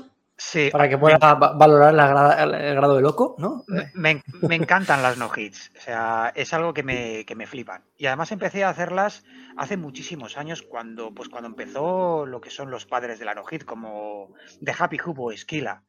Sí. 0.42 0.70
Para 0.72 0.88
que 0.88 0.98
pueda 0.98 1.18
valorar 1.18 2.40
el 2.40 2.76
grado 2.76 2.96
de 2.96 3.02
loco, 3.02 3.36
¿no? 3.40 3.66
Me, 3.94 4.24
encantan 4.56 5.04
las 5.04 5.18
no 5.18 5.30
hits. 5.36 5.70
O 5.78 5.82
sea, 5.82 6.32
es 6.34 6.54
algo 6.54 6.74
que 6.74 6.82
me, 6.82 7.26
que 7.26 7.36
me, 7.36 7.46
flipan. 7.46 7.84
Y 7.98 8.06
además 8.06 8.32
empecé 8.32 8.64
a 8.64 8.70
hacerlas 8.70 9.26
hace 9.58 9.76
muchísimos 9.76 10.38
años, 10.38 10.62
cuando, 10.62 11.14
pues 11.14 11.28
cuando 11.28 11.50
empezó 11.50 12.26
lo 12.26 12.40
que 12.40 12.52
son 12.52 12.72
los 12.72 12.86
padres 12.86 13.20
de 13.20 13.26
la 13.26 13.36
no 13.36 13.44
hit, 13.44 13.66
como 13.66 14.34
The 14.64 14.74
Happy 14.80 14.98
Hoop 15.06 15.20
o 15.20 15.32
Esquila. 15.34 15.84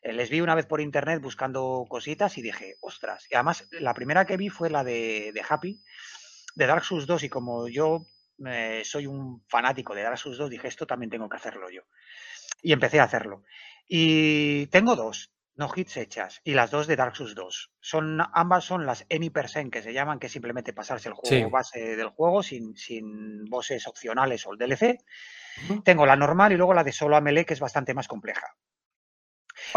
Eh, 0.00 0.14
les 0.14 0.30
vi 0.30 0.40
una 0.40 0.54
vez 0.54 0.64
por 0.64 0.80
internet 0.80 1.20
buscando 1.20 1.84
cositas 1.86 2.38
y 2.38 2.42
dije, 2.42 2.76
ostras. 2.80 3.26
Y 3.30 3.34
además, 3.34 3.68
la 3.70 3.92
primera 3.92 4.24
que 4.24 4.38
vi 4.38 4.48
fue 4.48 4.70
la 4.70 4.82
de, 4.82 5.30
de 5.34 5.42
Happy, 5.46 5.78
de 6.54 6.66
Dark 6.66 6.84
Souls 6.84 7.06
2. 7.06 7.24
Y 7.24 7.28
como 7.28 7.68
yo 7.68 8.06
eh, 8.46 8.80
soy 8.84 9.06
un 9.06 9.44
fanático 9.46 9.94
de 9.94 10.02
Dark 10.02 10.18
Souls 10.18 10.38
2, 10.38 10.48
dije, 10.48 10.68
esto 10.68 10.86
también 10.86 11.10
tengo 11.10 11.28
que 11.28 11.36
hacerlo 11.36 11.68
yo. 11.70 11.82
Y 12.62 12.72
empecé 12.72 13.00
a 13.00 13.04
hacerlo. 13.04 13.44
Y 13.92 14.68
tengo 14.68 14.94
dos, 14.94 15.32
no 15.56 15.68
hits 15.74 15.96
hechas, 15.96 16.40
y 16.44 16.54
las 16.54 16.70
dos 16.70 16.86
de 16.86 16.94
Dark 16.94 17.16
Souls 17.16 17.34
2. 17.34 17.72
Son, 17.80 18.20
ambas 18.32 18.64
son 18.64 18.86
las 18.86 19.04
Any 19.10 19.30
Percent, 19.30 19.72
que 19.72 19.82
se 19.82 19.92
llaman, 19.92 20.20
que 20.20 20.28
simplemente 20.28 20.72
pasarse 20.72 21.08
el 21.08 21.14
juego 21.16 21.50
base 21.50 21.96
del 21.96 22.10
juego 22.10 22.44
sin, 22.44 22.76
sin 22.76 23.46
bosses 23.46 23.88
opcionales 23.88 24.46
o 24.46 24.52
el 24.52 24.58
DLC. 24.58 25.04
Tengo 25.82 26.06
la 26.06 26.14
normal 26.14 26.52
y 26.52 26.56
luego 26.56 26.72
la 26.72 26.84
de 26.84 26.92
solo 26.92 27.16
a 27.16 27.20
melee, 27.20 27.44
que 27.44 27.54
es 27.54 27.58
bastante 27.60 27.92
más 27.92 28.06
compleja. 28.06 28.46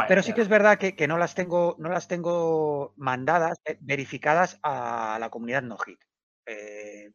Pero 0.08 0.22
sí 0.22 0.34
que 0.34 0.42
es 0.42 0.48
verdad 0.48 0.78
que, 0.78 1.08
no 1.08 1.18
las 1.18 1.34
tengo, 1.34 1.76
no 1.80 1.90
las 1.90 2.08
tengo 2.08 2.94
mandadas, 2.96 3.60
eh, 3.66 3.80
verificadas 3.82 4.60
a 4.62 5.18
la 5.20 5.32
comunidad 5.32 5.64
no 5.64 5.80
hit. 5.80 6.00
Eh, 6.46 7.14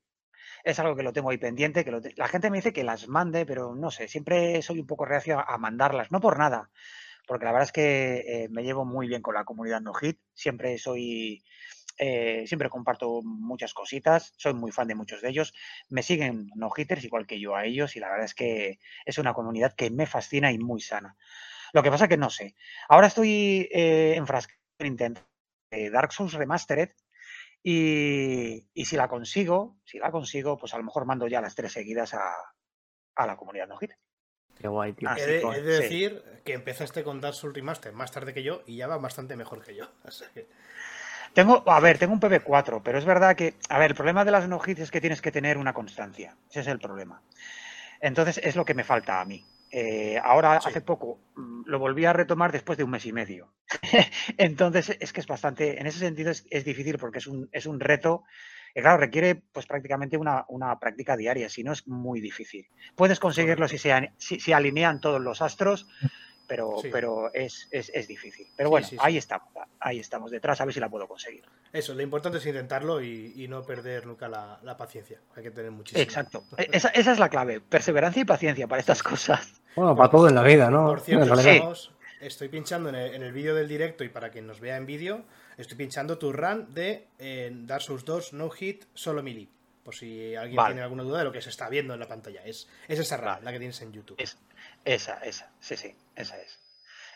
es 0.64 0.78
algo 0.78 0.96
que 0.96 1.02
lo 1.02 1.12
tengo 1.12 1.30
ahí 1.30 1.38
pendiente, 1.38 1.84
que 1.84 2.14
la 2.16 2.28
gente 2.28 2.50
me 2.50 2.59
dice 2.59 2.72
que 2.72 2.84
las 2.84 3.09
mande, 3.09 3.46
pero 3.46 3.74
no 3.74 3.90
sé, 3.90 4.09
siempre 4.09 4.62
soy 4.62 4.80
un 4.80 4.86
poco 4.86 5.04
reacio 5.04 5.38
a, 5.38 5.59
mandarlas, 5.59 6.11
no 6.11 6.20
por 6.20 6.38
nada, 6.38 6.70
porque 7.26 7.44
la 7.44 7.52
verdad 7.52 7.66
es 7.66 7.72
que 7.72 8.24
eh, 8.26 8.48
me 8.50 8.62
llevo 8.62 8.84
muy 8.84 9.09
bien 9.09 9.22
con 9.22 9.34
la 9.34 9.44
comunidad 9.44 9.80
no 9.80 9.94
hit, 9.94 10.18
siempre 10.34 10.78
soy, 10.78 11.42
eh, 11.98 12.44
siempre 12.46 12.70
comparto 12.70 13.22
muchas 13.22 13.74
cositas, 13.74 14.32
soy 14.36 14.54
muy 14.54 14.72
fan 14.72 14.88
de 14.88 14.94
muchos 14.94 15.22
de 15.22 15.30
ellos, 15.30 15.54
me 15.88 16.02
siguen 16.02 16.50
no 16.54 16.70
hitters 16.74 17.04
igual 17.04 17.26
que 17.26 17.40
yo 17.40 17.56
a 17.56 17.64
ellos 17.64 17.96
y 17.96 18.00
la 18.00 18.09
verdad 18.09 18.26
es 18.26 18.34
que 18.34 18.78
es 19.04 19.18
una 19.18 19.34
comunidad 19.34 19.74
que 19.74 19.90
me 19.90 20.06
fascina 20.06 20.52
y 20.52 20.59
muy 20.59 20.80
sana. 20.80 21.16
Lo 21.72 21.82
que 21.82 21.90
pasa 21.90 22.09
que 22.09 22.16
no 22.16 22.30
sé, 22.30 22.54
ahora 22.88 23.09
estoy 23.09 23.68
eh, 23.72 24.14
enfrascado 24.16 24.59
en 24.78 24.86
intentar 24.86 25.28
Dark 25.70 26.12
Souls 26.12 26.32
Remastered, 26.32 26.90
y, 27.62 28.64
si 28.84 28.96
la 28.96 29.09
consigo, 29.09 29.76
si 29.84 29.98
la 29.98 30.11
consigo, 30.11 30.56
pues 30.56 30.74
a 30.74 30.78
lo 30.78 30.84
mejor 30.84 31.04
mando 31.04 31.26
ya 31.26 31.40
las 31.40 31.54
tres 31.54 31.72
seguidas 31.72 32.14
a, 32.14 32.34
la 33.26 33.36
comunidad 33.36 33.66
no 33.68 33.78
Qué 33.78 34.68
guay, 34.68 34.92
tío. 34.92 35.09
He 35.16 35.26
de, 35.26 35.40
he 35.40 35.62
de 35.62 35.76
sí. 35.76 35.82
decir 35.82 36.24
que 36.44 36.54
empezaste 36.54 37.04
con 37.04 37.20
Dark 37.20 37.34
Souls 37.34 37.54
Remaster 37.54 37.92
más 37.92 38.11
tarde 38.11 38.34
que 38.34 38.42
yo 38.42 38.62
y 38.66 38.76
ya 38.76 38.86
va 38.86 38.98
bastante 38.98 39.36
mejor 39.36 39.64
que 39.64 39.74
yo. 39.74 39.88
Que- 40.34 40.48
Tengo, 41.34 41.62
a 41.66 41.78
ver, 41.78 41.98
tengo 41.98 42.14
un 42.14 42.20
PB4, 42.20 42.80
pero 42.82 42.98
es 42.98 43.04
verdad 43.04 43.36
que, 43.36 43.54
a 43.68 43.78
ver, 43.78 43.90
el 43.90 43.96
problema 43.96 44.24
de 44.24 44.30
las 44.30 44.48
no 44.48 44.61
hits 44.64 44.80
es 44.80 44.90
que 44.90 45.00
tienes 45.00 45.20
que 45.20 45.30
tener 45.30 45.59
una 45.59 45.74
constancia. 45.74 46.34
Ese 46.50 46.61
es 46.61 46.66
el 46.66 46.78
problema. 46.80 47.22
Entonces 48.00 48.40
es 48.42 48.56
lo 48.56 48.64
que 48.64 48.74
me 48.74 48.82
falta 48.82 49.20
a 49.20 49.24
mí. 49.24 49.44
Eh, 49.70 50.18
ahora, 50.22 50.60
Sí. 50.60 50.68
hace 50.70 50.80
poco, 50.80 51.18
mm, 51.36 51.62
lo 51.66 51.78
volví 51.78 52.04
a 52.04 52.12
retomar 52.12 52.52
después 52.52 52.78
de 52.78 52.84
un 52.84 52.90
mes 52.90 53.04
y 53.06 53.12
medio. 53.12 53.52
Entonces 54.38 54.96
es 55.00 55.12
que 55.12 55.20
es 55.20 55.26
bastante, 55.26 55.80
en 55.80 55.86
ese 55.86 55.98
sentido 55.98 56.30
es, 56.30 56.46
es 56.50 56.64
difícil 56.64 56.98
porque 56.98 57.18
es 57.18 57.26
un, 57.26 57.48
es 57.52 57.66
un 57.66 57.80
reto. 57.80 58.24
que, 58.74 58.82
claro, 58.82 58.98
requiere 58.98 59.34
pues 59.34 59.66
prácticamente 59.66 60.16
una, 60.16 60.44
una 60.48 60.78
práctica 60.78 61.16
diaria, 61.16 61.48
si 61.48 61.64
no 61.64 61.72
es 61.72 61.86
muy 61.88 62.20
difícil. 62.20 62.68
Puedes 62.94 63.18
conseguirlo 63.18 63.66
si 63.66 63.78
se, 63.78 64.12
si 64.18 64.52
alinean 64.52 65.00
todos 65.00 65.20
los 65.20 65.42
astros, 65.42 65.88
pero, 66.49 66.76
Sí. 66.82 66.88
pero 66.90 67.32
es, 67.32 67.68
es, 67.70 67.90
es 67.94 68.09
difícil. 68.09 68.49
Pero 68.57 68.70
bueno, 68.70 68.84
sí, 68.86 68.96
sí. 68.96 69.01
ahí 69.01 69.16
estamos, 69.16 69.49
ahí 69.78 70.01
estamos 70.01 70.30
detrás, 70.32 70.61
a 70.61 70.64
ver 70.64 70.74
si 70.74 70.80
la 70.80 70.88
puedo 70.88 71.07
conseguir. 71.07 71.44
Eso, 71.72 71.94
lo 71.94 72.03
importante 72.03 72.38
es 72.38 72.46
intentarlo 72.46 73.01
y, 73.01 73.34
y 73.36 73.46
no 73.46 73.62
perder 73.62 74.07
nunca 74.07 74.28
la, 74.28 74.59
la 74.64 74.76
paciencia. 74.76 75.20
Hay 75.36 75.42
que 75.44 75.51
tener 75.53 75.70
muchísimo. 75.70 76.03
Exacto. 76.03 76.44
E- 76.57 76.68
Esa, 76.72 76.88
esa 76.88 77.12
es 77.12 77.18
la 77.20 77.28
clave. 77.28 77.61
Perseverancia 77.61 78.22
y 78.22 78.24
paciencia 78.24 78.66
para 78.66 78.80
estas 78.80 79.03
cosas. 79.03 79.61
Bueno, 79.76 79.94
para 79.94 80.11
todo 80.11 80.28
en 80.28 80.34
la 80.34 80.42
vida, 80.42 80.70
¿no? 80.70 80.86
Por 80.86 81.01
cierto, 81.01 81.34
estamos- 81.38 81.92
estoy 82.20 82.49
pinchando 82.49 82.88
en 82.88 82.94
el, 82.96 83.14
en 83.14 83.22
el 83.22 83.32
vídeo 83.32 83.55
del 83.55 83.68
directo 83.68 84.03
y 84.03 84.09
para 84.09 84.30
quien 84.30 84.46
nos 84.46 84.59
vea 84.59 84.76
en 84.76 84.86
vídeo, 84.86 85.24
estoy 85.57 85.76
pinchando 85.76 86.18
tu 86.18 86.32
run 86.32 86.74
de 86.74 87.07
eh, 87.18 87.53
Dark 87.53 87.82
Souls 87.82 88.05
2 88.05 88.32
No 88.32 88.51
Hit 88.51 88.86
Solo 88.94 89.22
Melee. 89.22 89.49
Por 89.84 89.94
si 89.94 90.34
alguien 90.34 90.57
Vale. 90.57 90.70
tiene 90.74 90.82
alguna 90.82 91.03
duda 91.03 91.18
de 91.20 91.24
lo 91.24 91.32
que 91.32 91.40
se 91.40 91.49
está 91.49 91.68
viendo 91.70 91.94
en 91.94 92.01
la 92.01 92.07
pantalla. 92.09 92.42
Es, 92.44 92.68
es 92.88 92.99
esa 92.99 93.16
run, 93.16 93.26
Vale. 93.26 93.44
la 93.44 93.53
que 93.53 93.59
tienes 93.59 93.80
en 93.80 93.92
YouTube. 93.92 94.16
Es- 94.20 94.36
esa, 94.85 95.18
esa. 95.24 95.53
Sí, 95.61 95.76
sí, 95.76 95.95
esa 96.16 96.41
es. 96.41 96.59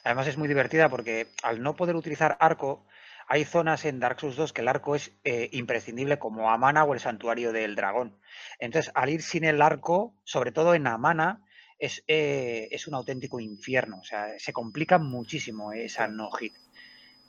Además 0.04 0.26
es 0.26 0.36
muy 0.36 0.48
divertida 0.48 0.88
porque 0.88 1.28
al 1.42 1.62
no 1.62 1.76
poder 1.76 1.96
utilizar 1.96 2.36
arco, 2.40 2.84
hay 3.28 3.44
zonas 3.44 3.84
en 3.84 4.00
Dark 4.00 4.20
Souls 4.20 4.36
2 4.36 4.52
que 4.52 4.62
el 4.62 4.68
arco 4.68 4.96
es 4.96 5.12
eh, 5.24 5.48
imprescindible 5.52 6.18
como 6.18 6.50
Amana 6.50 6.84
o 6.84 6.92
el 6.92 7.00
santuario 7.00 7.52
del 7.52 7.76
dragón. 7.76 8.18
Entonces, 8.58 8.92
al 8.94 9.10
ir 9.10 9.22
sin 9.22 9.44
el 9.44 9.62
arco, 9.62 10.14
sobre 10.24 10.52
todo 10.52 10.74
en 10.74 10.86
Amana, 10.86 11.46
es, 11.78 12.04
eh, 12.08 12.68
es 12.70 12.86
un 12.86 12.94
auténtico 12.94 13.40
infierno. 13.40 13.98
O 14.00 14.04
sea, 14.04 14.38
se 14.38 14.52
complica 14.52 14.98
muchísimo 14.98 15.72
esa 15.72 16.08
no 16.08 16.30
hit. 16.32 16.54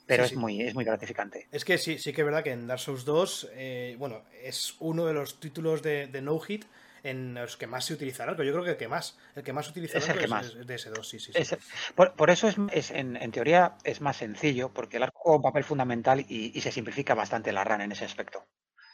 Pero 0.06 0.24
Sí, 0.24 0.26
es, 0.26 0.30
sí. 0.30 0.36
Muy, 0.36 0.60
es 0.60 0.74
muy 0.74 0.84
gratificante. 0.84 1.48
Es 1.50 1.64
que 1.64 1.78
sí, 1.78 1.98
sí 1.98 2.12
que 2.12 2.20
es 2.20 2.24
verdad 2.26 2.44
que 2.44 2.52
en 2.52 2.66
Dark 2.66 2.80
Souls 2.80 3.04
2, 3.04 3.50
eh, 3.54 3.96
bueno, 3.98 4.24
es 4.42 4.76
uno 4.80 5.06
de 5.06 5.14
los 5.14 5.40
títulos 5.40 5.82
de, 5.82 6.08
de 6.08 6.20
No 6.20 6.38
Hit 6.40 6.66
en 7.04 7.34
los 7.34 7.56
que 7.56 7.66
más 7.68 7.84
se 7.84 7.94
utiliza 7.94 8.24
el 8.24 8.30
arco. 8.30 8.42
Yo 8.42 8.52
creo 8.52 8.64
que 8.64 8.70
el 8.72 8.76
que 8.76 8.88
más. 8.88 9.16
El 9.36 9.44
que 9.44 9.52
más 9.52 9.68
utiliza 9.68 9.98
Es 9.98 10.04
el 10.06 10.10
arco 10.12 10.22
que 10.22 10.26
más. 10.28 10.46
es 10.46 10.66
de 10.66 10.74
ese 10.74 10.90
2, 10.90 11.08
sí, 11.08 11.20
sí. 11.20 11.32
sí. 11.32 11.38
Es- 11.40 11.56
por, 11.94 12.14
por 12.14 12.30
eso 12.30 12.48
es, 12.48 12.56
es 12.72 12.90
en, 12.90 13.16
en 13.16 13.30
teoría 13.30 13.76
es 13.84 14.00
más 14.00 14.16
sencillo, 14.16 14.72
porque 14.72 14.96
el 14.96 15.04
arco 15.04 15.18
juega 15.20 15.36
un 15.36 15.42
papel 15.42 15.64
fundamental 15.64 16.20
y, 16.28 16.50
y 16.54 16.60
se 16.60 16.72
simplifica 16.72 17.14
bastante 17.14 17.52
la 17.52 17.62
run 17.64 17.82
en 17.82 17.92
ese 17.92 18.04
aspecto. 18.04 18.44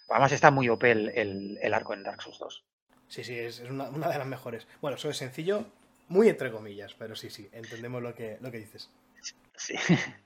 Además 0.08 0.32
está 0.32 0.50
muy 0.50 0.68
OP 0.68 0.90
el, 0.90 1.08
el- 1.10 1.58
el 1.62 1.74
arco 1.74 1.94
en 1.94 2.02
Dark 2.02 2.20
Souls 2.22 2.38
2. 2.38 2.64
Sí, 3.08 3.24
sí, 3.24 3.38
es, 3.38 3.60
es 3.60 3.70
una, 3.70 3.88
una 3.88 4.08
de 4.08 4.18
las 4.18 4.26
mejores. 4.26 4.66
Bueno, 4.80 4.96
eso 4.96 5.08
es 5.10 5.16
sencillo, 5.16 5.64
muy 6.08 6.28
entre 6.28 6.50
comillas, 6.50 6.94
pero 6.98 7.14
sí, 7.16 7.30
sí, 7.30 7.48
entendemos 7.52 8.02
lo 8.02 8.14
que, 8.14 8.38
lo 8.40 8.50
que 8.50 8.58
dices. 8.58 8.90
Sí. 9.56 9.74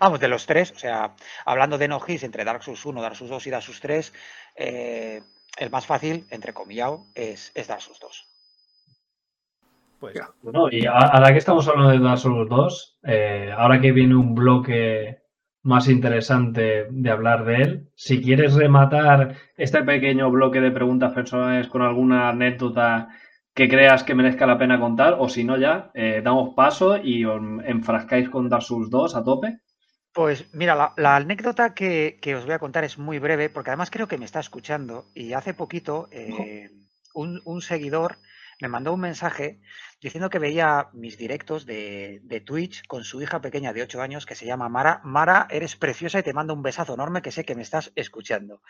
Vamos, 0.00 0.20
de 0.20 0.28
los 0.28 0.46
tres, 0.46 0.70
o 0.72 0.78
sea, 0.78 1.14
hablando 1.44 1.76
de 1.78 1.88
no 1.88 2.00
entre 2.06 2.44
Dark 2.44 2.62
Souls 2.62 2.84
1, 2.84 3.02
Dark 3.02 3.16
Souls 3.16 3.30
2 3.30 3.46
y 3.46 3.50
Dark 3.50 3.64
Souls 3.64 3.80
3, 3.80 4.12
eh, 4.56 5.22
el 5.58 5.70
más 5.70 5.86
fácil, 5.86 6.26
entre 6.30 6.52
comillado, 6.52 7.06
es, 7.14 7.52
es 7.54 7.68
Dark 7.68 7.82
Souls 7.82 8.00
2. 8.00 8.26
Pues 10.00 10.14
Bueno, 10.42 10.68
y 10.70 10.84
a- 10.86 10.92
ahora 10.92 11.32
que 11.32 11.38
estamos 11.38 11.68
hablando 11.68 11.90
de 11.92 11.98
Dark 12.00 12.18
Souls 12.18 12.48
2, 12.48 12.98
eh, 13.04 13.50
ahora 13.56 13.80
que 13.80 13.92
viene 13.92 14.16
un 14.16 14.34
bloque 14.34 15.18
más 15.62 15.88
interesante 15.88 16.86
de 16.90 17.10
hablar 17.10 17.44
de 17.44 17.54
él, 17.62 17.88
si 17.94 18.20
quieres 18.20 18.54
rematar 18.54 19.36
este 19.56 19.84
pequeño 19.84 20.28
bloque 20.30 20.60
de 20.60 20.72
preguntas 20.72 21.12
personales 21.12 21.68
con 21.68 21.82
alguna 21.82 22.30
anécdota 22.30 23.08
que 23.54 23.68
creas 23.68 24.02
que 24.02 24.14
merezca 24.16 24.46
la 24.46 24.58
pena 24.58 24.80
contar, 24.80 25.16
o 25.20 25.28
si 25.28 25.44
no 25.44 25.56
ya, 25.58 25.90
eh, 25.94 26.20
damos 26.24 26.54
paso 26.56 26.96
y 26.96 27.24
os 27.24 27.40
enfrascáis 27.64 28.28
con 28.28 28.48
Dark 28.48 28.62
Souls 28.64 28.90
2 28.90 29.14
a 29.14 29.22
tope. 29.22 29.58
Pues 30.12 30.44
mira, 30.52 30.74
la, 30.74 30.92
la 30.98 31.16
anécdota 31.16 31.74
que, 31.74 32.18
que 32.20 32.34
os 32.36 32.44
voy 32.44 32.54
a 32.54 32.58
contar 32.58 32.84
es 32.84 32.98
muy 32.98 33.18
breve, 33.18 33.48
porque 33.48 33.70
además 33.70 33.90
creo 33.90 34.08
que 34.08 34.18
me 34.18 34.26
está 34.26 34.40
escuchando 34.40 35.10
y 35.14 35.32
hace 35.32 35.54
poquito 35.54 36.08
eh, 36.10 36.70
un, 37.14 37.40
un 37.46 37.62
seguidor 37.62 38.18
me 38.60 38.68
mandó 38.68 38.92
un 38.92 39.00
mensaje 39.00 39.60
diciendo 40.02 40.28
que 40.30 40.38
veía 40.38 40.88
mis 40.92 41.16
directos 41.16 41.64
de, 41.64 42.20
de 42.24 42.40
Twitch 42.40 42.86
con 42.86 43.04
su 43.04 43.22
hija 43.22 43.40
pequeña 43.40 43.72
de 43.72 43.82
8 43.82 44.02
años 44.02 44.26
que 44.26 44.34
se 44.34 44.44
llama 44.46 44.68
Mara. 44.68 45.00
Mara, 45.02 45.46
eres 45.50 45.76
preciosa 45.76 46.18
y 46.18 46.22
te 46.22 46.34
mando 46.34 46.52
un 46.54 46.62
besazo 46.62 46.94
enorme 46.94 47.22
que 47.22 47.32
sé 47.32 47.44
que 47.44 47.54
me 47.54 47.62
estás 47.62 47.90
escuchando. 47.96 48.60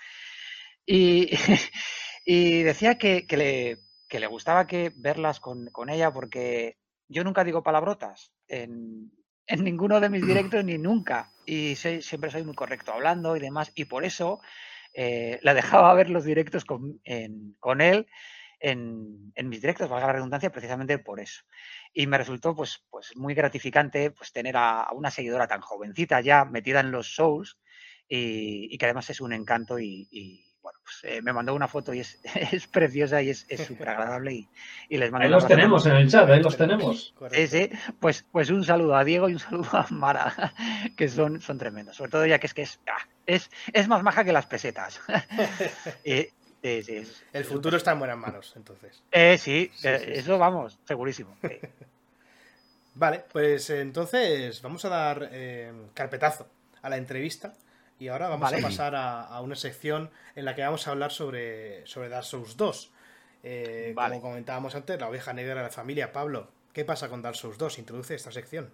Y, 0.87 1.31
y 2.25 2.63
decía 2.63 2.99
que, 2.99 3.27
que 3.27 3.37
le, 3.37 3.79
que 4.09 4.21
le 4.21 4.27
gustaba 4.27 4.67
que 4.67 4.93
verlas 4.97 5.41
con, 5.41 5.67
con 5.71 5.91
ella 5.91 6.13
porque 6.13 6.79
yo 7.09 7.25
nunca 7.25 7.45
digo 7.45 7.63
palabrotas 7.63 8.33
en, 8.49 9.13
en 9.47 9.65
ninguno 9.65 10.01
de 10.01 10.11
mis 10.11 10.27
directos 10.27 10.65
ni 10.65 10.79
nunca. 10.79 11.32
Y 11.45 11.77
soy- 11.77 12.03
siempre 12.03 12.31
soy 12.31 12.45
muy 12.45 12.55
correcto 12.55 12.93
hablando 12.93 13.37
y 13.37 13.41
demás. 13.41 13.73
Y 13.75 13.85
por 13.87 14.05
eso 14.05 14.41
eh, 14.95 15.39
la 15.43 15.55
dejaba 15.55 15.95
ver 15.95 16.11
los 16.11 16.25
directos 16.25 16.65
con, 16.65 17.01
con 17.59 17.81
él 17.81 18.07
en, 18.61 19.33
en 19.35 19.49
mis 19.49 19.61
directos, 19.61 19.89
valga 19.89 20.09
la 20.09 20.13
redundancia, 20.15 20.53
precisamente 20.53 20.99
por 20.99 21.21
eso. 21.21 21.43
Y 21.93 22.07
me 22.07 22.19
resultó 22.19 22.55
pues, 22.55 22.85
pues 22.91 23.17
muy 23.17 23.35
gratificante 23.35 24.11
pues, 24.13 24.33
tener 24.33 24.57
a, 24.57 24.89
una 24.93 25.11
seguidora 25.11 25.49
tan 25.49 25.61
jovencita 25.61 26.21
ya 26.21 26.45
metida 26.45 26.81
en 26.81 26.93
los 26.93 27.07
shows 27.07 27.59
y, 28.09 28.77
que 28.79 28.85
además 28.87 29.11
es 29.11 29.21
un 29.21 29.33
encanto 29.33 29.79
y, 29.79 30.09
pues, 30.83 30.99
eh, 31.05 31.23
me 31.23 31.33
mandó 31.33 31.55
una 31.55 31.69
foto 31.69 31.93
y 31.95 32.01
es, 32.01 32.19
es 32.53 32.67
preciosa 32.67 33.23
y 33.23 33.31
es 33.31 33.47
súper 33.67 33.89
agradable 33.91 34.33
y, 34.35 34.49
y 34.89 34.99
les 34.99 35.11
mando 35.11 35.25
Ahí 35.25 35.31
los 35.31 35.47
tenemos 35.47 35.87
en 35.87 35.93
el 35.97 36.11
chat, 36.11 36.29
ahí 36.29 36.43
los 36.43 36.57
tenemos. 36.57 37.15
Sí, 37.49 37.71
pues, 38.01 38.25
pues 38.31 38.51
un 38.51 38.65
saludo 38.65 38.97
a 38.97 39.05
Diego 39.05 39.29
y 39.29 39.35
un 39.35 39.39
saludo 39.39 39.69
a 39.73 39.87
Mara, 39.91 40.53
que 40.97 41.09
son, 41.09 41.41
son 41.41 41.59
tremendos. 41.59 41.97
Sobre 41.97 42.11
todo 42.11 42.27
ya 42.27 42.39
que 42.39 42.47
es 42.47 42.55
que 42.55 42.63
es, 42.63 42.81
ah, 42.89 43.07
es, 43.27 43.51
es 43.73 43.89
más 43.89 44.03
maja 44.03 44.25
que 44.25 44.33
las 44.33 44.47
pesetas. 44.47 45.01
Y- 46.05 46.23
sí, 46.63 46.83
sí, 46.83 46.97
es- 46.97 47.25
El 47.33 47.45
futuro 47.45 47.77
está 47.77 47.93
en 47.93 47.99
buenas 47.99 48.19
manos, 48.19 48.53
entonces. 48.57 49.03
Eh, 49.11 49.39
sí, 49.39 49.71
Sí, 49.75 49.89
eh, 49.89 49.99
sí, 49.99 50.05
sí. 50.07 50.13
eso 50.21 50.39
vamos, 50.39 50.79
segurísimo. 50.87 51.37
Vale, 52.95 53.25
pues 53.33 53.71
entonces 53.71 54.61
vamos 54.61 54.85
a 54.85 54.89
dar 54.91 55.29
eh, 55.33 55.73
carpetazo 55.95 56.47
a 56.83 56.91
la 56.91 56.99
entrevista 56.99 57.55
y 58.03 58.09
ahora 58.09 58.29
vamos 58.29 58.51
Vale. 58.51 58.59
a 58.59 58.69
pasar 58.69 58.97
a, 58.97 59.23
a 59.23 59.41
una 59.41 59.55
sección 59.55 60.11
en 60.35 60.45
la 60.45 60.57
que 60.57 60.63
vamos 60.63 60.89
a 60.89 60.91
hablar 60.91 61.13
sobre, 61.13 61.87
sobre 61.87 62.09
Dark 62.09 62.25
Souls 62.25 62.57
2. 62.57 62.91
Eh, 63.45 63.93
Vale. 63.95 64.17
Como 64.17 64.31
comentábamos 64.31 64.75
antes, 64.75 64.99
la 64.99 65.09
oveja 65.09 65.33
negra 65.33 65.55
de 65.55 65.63
la 65.63 65.71
familia. 65.71 66.11
Pablo, 66.11 66.49
¿qué 66.73 66.85
pasa 66.85 67.09
con 67.09 67.23
Dark 67.23 67.37
Souls 67.37 67.59
2? 67.59 67.79
Introduce 67.79 68.17
esta 68.17 68.33
sección. 68.33 68.71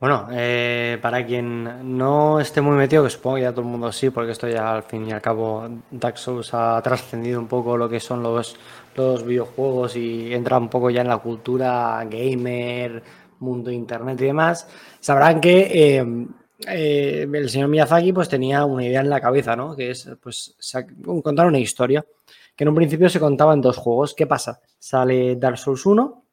Bueno, 0.00 0.28
eh, 0.32 0.98
para 1.02 1.24
quien 1.26 1.98
no 1.98 2.40
esté 2.40 2.62
muy 2.62 2.76
metido, 2.76 3.04
que 3.04 3.10
supongo 3.10 3.36
que 3.36 3.42
ya 3.42 3.52
todo 3.52 3.60
el 3.60 3.68
mundo 3.68 3.92
sí, 3.92 4.08
porque 4.08 4.32
esto 4.32 4.48
ya 4.48 4.72
al 4.72 4.84
fin 4.84 5.06
y 5.06 5.12
al 5.12 5.20
cabo 5.20 5.68
Dark 5.90 6.16
Souls 6.16 6.54
ha 6.54 6.80
trascendido 6.82 7.38
un 7.38 7.46
poco 7.46 7.76
lo 7.76 7.90
que 7.90 8.00
son 8.00 8.22
los, 8.22 8.56
los 8.96 9.22
videojuegos 9.22 9.96
y 9.96 10.32
entra 10.32 10.56
un 10.56 10.70
poco 10.70 10.88
ya 10.88 11.02
en 11.02 11.08
la 11.08 11.18
cultura 11.18 12.02
gamer, 12.08 13.02
mundo 13.38 13.70
internet 13.70 14.18
y 14.22 14.24
demás, 14.24 14.66
sabrán 15.00 15.40
que 15.40 15.98
eh, 15.98 16.26
eh, 16.68 17.26
el 17.32 17.50
señor 17.50 17.68
Miyazaki 17.68 18.12
pues 18.12 18.28
tenía 18.28 18.64
una 18.64 18.84
idea 18.84 19.00
en 19.00 19.10
la 19.10 19.20
cabeza, 19.20 19.56
¿no? 19.56 19.76
Que 19.76 19.90
es 19.90 20.08
pues 20.22 20.56
contar 21.22 21.46
una 21.46 21.58
historia, 21.58 22.04
que 22.56 22.64
en 22.64 22.68
un 22.68 22.74
principio 22.74 23.08
se 23.08 23.20
contaba 23.20 23.54
en 23.54 23.60
dos 23.60 23.76
juegos. 23.76 24.14
¿Qué 24.14 24.26
pasa? 24.26 24.60
Sale 24.78 25.36
Dark 25.36 25.58
Souls 25.58 25.84
1, 25.84 26.24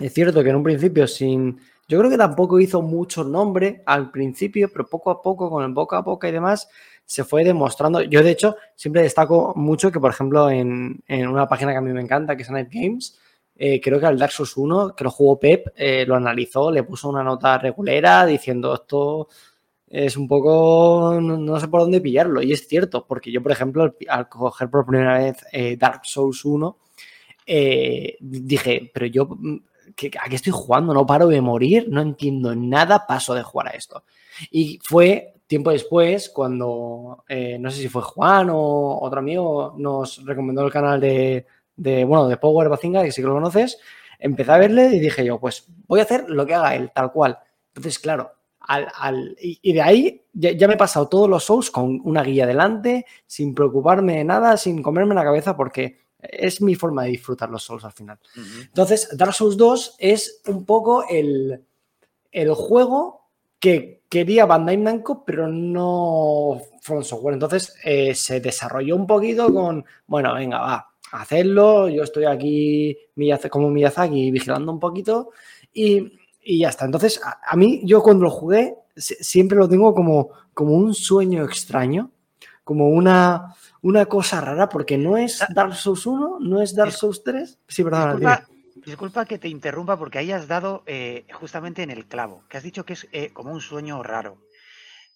es 0.00 0.12
cierto 0.12 0.42
que 0.42 0.50
en 0.50 0.56
un 0.56 0.62
principio 0.62 1.06
sin... 1.06 1.58
Yo 1.86 1.98
creo 1.98 2.10
que 2.10 2.16
tampoco 2.16 2.58
hizo 2.58 2.80
mucho 2.80 3.24
nombre 3.24 3.82
al 3.84 4.10
principio, 4.10 4.70
pero 4.72 4.86
poco 4.86 5.10
a 5.10 5.20
poco, 5.20 5.50
con 5.50 5.64
el 5.64 5.72
boca 5.72 5.98
a 5.98 6.02
boca 6.02 6.26
y 6.28 6.32
demás, 6.32 6.68
se 7.04 7.24
fue 7.24 7.44
demostrando. 7.44 8.00
Yo, 8.02 8.22
de 8.22 8.30
hecho, 8.30 8.56
siempre 8.74 9.02
destaco 9.02 9.52
mucho 9.54 9.92
que, 9.92 10.00
por 10.00 10.10
ejemplo, 10.10 10.50
en, 10.50 11.02
en 11.06 11.28
una 11.28 11.46
página 11.46 11.72
que 11.72 11.78
a 11.78 11.82
mí 11.82 11.92
me 11.92 12.00
encanta, 12.00 12.36
que 12.36 12.42
es 12.42 12.50
Night 12.50 12.70
Games, 12.72 13.18
eh, 13.56 13.80
creo 13.80 14.00
que 14.00 14.06
al 14.06 14.18
Dark 14.18 14.32
Souls 14.32 14.56
1, 14.56 14.96
que 14.96 15.04
lo 15.04 15.10
jugó 15.10 15.38
Pep, 15.38 15.68
eh, 15.76 16.04
lo 16.06 16.16
analizó, 16.16 16.70
le 16.70 16.82
puso 16.82 17.08
una 17.08 17.22
nota 17.22 17.56
regulera 17.58 18.26
diciendo 18.26 18.74
esto 18.74 19.28
es 19.94 20.16
un 20.16 20.26
poco, 20.26 21.18
no, 21.20 21.60
sé 21.60 21.68
por 21.68 21.82
dónde 21.82 22.00
pillarlo. 22.00 22.42
Y 22.42 22.52
es 22.52 22.66
cierto, 22.66 23.06
porque 23.06 23.30
yo, 23.30 23.40
por 23.42 23.52
ejemplo, 23.52 23.94
al, 24.08 24.28
coger 24.28 24.68
por 24.68 24.84
primera 24.86 25.18
vez 25.18 25.44
eh, 25.52 25.76
Dark 25.76 26.00
Souls 26.04 26.44
1, 26.44 26.78
eh, 27.46 28.16
dije, 28.20 28.90
pero 28.92 29.06
yo, 29.06 29.26
mm, 29.26 29.56
¿qué- 29.94 30.10
¿a 30.20 30.28
qué 30.28 30.36
estoy 30.36 30.52
jugando? 30.52 30.92
No 30.94 31.06
paro 31.06 31.28
de 31.28 31.40
morir, 31.40 31.86
no 31.88 32.00
entiendo 32.02 32.54
nada, 32.56 33.06
paso 33.06 33.34
de 33.34 33.42
jugar 33.44 33.68
a 33.68 33.70
esto. 33.72 34.02
Y 34.50 34.80
fue 34.82 35.34
tiempo 35.46 35.70
después 35.70 36.28
cuando, 36.30 37.24
eh, 37.28 37.56
no 37.60 37.70
sé 37.70 37.80
si 37.82 37.88
fue 37.88 38.02
Juan 38.02 38.50
o 38.50 38.98
otro 39.00 39.20
amigo, 39.20 39.74
nos 39.78 40.24
recomendó 40.24 40.64
el 40.66 40.72
canal 40.72 41.00
de, 41.00 41.46
de, 41.76 42.04
bueno, 42.04 42.26
de 42.28 42.36
Power 42.36 42.68
Bazinga, 42.68 43.04
que 43.04 43.12
sí 43.12 43.22
que 43.22 43.28
lo 43.28 43.34
conoces, 43.34 43.78
empecé 44.18 44.50
a 44.52 44.58
verle 44.58 44.86
y 44.86 44.98
dije 44.98 45.24
yo, 45.24 45.38
pues 45.38 45.66
voy 45.86 46.00
a 46.00 46.04
hacer 46.04 46.28
lo 46.28 46.44
que 46.46 46.54
haga 46.54 46.74
él, 46.74 46.90
tal 46.92 47.12
cual. 47.12 47.38
Entonces, 47.68 47.98
claro, 48.00 48.32
al, 48.66 49.36
y, 49.40 49.72
de 49.72 49.82
ahí 49.82 50.22
ya, 50.32 50.66
me 50.66 50.74
he 50.74 50.78
pasado 50.78 51.08
todos 51.08 51.28
los 51.28 51.44
Souls 51.44 51.70
con 51.70 52.00
una 52.04 52.22
guía 52.22 52.46
delante, 52.46 53.06
sin 53.26 53.54
preocuparme 53.54 54.18
de 54.18 54.24
nada, 54.24 54.56
sin 54.56 54.82
comerme 54.82 55.14
la 55.14 55.24
cabeza, 55.24 55.56
porque 55.56 55.98
es 56.20 56.60
mi 56.60 56.74
forma 56.74 57.04
de 57.04 57.10
disfrutar 57.10 57.50
los 57.50 57.62
Souls 57.62 57.84
al 57.84 57.92
final. 57.92 58.18
Entonces, 58.62 59.08
Dark 59.16 59.34
Souls 59.34 59.56
2 59.56 59.96
es 59.98 60.42
un 60.46 60.64
poco 60.64 61.04
el, 61.08 61.62
el 62.32 62.54
juego 62.54 63.28
que 63.60 64.02
quería 64.08 64.46
Bandai 64.46 64.76
Namco, 64.76 65.24
pero 65.24 65.48
no 65.48 66.60
From 66.80 67.02
Software. 67.02 67.34
Entonces, 67.34 67.74
eh, 67.84 68.14
se 68.14 68.40
desarrolló 68.40 68.96
un 68.96 69.06
poquito 69.06 69.52
con, 69.52 69.84
bueno, 70.06 70.34
venga, 70.34 70.58
va, 70.58 70.94
hacerlo, 71.12 71.88
yo 71.88 72.02
estoy 72.02 72.24
aquí 72.24 72.96
como 73.50 73.70
Miyazaki 73.70 74.30
vigilando 74.30 74.72
un 74.72 74.80
poquito 74.80 75.30
y 75.72 76.12
y 76.44 76.58
ya 76.58 76.68
está. 76.68 76.84
Entonces, 76.84 77.20
a, 77.24 77.56
mí, 77.56 77.80
yo 77.84 78.02
cuando 78.02 78.24
lo 78.24 78.30
jugué, 78.30 78.76
siempre 78.96 79.58
lo 79.58 79.68
tengo 79.68 79.94
como, 79.94 80.30
como 80.52 80.74
un 80.74 80.94
sueño 80.94 81.44
extraño, 81.44 82.10
como 82.62 82.88
una, 82.88 83.54
una 83.82 84.06
cosa 84.06 84.40
rara, 84.40 84.68
porque 84.68 84.98
no 84.98 85.16
es 85.16 85.42
ah. 85.42 85.48
Dark 85.52 85.74
Souls 85.74 86.06
1, 86.06 86.38
no 86.40 86.60
es 86.60 86.74
Dark 86.74 86.92
Souls 86.92 87.22
3. 87.24 87.58
Sí, 87.66 87.82
Disculpa, 87.82 88.46
disculpa 88.84 89.24
que 89.24 89.38
te 89.38 89.48
interrumpa 89.48 89.98
porque 89.98 90.18
ahí 90.18 90.32
has 90.32 90.46
dado 90.46 90.82
eh, 90.86 91.26
justamente 91.32 91.82
en 91.82 91.90
el 91.90 92.06
clavo, 92.06 92.44
que 92.48 92.58
has 92.58 92.62
dicho 92.62 92.84
que 92.84 92.92
es 92.92 93.08
eh, 93.12 93.30
como 93.32 93.52
un 93.52 93.60
sueño 93.60 94.02
raro. 94.02 94.38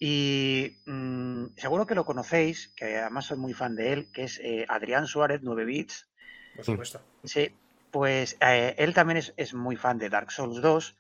Y 0.01 0.79
mm, 0.87 1.57
seguro 1.57 1.87
que 1.87 1.97
lo 1.97 2.05
conocéis, 2.05 2.73
que 2.77 2.99
además 2.99 3.27
soy 3.27 3.37
muy 3.37 3.53
fan 3.53 3.75
de 3.75 3.93
él, 3.93 4.13
que 4.13 4.25
es 4.25 4.41
eh, 4.43 4.65
Adrián 4.69 5.07
Suárez, 5.07 5.41
9 5.43 5.65
bits. 5.65 6.09
Por 6.55 6.65
supuesto. 6.65 7.01
Sí, 7.25 7.51
pues 7.91 8.37
él 8.41 8.95
también 8.95 9.17
es, 9.17 9.33
es, 9.37 9.55
muy 9.55 9.77
fan 9.77 9.99
de 9.99 10.11
Dark 10.11 10.31
Souls 10.31 10.61
2 10.61 10.97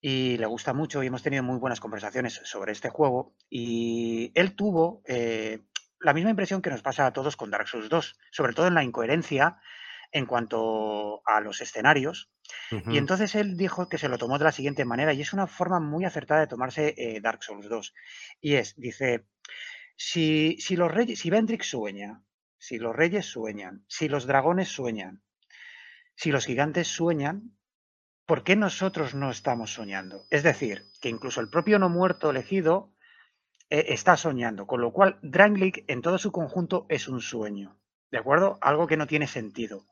y 0.00 0.36
le 0.36 0.46
gusta 0.46 0.72
mucho 0.72 1.02
y 1.02 1.08
hemos 1.08 1.22
tenido 1.22 1.42
muy 1.42 1.58
buenas 1.58 1.80
conversaciones 1.80 2.40
sobre 2.44 2.72
este 2.72 2.88
juego 2.88 3.34
y 3.50 4.30
él 4.34 4.54
tuvo 4.54 5.02
eh, 5.06 5.62
la 6.00 6.14
misma 6.14 6.30
impresión 6.30 6.62
que 6.62 6.70
nos 6.70 6.82
pasa 6.82 7.06
a 7.06 7.12
todos 7.12 7.36
con 7.36 7.50
Dark 7.50 7.68
Souls 7.68 7.88
2, 7.88 8.16
sobre 8.30 8.52
todo 8.52 8.68
en 8.68 8.74
la 8.74 8.84
incoherencia 8.84 9.58
en 10.12 10.26
cuanto 10.26 11.22
a 11.26 11.40
los 11.40 11.60
escenarios. 11.60 12.30
Y 12.70 12.96
entonces 12.96 13.34
él 13.34 13.58
dijo 13.58 13.90
que 13.90 13.98
se 13.98 14.08
lo 14.08 14.16
tomó 14.16 14.38
de 14.38 14.44
la 14.44 14.52
siguiente 14.52 14.86
manera 14.86 15.12
y 15.12 15.20
es 15.20 15.34
una 15.34 15.46
forma 15.46 15.80
muy 15.80 16.06
acertada 16.06 16.40
de 16.40 16.46
tomarse 16.46 16.94
eh, 16.96 17.20
Dark 17.20 17.42
Souls 17.42 17.68
2. 17.68 17.94
Y 18.40 18.54
es, 18.54 18.74
dice, 18.76 19.26
si, 19.96 20.56
si 20.60 20.76
los 20.76 20.90
reyes, 20.90 21.18
si 21.18 21.28
Vendrick 21.28 21.62
sueña, 21.62 22.22
si 22.56 22.78
los 22.78 22.96
reyes 22.96 23.26
sueñan, 23.26 23.84
si 23.86 24.08
los 24.08 24.26
dragones 24.26 24.68
sueñan, 24.68 25.22
si 26.14 26.30
los 26.30 26.46
gigantes 26.46 26.88
sueñan, 26.88 27.57
¿por 28.28 28.44
qué 28.44 28.56
nosotros 28.56 29.14
no 29.14 29.30
estamos 29.30 29.72
soñando? 29.72 30.26
Es 30.28 30.42
decir, 30.42 30.84
que 31.00 31.08
incluso 31.08 31.40
el 31.40 31.48
propio 31.48 31.78
no 31.78 31.88
muerto 31.88 32.28
elegido 32.28 32.92
eh, 33.70 33.86
está 33.88 34.18
soñando, 34.18 34.66
con 34.66 34.82
lo 34.82 34.92
cual 34.92 35.18
Drangleic 35.22 35.84
en 35.88 36.02
todo 36.02 36.18
su 36.18 36.30
conjunto 36.30 36.84
es 36.90 37.08
un 37.08 37.22
sueño, 37.22 37.80
¿de 38.10 38.18
acuerdo? 38.18 38.58
Algo 38.60 38.86
que 38.86 38.98
no 38.98 39.06
tiene 39.06 39.26
sentido. 39.26 39.86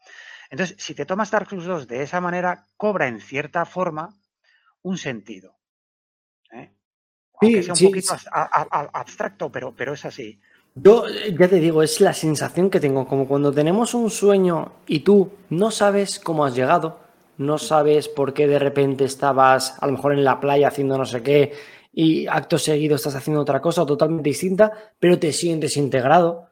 Entonces, 0.51 0.77
si 0.79 0.95
te 0.95 1.07
tomas 1.07 1.31
Dark 1.31 1.49
Souls 1.49 1.65
2 1.65 1.89
de 1.89 2.03
esa 2.03 2.21
manera, 2.21 2.67
cobra 2.77 3.09
en 3.09 3.21
cierta 3.21 3.65
forma 3.65 4.15
un 4.83 4.99
sentido. 4.99 5.57
¿eh? 6.53 6.75
Aunque 7.41 7.63
sea 7.63 7.73
un 7.73 7.81
poquito 7.81 8.17
abstracto, 8.31 9.51
pero, 9.51 9.75
pero 9.75 9.95
es 9.95 10.05
así. 10.05 10.39
Yo 10.75 11.09
ya 11.09 11.49
te 11.49 11.57
digo, 11.57 11.83
es 11.83 12.03
la 12.03 12.13
sensación 12.13 12.69
que 12.69 12.81
tengo, 12.81 13.09
como 13.09 13.27
cuando 13.27 13.51
tenemos 13.51 13.95
un 13.95 14.11
sueño 14.11 14.73
y 14.87 15.01
tú 15.01 15.33
no 15.49 15.71
sabes 15.71 16.21
cómo 16.21 16.45
has 16.45 16.55
llegado, 16.55 17.06
no 17.39 17.59
sabes 17.59 18.09
por 18.09 18.35
qué 18.35 18.47
de 18.47 18.59
repente 18.59 19.05
estabas 19.05 19.77
a 19.81 19.87
lo 19.87 19.93
mejor 19.93 20.13
en 20.13 20.25
la 20.25 20.41
playa 20.41 20.69
haciendo 20.69 20.97
no 20.99 21.05
sé 21.05 21.23
qué 21.23 21.53
y 21.93 22.27
acto 22.27 22.59
seguido 22.59 22.97
estás 22.97 23.15
haciendo 23.15 23.41
otra 23.41 23.63
cosa 23.63 23.87
totalmente 23.87 24.29
distinta, 24.29 24.71
pero 24.99 25.19
te 25.19 25.33
sientes 25.33 25.79
integrado. 25.79 26.51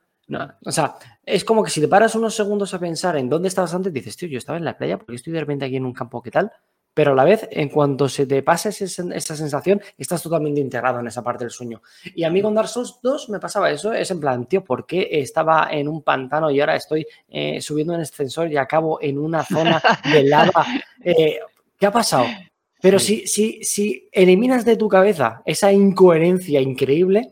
o 0.64 0.72
sea, 0.72 0.96
es 1.22 1.44
como 1.44 1.62
que 1.62 1.70
si 1.70 1.82
te 1.82 1.88
paras 1.88 2.14
unos 2.14 2.34
segundos 2.34 2.72
a 2.72 2.78
pensar 2.78 3.16
en 3.16 3.28
dónde 3.28 3.48
estabas 3.48 3.74
antes, 3.74 3.92
dices, 3.92 4.16
tío, 4.16 4.28
yo 4.28 4.38
estaba 4.38 4.56
en 4.56 4.64
la 4.64 4.78
playa 4.78 4.96
porque 4.96 5.16
estoy 5.16 5.34
de 5.34 5.40
repente 5.40 5.66
aquí 5.66 5.76
en 5.76 5.84
un 5.84 5.92
campo, 5.92 6.22
¿qué 6.22 6.30
tal? 6.30 6.50
Pero 6.94 7.10
a 7.10 7.14
la 7.16 7.24
vez, 7.24 7.48
en 7.50 7.68
cuanto 7.68 8.08
se 8.08 8.24
te 8.24 8.42
pasa 8.44 8.68
esa 8.68 9.36
sensación, 9.36 9.82
estás 9.98 10.22
totalmente 10.22 10.60
integrado 10.60 11.00
en 11.00 11.08
esa 11.08 11.22
parte 11.22 11.42
del 11.42 11.50
sueño. 11.50 11.82
Y 12.14 12.22
a 12.22 12.30
mí 12.30 12.40
con 12.40 12.54
Dark 12.54 12.68
Souls 12.68 13.00
2 13.02 13.30
me 13.30 13.40
pasaba 13.40 13.70
eso, 13.70 13.92
es 13.92 14.10
en 14.12 14.20
plan, 14.20 14.46
tío, 14.46 14.64
¿por 14.64 14.86
qué 14.86 15.08
estaba 15.10 15.68
en 15.72 15.88
un 15.88 16.02
pantano 16.02 16.52
y 16.52 16.60
ahora 16.60 16.76
estoy 16.76 17.04
eh, 17.28 17.60
subiendo 17.60 17.94
en 17.94 18.02
ascensor 18.02 18.50
y 18.50 18.56
acabo 18.56 19.00
en 19.02 19.18
una 19.18 19.44
zona 19.44 19.82
de 20.10 20.24
lava? 20.24 20.64
Eh, 21.06 21.38
¿Qué 21.78 21.84
ha 21.84 21.92
pasado? 21.92 22.24
Pero 22.80 22.98
si, 22.98 23.26
si, 23.26 23.62
si 23.62 24.08
eliminas 24.10 24.64
de 24.64 24.76
tu 24.76 24.88
cabeza 24.88 25.42
esa 25.44 25.70
incoherencia 25.70 26.62
increíble, 26.62 27.28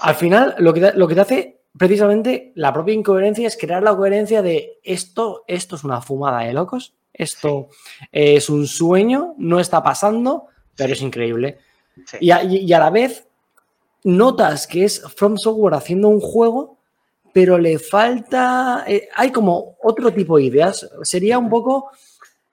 al 0.00 0.16
final 0.16 0.56
lo 0.58 0.74
que, 0.74 0.90
lo 0.92 1.06
que 1.06 1.14
te 1.14 1.20
hace 1.20 1.60
precisamente 1.78 2.50
la 2.56 2.72
propia 2.72 2.94
incoherencia 2.94 3.46
es 3.46 3.56
crear 3.56 3.84
la 3.84 3.94
coherencia 3.96 4.42
de 4.42 4.80
esto, 4.82 5.44
esto 5.46 5.76
es 5.76 5.84
una 5.84 6.00
fumada 6.00 6.40
de 6.40 6.52
locos 6.52 6.94
esto 7.14 7.68
es 8.10 8.50
un 8.50 8.66
sueño, 8.66 9.34
no 9.38 9.60
está 9.60 9.82
pasando, 9.82 10.48
pero 10.76 10.92
es 10.92 11.00
increíble. 11.00 11.58
Y, 12.20 12.30
a, 12.30 12.78
la 12.78 12.90
vez 12.90 13.26
notas 14.02 14.66
que 14.66 14.84
es 14.84 15.00
From 15.16 15.38
Software 15.38 15.74
haciendo 15.74 16.08
un 16.08 16.20
juego, 16.20 16.78
pero 17.32 17.56
le 17.56 17.78
falta. 17.78 18.84
Eh, 18.86 19.08
hay 19.14 19.30
como 19.30 19.76
otro 19.82 20.12
tipo 20.12 20.36
de 20.36 20.44
ideas. 20.44 20.90
Sería 21.02 21.38
un 21.38 21.48
poco 21.48 21.90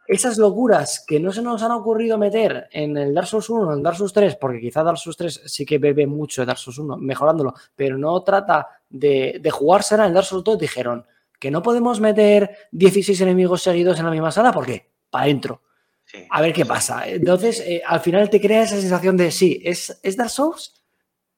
esas 0.07 0.38
locuras 0.38 1.03
que 1.07 1.20
no 1.20 1.32
se 1.32 1.41
nos 1.41 1.64
han 1.64 1.72
ocurrido 1.72 2.18
meter 2.18 2.68
en 2.72 2.97
el 2.97 3.14
Dark 3.14 3.28
Souls 3.28 3.49
1 3.49 3.62
o 3.62 3.72
en 3.72 3.78
el 3.78 3.84
Dark 3.84 3.97
Souls 3.97 4.14
3, 4.14 4.36
porque 4.36 4.59
quizá 4.59 4.84
Dark 4.84 4.97
Souls 4.97 5.18
3 5.18 5.41
sí 5.45 5.66
que 5.66 5.80
bebe 5.80 6.05
mucho 6.05 6.41
de 6.41 6.47
Dark 6.47 6.59
Souls 6.59 6.78
1, 6.80 6.97
mejorándolo, 6.97 7.53
pero 7.76 7.97
no 7.97 8.22
trata 8.22 8.68
de, 8.89 9.39
de 9.41 9.51
jugársela 9.51 10.03
en 10.03 10.09
el 10.09 10.14
Dark 10.14 10.26
Souls 10.26 10.43
2, 10.43 10.59
dijeron 10.59 11.05
que 11.41 11.49
no 11.49 11.63
podemos 11.63 11.99
meter 11.99 12.69
16 12.71 13.19
enemigos 13.21 13.63
seguidos 13.63 13.97
en 13.97 14.05
la 14.05 14.11
misma 14.11 14.31
sala, 14.31 14.51
¿por 14.51 14.67
qué? 14.67 14.91
Para 15.09 15.23
adentro. 15.23 15.63
A 16.29 16.39
ver 16.39 16.53
qué 16.53 16.67
pasa. 16.67 17.07
Entonces, 17.07 17.61
eh, 17.61 17.81
al 17.83 17.99
final 17.99 18.29
te 18.29 18.39
crea 18.39 18.61
esa 18.61 18.79
sensación 18.79 19.17
de 19.17 19.31
sí, 19.31 19.59
es, 19.65 19.99
es 20.03 20.15
Dark 20.15 20.29
Souls, 20.29 20.83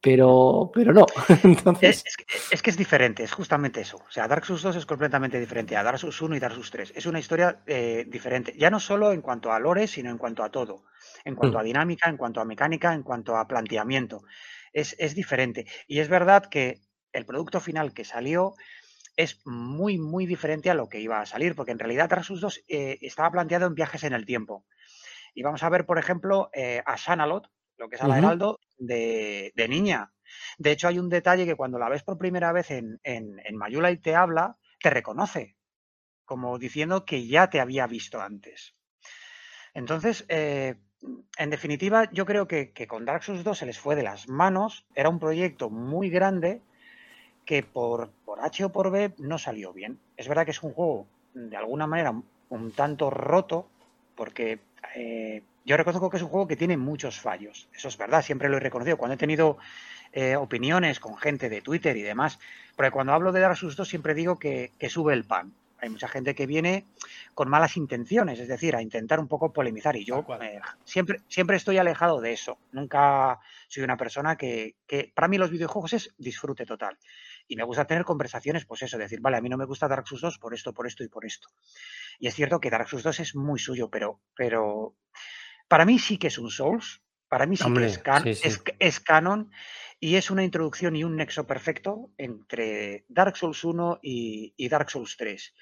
pero, 0.01 0.69
pero 0.73 0.91
no. 0.91 1.05
Entonces... 1.43 2.03
Es, 2.51 2.61
que 2.61 2.69
es 2.69 2.75
diferente, 2.75 3.23
es 3.23 3.31
justamente 3.31 3.79
eso. 3.79 3.95
O 3.95 4.11
sea, 4.11 4.27
Dark 4.27 4.45
Souls 4.45 4.61
2 4.61 4.75
es 4.75 4.85
completamente 4.85 5.39
diferente 5.39 5.77
a 5.77 5.83
Dark 5.83 5.99
Souls 5.99 6.21
1 6.21 6.35
y 6.35 6.39
Dark 6.41 6.55
Souls 6.55 6.71
3. 6.71 6.93
Es 6.97 7.05
una 7.05 7.19
historia 7.19 7.61
eh, 7.65 8.05
diferente, 8.09 8.53
ya 8.57 8.69
no 8.69 8.81
solo 8.81 9.13
en 9.13 9.21
cuanto 9.21 9.53
a 9.53 9.59
lore, 9.59 9.87
sino 9.87 10.11
en 10.11 10.17
cuanto 10.17 10.43
a 10.43 10.51
todo. 10.51 10.83
En 11.23 11.35
cuanto 11.35 11.57
mm. 11.57 11.61
a 11.61 11.63
dinámica, 11.63 12.09
en 12.09 12.17
cuanto 12.17 12.41
a 12.41 12.45
mecánica, 12.45 12.93
en 12.93 13.03
cuanto 13.03 13.37
a 13.37 13.47
planteamiento. 13.47 14.23
Es, 14.73 14.97
es 14.99 15.15
diferente. 15.15 15.65
Y 15.87 15.99
es 15.99 16.09
verdad 16.09 16.47
que 16.47 16.81
el 17.13 17.25
producto 17.25 17.61
final 17.61 17.93
que 17.93 18.03
salió 18.03 18.55
es 19.16 19.45
muy, 19.45 19.97
muy 19.97 20.26
diferente 20.26 20.70
a 20.70 20.74
lo 20.74 20.89
que 20.89 20.99
iba 20.99 21.22
a 21.22 21.26
salir, 21.26 21.55
porque 21.55 21.72
en 21.72 21.80
realidad 21.80 22.09
Dark 22.09 22.26
Souls 22.26 22.41
2 22.41 22.64
eh, 22.68 22.97
estaba 23.01 23.32
planteado 23.32 23.68
en 23.68 23.76
viajes 23.76 24.03
en 24.03 24.14
el 24.14 24.26
tiempo. 24.26 24.66
Y 25.34 25.43
vamos 25.43 25.64
a 25.64 25.70
ver, 25.70 25.86
por 25.86 25.97
ejemplo, 25.97 26.49
eh, 26.53 26.82
a 26.86 26.95
Shanalot, 26.95 27.49
lo 27.78 27.89
que 27.89 27.95
es 27.95 28.03
a 28.03 28.18
Heraldo, 28.18 28.59
de, 28.78 29.51
niña. 29.70 30.11
De 30.57 30.72
hecho, 30.72 30.88
hay 30.88 30.99
un 30.99 31.09
detalle 31.09 31.45
que 31.45 31.55
cuando 31.55 31.80
la 31.80 31.89
ves 31.89 32.03
por 32.03 32.18
primera 32.18 32.51
vez 32.51 32.72
en, 32.72 32.99
en, 33.03 33.55
Mayula 33.55 33.91
y 33.91 33.97
te 33.97 34.16
habla, 34.16 34.57
te 34.80 34.89
reconoce, 34.89 35.57
como 36.26 36.57
diciendo 36.59 37.05
que 37.05 37.28
ya 37.28 37.49
te 37.49 37.59
había 37.59 37.88
visto 37.88 38.22
antes. 38.22 38.76
Entonces, 39.74 40.26
eh, 40.30 40.76
en 41.38 41.49
definitiva, 41.49 42.09
yo 42.11 42.26
creo 42.26 42.47
que, 42.47 42.72
que, 42.74 42.88
con 42.88 43.05
Dark 43.05 43.24
Souls 43.24 43.43
2 43.43 43.57
se 43.57 43.66
les 43.66 43.80
fue 43.80 43.95
de 43.95 44.03
las 44.03 44.28
manos. 44.28 44.86
Era 44.95 45.09
un 45.09 45.20
proyecto 45.20 45.70
muy 45.70 46.09
grande 46.09 46.61
que 47.45 47.63
por, 47.63 48.09
por 48.25 48.39
H 48.41 48.65
o 48.65 48.71
por 48.71 48.91
B 48.91 49.13
no 49.17 49.37
salió 49.37 49.73
bien. 49.73 49.99
Es 50.17 50.27
verdad 50.27 50.45
que 50.45 50.51
es 50.51 50.63
un 50.63 50.73
juego 50.73 51.05
de 51.33 51.57
alguna 51.57 51.87
manera 51.87 52.13
un 52.49 52.71
tanto 52.71 53.09
roto, 53.09 53.67
porque 54.15 54.59
eh, 54.95 55.41
yo 55.65 55.77
reconozco 55.77 56.09
que 56.09 56.17
es 56.17 56.23
un 56.23 56.29
juego 56.29 56.47
que 56.47 56.55
tiene 56.55 56.77
muchos 56.77 57.19
fallos. 57.19 57.67
Eso 57.73 57.87
es 57.87 57.97
verdad, 57.97 58.21
siempre 58.21 58.49
lo 58.49 58.57
he 58.57 58.59
reconocido. 58.59 58.97
Cuando 58.97 59.15
he 59.15 59.17
tenido 59.17 59.57
eh, 60.11 60.35
opiniones 60.35 60.99
con 60.99 61.17
gente 61.17 61.49
de 61.49 61.61
Twitter 61.61 61.97
y 61.97 62.01
demás, 62.01 62.39
porque 62.75 62.91
cuando 62.91 63.13
hablo 63.13 63.31
de 63.31 63.39
dar 63.39 63.55
susto 63.55 63.85
siempre 63.85 64.13
digo 64.13 64.37
que, 64.37 64.71
sube 64.89 65.13
el 65.13 65.23
pan. 65.23 65.53
Hay 65.79 65.89
mucha 65.89 66.07
gente 66.07 66.33
que 66.33 66.45
viene 66.45 66.85
con 67.33 67.49
malas 67.49 67.75
intenciones, 67.75 68.39
es 68.39 68.47
decir, 68.47 68.73
a 68.73 68.81
intentar 68.81 69.19
un 69.19 69.27
poco 69.27 69.51
polemizar. 69.51 69.97
Y 69.97 70.05
yo 70.05 70.25
eh, 70.41 70.61
siempre, 70.85 71.19
siempre 71.27 71.57
estoy 71.57 71.77
alejado 71.77 72.21
de 72.21 72.31
eso. 72.31 72.57
Nunca 72.71 73.39
soy 73.67 73.83
una 73.83 73.97
persona 73.97 74.37
que, 74.37 74.75
que, 74.87 75.11
para 75.13 75.27
mí 75.27 75.37
los 75.37 75.49
videojuegos 75.49 75.91
es 75.93 76.13
disfrute 76.17 76.65
total. 76.65 76.97
Y 77.47 77.55
me 77.55 77.63
gusta 77.63 77.85
tener 77.85 78.05
conversaciones, 78.05 78.65
pues 78.65 78.81
eso, 78.81 78.97
decir, 78.97 79.19
vale, 79.21 79.37
a 79.37 79.41
mí 79.41 79.49
no 79.49 79.57
me 79.57 79.65
gusta 79.65 79.87
Dark 79.87 80.07
Souls 80.07 80.21
2 80.21 80.37
por 80.39 80.53
esto, 80.53 80.73
por 80.73 80.87
esto 80.87 81.03
y 81.03 81.09
por 81.09 81.25
esto. 81.25 81.49
Y 82.19 82.27
es 82.27 82.35
cierto 82.35 82.59
que 82.59 82.69
Dark 82.69 82.87
Souls 82.87 83.03
2 83.03 83.19
es 83.19 83.35
muy 83.35 83.59
suyo, 83.59 83.89
pero, 83.89 84.21
pero 84.35 84.95
para 85.67 85.85
mí 85.85 85.99
sí 85.99 86.17
que 86.17 86.27
es 86.27 86.37
un 86.37 86.49
Souls, 86.49 87.01
para 87.27 87.45
mí 87.45 87.57
sí 87.57 87.65
que 87.73 87.85
es, 88.29 88.61
es, 88.79 88.99
canon 88.99 89.51
y 89.99 90.15
es 90.15 90.29
una 90.29 90.43
introducción 90.43 90.95
y 90.95 91.03
un 91.03 91.15
nexo 91.15 91.47
perfecto 91.47 92.11
entre 92.17 93.05
Dark 93.07 93.35
Souls 93.35 93.63
1 93.63 93.99
y, 94.03 94.69
Dark 94.69 94.91
Souls 94.91 95.17
3. 95.17 95.55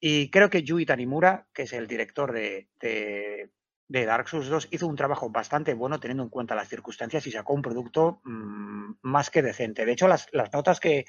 Y 0.00 0.30
creo 0.30 0.50
que 0.50 0.64
Yui 0.64 0.84
Tanimura, 0.84 1.46
que 1.54 1.62
es 1.62 1.72
el 1.74 1.86
director 1.86 2.32
de, 2.32 2.68
de 2.80 3.52
Dark 3.92 4.28
Souls 4.28 4.48
2 4.48 4.68
hizo 4.70 4.86
un 4.86 4.96
trabajo 4.96 5.30
bastante 5.30 5.74
bueno 5.74 6.00
teniendo 6.00 6.22
en 6.22 6.30
cuenta 6.30 6.54
las 6.54 6.68
circunstancias 6.68 7.26
y 7.26 7.30
sacó 7.30 7.52
un 7.52 7.62
producto 7.62 8.20
mm, 8.24 8.94
más 9.02 9.30
que 9.30 9.42
decente. 9.42 9.84
De 9.84 9.92
hecho, 9.92 10.08
las, 10.08 10.28
notas 10.52 10.80
que, 10.80 11.04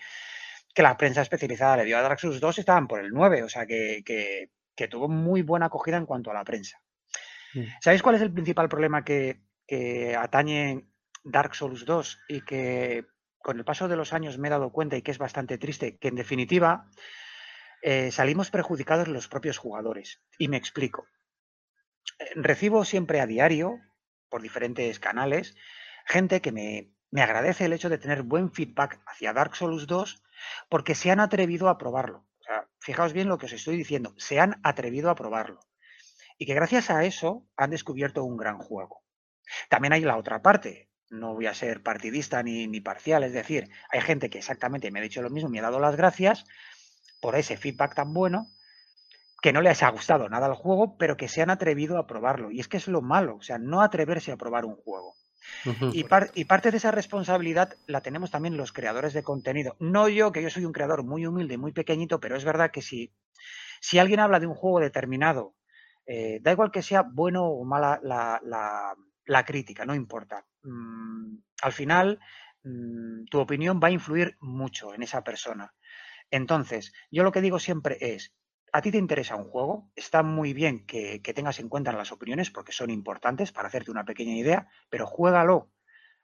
la 0.76 0.98
prensa 0.98 1.22
especializada 1.22 1.78
le 1.78 1.86
dio 1.86 1.98
a 1.98 2.02
Dark 2.02 2.20
Souls 2.20 2.40
2 2.40 2.60
estaban 2.60 2.88
por 2.88 3.00
el 3.00 3.12
9, 3.12 3.44
o 3.44 3.50
sea 3.50 3.66
que, 3.66 4.50
tuvo 4.90 5.08
muy 5.08 5.44
buena 5.44 5.68
acogida 5.68 5.98
en 5.98 6.06
cuanto 6.06 6.32
a 6.32 6.34
la 6.34 6.44
prensa. 6.44 6.82
Mm. 7.54 7.64
¿Sabéis 7.80 8.04
cuál 8.04 8.16
es 8.16 8.22
el 8.22 8.34
principal 8.34 8.68
problema 8.68 9.04
que, 9.06 9.42
atañe 10.20 10.86
Dark 11.24 11.56
Souls 11.56 11.86
2 11.86 12.20
y 12.28 12.42
que 12.42 13.06
con 13.40 13.58
el 13.58 13.66
paso 13.66 13.88
de 13.88 13.96
los 13.96 14.14
años 14.14 14.38
me 14.38 14.50
he 14.50 14.52
dado 14.52 14.72
cuenta 14.72 14.98
y 14.98 15.02
que 15.02 15.12
es 15.12 15.18
bastante 15.18 15.58
triste? 15.58 15.98
Que 15.98 16.10
en 16.10 16.16
definitiva 16.16 16.90
eh, 17.82 18.12
salimos 18.12 18.52
perjudicados 18.52 19.08
los 19.08 19.30
propios 19.30 19.58
jugadores. 19.58 20.22
Y 20.38 20.50
me 20.50 20.58
explico 20.58 21.08
recibo 22.36 22.86
siempre 22.86 23.22
a 23.22 23.28
diario, 23.28 23.80
por 24.30 24.42
diferentes 24.42 25.00
canales, 25.00 25.56
gente 26.06 26.42
que 26.42 26.52
me, 26.52 27.22
agradece 27.22 27.66
el 27.66 27.74
hecho 27.74 27.90
de 27.90 27.98
tener 27.98 28.24
buen 28.24 28.52
feedback 28.52 29.00
hacia 29.06 29.34
Dark 29.34 29.56
Souls 29.56 29.88
2 29.88 30.24
porque 30.70 30.96
se 30.96 31.12
han 31.12 31.20
atrevido 31.20 31.70
a 31.70 31.78
probarlo. 31.78 32.26
Fijaos 32.80 33.14
bien 33.14 33.30
lo 33.30 33.38
que 33.38 33.46
os 33.46 33.54
estoy 33.54 33.78
diciendo, 33.78 34.14
se 34.18 34.40
han 34.40 34.60
atrevido 34.64 35.10
a 35.10 35.16
probarlo. 35.16 35.60
Y 36.38 36.46
que 36.46 36.54
gracias 36.54 36.90
a 36.90 37.06
eso 37.06 37.48
han 37.56 37.70
descubierto 37.70 38.24
un 38.24 38.36
gran 38.36 38.58
juego. 38.58 39.04
También 39.70 39.94
hay 39.94 40.02
la 40.02 40.18
otra 40.18 40.42
parte, 40.42 40.90
no 41.10 41.36
voy 41.36 41.46
a 41.46 41.54
ser 41.54 41.84
partidista 41.84 42.42
ni, 42.44 42.68
ni 42.68 42.82
parcial, 42.82 43.24
es 43.24 43.34
decir, 43.34 43.70
hay 43.90 44.02
gente 44.02 44.30
que 44.30 44.40
exactamente 44.40 44.90
me 44.92 45.00
ha 45.00 45.04
dicho 45.04 45.22
lo 45.22 45.30
mismo, 45.30 45.50
me 45.50 45.60
ha 45.60 45.64
dado 45.64 45.80
las 45.80 45.96
gracias 45.96 46.46
por 47.22 47.36
ese 47.36 47.56
feedback 47.56 47.94
tan 47.94 48.14
bueno, 48.14 48.48
que 49.44 49.52
no 49.52 49.62
les 49.62 49.84
ha 49.84 49.90
gustado 49.90 50.30
nada 50.30 50.48
el 50.48 50.54
juego, 50.54 50.98
pero 50.98 51.18
que 51.18 51.28
se 51.28 51.42
han 51.42 51.50
atrevido 51.50 51.98
a 51.98 52.08
probarlo. 52.08 52.50
Y 52.50 52.62
es 52.62 52.70
que 52.70 52.78
es 52.78 52.88
lo 52.88 53.02
malo, 53.02 53.36
o 53.36 53.42
sea, 53.42 53.58
no 53.58 53.82
atreverse 53.82 54.32
a 54.32 54.38
probar 54.38 54.64
un 54.64 54.78
juego. 54.78 55.16
y, 55.92 56.06
parte 56.06 56.72
de 56.72 56.78
esa 56.78 56.92
responsabilidad 56.92 57.76
la 57.86 58.00
tenemos 58.00 58.32
también 58.32 58.56
los 58.56 58.72
creadores 58.72 59.12
de 59.12 59.22
contenido. 59.22 59.76
No 59.82 60.08
yo, 60.08 60.32
que 60.32 60.42
yo 60.42 60.50
soy 60.50 60.64
un 60.64 60.72
creador 60.72 61.04
muy 61.04 61.26
humilde, 61.26 61.58
muy 61.58 61.74
pequeñito, 61.74 62.22
pero 62.22 62.38
es 62.38 62.46
verdad 62.46 62.72
que 62.72 62.82
si, 62.82 63.14
si 63.82 64.00
alguien 64.00 64.22
habla 64.22 64.40
de 64.40 64.48
un 64.48 64.56
juego 64.56 64.80
determinado, 64.80 65.56
eh, 66.06 66.40
da 66.42 66.54
igual 66.54 66.72
que 66.72 66.82
sea 66.82 67.02
bueno 67.02 67.46
o 67.46 67.66
mala 67.66 68.00
la, 68.02 69.44
crítica, 69.44 69.84
no 69.84 69.94
importa. 69.94 70.46
Mm, 70.62 71.36
al 71.64 71.74
final, 71.74 72.18
mm, 72.64 73.26
tu 73.30 73.40
opinión 73.40 73.82
va 73.84 73.90
a 73.90 73.92
influir 73.92 74.38
mucho 74.40 74.94
en 74.94 75.04
esa 75.04 75.22
persona. 75.22 75.74
Entonces, 76.32 76.94
yo 77.12 77.24
lo 77.24 77.34
que 77.34 77.42
digo 77.42 77.60
siempre 77.60 77.98
es, 78.00 78.34
a 78.76 78.82
ti 78.82 78.92
te 78.92 78.98
interesa 78.98 79.36
un 79.36 79.46
juego, 79.46 79.92
está 79.96 80.24
muy 80.24 80.52
bien 80.54 80.86
que, 80.88 81.20
tengas 81.20 81.60
en 81.60 81.70
cuenta 81.70 81.92
las 81.94 82.12
opiniones 82.12 82.50
porque 82.50 82.72
son 82.72 82.90
importantes 82.90 83.52
para 83.52 83.68
hacerte 83.68 83.92
una 83.92 84.04
pequeña 84.04 84.36
idea, 84.36 84.68
pero 84.90 85.06
juégalo, 85.06 85.70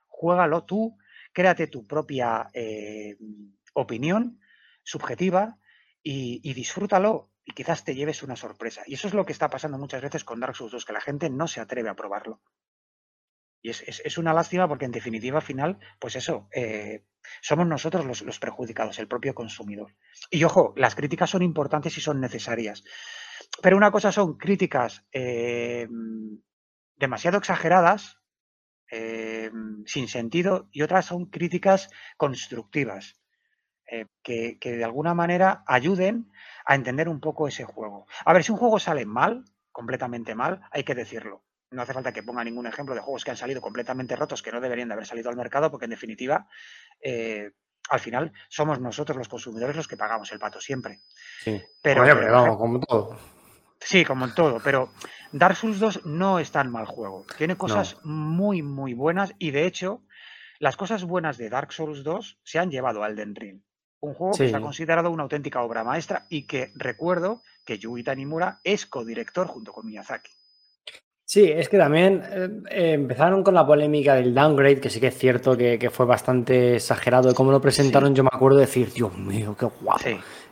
juégalo 0.08 0.64
tú, 0.64 0.98
créate 1.32 1.68
tu 1.68 1.86
propia 1.86 2.48
eh, 2.52 3.16
opinión 3.72 4.40
subjetiva 4.82 5.58
y, 6.02 6.40
y, 6.42 6.54
disfrútalo 6.54 7.30
y 7.44 7.52
quizás 7.52 7.84
te 7.84 7.94
lleves 7.94 8.24
una 8.24 8.34
sorpresa. 8.34 8.82
Y 8.84 8.94
eso 8.94 9.06
es 9.06 9.14
lo 9.14 9.24
que 9.24 9.32
está 9.32 9.48
pasando 9.48 9.78
muchas 9.78 10.02
veces 10.02 10.24
con 10.24 10.40
Dark 10.40 10.56
Souls 10.56 10.72
2, 10.72 10.84
que 10.84 10.92
la 10.92 11.00
gente 11.00 11.30
no 11.30 11.46
se 11.46 11.60
atreve 11.60 11.88
a 11.88 11.94
probarlo. 11.94 12.40
Y 13.62 13.70
es, 13.70 14.18
una 14.18 14.32
lástima 14.32 14.66
porque 14.66 14.86
en 14.86 14.90
definitiva 14.90 15.38
al 15.38 15.44
final, 15.44 15.78
pues 15.98 16.16
eso, 16.16 16.48
eh, 16.52 17.04
somos 17.42 17.66
nosotros 17.66 18.06
los, 18.06 18.38
perjudicados, 18.38 18.98
el 18.98 19.08
propio 19.08 19.34
consumidor. 19.34 19.94
Y 20.30 20.44
ojo, 20.44 20.72
las 20.76 20.94
críticas 20.94 21.30
son 21.30 21.42
importantes 21.42 21.96
y 21.98 22.00
son 22.00 22.20
necesarias. 22.20 22.82
Pero 23.62 23.76
una 23.76 23.90
cosa 23.90 24.12
son 24.12 24.38
críticas 24.38 25.04
eh, 25.12 25.88
demasiado 26.96 27.36
exageradas, 27.36 28.18
eh, 28.90 29.50
sin 29.84 30.08
sentido, 30.08 30.68
y 30.72 30.80
otras 30.82 31.06
son 31.06 31.26
críticas 31.26 31.90
constructivas, 32.16 33.16
que, 34.22 34.56
que 34.60 34.76
de 34.76 34.84
alguna 34.84 35.14
manera 35.14 35.64
ayuden 35.66 36.30
a 36.64 36.76
entender 36.76 37.08
un 37.08 37.18
poco 37.18 37.48
ese 37.48 37.64
juego. 37.64 38.06
A 38.24 38.32
ver, 38.32 38.44
si 38.44 38.52
un 38.52 38.58
juego 38.58 38.78
sale 38.78 39.04
mal, 39.04 39.44
completamente 39.72 40.36
mal, 40.36 40.60
hay 40.70 40.84
que 40.84 40.94
decirlo 40.94 41.42
no 41.70 41.82
hace 41.82 41.94
falta 41.94 42.12
que 42.12 42.22
ponga 42.22 42.44
ningún 42.44 42.66
ejemplo 42.66 42.94
de 42.94 43.00
juegos 43.00 43.24
que 43.24 43.30
han 43.30 43.36
salido 43.36 43.60
completamente 43.60 44.16
rotos 44.16 44.42
que 44.42 44.52
no 44.52 44.60
deberían 44.60 44.88
de 44.88 44.94
haber 44.94 45.06
salido 45.06 45.30
al 45.30 45.36
mercado, 45.36 45.70
porque 45.70 45.84
en 45.84 45.90
definitiva, 45.90 46.48
eh, 47.00 47.52
al 47.88 48.00
final, 48.00 48.32
somos 48.48 48.80
nosotros 48.80 49.16
los 49.16 49.28
consumidores 49.28 49.76
los 49.76 49.88
que 49.88 49.96
pagamos 49.96 50.30
el 50.32 50.38
pato 50.38 50.60
siempre. 50.60 51.00
Sí, 51.40 51.60
pero, 51.82 52.02
vamos, 52.02 52.56
como 52.56 52.80
todo. 52.80 53.18
Sí, 53.80 54.04
como 54.04 54.26
en 54.26 54.34
todo, 54.34 54.60
pero 54.62 54.92
Dark 55.32 55.56
Souls 55.56 55.80
2 55.80 56.04
no 56.04 56.38
es 56.38 56.50
tan 56.52 56.70
mal 56.70 56.84
juego. 56.84 57.24
Tiene 57.38 57.56
cosas 57.56 57.96
muy, 58.04 58.62
muy 58.62 58.92
buenas 58.92 59.34
y 59.38 59.52
de 59.52 59.66
hecho, 59.66 60.02
las 60.58 60.76
cosas 60.76 61.04
buenas 61.04 61.38
de 61.38 61.48
Dark 61.48 61.72
Souls 61.72 62.04
2 62.04 62.40
se 62.42 62.58
han 62.58 62.70
llevado 62.70 63.02
al 63.02 63.16
Den 63.16 63.34
Ring. 63.34 63.62
Un 64.00 64.14
juego 64.14 64.36
que 64.36 64.48
se 64.48 64.56
ha 64.56 64.60
considerado 64.60 65.10
una 65.10 65.22
auténtica 65.22 65.62
obra 65.62 65.84
maestra 65.84 66.26
y 66.28 66.46
que 66.46 66.72
recuerdo 66.74 67.42
que 67.64 67.78
Yuji 67.78 68.02
Tanimura 68.02 68.60
es 68.64 68.86
codirector 68.86 69.46
junto 69.46 69.72
con 69.72 69.86
Miyazaki. 69.86 70.32
Sí, 71.30 71.44
es 71.48 71.68
que 71.68 71.78
también 71.78 72.24
eh, 72.72 72.94
empezaron 72.94 73.44
con 73.44 73.54
la 73.54 73.64
polémica 73.64 74.16
del 74.16 74.34
downgrade, 74.34 74.80
que 74.80 74.90
sí 74.90 74.98
que 74.98 75.06
es 75.06 75.16
cierto 75.16 75.56
que, 75.56 75.88
fue 75.88 76.04
bastante 76.04 76.74
exagerado. 76.74 77.28
De 77.28 77.36
cómo 77.36 77.52
lo 77.52 77.60
presentaron, 77.60 78.16
yo 78.16 78.24
me 78.24 78.30
acuerdo 78.32 78.58
de 78.58 78.66
decir, 78.66 78.92
Dios 78.92 79.16
mío, 79.16 79.54
qué 79.56 79.66
guapo. 79.80 80.02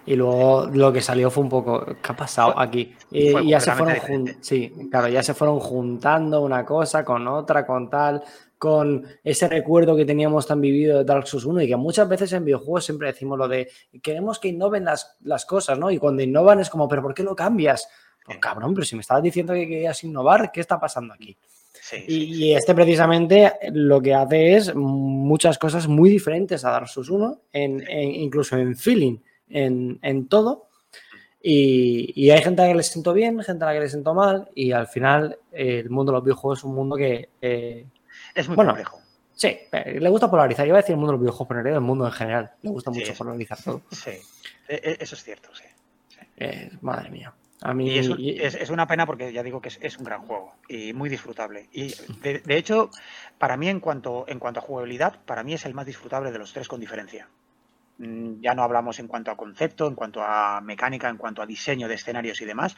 Y 0.07 0.15
luego 0.15 0.69
lo 0.73 0.93
que 0.93 1.01
salió 1.01 1.33
fue 1.33 1.43
un 1.43 1.49
poco, 1.49 1.85
¿qué 1.85 2.13
ha 2.13 2.15
pasado 2.15 2.57
aquí? 2.57 2.95
Y, 3.11 3.49
ya 3.49 3.59
se 3.59 3.73
fueron 3.73 4.37
sí, 4.41 4.73
claro, 4.89 5.09
ya 5.09 5.21
se 5.25 5.35
fueron 5.35 5.59
juntando 5.59 6.43
una 6.43 6.65
cosa 6.65 7.05
con 7.05 7.27
otra, 7.27 7.67
con 7.67 7.91
tal, 7.91 8.23
con 8.57 9.05
ese 9.25 9.49
recuerdo 9.49 9.97
que 9.97 10.05
teníamos 10.05 10.47
tan 10.47 10.61
vivido 10.61 10.99
de 10.99 11.05
Dark 11.05 11.27
Souls 11.27 11.45
1 11.45 11.63
y 11.63 11.67
que 11.67 11.77
muchas 11.77 12.09
veces 12.09 12.33
en 12.35 12.45
videojuegos 12.45 12.85
siempre 12.85 13.09
decimos 13.09 13.37
lo 13.37 13.49
de 13.49 13.69
queremos 14.01 14.39
que 14.39 14.47
innoven 14.47 14.85
las, 14.85 15.17
las 15.23 15.45
cosas, 15.45 15.77
¿no? 15.77 15.91
Y 15.91 15.99
cuando 15.99 16.23
innovan 16.23 16.61
es 16.61 16.71
como, 16.71 16.87
pero 16.87 17.03
¿por 17.03 17.15
qué 17.15 17.25
lo 17.25 17.35
cambias? 17.35 17.89
Pues 18.29 18.41
cabrón, 18.41 18.75
pero 18.75 18.85
si 18.85 18.95
me 18.95 19.01
estabas 19.01 19.23
diciendo 19.23 19.55
que 19.55 19.67
querías 19.67 20.05
innovar, 20.05 20.53
¿qué 20.53 20.61
está 20.61 20.79
pasando 20.79 21.15
aquí? 21.15 21.35
y, 22.07 22.53
este 22.53 22.75
precisamente 22.75 23.55
lo 23.73 24.03
que 24.03 24.13
hace 24.13 24.57
es 24.57 24.75
muchas 24.75 25.57
cosas 25.57 25.89
muy 25.89 26.11
diferentes 26.11 26.63
a 26.67 26.71
Dark 26.71 26.89
Souls 26.89 27.09
1, 27.09 27.41
incluso 27.55 28.59
en 28.59 28.77
feeling, 28.77 29.17
en, 29.49 30.29
todo. 30.29 30.69
Y, 31.41 32.29
hay 32.29 32.43
gente 32.43 32.61
a 32.61 32.67
la 32.67 32.73
que 32.73 32.77
le 32.77 32.83
siento 32.83 33.15
bien, 33.15 33.43
gente 33.43 33.65
a 33.65 33.69
la 33.69 33.73
que 33.73 33.81
le 33.81 33.89
siento 33.89 34.13
mal, 34.13 34.51
y 34.55 34.73
al 34.73 34.89
final 34.89 35.39
el 35.51 35.89
mundo 35.89 36.13
de 36.13 36.17
los 36.17 36.25
videojuegos 36.25 36.59
es 36.59 36.65
un 36.65 36.75
mundo 36.75 36.97
que... 36.97 37.31
Eh, 37.41 37.87
es 38.35 38.47
muy 38.47 38.57
complejo. 38.57 39.01
Sí, 39.33 39.57
eh, 39.73 39.99
le 40.01 40.09
gusta 40.11 40.31
polarizar. 40.31 40.67
Yo 40.67 40.71
iba 40.71 40.79
a 40.79 40.83
decir 40.83 40.93
el 40.93 40.99
mundo 40.99 41.13
de 41.13 41.17
los 41.17 41.23
videojuegos, 41.23 41.49
pero 41.49 41.61
en 41.61 41.75
el 41.75 41.81
mundo 41.81 42.05
en 42.05 42.13
general. 42.13 42.53
Le 42.61 42.71
gusta 42.71 42.91
mucho 42.91 43.15
polarizar 43.15 43.63
todo. 43.63 43.83
Sí, 43.91 44.11
e, 44.69 44.75
e, 44.75 44.97
eso 45.01 45.15
es 45.15 45.25
cierto, 45.25 45.49
sí. 45.55 45.65
Eh, 46.37 46.71
madre 46.83 47.11
mía. 47.11 47.33
A 47.63 47.75
mí... 47.75 47.91
Y 47.91 48.41
es, 48.41 48.71
una 48.71 48.87
pena 48.87 49.07
porque 49.07 49.33
ya 49.33 49.43
digo 49.43 49.61
que 49.61 49.69
es, 49.69 49.99
un 49.99 50.05
gran 50.05 50.23
juego 50.23 50.55
y 50.69 50.93
muy 50.93 51.09
disfrutable. 51.09 51.69
Y 51.73 51.95
de, 52.23 52.57
hecho, 52.57 52.91
para 53.39 53.57
mí 53.57 53.69
en 53.69 53.81
cuanto, 53.81 54.25
en 54.29 54.39
cuanto 54.39 54.61
a 54.61 54.63
jugabilidad, 54.63 55.19
para 55.25 55.43
mí 55.43 55.55
es 55.55 55.65
el 55.65 55.75
más 55.75 55.87
disfrutable 55.87 56.31
de 56.31 56.39
los 56.39 56.53
tres 56.53 56.69
con 56.69 56.81
diferencia. 56.81 57.29
Mm, 57.99 58.41
ya 58.41 58.55
no 58.55 58.63
hablamos 58.63 58.99
en 59.01 59.09
cuanto 59.09 59.31
a 59.31 59.37
concepto, 59.37 59.87
en 59.87 59.95
cuanto 59.95 60.23
a 60.23 60.61
mecánica, 60.61 61.09
en 61.09 61.17
cuanto 61.17 61.43
a 61.43 61.47
diseño 61.47 61.89
de 61.89 61.95
escenarios 61.95 62.41
y 62.41 62.45
demás, 62.45 62.77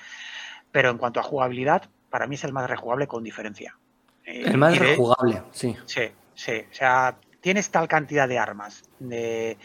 pero 0.72 0.90
en 0.90 0.98
cuanto 0.98 1.20
a 1.20 1.22
jugabilidad, 1.22 1.88
para 2.08 2.26
mí 2.26 2.36
es 2.36 2.44
el 2.44 2.52
más 2.52 2.68
rejugable 2.68 3.06
con 3.06 3.22
diferencia. 3.22 3.76
El 4.24 4.58
más 4.58 4.78
rejugable, 4.78 5.42
sí. 5.50 5.76
Sí, 5.86 6.02
sí. 6.34 6.52
O 6.70 6.74
sea, 6.74 7.16
tienes 7.40 7.70
tal 7.70 7.88
cantidad 7.88 8.28
de 8.28 8.38
armas, 8.38 8.82
de, 8.98 9.56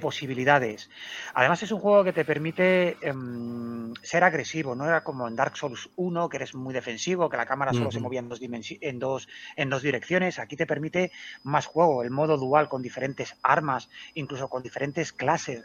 posibilidades. 0.00 0.90
Además 1.34 1.62
es 1.62 1.72
un 1.72 1.80
juego 1.80 2.04
que 2.04 2.12
te 2.12 2.24
permite 2.24 2.96
em, 3.02 3.92
ser 4.02 4.24
agresivo, 4.24 4.74
no 4.74 4.86
era 4.86 5.02
como 5.02 5.28
en 5.28 5.36
Dark 5.36 5.56
Souls 5.56 5.90
1, 5.96 6.28
que 6.28 6.36
eres 6.36 6.54
muy 6.54 6.72
defensivo, 6.72 7.28
que 7.28 7.36
la 7.36 7.46
cámara 7.46 7.72
solo 7.72 7.90
se 7.90 8.00
movía 8.00 8.20
en 8.20 8.28
dos, 8.28 8.40
en, 8.42 8.98
dos, 8.98 9.28
en 9.56 9.70
dos 9.70 9.82
direcciones. 9.82 10.38
Aquí 10.38 10.56
te 10.56 10.66
permite 10.66 11.12
más 11.42 11.66
juego, 11.66 12.02
el 12.02 12.10
modo 12.10 12.36
dual 12.36 12.68
con 12.68 12.82
diferentes 12.82 13.36
armas, 13.42 13.90
incluso 14.14 14.48
con 14.48 14.62
diferentes 14.62 15.12
clases. 15.12 15.64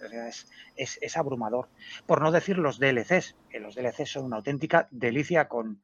es, 0.76 1.00
es 1.02 1.18
abrumador. 1.18 1.70
Por 2.06 2.22
no 2.22 2.32
decir 2.32 2.58
los 2.58 2.80
DLCs, 2.80 3.36
que 3.50 3.60
los 3.60 3.76
DLCs 3.76 4.12
son 4.12 4.26
una 4.26 4.38
auténtica 4.38 4.88
delicia 4.92 5.48
con 5.48 5.82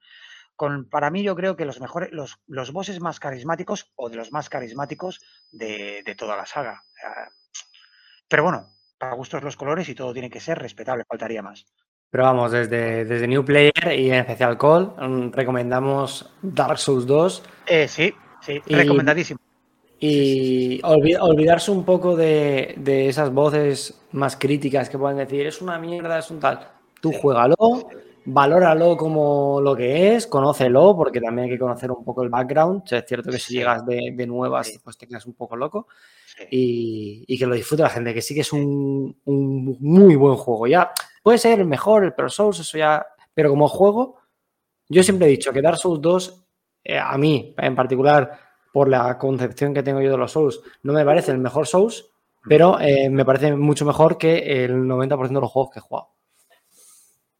para 0.89 1.09
mí 1.09 1.23
yo 1.23 1.35
creo 1.35 1.55
que 1.55 1.65
los 1.65 1.79
mejores, 1.79 2.11
los, 2.11 2.39
los 2.47 2.71
bosses 2.71 2.99
más 2.99 3.19
carismáticos 3.19 3.91
o 3.95 4.09
de 4.09 4.17
los 4.17 4.31
más 4.31 4.49
carismáticos 4.49 5.21
de, 5.51 6.03
toda 6.17 6.35
la 6.35 6.45
saga. 6.45 6.83
Pero 8.27 8.43
bueno, 8.43 8.67
para 8.97 9.15
gustos 9.15 9.43
los 9.43 9.55
colores 9.55 9.87
y 9.89 9.95
todo 9.95 10.13
tiene 10.13 10.29
que 10.29 10.39
ser 10.39 10.59
respetable, 10.59 11.05
faltaría 11.07 11.41
más. 11.41 11.65
Pero 12.11 12.23
vamos, 12.23 12.51
desde, 12.51 13.05
desde 13.05 13.27
New 13.27 13.45
Player 13.45 13.93
y 13.95 14.09
en 14.09 14.15
especial 14.15 14.57
Call, 14.57 14.93
mm, 14.97 15.31
recomendamos 15.31 16.33
Dark 16.41 16.79
Souls 16.79 17.05
2. 17.05 17.43
Eh, 17.67 17.87
sí, 17.87 18.13
sí, 18.41 18.59
recomendadísimo. 18.65 19.39
Y 20.01 20.81
olvidarse 20.83 21.71
un 21.71 21.83
poco 21.83 22.15
de, 22.15 22.73
de, 22.77 23.09
esas 23.09 23.31
voces 23.33 24.01
más 24.13 24.37
críticas 24.37 24.89
que 24.89 24.97
pueden 24.97 25.17
decir, 25.17 25.45
es 25.45 25.61
una 25.61 25.77
mierda, 25.77 26.19
es 26.19 26.31
un 26.31 26.39
tal 26.39 26.79
Tú 27.01 27.13
juégalo, 27.13 27.55
valóralo 28.25 28.97
como 28.97 29.59
lo 29.61 29.75
que 29.75 30.15
es, 30.15 30.27
conócelo, 30.27 30.95
porque 30.95 31.21
también 31.21 31.45
hay 31.45 31.51
que 31.51 31.59
conocer 31.59 31.91
un 31.91 32.03
poco 32.03 32.23
el 32.23 32.29
background. 32.29 32.83
es 32.91 33.05
cierto 33.05 33.31
que 33.31 33.39
si 33.39 33.55
llegas 33.55 33.85
de, 33.85 34.25
nuevas, 34.27 34.79
pues 34.83 34.97
te 34.97 35.07
quedas 35.07 35.25
un 35.25 35.33
poco 35.33 35.55
loco. 35.55 35.87
Y, 36.49 37.37
que 37.37 37.45
lo 37.45 37.55
disfrute 37.55 37.83
la 37.83 37.89
gente, 37.89 38.13
que 38.13 38.21
sí 38.21 38.33
que 38.33 38.41
es 38.41 38.53
un, 38.53 39.15
muy 39.25 40.15
buen 40.15 40.35
juego. 40.35 40.67
Ya 40.67 40.91
puede 41.23 41.37
ser 41.37 41.59
el 41.59 41.65
mejor, 41.65 42.03
el 42.03 42.13
Pro 42.13 42.29
Souls, 42.29 42.59
eso 42.59 42.77
ya. 42.77 43.05
Pero 43.33 43.49
como 43.49 43.67
juego, 43.67 44.17
yo 44.87 45.03
siempre 45.03 45.27
he 45.27 45.31
dicho 45.31 45.51
que 45.51 45.61
Dark 45.61 45.77
Souls 45.77 46.01
2, 46.01 46.45
eh, 46.83 46.99
a 46.99 47.17
mí 47.17 47.53
en 47.57 47.75
particular, 47.75 48.39
por 48.71 48.89
la 48.89 49.17
concepción 49.17 49.73
que 49.73 49.83
tengo 49.83 50.01
yo 50.01 50.11
de 50.11 50.17
los 50.17 50.31
Souls, 50.31 50.61
no 50.83 50.93
me 50.93 51.05
parece 51.05 51.31
el 51.31 51.39
mejor 51.39 51.67
Souls, 51.67 52.11
pero 52.47 52.79
eh, 52.79 53.09
me 53.09 53.25
parece 53.25 53.55
mucho 53.55 53.85
mejor 53.85 54.17
que 54.17 54.63
el 54.63 54.83
90% 54.85 55.27
de 55.27 55.41
los 55.41 55.51
juegos 55.51 55.71
que 55.71 55.79
he 55.79 55.81
jugado. 55.81 56.09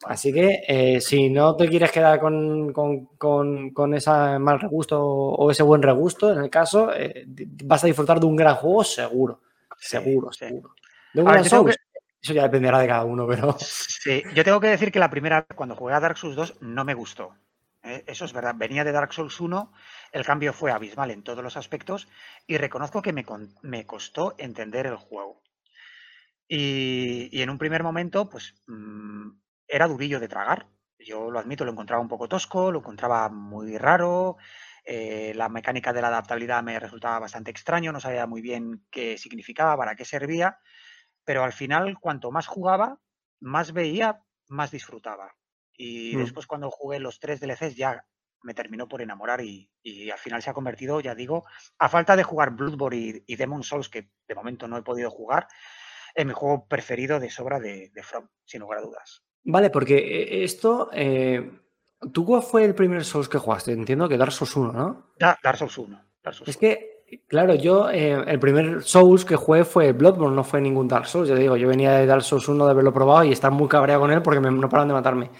Así 0.06 0.32
que 0.32 0.64
eh, 0.68 1.02
si 1.02 1.30
no 1.30 1.56
te 1.56 1.68
quieres 1.68 1.91
quedar 1.91 2.20
con, 2.20 2.72
con, 2.72 3.93
ese 3.93 4.39
mal 4.39 4.60
regusto 4.60 5.02
o 5.04 5.52
ese 5.52 5.64
buen 5.64 5.82
regusto, 5.82 6.32
en 6.32 6.39
el 6.39 6.50
caso, 6.50 6.93
eh, 6.93 7.26
vas 7.64 7.84
a 7.84 7.88
disfrutar 7.88 8.20
de 8.20 8.26
un 8.26 8.36
gran 8.36 8.56
juego 8.56 8.84
seguro. 8.84 9.41
Seguro, 9.78 10.32
seguro. 10.32 10.76
De 11.14 11.22
un 11.22 11.30
eso 12.22 12.34
ya 12.34 12.43
dependerá 12.43 12.80
de 12.80 12.88
cada 12.88 13.06
uno, 13.06 13.26
pero. 13.28 13.56
Sí, 13.60 14.24
yo 14.34 14.43
tengo 14.43 14.60
que 14.60 14.68
decir 14.68 14.91
que 14.91 15.00
la 15.00 15.10
primera, 15.10 15.45
cuando 15.56 15.76
jugué 15.76 15.93
a 15.93 16.00
Dark 16.00 16.18
Souls 16.18 16.36
2, 16.36 16.62
no 16.62 16.84
me 16.84 16.93
gustó. 16.93 17.36
¿eh? 17.84 18.04
Eso 18.08 18.26
es 18.26 18.34
verdad. 18.34 18.56
Venía 18.58 18.84
de 18.84 18.91
Dark 18.91 19.14
Souls 19.14 19.39
1, 19.39 19.72
el 20.12 20.26
cambio 20.26 20.54
fue 20.54 20.72
abismal 20.72 21.12
en 21.12 21.24
todos 21.24 21.43
los 21.43 21.56
aspectos 21.56 22.08
y 22.45 22.58
reconozco 22.58 23.02
que 23.02 23.14
me, 23.14 23.26
me 23.62 23.86
costó 23.86 24.36
entender 24.38 24.86
el 24.86 24.97
juego. 24.97 25.41
Y, 26.47 27.41
en 27.41 27.50
un 27.50 27.60
primer 27.60 27.84
momento, 27.84 28.28
pues 28.28 28.56
mm, 28.68 29.30
era 29.70 29.88
durillo 29.88 30.20
de 30.20 30.28
tragar. 30.28 30.67
Yo 30.97 31.32
lo 31.32 31.39
admito, 31.39 31.63
lo 31.63 31.72
encontraba 31.72 32.01
un 32.01 32.09
poco 32.09 32.28
tosco, 32.28 32.72
lo 32.72 32.80
encontraba 32.80 33.30
muy 33.30 33.78
raro. 33.78 34.38
Eh, 34.84 35.34
la 35.36 35.47
mecánica 35.49 35.93
de 35.93 36.01
la 36.01 36.07
adaptabilidad 36.07 36.63
me 36.63 36.80
resultaba 36.80 37.20
bastante 37.20 37.51
extraño, 37.51 37.91
no 37.91 37.99
sabía 37.99 38.26
muy 38.26 38.41
bien 38.41 38.86
qué 38.89 39.17
significaba, 39.17 39.78
para 39.78 39.95
qué 39.95 40.03
servía, 40.03 40.59
pero 41.24 41.43
al 41.43 41.53
final, 41.53 41.99
cuanto 41.99 42.32
más 42.32 42.47
jugaba, 42.47 42.99
más 43.39 43.72
veía, 43.72 44.24
más 44.47 44.72
disfrutaba. 44.72 45.36
Y 45.78 46.15
mm. 46.15 46.20
después 46.20 46.47
cuando 46.47 46.72
jugué 46.72 46.99
los 46.99 47.20
tres 47.20 47.39
DLCs 47.39 47.76
ya 47.76 48.03
me 48.41 48.53
terminó 48.53 48.88
por 48.88 49.01
enamorar 49.01 49.41
y, 49.41 49.70
al 50.11 50.17
final 50.17 50.41
se 50.41 50.49
ha 50.49 50.53
convertido, 50.53 50.99
ya 51.01 51.13
digo, 51.13 51.45
a 51.78 51.89
falta 51.89 52.15
de 52.15 52.24
jugar 52.24 52.51
Bloodborne 52.51 52.97
y, 52.97 53.24
y 53.28 53.36
Demon 53.36 53.63
Souls, 53.63 53.89
que 53.89 54.09
de 54.28 54.36
momento 54.36 54.67
no 54.67 54.78
he 54.78 54.82
podido 54.82 55.11
jugar, 55.11 55.47
en 56.15 56.28
mi 56.28 56.34
juego 56.34 56.67
preferido 56.67 57.20
de 57.20 57.30
sobra 57.30 57.59
de, 57.59 57.89
de 57.93 58.03
From, 58.03 58.28
sin 58.45 58.61
lugar 58.61 58.80
a 58.80 58.82
dudas. 58.82 59.24
Vale, 59.44 59.70
porque 59.70 59.98
eh, 59.98 60.44
esto. 60.44 60.90
Eh, 60.94 61.52
¿Tú 62.14 62.26
cuál 62.26 62.42
fue 62.42 62.64
el 62.64 62.76
primer 62.76 63.04
Souls 63.04 63.28
que 63.28 63.38
jugaste? 63.38 63.74
Entiendo 63.74 64.08
que 64.08 64.18
Dark 64.18 64.32
Souls 64.32 64.56
1, 64.56 64.72
¿no? 64.72 65.12
Dark 65.20 65.58
Souls 65.58 65.78
1. 65.78 66.02
es 66.46 66.56
que, 66.56 67.04
claro, 67.28 67.56
yo 67.56 67.90
eh, 67.90 68.24
el 68.26 68.40
primer 68.40 68.84
Souls 68.84 69.26
que 69.26 69.36
jugué 69.36 69.66
fue 69.66 69.92
Bloodborne, 69.92 70.36
no 70.36 70.46
fue 70.46 70.62
ningún 70.62 70.88
Dark 70.88 71.08
Souls. 71.08 71.28
Yo 71.28 71.36
digo, 71.36 71.58
yo 71.58 71.68
venía 71.68 71.92
de 71.92 72.06
Dark 72.06 72.24
Souls 72.24 72.48
1 72.48 72.66
de 72.66 72.72
haberlo 72.72 72.94
probado 72.94 73.26
y 73.26 73.34
estar 73.34 73.52
muy 73.52 73.68
cabreado 73.68 74.02
con 74.02 74.12
él 74.12 74.22
porque 74.22 74.40
me, 74.40 74.50
no 74.50 74.70
paraban 74.70 74.88
de 74.88 74.94
matarme. 74.94 75.32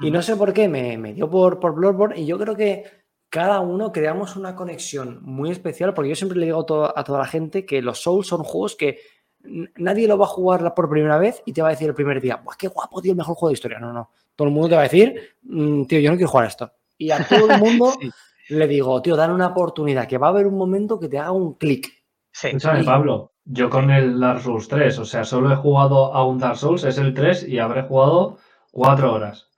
Y 0.00 0.10
no 0.10 0.22
sé 0.22 0.34
por 0.34 0.52
qué 0.52 0.68
me, 0.68 0.98
me 0.98 1.14
dio 1.14 1.30
por, 1.30 1.60
por 1.60 1.74
Bloodborne 1.74 2.18
y 2.18 2.26
yo 2.26 2.36
creo 2.36 2.56
que 2.56 2.84
cada 3.30 3.60
uno 3.60 3.92
creamos 3.92 4.36
una 4.36 4.56
conexión 4.56 5.20
muy 5.22 5.50
especial 5.50 5.92
porque 5.94 6.08
yo 6.08 6.16
siempre 6.16 6.38
le 6.38 6.46
digo 6.46 6.60
a 6.60 7.04
toda 7.04 7.18
la 7.18 7.26
gente 7.26 7.66
que 7.66 7.82
los 7.82 8.00
Souls 8.00 8.26
son 8.26 8.42
juegos 8.42 8.74
que 8.74 8.98
nadie 9.44 10.08
lo 10.08 10.18
va 10.18 10.26
a 10.26 10.28
jugar 10.28 10.74
por 10.74 10.88
primera 10.88 11.18
vez 11.18 11.42
y 11.46 11.52
te 11.52 11.62
va 11.62 11.68
a 11.68 11.70
decir 11.72 11.88
el 11.88 11.94
primer 11.94 12.20
día, 12.20 12.42
qué 12.58 12.68
guapo, 12.68 13.00
tío, 13.00 13.12
el 13.12 13.18
mejor 13.18 13.34
juego 13.36 13.48
de 13.50 13.54
historia! 13.54 13.78
No, 13.78 13.92
no. 13.92 14.10
Todo 14.36 14.48
el 14.48 14.54
mundo 14.54 14.68
te 14.68 14.74
va 14.74 14.82
a 14.82 14.84
decir, 14.84 15.36
mm, 15.42 15.84
tío, 15.84 16.00
yo 16.00 16.10
no 16.10 16.16
quiero 16.16 16.30
jugar 16.30 16.46
esto. 16.46 16.72
Y 16.96 17.10
a 17.10 17.26
todo 17.26 17.50
el 17.50 17.58
mundo 17.58 17.92
le 18.48 18.66
digo, 18.68 19.00
tío, 19.02 19.16
dan 19.16 19.32
una 19.32 19.48
oportunidad, 19.48 20.06
que 20.06 20.18
va 20.18 20.28
a 20.28 20.30
haber 20.30 20.46
un 20.46 20.56
momento 20.56 20.98
que 20.98 21.08
te 21.08 21.18
haga 21.18 21.32
un 21.32 21.54
clic. 21.54 21.88
Sí. 22.32 22.50
Pablo, 22.84 23.32
yo 23.44 23.70
con 23.70 23.90
el 23.90 24.20
Dark 24.20 24.42
Souls 24.42 24.68
3, 24.68 24.98
o 24.98 25.04
sea, 25.04 25.24
solo 25.24 25.52
he 25.52 25.56
jugado 25.56 26.12
a 26.14 26.24
un 26.24 26.38
Dark 26.38 26.56
Souls, 26.56 26.84
es 26.84 26.98
el 26.98 27.14
3, 27.14 27.48
y 27.48 27.58
habré 27.58 27.82
jugado 27.82 28.38
cuatro 28.70 29.14
horas. 29.14 29.48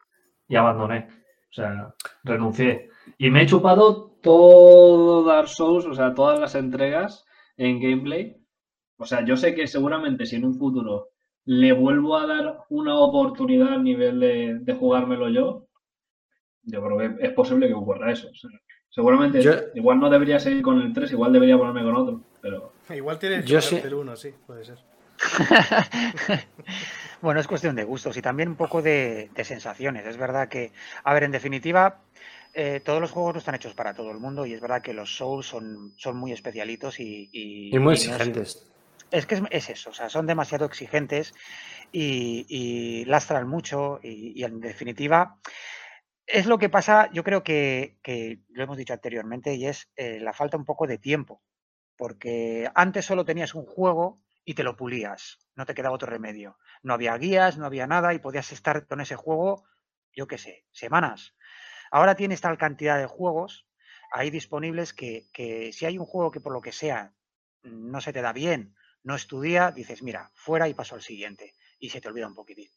Y 0.48 0.56
abandoné. 0.56 1.08
O 1.50 1.52
sea, 1.52 1.94
renuncié. 2.24 2.88
Y 3.18 3.30
me 3.30 3.42
he 3.42 3.46
chupado 3.46 4.16
todo 4.22 5.24
Dark 5.24 5.48
Souls, 5.48 5.84
o 5.84 5.94
sea, 5.94 6.14
todas 6.14 6.38
las 6.38 6.54
entregas 6.54 7.24
en 7.56 7.80
gameplay 7.80 8.39
o 9.00 9.06
sea, 9.06 9.24
yo 9.24 9.36
sé 9.36 9.54
que 9.54 9.66
seguramente 9.66 10.26
si 10.26 10.36
en 10.36 10.44
un 10.44 10.58
futuro 10.58 11.08
le 11.46 11.72
vuelvo 11.72 12.18
a 12.18 12.26
dar 12.26 12.58
una 12.68 12.98
oportunidad 12.98 13.72
a 13.72 13.78
nivel 13.78 14.20
de, 14.20 14.74
jugármelo 14.74 15.30
yo, 15.30 15.66
yo 16.62 16.84
creo 16.84 16.98
que 16.98 17.26
es 17.26 17.32
posible 17.32 17.66
que 17.66 17.74
ocurra 17.74 18.12
eso. 18.12 18.28
seguramente, 18.90 19.40
igual 19.74 19.98
no 19.98 20.10
debería 20.10 20.38
seguir 20.38 20.62
con 20.62 20.82
el 20.82 20.92
3, 20.92 21.12
igual 21.12 21.32
debería 21.32 21.56
ponerme 21.56 21.82
con 21.82 21.96
otro. 21.96 22.20
Pero... 22.42 22.72
Igual 22.94 23.18
tienes 23.18 23.44
yo 23.46 23.60
sé... 23.60 23.80
el 23.80 23.94
1, 23.94 24.16
sí, 24.16 24.34
puede 24.46 24.64
ser. 24.64 24.78
bueno, 27.22 27.40
es 27.40 27.46
cuestión 27.46 27.76
de 27.76 27.84
gustos 27.84 28.16
y 28.16 28.22
también 28.22 28.48
un 28.48 28.56
poco 28.56 28.82
de, 28.82 29.30
sensaciones. 29.44 30.06
Es 30.06 30.16
verdad 30.16 30.48
que, 30.48 30.72
a 31.04 31.14
ver, 31.14 31.24
en 31.24 31.30
definitiva, 31.30 32.00
eh, 32.52 32.80
todos 32.84 33.00
los 33.00 33.12
juegos 33.12 33.34
no 33.34 33.38
están 33.38 33.54
hechos 33.54 33.74
para 33.74 33.94
todo 33.94 34.10
el 34.10 34.18
mundo 34.18 34.44
y 34.44 34.54
es 34.54 34.60
verdad 34.60 34.82
que 34.82 34.92
los 34.92 35.16
Souls 35.16 35.46
son, 35.46 35.92
son 35.96 36.16
muy 36.16 36.32
especialitos 36.32 37.00
y, 37.00 37.28
y, 37.32 37.78
muy 37.78 37.94
exigentes. 37.94 38.56
Es 38.56 38.70
que 39.10 39.42
es, 39.50 39.70
eso, 39.70 39.90
o 39.90 39.92
sea, 39.92 40.08
son 40.08 40.26
demasiado 40.26 40.64
exigentes 40.66 41.34
y, 41.92 43.04
lastran 43.06 43.48
mucho 43.48 44.00
y, 44.02 44.42
en 44.44 44.60
definitiva 44.60 45.38
es 46.32 46.46
lo 46.46 46.58
que 46.58 46.68
pasa, 46.68 47.10
yo 47.12 47.24
creo 47.24 47.42
que, 47.42 47.98
lo 48.50 48.62
hemos 48.62 48.76
dicho 48.76 48.92
anteriormente 48.92 49.54
y 49.54 49.66
es 49.66 49.90
eh, 49.96 50.20
la 50.20 50.32
falta 50.32 50.56
un 50.56 50.64
poco 50.64 50.86
de 50.86 50.98
tiempo, 50.98 51.42
porque 51.96 52.70
antes 52.74 53.04
solo 53.04 53.24
tenías 53.24 53.54
un 53.54 53.66
juego 53.66 54.22
y 54.44 54.54
te 54.54 54.62
lo 54.62 54.76
pulías, 54.76 55.38
no 55.54 55.66
te 55.66 55.74
quedaba 55.74 55.94
otro 55.94 56.08
remedio. 56.08 56.56
No 56.82 56.94
había 56.94 57.16
guías, 57.16 57.58
no 57.58 57.66
había 57.66 57.86
nada 57.86 58.14
y 58.14 58.20
podías 58.20 58.52
estar 58.52 58.86
con 58.86 59.00
ese 59.00 59.16
juego, 59.16 59.64
yo 60.14 60.26
qué 60.26 60.38
sé, 60.38 60.64
semanas. 60.70 61.34
Ahora 61.90 62.14
tienes 62.14 62.40
tal 62.40 62.58
cantidad 62.58 62.98
de 62.98 63.06
juegos 63.06 63.66
ahí 64.12 64.30
disponibles 64.30 64.92
que, 64.92 65.24
que 65.32 65.72
si 65.72 65.86
hay 65.86 65.98
un 65.98 66.06
juego 66.06 66.30
que 66.30 66.40
por 66.40 66.52
lo 66.52 66.60
que 66.60 66.72
sea 66.72 67.12
no 67.62 68.00
se 68.00 68.12
te 68.12 68.22
da 68.22 68.32
bien 68.32 68.74
no 69.02 69.14
estudia, 69.14 69.70
dices, 69.70 70.02
mira, 70.02 70.30
fuera 70.34 70.68
y 70.68 70.74
paso 70.74 70.94
al 70.94 71.02
siguiente. 71.02 71.54
Y 71.78 71.90
se 71.90 72.00
te 72.00 72.08
olvida 72.08 72.26
un 72.26 72.34
poquitín. 72.34 72.68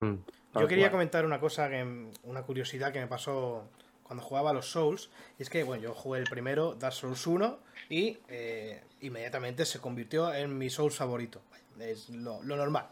Mm, 0.00 0.14
Yo 0.58 0.68
quería 0.68 0.90
comentar 0.90 1.24
una 1.24 1.40
cosa, 1.40 1.68
que, 1.68 2.10
una 2.22 2.42
curiosidad 2.42 2.92
que 2.92 3.00
me 3.00 3.06
pasó 3.06 3.70
cuando 4.02 4.22
jugaba 4.22 4.50
a 4.50 4.52
los 4.52 4.70
Souls. 4.70 5.10
Y 5.38 5.42
es 5.42 5.50
que, 5.50 5.64
bueno, 5.64 5.82
yo 5.82 5.94
jugué 5.94 6.20
el 6.20 6.28
primero, 6.28 6.74
Dark 6.74 6.94
Souls 6.94 7.26
1, 7.26 7.58
y 7.88 8.18
eh, 8.28 8.82
inmediatamente 9.00 9.64
se 9.64 9.80
convirtió 9.80 10.32
en 10.32 10.56
mi 10.56 10.70
Souls 10.70 10.96
favorito. 10.96 11.42
Es 11.78 12.08
lo, 12.10 12.42
normal. 12.42 12.88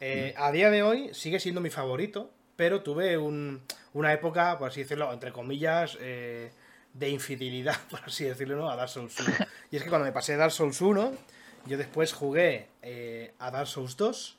Eh, 0.00 0.34
mm. 0.36 0.42
A 0.42 0.52
día 0.52 0.70
de 0.70 0.82
hoy 0.82 1.14
sigue 1.14 1.40
siendo 1.40 1.60
mi 1.60 1.70
favorito, 1.70 2.30
pero 2.56 2.82
tuve 2.82 3.18
una 3.18 4.12
época, 4.12 4.58
por 4.58 4.68
así 4.68 4.82
decirlo, 4.82 5.12
entre 5.12 5.32
comillas, 5.32 5.98
eh, 6.00 6.52
de 6.92 7.08
infidelidad, 7.08 7.76
por 7.90 8.00
así 8.04 8.24
decirlo, 8.24 8.56
¿no? 8.56 8.70
a 8.70 8.76
Dark 8.76 8.90
Souls 8.90 9.18
1. 9.18 9.30
Y 9.70 9.76
es 9.76 9.82
que 9.82 9.88
cuando 9.88 10.04
me 10.04 10.12
pasé 10.12 10.36
Dark 10.36 10.52
Souls 10.52 10.80
1, 10.80 11.12
yo 11.66 11.78
después 11.78 12.12
jugué 12.12 12.68
eh, 12.82 13.32
a 13.38 13.50
Dark 13.50 13.66
Souls 13.66 13.96
2 13.96 14.38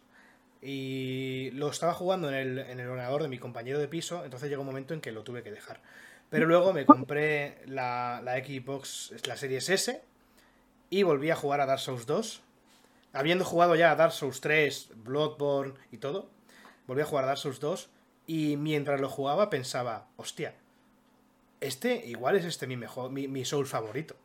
y 0.61 1.51
lo 1.53 1.69
estaba 1.69 1.93
jugando 1.93 2.29
en 2.29 2.35
el, 2.35 2.59
en 2.59 2.79
el, 2.79 2.87
ordenador 2.87 3.21
de 3.23 3.29
mi 3.29 3.37
compañero 3.37 3.79
de 3.79 3.87
piso, 3.87 4.23
entonces 4.23 4.49
llegó 4.49 4.61
un 4.61 4.67
momento 4.67 4.93
en 4.93 5.01
que 5.01 5.11
lo 5.11 5.23
tuve 5.23 5.43
que 5.43 5.51
dejar. 5.51 5.81
Pero 6.29 6.47
luego 6.47 6.73
me 6.73 6.85
compré 6.85 7.59
la, 7.65 8.21
la 8.23 8.37
Xbox, 8.37 9.13
la 9.27 9.37
Series 9.37 9.69
S, 9.69 10.01
y 10.89 11.03
volví 11.03 11.29
a 11.29 11.35
jugar 11.35 11.61
a 11.61 11.65
Dark 11.65 11.81
Souls 11.81 12.05
2. 12.05 12.41
Habiendo 13.13 13.45
jugado 13.45 13.75
ya 13.75 13.91
a 13.91 13.95
Dark 13.95 14.11
Souls 14.11 14.41
3, 14.41 14.89
Bloodborne 14.95 15.75
y 15.91 15.97
todo, 15.97 16.29
volví 16.87 17.01
a 17.01 17.05
jugar 17.05 17.25
a 17.25 17.27
Dark 17.27 17.39
Souls 17.39 17.59
2 17.59 17.89
y 18.27 18.57
mientras 18.57 18.99
lo 18.99 19.09
jugaba 19.09 19.49
pensaba, 19.49 20.07
hostia, 20.17 20.55
este 21.61 22.05
igual 22.07 22.35
es 22.35 22.45
este 22.45 22.67
mi 22.67 22.75
mejor, 22.75 23.11
mi, 23.11 23.27
mi 23.27 23.45
Soul 23.45 23.67
favorito. 23.67 24.15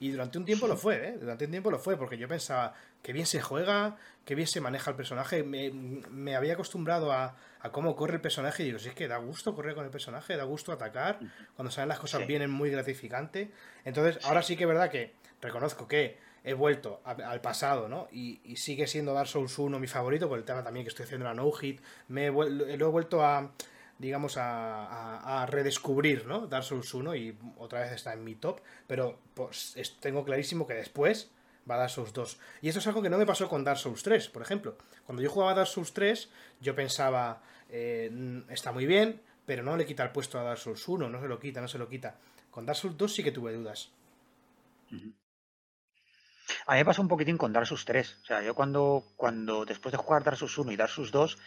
Y 0.00 0.10
durante 0.10 0.38
un 0.38 0.44
tiempo 0.44 0.68
lo 0.68 0.76
fue, 0.76 1.08
¿eh? 1.08 1.18
Durante 1.18 1.46
un 1.46 1.50
tiempo 1.50 1.70
lo 1.70 1.78
fue, 1.78 1.96
porque 1.96 2.16
yo 2.18 2.28
pensaba 2.28 2.74
que 3.02 3.12
bien 3.12 3.26
se 3.26 3.40
juega, 3.40 3.96
que 4.24 4.34
bien 4.34 4.46
se 4.46 4.60
maneja 4.60 4.90
el 4.90 4.96
personaje. 4.96 5.42
Me, 5.42 6.36
había 6.36 6.52
acostumbrado 6.52 7.12
a, 7.12 7.36
cómo 7.72 7.96
corre 7.96 8.14
el 8.14 8.20
personaje 8.20 8.62
y 8.62 8.66
digo, 8.66 8.78
si 8.78 8.88
es 8.88 8.94
que 8.94 9.08
da 9.08 9.16
gusto 9.16 9.54
correr 9.54 9.74
con 9.74 9.84
el 9.84 9.90
personaje, 9.90 10.36
da 10.36 10.44
gusto 10.44 10.72
atacar, 10.72 11.18
cuando 11.56 11.70
salen 11.70 11.88
las 11.88 11.98
cosas 11.98 12.26
bien 12.26 12.42
es 12.42 12.48
muy 12.48 12.70
gratificante. 12.70 13.50
Entonces, 13.84 14.24
ahora 14.24 14.42
sí 14.42 14.56
que 14.56 14.64
es 14.64 14.68
verdad 14.68 14.90
que 14.90 15.14
reconozco 15.40 15.88
que 15.88 16.18
he 16.44 16.54
vuelto 16.54 17.00
al 17.04 17.40
pasado, 17.40 17.88
¿no? 17.88 18.08
Y, 18.12 18.56
sigue 18.56 18.86
siendo 18.86 19.12
Dark 19.14 19.28
Souls 19.28 19.58
1 19.58 19.78
mi 19.80 19.88
favorito, 19.88 20.28
por 20.28 20.38
el 20.38 20.44
tema 20.44 20.62
también 20.62 20.84
que 20.84 20.90
estoy 20.90 21.04
haciendo 21.04 21.26
la 21.26 21.34
no 21.34 21.50
hit. 21.52 21.80
Me 22.06 22.30
lo 22.30 22.66
he 22.66 22.90
vuelto 22.90 23.24
a 23.24 23.50
digamos, 23.98 24.36
a, 24.36 25.46
redescubrir, 25.48 26.26
¿no? 26.26 26.46
Dark 26.46 26.64
Souls 26.64 26.92
1 26.92 27.14
y 27.16 27.38
otra 27.58 27.80
vez 27.80 27.92
está 27.92 28.12
en 28.12 28.24
mi 28.24 28.34
top, 28.34 28.60
pero 28.86 29.18
pues, 29.34 29.74
tengo 30.00 30.24
clarísimo 30.24 30.66
que 30.66 30.74
después 30.74 31.30
va 31.68 31.74
a 31.74 31.78
Dark 31.78 31.90
Souls 31.90 32.12
2. 32.12 32.38
Y 32.62 32.68
esto 32.68 32.78
es 32.80 32.86
algo 32.86 33.02
que 33.02 33.10
no 33.10 33.18
me 33.18 33.26
pasó 33.26 33.48
con 33.48 33.64
Dark 33.64 33.78
Souls 33.78 34.02
3, 34.02 34.28
por 34.28 34.42
ejemplo. 34.42 34.76
Cuando 35.04 35.22
yo 35.22 35.30
jugaba 35.30 35.54
Dark 35.54 35.68
Souls 35.68 35.92
3, 35.92 36.30
yo 36.60 36.74
pensaba, 36.74 37.42
eh, 37.68 38.42
está 38.48 38.72
muy 38.72 38.86
bien, 38.86 39.20
pero 39.44 39.62
no 39.62 39.76
le 39.76 39.86
quita 39.86 40.04
el 40.04 40.10
puesto 40.10 40.38
a 40.38 40.42
Dark 40.42 40.58
Souls 40.58 40.86
1, 40.86 41.08
no 41.08 41.20
se 41.20 41.28
lo 41.28 41.38
quita, 41.38 41.60
no 41.60 41.68
se 41.68 41.78
lo 41.78 41.88
quita. 41.88 42.16
Con 42.50 42.66
Dark 42.66 42.78
Souls 42.78 42.96
2 42.96 43.12
sí 43.12 43.22
que 43.22 43.32
tuve 43.32 43.52
dudas. 43.52 43.90
A 46.66 46.72
mí 46.72 46.78
me 46.78 46.84
pasó 46.84 47.02
un 47.02 47.08
poquitín 47.08 47.36
con 47.36 47.52
Dark 47.52 47.66
Souls 47.66 47.84
3. 47.84 48.18
O 48.22 48.26
sea, 48.26 48.42
yo 48.42 48.54
cuando, 48.54 49.04
cuando 49.16 49.64
después 49.64 49.92
de 49.92 49.98
jugar 49.98 50.24
Dark 50.24 50.36
Souls 50.36 50.56
1 50.56 50.72
y 50.72 50.76
Dark 50.76 50.90
Souls 50.90 51.10
2, 51.10 51.38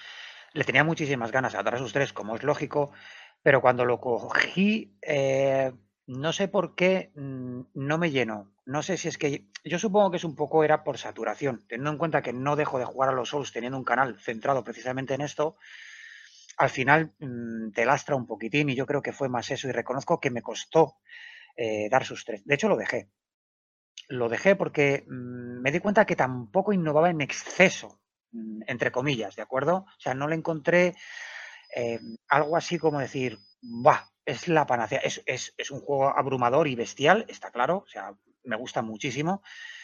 le 0.53 0.63
tenía 0.63 0.83
muchísimas 0.83 1.31
ganas 1.31 1.55
a 1.55 1.77
Souls 1.77 1.93
3, 1.93 2.13
como 2.13 2.35
es 2.35 2.43
lógico, 2.43 2.91
pero 3.41 3.61
cuando 3.61 3.85
lo 3.85 3.99
cogí, 3.99 4.97
eh, 5.01 5.71
no 6.07 6.33
sé 6.33 6.47
por 6.47 6.75
qué 6.75 7.11
mm, 7.15 7.61
no 7.73 7.97
me 7.97 8.11
llenó. 8.11 8.51
No 8.65 8.83
sé 8.83 8.97
si 8.97 9.07
es 9.07 9.17
que. 9.17 9.47
Yo 9.63 9.79
supongo 9.79 10.11
que 10.11 10.17
es 10.17 10.23
un 10.23 10.35
poco 10.35 10.63
era 10.63 10.83
por 10.83 10.97
saturación. 10.97 11.63
Teniendo 11.67 11.91
en 11.91 11.97
cuenta 11.97 12.21
que 12.21 12.33
no 12.33 12.55
dejo 12.55 12.79
de 12.79 12.85
jugar 12.85 13.09
a 13.09 13.13
los 13.13 13.29
Souls 13.29 13.51
teniendo 13.51 13.77
un 13.77 13.83
canal 13.83 14.19
centrado 14.19 14.63
precisamente 14.63 15.13
en 15.13 15.21
esto, 15.21 15.55
al 16.57 16.69
final 16.69 17.13
mm, 17.19 17.71
te 17.71 17.85
lastra 17.85 18.15
un 18.15 18.27
poquitín 18.27 18.69
y 18.69 18.75
yo 18.75 18.85
creo 18.85 19.01
que 19.01 19.13
fue 19.13 19.29
más 19.29 19.49
eso. 19.51 19.67
Y 19.67 19.71
reconozco 19.71 20.19
que 20.19 20.31
me 20.31 20.41
costó 20.41 20.97
eh, 21.55 21.89
dar 21.89 22.05
sus 22.05 22.25
tres. 22.25 22.45
De 22.45 22.55
hecho, 22.55 22.69
lo 22.69 22.77
dejé. 22.77 23.09
Lo 24.09 24.29
dejé 24.29 24.55
porque 24.55 25.05
mm, 25.07 25.61
me 25.61 25.71
di 25.71 25.79
cuenta 25.79 26.05
que 26.05 26.15
tampoco 26.15 26.73
innovaba 26.73 27.09
en 27.09 27.21
exceso, 27.21 28.00
entre 28.67 28.91
comillas, 28.91 29.35
¿de 29.35 29.41
acuerdo? 29.41 29.85
O 29.87 29.99
sea, 29.99 30.13
no 30.13 30.27
le 30.27 30.35
encontré 30.35 30.95
eh, 31.75 31.99
algo 32.27 32.57
así 32.57 32.77
como 32.77 32.99
decir, 32.99 33.39
va, 33.63 34.09
es 34.25 34.47
la 34.47 34.65
panacea. 34.65 34.99
Es, 34.99 35.21
es, 35.25 35.71
un 35.71 35.81
juego 35.81 36.17
abrumador 36.17 36.67
y 36.67 36.75
bestial, 36.75 37.25
está 37.27 37.51
claro. 37.51 37.83
O 37.85 37.87
sea, 37.87 38.13
me 38.43 38.55
gusta 38.55 38.81
muchísimo. 38.81 39.41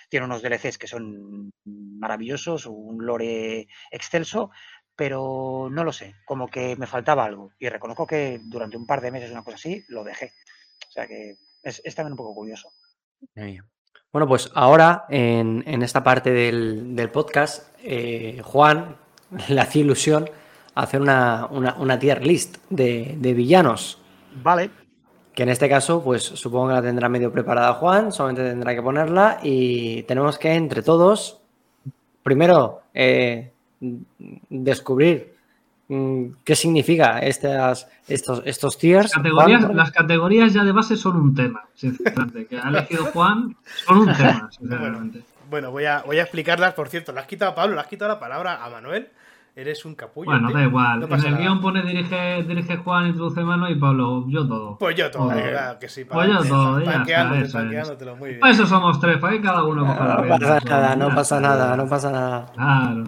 Tiene 0.09 0.25
unos 0.25 0.41
DLCs 0.41 0.77
que 0.77 0.87
son 0.87 1.51
maravillosos, 1.65 2.65
un 2.65 3.05
lore 3.05 3.67
excelso, 3.91 4.51
pero 4.95 5.69
no 5.71 5.83
lo 5.83 5.91
sé, 5.91 6.15
como 6.25 6.47
que 6.47 6.75
me 6.75 6.87
faltaba 6.87 7.25
algo. 7.25 7.51
Y 7.59 7.69
reconozco 7.69 8.07
que 8.07 8.39
durante 8.43 8.77
un 8.77 8.87
par 8.87 9.01
de 9.01 9.11
meses, 9.11 9.31
una 9.31 9.43
cosa 9.43 9.55
así, 9.55 9.83
lo 9.89 10.03
dejé. 10.03 10.33
O 10.87 10.91
sea 10.91 11.07
que 11.07 11.35
es, 11.61 11.81
también 11.95 12.13
un 12.13 12.17
poco 12.17 12.33
curioso. 12.33 12.71
Bueno, 14.13 14.27
pues 14.27 14.49
ahora 14.53 15.05
en, 15.09 15.83
esta 15.83 16.03
parte 16.03 16.31
del, 16.31 17.09
podcast, 17.11 17.75
eh, 17.83 18.41
Juan 18.43 18.95
le 19.49 19.61
hacía 19.61 19.81
ilusión 19.81 20.29
hacer 20.75 21.01
una, 21.01 21.99
tier 21.99 22.25
list 22.25 22.57
de, 22.69 23.15
de 23.17 23.33
villanos. 23.33 23.99
Vale. 24.41 24.69
Que 25.33 25.43
en 25.43 25.49
este 25.49 25.69
caso, 25.69 26.03
pues 26.03 26.23
supongo 26.23 26.69
que 26.69 26.73
la 26.73 26.81
tendrá 26.81 27.09
medio 27.09 27.31
preparada 27.31 27.73
Juan, 27.73 28.11
solamente 28.11 28.43
tendrá 28.43 28.73
que 28.73 28.81
ponerla 28.81 29.39
y 29.43 30.03
tenemos 30.03 30.39
que 30.39 30.53
entre 30.53 30.81
todos, 30.81 31.41
primero, 32.23 32.81
eh, 32.93 33.51
descubrir 33.79 35.36
qué 35.87 36.55
significa 36.55 37.19
estas, 37.19 37.87
estos, 38.07 38.41
estos 38.45 38.77
tiers. 38.77 39.11
las 39.73 39.91
categorías 39.91 40.53
ya 40.53 40.63
de 40.63 40.71
base 40.71 40.97
son 40.97 41.17
un 41.17 41.35
tema, 41.35 41.65
sinceramente. 41.73 42.45
Que 42.47 42.59
ha 42.59 42.69
elegido 42.69 43.05
Juan 43.13 43.55
son 43.85 43.99
un 43.99 44.13
tema, 44.13 44.49
sinceramente. 44.51 45.21
Bueno, 45.49 45.71
voy, 45.71 45.85
a, 45.85 46.03
voy 46.05 46.19
a 46.19 46.23
explicarlas, 46.23 46.73
por 46.73 46.89
cierto. 46.89 47.13
Le 47.13 47.21
has 47.21 47.27
quitado 47.27 47.51
a 47.51 47.55
Pablo, 47.55 47.75
le 47.75 47.81
has 47.81 47.87
quitado 47.87 48.09
la 48.09 48.19
palabra 48.19 48.63
a 48.63 48.69
Manuel 48.69 49.09
eres 49.57 49.83
un 49.85 49.95
capullo. 49.95 50.29
Bueno, 50.29 50.51
da 50.51 50.63
igual. 50.63 51.03
en 51.03 51.25
el 51.25 51.37
guion 51.37 51.59
pone 51.59 51.81
dirige, 51.81 52.43
dirige 52.43 52.77
Juan, 52.77 53.07
introduce 53.07 53.41
mano 53.41 53.67
y 53.67 53.75
Pablo, 53.75 54.25
yo 54.27 54.47
todo. 54.47 54.77
Pues 54.77 54.95
yo 54.95 55.09
todo, 55.09 55.29
claro 55.29 55.79
que 55.79 55.89
sí. 55.89 56.05
pues 56.05 56.29
yo 56.29 56.43
todo, 56.43 56.79
ya 56.79 57.01
está, 57.01 57.35
eso, 57.39 58.15
muy 58.17 58.29
bien. 58.29 58.39
Para 58.39 58.53
eso 58.53 58.67
somos 58.67 58.99
tres, 58.99 59.17
para 59.17 59.33
que 59.33 59.41
cada 59.41 59.63
uno 59.63 59.83
coja 59.83 60.05
la 60.05 60.15
No 60.15 60.29
pasa 60.29 60.59
nada, 60.59 60.95
no 60.95 61.15
pasa 61.15 61.39
nada, 61.39 61.75
no 61.75 61.89
pasa 61.89 62.11
nada. 62.11 62.45
Claro. 62.53 63.03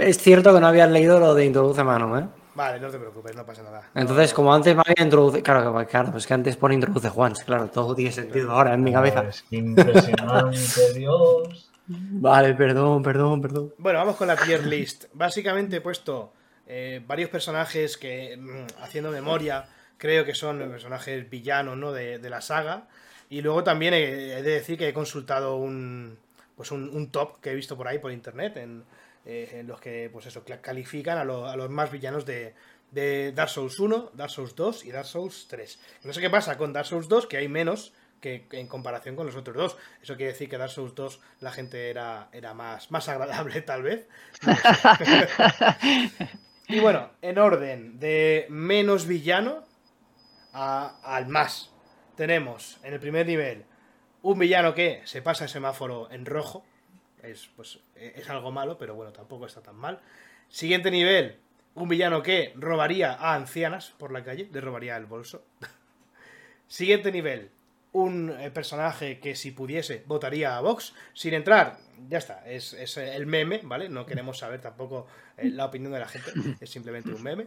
Es 0.00 0.18
cierto 0.18 0.54
que 0.54 0.60
no 0.60 0.66
habías 0.66 0.90
leído 0.90 1.18
lo 1.18 1.34
de 1.34 1.44
introduce 1.46 1.82
mano, 1.82 2.18
¿eh? 2.18 2.26
Vale, 2.54 2.78
no 2.78 2.90
te 2.90 2.98
preocupes, 2.98 3.34
no 3.34 3.46
pasa 3.46 3.62
nada. 3.62 3.88
Entonces, 3.94 4.34
como 4.34 4.52
antes 4.52 4.76
me 4.76 4.82
había 4.84 5.04
introducido. 5.04 5.42
Claro, 5.42 5.86
claro, 5.86 6.12
pues 6.12 6.26
que 6.26 6.34
antes 6.34 6.56
pone 6.56 6.74
introduce 6.74 7.08
Juan, 7.08 7.32
claro, 7.46 7.68
todo 7.68 7.94
tiene 7.94 8.12
sentido 8.12 8.50
ahora 8.50 8.74
en 8.74 8.82
mi 8.82 8.92
cabeza. 8.92 9.24
Es 9.28 9.44
impresionante, 9.50 10.92
Dios. 10.94 11.70
Vale, 11.86 12.54
perdón, 12.54 13.02
perdón, 13.02 13.40
perdón. 13.40 13.74
Bueno, 13.78 13.98
vamos 13.98 14.16
con 14.16 14.28
la 14.28 14.36
tier 14.36 14.66
list. 14.66 15.06
Básicamente 15.14 15.76
he 15.76 15.80
puesto 15.80 16.32
eh, 16.66 17.02
varios 17.06 17.30
personajes 17.30 17.96
que, 17.96 18.36
mm, 18.36 18.82
haciendo 18.82 19.10
memoria, 19.10 19.66
creo 19.96 20.24
que 20.24 20.34
son 20.34 20.58
personajes 20.70 21.28
villanos 21.28 21.76
¿no? 21.76 21.92
de, 21.92 22.18
la 22.28 22.40
saga. 22.40 22.88
Y 23.30 23.40
luego 23.40 23.64
también 23.64 23.94
he, 23.94 24.42
de 24.42 24.42
decir 24.42 24.76
que 24.76 24.88
he 24.88 24.92
consultado 24.92 25.56
un, 25.56 26.18
pues 26.54 26.70
un, 26.70 27.10
top 27.10 27.40
que 27.40 27.50
he 27.50 27.54
visto 27.54 27.76
por 27.76 27.88
ahí 27.88 27.98
por 27.98 28.12
internet 28.12 28.58
en, 28.58 28.84
eh, 29.24 29.62
los 29.66 29.80
que 29.80 30.10
pues 30.12 30.26
eso 30.26 30.44
califican 30.60 31.18
a, 31.18 31.24
los 31.24 31.70
más 31.70 31.90
villanos 31.90 32.26
de, 32.26 32.54
de, 32.90 33.32
Dark 33.32 33.50
Souls 33.50 33.78
1, 33.78 34.12
Dark 34.14 34.30
Souls 34.30 34.54
2 34.54 34.84
y 34.84 34.90
Dark 34.90 35.06
Souls 35.06 35.46
3. 35.48 35.78
No 36.04 36.12
sé 36.12 36.20
qué 36.20 36.30
pasa 36.30 36.56
con 36.56 36.72
Dark 36.72 36.86
Souls 36.86 37.08
2, 37.08 37.26
que 37.26 37.36
hay 37.36 37.48
menos 37.48 37.92
que 38.22 38.46
en 38.52 38.68
comparación 38.68 39.16
con 39.16 39.26
los 39.26 39.36
otros 39.36 39.56
dos. 39.56 39.76
Eso 40.00 40.16
quiere 40.16 40.32
decir 40.32 40.48
que 40.48 40.56
Dark 40.56 40.70
Souls 40.70 40.94
2 40.94 41.20
la 41.40 41.50
gente 41.50 41.90
era, 41.90 42.28
era 42.32 42.54
más, 42.54 42.90
más 42.90 43.08
agradable, 43.08 43.60
tal 43.62 43.82
vez. 43.82 44.08
y 46.68 46.80
bueno, 46.80 47.10
en 47.20 47.38
orden 47.38 47.98
de 47.98 48.46
menos 48.48 49.06
villano 49.06 49.64
al 50.52 51.26
más. 51.28 51.70
Tenemos 52.16 52.78
en 52.84 52.94
el 52.94 53.00
primer 53.00 53.26
nivel 53.26 53.64
un 54.22 54.38
villano 54.38 54.74
que 54.74 55.02
se 55.04 55.20
pasa 55.20 55.44
el 55.44 55.50
semáforo 55.50 56.10
en 56.10 56.24
rojo. 56.24 56.64
Es, 57.22 57.48
pues, 57.54 57.78
es 57.94 58.28
algo 58.28 58.50
malo, 58.50 58.76
pero 58.78 58.94
bueno, 58.94 59.12
tampoco 59.12 59.46
está 59.46 59.62
tan 59.62 59.76
mal. 59.76 60.00
Siguiente 60.48 60.90
nivel, 60.90 61.38
un 61.74 61.88
villano 61.88 62.22
que 62.22 62.52
robaría 62.56 63.12
a 63.12 63.34
ancianas 63.34 63.94
por 63.98 64.12
la 64.12 64.24
calle, 64.24 64.48
le 64.52 64.60
robaría 64.60 64.96
el 64.96 65.06
bolso. 65.06 65.44
Siguiente 66.68 67.12
nivel, 67.12 67.50
un 67.92 68.30
eh, 68.30 68.50
personaje 68.50 69.20
que 69.20 69.36
si 69.36 69.50
pudiese 69.50 70.02
votaría 70.06 70.56
a 70.56 70.60
Vox 70.60 70.94
sin 71.14 71.34
entrar. 71.34 71.78
Ya 72.08 72.18
está, 72.18 72.42
es, 72.46 72.74
el 72.96 73.26
meme, 73.26 73.60
¿vale? 73.62 73.88
No 73.88 74.06
queremos 74.06 74.38
saber 74.38 74.60
tampoco 74.60 75.06
eh, 75.36 75.50
la 75.50 75.66
opinión 75.66 75.92
de 75.92 76.00
la 76.00 76.08
gente, 76.08 76.32
es 76.60 76.70
simplemente 76.70 77.10
un 77.10 77.22
meme. 77.22 77.46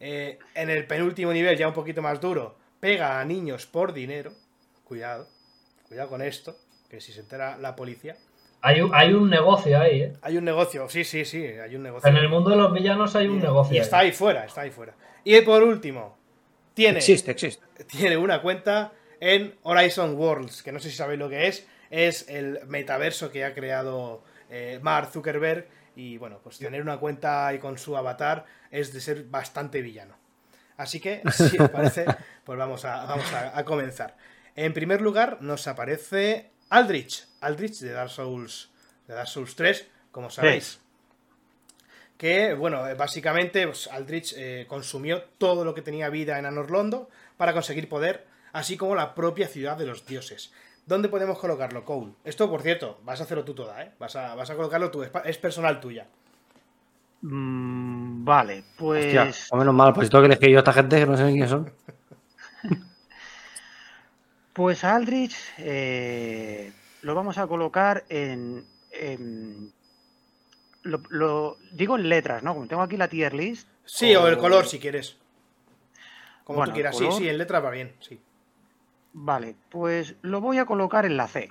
Eh, 0.00 0.38
en 0.54 0.70
el 0.70 0.86
penúltimo 0.86 1.32
nivel, 1.32 1.56
ya 1.56 1.68
un 1.68 1.74
poquito 1.74 2.02
más 2.02 2.20
duro, 2.20 2.56
pega 2.80 3.20
a 3.20 3.24
niños 3.24 3.66
por 3.66 3.92
dinero. 3.92 4.32
Cuidado, 4.84 5.28
cuidado 5.88 6.08
con 6.08 6.22
esto, 6.22 6.56
que 6.88 7.00
si 7.00 7.12
se 7.12 7.20
entera 7.20 7.56
la 7.58 7.76
policía. 7.76 8.16
Hay 8.62 8.80
un, 8.80 8.94
hay 8.94 9.12
un 9.12 9.30
negocio 9.30 9.80
ahí, 9.80 10.02
¿eh? 10.02 10.12
Hay 10.22 10.36
un 10.36 10.44
negocio, 10.44 10.88
sí, 10.88 11.04
sí, 11.04 11.24
sí, 11.24 11.44
hay 11.44 11.74
un 11.76 11.82
negocio. 11.82 12.08
En 12.08 12.16
el 12.16 12.28
mundo 12.28 12.50
de 12.50 12.56
los 12.56 12.72
villanos 12.72 13.16
hay 13.16 13.26
un 13.26 13.40
negocio. 13.40 13.74
Y 13.74 13.78
está 13.78 14.00
ahí 14.00 14.12
fuera, 14.12 14.44
está 14.44 14.62
ahí 14.62 14.70
fuera. 14.70 14.94
Y 15.24 15.40
por 15.40 15.62
último, 15.62 16.18
tiene. 16.74 16.98
Existe, 16.98 17.30
existe. 17.30 17.64
Tiene 17.84 18.16
una 18.16 18.42
cuenta 18.42 18.92
en 19.20 19.54
Horizon 19.62 20.14
Worlds, 20.16 20.62
que 20.62 20.72
no 20.72 20.78
sé 20.78 20.90
si 20.90 20.96
sabéis 20.96 21.18
lo 21.18 21.28
que 21.28 21.46
es, 21.46 21.66
es 21.90 22.28
el 22.28 22.60
metaverso 22.66 23.30
que 23.30 23.44
ha 23.44 23.54
creado 23.54 24.22
eh, 24.48 24.78
Mark 24.82 25.10
Zuckerberg 25.12 25.68
y 25.96 26.18
bueno, 26.18 26.40
pues 26.42 26.58
tener 26.58 26.82
una 26.82 26.98
cuenta 26.98 27.46
ahí 27.46 27.58
con 27.58 27.78
su 27.78 27.96
avatar 27.96 28.46
es 28.70 28.92
de 28.92 29.00
ser 29.00 29.24
bastante 29.24 29.82
villano. 29.82 30.16
Así 30.76 31.00
que, 31.00 31.22
si 31.32 31.58
os 31.58 31.68
parece, 31.68 32.06
pues 32.44 32.58
vamos 32.58 32.84
a, 32.84 33.04
vamos 33.04 33.26
a, 33.32 33.64
comenzar. 33.64 34.16
En 34.56 34.72
primer 34.72 35.02
lugar 35.02 35.38
nos 35.42 35.66
aparece 35.68 36.50
Aldrich, 36.70 37.26
Aldrich 37.40 37.80
de 37.80 37.92
Dark 37.92 38.10
Souls, 38.10 38.70
de 39.06 39.14
Dark 39.14 39.28
Souls 39.28 39.54
3, 39.54 39.86
como 40.10 40.30
sabéis. 40.30 40.80
Que, 42.16 42.54
bueno, 42.54 42.82
básicamente 42.96 43.66
pues, 43.66 43.88
Aldrich 43.88 44.34
eh, 44.36 44.66
consumió 44.68 45.22
todo 45.38 45.64
lo 45.64 45.74
que 45.74 45.82
tenía 45.82 46.10
vida 46.10 46.38
en 46.38 46.46
Anorlondo 46.46 47.08
para 47.36 47.52
conseguir 47.52 47.88
poder 47.88 48.26
así 48.52 48.76
como 48.76 48.94
la 48.94 49.14
propia 49.14 49.48
ciudad 49.48 49.76
de 49.76 49.86
los 49.86 50.06
dioses. 50.06 50.52
¿Dónde 50.86 51.08
podemos 51.08 51.38
colocarlo, 51.38 51.84
Cole? 51.84 52.12
Esto, 52.24 52.50
por 52.50 52.62
cierto, 52.62 53.00
vas 53.04 53.20
a 53.20 53.24
hacerlo 53.24 53.44
tú 53.44 53.54
toda, 53.54 53.82
¿eh? 53.82 53.92
Vas 53.98 54.16
a, 54.16 54.34
vas 54.34 54.50
a 54.50 54.56
colocarlo 54.56 54.90
tú, 54.90 55.02
es, 55.02 55.38
personal 55.38 55.80
tuya. 55.80 56.06
Mm, 57.22 58.24
vale, 58.24 58.64
pues. 58.76 59.06
Hostia, 59.06 59.30
o 59.50 59.56
menos 59.56 59.74
mal, 59.74 59.92
pues 59.92 60.10
tengo 60.10 60.22
que 60.22 60.32
elegir 60.32 60.50
yo 60.50 60.58
a 60.58 60.60
esta 60.60 60.72
gente 60.72 60.98
que 60.98 61.06
no 61.06 61.16
sé 61.16 61.24
quiénes 61.26 61.50
son. 61.50 61.72
pues 64.60 64.84
Aldrich 64.84 65.34
eh, 65.56 66.70
lo 67.00 67.14
vamos 67.14 67.38
a 67.38 67.46
colocar 67.46 68.04
en. 68.10 68.66
lo, 70.82 71.56
digo 71.72 71.96
en 71.96 72.06
letras, 72.10 72.42
¿no? 72.42 72.52
Como 72.52 72.66
tengo 72.66 72.82
aquí 72.82 72.98
la 72.98 73.08
tier 73.08 73.32
list. 73.32 73.66
Sí, 73.86 74.14
o, 74.14 74.28
el 74.28 74.36
color 74.36 74.66
si 74.66 74.78
quieres. 74.78 75.16
Como 76.44 76.62
tú 76.66 76.72
quieras. 76.72 76.94
Sí, 76.94 77.08
sí, 77.10 77.26
en 77.26 77.38
letras 77.38 77.64
va 77.64 77.70
bien, 77.70 77.96
sí. 78.00 78.20
Vale, 79.14 79.56
pues 79.70 80.16
lo 80.20 80.42
voy 80.42 80.58
a 80.58 80.66
colocar 80.66 81.06
en 81.06 81.16
la 81.16 81.26
C. 81.26 81.50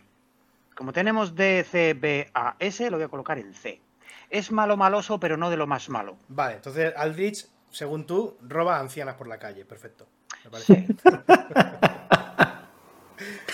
Como 0.76 0.94
tenemos 0.94 1.34
D, 1.34 1.66
C, 1.68 1.96
B, 1.96 2.30
A, 2.36 2.58
S, 2.60 2.92
lo 2.92 2.98
voy 2.98 3.06
a 3.06 3.10
colocar 3.10 3.40
en 3.40 3.56
C. 3.56 3.82
Es 4.30 4.52
malo 4.52 4.78
maloso, 4.78 5.20
pero 5.20 5.36
no 5.36 5.50
de 5.50 5.58
lo 5.58 5.66
más 5.66 5.90
malo. 5.90 6.16
Vale, 6.28 6.58
entonces 6.58 6.94
Aldrich, 6.96 7.48
según 7.72 8.06
tú, 8.06 8.38
roba 8.44 8.78
a 8.78 8.82
ancianas 8.82 9.16
por 9.16 9.28
la 9.28 9.40
calle. 9.40 9.66
Perfecto. 9.66 10.06
Me 10.44 10.52
parece. 10.52 10.86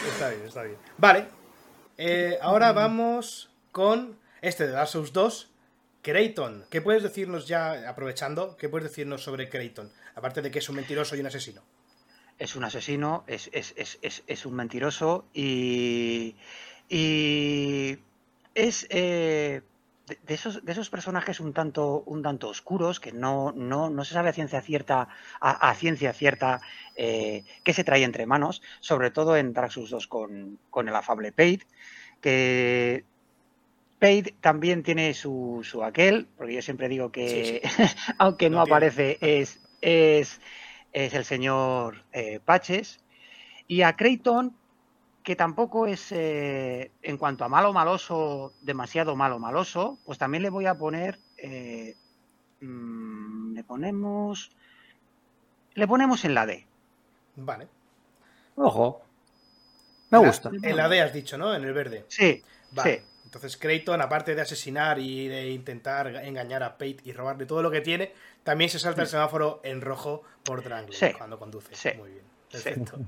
está 0.08 0.30
bien, 0.30 0.45
está 0.45 0.64
bien. 0.64 0.78
Vale. 0.97 1.28
Eh, 1.97 2.38
ahora 2.41 2.72
vamos 2.74 3.49
con 3.72 4.18
este 4.41 4.68
de 4.68 4.74
Dark 4.74 4.89
Souls 4.89 5.14
2, 5.14 5.49
Creighton. 6.01 6.66
¿Qué 6.70 6.82
puedes 6.82 7.03
decirnos 7.03 7.47
ya, 7.47 7.89
aprovechando, 7.89 8.58
qué 8.58 8.70
puedes 8.70 8.89
decirnos 8.89 9.24
sobre 9.24 9.49
Creighton? 9.49 9.91
Aparte 10.16 10.41
de 10.41 10.51
que 10.51 10.60
es 10.60 10.70
un 10.70 10.76
mentiroso 10.76 11.16
y 11.16 11.20
un 11.20 11.28
asesino. 11.28 11.62
Es 12.38 12.56
un 12.56 12.66
asesino, 12.66 13.24
es, 13.28 13.49
es, 13.53 13.74
es, 13.78 14.24
es 14.28 14.45
un 14.45 14.56
mentiroso 14.56 15.26
y, 15.34 16.36
y 16.89 17.97
es 18.53 18.88
eh, 18.89 19.62
de, 20.08 20.34
esos, 20.34 20.64
de 20.64 20.72
esos 20.72 20.89
personajes 20.89 21.39
un 21.39 21.53
tanto, 21.53 22.03
un 22.06 22.22
tanto 22.22 22.49
oscuros 22.49 22.99
que 22.99 23.12
no, 23.12 23.51
no, 23.51 23.89
no 23.89 24.03
se 24.06 24.14
sabe 24.14 24.30
a 24.30 24.34
ciencia 24.34 24.62
cierta, 24.62 25.08
a, 25.39 25.74
ciencia 25.76 26.14
cierta 26.14 26.62
eh, 26.95 27.43
qué 27.64 27.74
se 27.74 27.84
trae 27.84 28.03
entre 28.03 28.26
manos, 28.26 28.62
sobre 28.80 29.12
todo 29.12 29.36
en 29.38 29.53
Dark 29.53 29.72
Souls 29.72 29.89
2 29.89 30.08
con, 30.08 30.60
con 30.70 30.88
el 30.88 30.95
afable 30.95 31.32
Paid, 31.32 31.64
que 32.22 33.06
Paid 33.99 34.30
también 34.41 34.84
tiene 34.84 35.14
su, 35.14 35.62
su, 35.64 35.84
aquel, 35.84 36.28
porque 36.38 36.53
yo 36.53 36.62
siempre 36.62 36.89
digo 36.89 37.12
que, 37.12 37.62
aunque 38.18 38.49
no, 38.49 38.62
aparece, 38.62 39.18
es, 39.22 39.60
es, 39.82 40.41
es, 40.93 41.14
el 41.14 41.26
señor 41.26 42.03
eh, 42.12 42.39
Paches. 42.43 42.99
Y 43.68 43.82
a 43.82 43.95
Creighton, 43.95 44.56
que 45.26 45.36
tampoco 45.36 45.88
es, 45.88 46.11
eh, 46.11 46.91
en 47.01 47.17
cuanto 47.17 47.43
a 47.43 47.49
malo 47.49 47.73
maloso, 47.73 48.53
demasiado 48.61 49.15
malo 49.15 49.39
maloso, 49.39 49.97
pues 50.05 50.19
también 50.19 50.43
le 50.43 50.51
voy 50.51 50.67
a 50.67 50.78
poner, 50.78 51.19
eh, 51.36 51.97
mm, 52.61 53.55
le 53.55 53.63
ponemos, 53.63 54.51
le 55.73 55.88
ponemos 55.88 56.23
en 56.26 56.36
la 56.36 56.45
D. 56.45 56.67
Vale. 57.38 57.67
Ojo. 58.55 59.01
Me 60.11 60.19
gusta. 60.19 60.51
En 60.61 60.78
la 60.78 60.88
D 60.88 61.01
has 61.01 61.11
dicho, 61.11 61.39
¿no? 61.39 61.55
En 61.55 61.63
el 61.63 61.73
verde. 61.73 62.05
Sí. 62.07 62.43
Vale. 62.71 63.03
Entonces 63.23 63.57
Creighton, 63.57 63.99
aparte 64.03 64.36
de 64.36 64.41
asesinar 64.43 64.99
y 64.99 65.28
de 65.28 65.49
intentar 65.49 66.23
engañar 66.23 66.61
a 66.61 66.73
Pate 66.73 66.97
y 67.03 67.13
robarle 67.13 67.47
todo 67.47 67.63
lo 67.63 67.71
que 67.71 67.82
tiene, 67.82 68.13
también 68.43 68.69
se 68.69 68.78
salta 68.78 69.01
el 69.01 69.07
semáforo 69.07 69.59
en 69.63 69.82
rojo 69.82 70.21
por 70.43 70.63
Drangler 70.63 71.17
cuando 71.17 71.39
conduce. 71.39 71.73
Sí. 71.73 71.89
Muy 71.97 72.11
bien. 72.11 72.26
Perfecto. 72.51 72.99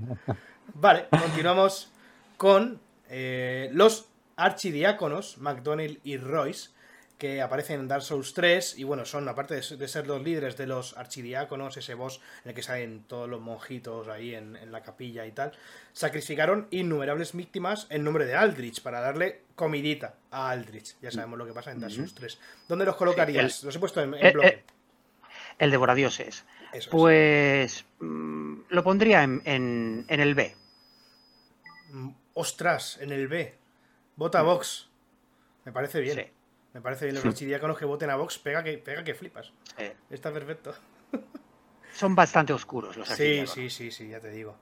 Vale, 0.74 1.05
continuamos 1.11 1.91
con 2.38 2.80
eh, 3.10 3.70
los 3.74 4.10
archidiáconos, 4.36 5.38
McDonnell 5.40 6.00
y 6.04 6.18
Royce, 6.18 6.70
que 7.18 7.42
aparecen 7.42 7.80
en 7.80 7.88
Dark 7.88 8.04
Souls 8.04 8.34
3 8.34 8.78
y 8.78 8.84
bueno, 8.84 9.06
son 9.06 9.28
aparte 9.28 9.56
de, 9.56 9.88
ser 9.88 10.08
los 10.08 10.22
líderes 10.22 10.56
de 10.56 10.68
los 10.68 10.96
archidiáconos, 10.98 11.76
ese 11.78 11.96
boss 11.96 12.22
en 12.44 12.50
el 12.50 12.56
que 12.56 12.62
salen 12.62 13.04
todos 13.08 13.28
los 13.28 13.42
monjitos 13.42 14.08
ahí 14.08 14.36
en, 14.36 14.72
la 14.72 14.82
capilla 14.82 15.26
y 15.26 15.32
tal, 15.32 15.52
sacrificaron 15.94 16.68
innumerables 16.70 17.34
víctimas 17.34 17.88
en 17.90 18.04
nombre 18.04 18.26
de 18.26 18.36
Aldrich 18.36 18.82
para 18.82 19.02
darle 19.02 19.42
comidita 19.56 20.16
a 20.30 20.52
Aldrich. 20.52 20.96
Ya 21.02 21.10
sabemos 21.10 21.40
lo 21.40 21.48
que 21.48 21.54
pasa 21.54 21.72
en 21.72 21.80
Dark 21.80 21.94
Souls 21.94 22.14
3. 22.14 22.40
¿Dónde 22.68 22.86
los 22.86 22.96
colocarías? 22.96 23.64
los 23.64 23.76
he 23.76 23.80
puesto 23.80 24.02
en, 24.02 24.14
en 24.14 24.34
bloque. 24.34 24.64
El, 25.58 25.72
devoradioses. 25.72 26.46
pues 26.92 27.86
mm, 28.00 28.60
lo 28.70 28.84
pondría 28.84 29.24
en, 29.24 30.06
el 30.08 30.36
B. 30.36 30.56
Ostras, 32.40 33.00
en 33.02 33.12
el 33.12 33.28
B. 33.28 33.56
Vota 34.16 34.44
Vox. 34.44 34.88
Me 35.66 35.72
parece 35.72 36.02
bien. 36.02 36.32
Me 36.72 36.82
parece 36.82 37.06
bien. 37.06 37.16
Los 37.16 37.26
archidiáconos 37.26 37.80
que 37.80 37.86
voten 37.86 38.12
a 38.12 38.16
Vox 38.16 38.38
pega 38.38 38.64
que, 38.64 38.78
pega 38.78 39.04
que 39.04 39.16
flipas. 39.16 39.52
Está 40.12 40.32
perfecto. 40.32 40.76
Son 41.96 42.14
bastante 42.14 42.54
oscuros 42.54 42.96
los 42.96 43.08
Sí, 43.08 43.48
sí, 43.48 43.72
sí, 43.72 43.90
sí, 43.90 44.10
ya 44.10 44.20
te 44.20 44.30
digo. 44.30 44.56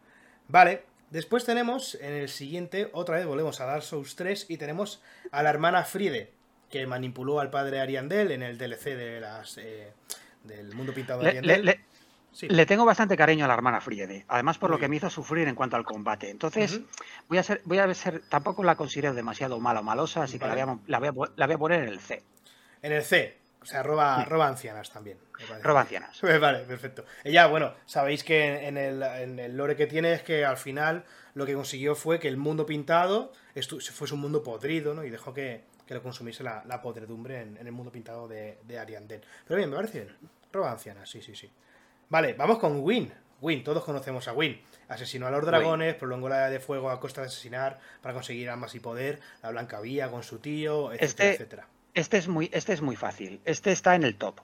Vale, 0.47 0.83
después 1.09 1.43
tenemos 1.43 1.95
en 1.95 2.13
el 2.13 2.29
siguiente, 2.29 2.89
otra 2.93 3.17
vez 3.17 3.25
volvemos 3.25 3.59
a 3.59 3.65
Dark 3.65 3.83
Souls 3.83 4.15
3 4.15 4.45
y 4.47 4.55
tenemos 4.55 5.01
a 5.31 5.43
la 5.43 5.49
hermana 5.49 5.83
Fride, 5.83 6.31
que 6.69 6.87
manipuló 6.87 7.41
al 7.41 7.49
padre 7.49 7.81
Ariandel 7.81 8.31
en 8.31 8.41
el 8.41 8.57
DLC 8.57 8.95
de 8.95 9.19
las, 9.19 9.57
eh, 9.57 9.91
del 10.45 10.73
mundo 10.75 10.93
pintado 10.93 11.23
de 11.23 11.27
Ariandel. 11.27 11.65
Le 11.65 11.79
tengo 12.65 12.85
bastante 12.85 13.15
cariño 13.15 13.45
a 13.45 13.47
la 13.47 13.53
hermana 13.53 13.81
Friede, 13.81 14.25
además 14.27 14.57
por 14.57 14.69
lo 14.69 14.79
que 14.79 14.87
me 14.87 14.97
hizo 14.97 15.09
sufrir 15.09 15.47
en 15.47 15.55
cuanto 15.55 15.75
al 15.75 15.83
combate. 15.83 16.29
Entonces, 16.29 16.81
voy 17.27 17.37
a 17.37 17.43
ser, 17.43 17.61
voy 17.65 17.79
a 17.79 17.93
ser, 17.93 18.21
tampoco 18.29 18.63
la 18.63 18.75
considero 18.75 19.13
demasiado 19.13 19.59
mala 19.59 19.79
o 19.79 19.83
malosa, 19.83 20.23
así 20.23 20.39
que 20.39 20.45
la 20.47 20.53
voy, 20.53 20.61
a, 20.61 20.79
la, 20.87 20.99
voy 21.47 21.55
a, 21.55 21.57
poner 21.57 21.83
en 21.83 21.89
el 21.89 21.99
C. 21.99 22.23
En 22.81 22.91
el 22.91 23.03
C, 23.03 23.37
o 23.61 23.65
sea, 23.65 23.83
roba, 23.83 24.23
roba 24.25 24.47
ancianas 24.47 24.91
también. 24.91 25.17
Roba 25.63 25.81
ancianas. 25.81 26.19
Vale, 26.41 26.59
perfecto. 26.59 27.05
Ella, 27.23 27.47
bueno, 27.47 27.73
sabéis 27.85 28.23
que 28.23 28.67
en 28.67 28.77
el, 28.77 29.01
en 29.01 29.39
el, 29.39 29.57
lore 29.57 29.75
que 29.75 29.87
tiene 29.87 30.13
es 30.13 30.21
que 30.21 30.45
al 30.45 30.57
final 30.57 31.03
lo 31.33 31.45
que 31.45 31.53
consiguió 31.53 31.95
fue 31.95 32.19
que 32.19 32.27
el 32.27 32.37
mundo 32.37 32.65
pintado 32.65 33.33
fuese 33.91 34.13
un 34.13 34.21
mundo 34.21 34.43
podrido, 34.43 34.93
¿no? 34.93 35.03
Y 35.03 35.09
dejó 35.09 35.33
que, 35.33 35.63
que 35.87 35.93
lo 35.93 36.01
consumiese 36.01 36.43
la, 36.43 36.63
la 36.65 36.81
podredumbre 36.81 37.41
en, 37.41 37.57
el 37.57 37.71
mundo 37.71 37.91
pintado 37.91 38.27
de, 38.27 38.59
de 38.63 38.79
Ariandel. 38.79 39.21
Pero 39.47 39.57
bien, 39.57 39.69
me 39.69 39.75
parece 39.75 40.01
bien. 40.01 40.15
Roba 40.51 40.71
ancianas, 40.71 41.09
sí, 41.09 41.21
sí, 41.21 41.35
sí. 41.35 41.51
Vale, 42.09 42.33
vamos 42.33 42.59
con 42.59 42.79
Win. 42.81 43.11
Win, 43.41 43.63
todos 43.63 43.83
conocemos 43.83 44.27
a 44.27 44.33
Win. 44.33 44.61
Asesinó 44.87 45.27
a 45.27 45.31
los 45.31 45.45
dragones, 45.45 45.95
prolongó 45.95 46.29
la 46.29 46.37
edad 46.37 46.51
de 46.51 46.59
fuego 46.59 46.89
a 46.89 46.99
costa 46.99 47.21
de 47.21 47.27
asesinar 47.27 47.79
para 48.01 48.13
conseguir 48.13 48.49
armas 48.49 48.75
y 48.75 48.79
poder, 48.79 49.19
la 49.41 49.49
Blanca 49.49 49.81
Vía 49.81 50.09
con 50.09 50.23
su 50.23 50.39
tío, 50.39 50.93
etcétera, 50.93 51.05
este, 51.05 51.33
etcétera. 51.33 51.67
Este 51.93 52.17
es, 52.17 52.27
muy, 52.27 52.49
este 52.53 52.73
es 52.73 52.81
muy 52.81 52.95
fácil. 52.95 53.41
Este 53.45 53.71
está 53.71 53.95
en 53.95 54.03
el 54.03 54.15
top. 54.15 54.41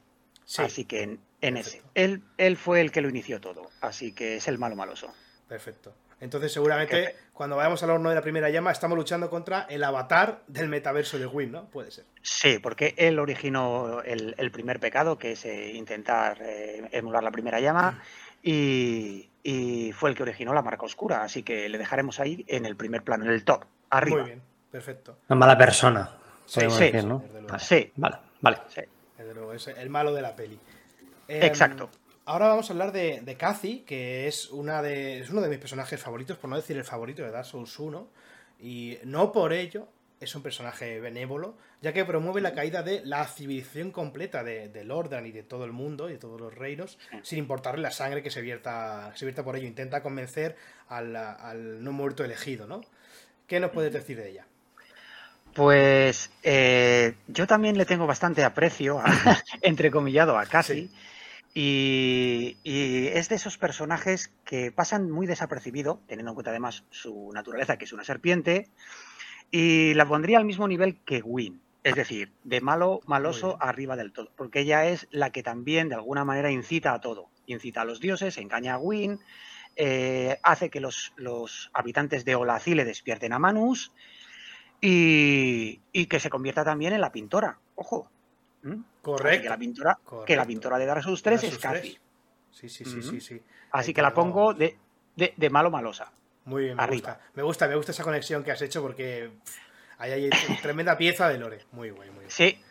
así 0.57 0.86
que 0.86 1.20
en, 1.41 1.57
ese. 1.57 1.82
Él, 1.93 2.24
él 2.38 2.57
fue 2.57 2.82
el 2.82 2.91
que 2.91 3.01
lo 3.01 3.09
inició 3.09 3.39
todo. 3.39 3.70
Así 3.82 4.14
que 4.14 4.38
es 4.38 4.47
el 4.47 4.57
malo 4.57 4.76
maloso. 4.76 5.14
Perfecto. 5.52 5.93
Entonces, 6.22 6.54
seguramente, 6.54 7.14
cuando 7.34 7.58
vayamos 7.58 7.84
al 7.84 7.89
horno 7.89 8.08
de 8.08 8.16
la 8.16 8.22
primera 8.22 8.49
llama, 8.49 8.72
estamos 8.72 8.97
luchando 8.97 9.30
contra 9.30 9.64
el 9.64 9.84
avatar 9.84 10.43
del 10.47 10.70
metaverso 10.70 11.20
de 11.20 11.26
Win, 11.26 11.52
¿no? 11.52 11.66
Puede 11.66 11.91
ser. 11.91 12.06
Sí, 12.22 12.60
porque 12.60 12.95
él 12.97 13.20
originó 13.20 14.02
el, 14.02 14.52
primer 14.54 14.80
pecado, 14.80 15.18
que 15.18 15.34
es 15.34 15.43
eh, 15.43 15.74
intentar 15.74 16.38
eh, 16.41 16.88
emular 16.93 17.22
la 17.22 17.32
primera 17.32 17.60
llama, 17.60 18.02
y, 18.41 19.30
fue 19.93 20.12
el 20.12 20.16
que 20.16 20.24
originó 20.24 20.54
la 20.54 20.62
marca 20.62 20.86
oscura. 20.86 21.22
Así 21.22 21.43
que 21.43 21.68
le 21.68 21.78
dejaremos 21.78 22.22
ahí 22.22 22.45
en 22.47 22.66
el 22.66 22.78
primer 22.78 23.04
plano, 23.04 23.26
en 23.26 23.32
el 23.32 23.43
top, 23.43 23.66
arriba. 23.89 24.22
Muy 24.22 24.28
bien, 24.28 24.41
perfecto. 24.72 25.18
Una 25.28 25.38
mala 25.38 25.58
persona. 25.58 26.12
Sí, 26.45 26.62
sí, 26.70 26.93
¿no? 27.04 27.26
sí. 27.60 27.91
Vale, 27.97 28.16
vale. 28.39 28.58
Sí. 28.70 28.84
Desde 29.18 29.34
luego, 29.34 29.52
es 29.52 29.68
el 29.68 29.89
malo 29.89 30.14
de 30.14 30.22
la 30.22 30.34
peli. 30.34 30.58
Exacto. 31.28 31.89
Ahora 32.26 32.47
vamos 32.47 32.69
a 32.69 32.74
hablar 32.74 32.91
de, 32.91 33.22
de 33.22 33.36
Cathy, 33.36 33.80
que 33.80 34.28
es, 34.28 34.49
una 34.49 34.82
de, 34.82 35.19
es 35.19 35.30
uno 35.32 35.41
de 35.41 35.49
mis 35.49 35.57
personajes 35.57 35.99
favoritos, 35.99 36.38
por 36.38 36.49
no 36.49 36.55
decir 36.55 36.78
el 36.78 36.84
favorito 36.84 37.24
de 37.24 37.32
Dark 37.32 37.45
Souls 37.45 37.80
1. 37.80 38.07
Y 38.59 38.99
no 39.03 39.32
por 39.32 39.53
ello 39.53 39.88
es 40.19 40.36
un 40.36 40.43
personaje 40.43 40.99
benévolo, 40.99 41.55
ya 41.82 41.93
que 41.93 42.05
promueve 42.05 42.41
la 42.41 42.53
caída 42.53 42.84
de 42.84 43.01
la 43.03 43.26
civilización 43.26 43.89
completa 43.89 44.43
de, 44.43 44.69
de 44.69 44.84
Lordan 44.84 45.26
y 45.26 45.32
de 45.32 45.41
todo 45.41 45.65
el 45.65 45.72
mundo 45.72 46.09
y 46.09 46.13
de 46.13 46.19
todos 46.19 46.39
los 46.39 46.53
reinos, 46.53 46.99
sin 47.24 47.39
importarle 47.39 47.82
la 47.82 47.89
sangre 47.89 48.22
que 48.22 48.30
se 48.30 48.41
vierta, 48.41 49.11
se 49.15 49.26
vierta 49.26 49.43
por 49.43 49.55
ello. 49.55 49.65
Intenta 49.65 50.03
convencer 50.03 50.55
al, 50.89 51.84
no 51.84 51.91
muerto 51.91 52.24
elegido, 52.24 52.68
¿no? 52.68 52.81
¿Qué 53.48 53.60
nos 53.60 53.72
puedes 53.72 53.91
decir 53.91 54.18
de 54.18 54.30
ella? 54.30 54.45
Pues 55.56 56.30
eh, 56.43 57.15
yo 57.27 57.48
también 57.48 57.80
le 57.80 57.85
tengo 57.85 58.06
bastante 58.06 58.43
aprecio, 58.43 59.02
entrecomillado, 59.61 60.38
a 60.38 60.45
Cathy. 60.45 60.91
Y, 61.53 62.57
es 62.64 63.30
de 63.30 63.36
esos 63.36 63.57
personajes 63.57 64.32
que 64.45 64.72
pasan 64.72 65.11
muy 65.11 65.28
desapercibido, 65.28 66.02
teniendo 66.07 66.32
en 66.32 66.36
cuenta 66.36 66.52
además 66.52 66.86
su 66.90 67.32
naturaleza, 67.34 67.78
que 67.78 67.86
es 67.86 67.94
una 67.94 68.03
serpiente, 68.03 68.69
y 69.52 69.94
la 69.95 70.07
pondría 70.07 70.38
al 70.38 70.45
mismo 70.45 70.68
nivel 70.68 70.98
que 71.03 71.22
Win, 71.22 71.61
es 71.84 71.95
decir, 71.95 72.32
de 72.44 72.61
malo, 72.61 73.02
maloso 73.06 73.57
arriba 73.60 73.98
del 73.98 74.14
todo, 74.14 74.32
porque 74.38 74.61
ella 74.61 74.88
es 74.88 75.07
la 75.11 75.32
que 75.32 75.44
también 75.44 75.90
de 75.90 75.95
alguna 75.95 76.23
manera 76.23 76.52
incita 76.52 76.94
a 76.94 77.02
todo, 77.02 77.30
incita 77.48 77.82
a 77.82 77.86
los 77.86 77.99
dioses, 77.99 78.38
engaña 78.38 78.76
a 78.76 78.78
Win, 78.78 79.19
eh, 79.76 80.38
hace 80.44 80.69
que 80.69 80.80
los, 80.80 81.11
habitantes 81.73 82.23
de 82.23 82.36
Olacile 82.36 82.86
despierten 82.86 83.34
a 83.34 83.40
Manus 83.40 83.91
y, 84.80 85.82
y 85.91 86.06
que 86.06 86.19
se 86.19 86.30
convierta 86.30 86.64
también 86.64 86.94
en 86.94 87.02
la 87.02 87.11
pintora, 87.11 87.60
ojo, 87.76 88.10
¿Mm? 88.64 88.84
Correcto. 89.02 89.44
Que 89.44 89.50
la, 89.50 89.58
pintora, 89.58 90.00
que 90.26 90.36
la 90.36 90.46
pintora 90.46 90.78
de 90.78 90.86
Dark 90.86 91.04
Souls 91.04 91.22
3 91.22 91.44
es 91.44 91.58
Cathy. 91.58 91.98
Sí, 92.52 92.70
sí, 92.70 92.86
sí, 92.86 93.02
sí, 93.02 93.22
sí. 93.22 93.42
Así 93.72 93.94
que 93.94 94.02
la 94.02 94.14
pongo 94.14 94.54
de, 94.54 94.78
de, 95.16 95.50
malo 95.50 95.72
malosa. 95.72 96.12
Muy 96.46 96.66
bien, 96.66 96.76
me 96.76 96.88
gusta. 96.88 97.20
Me 97.34 97.44
gusta, 97.44 97.68
me 97.68 97.76
gusta 97.76 97.92
esa 97.92 98.04
conexión 98.04 98.44
que 98.44 98.52
has 98.52 98.62
hecho 98.62 98.82
porque 98.82 99.32
ahí 99.98 100.12
hay 100.12 100.30
tremenda 100.62 100.98
pieza 100.98 101.30
de 101.30 101.38
lore. 101.38 101.66
Muy 101.72 101.90
guay, 101.92 102.10
muy 102.10 102.20
bien. 102.20 102.32
Sí, 102.32 102.62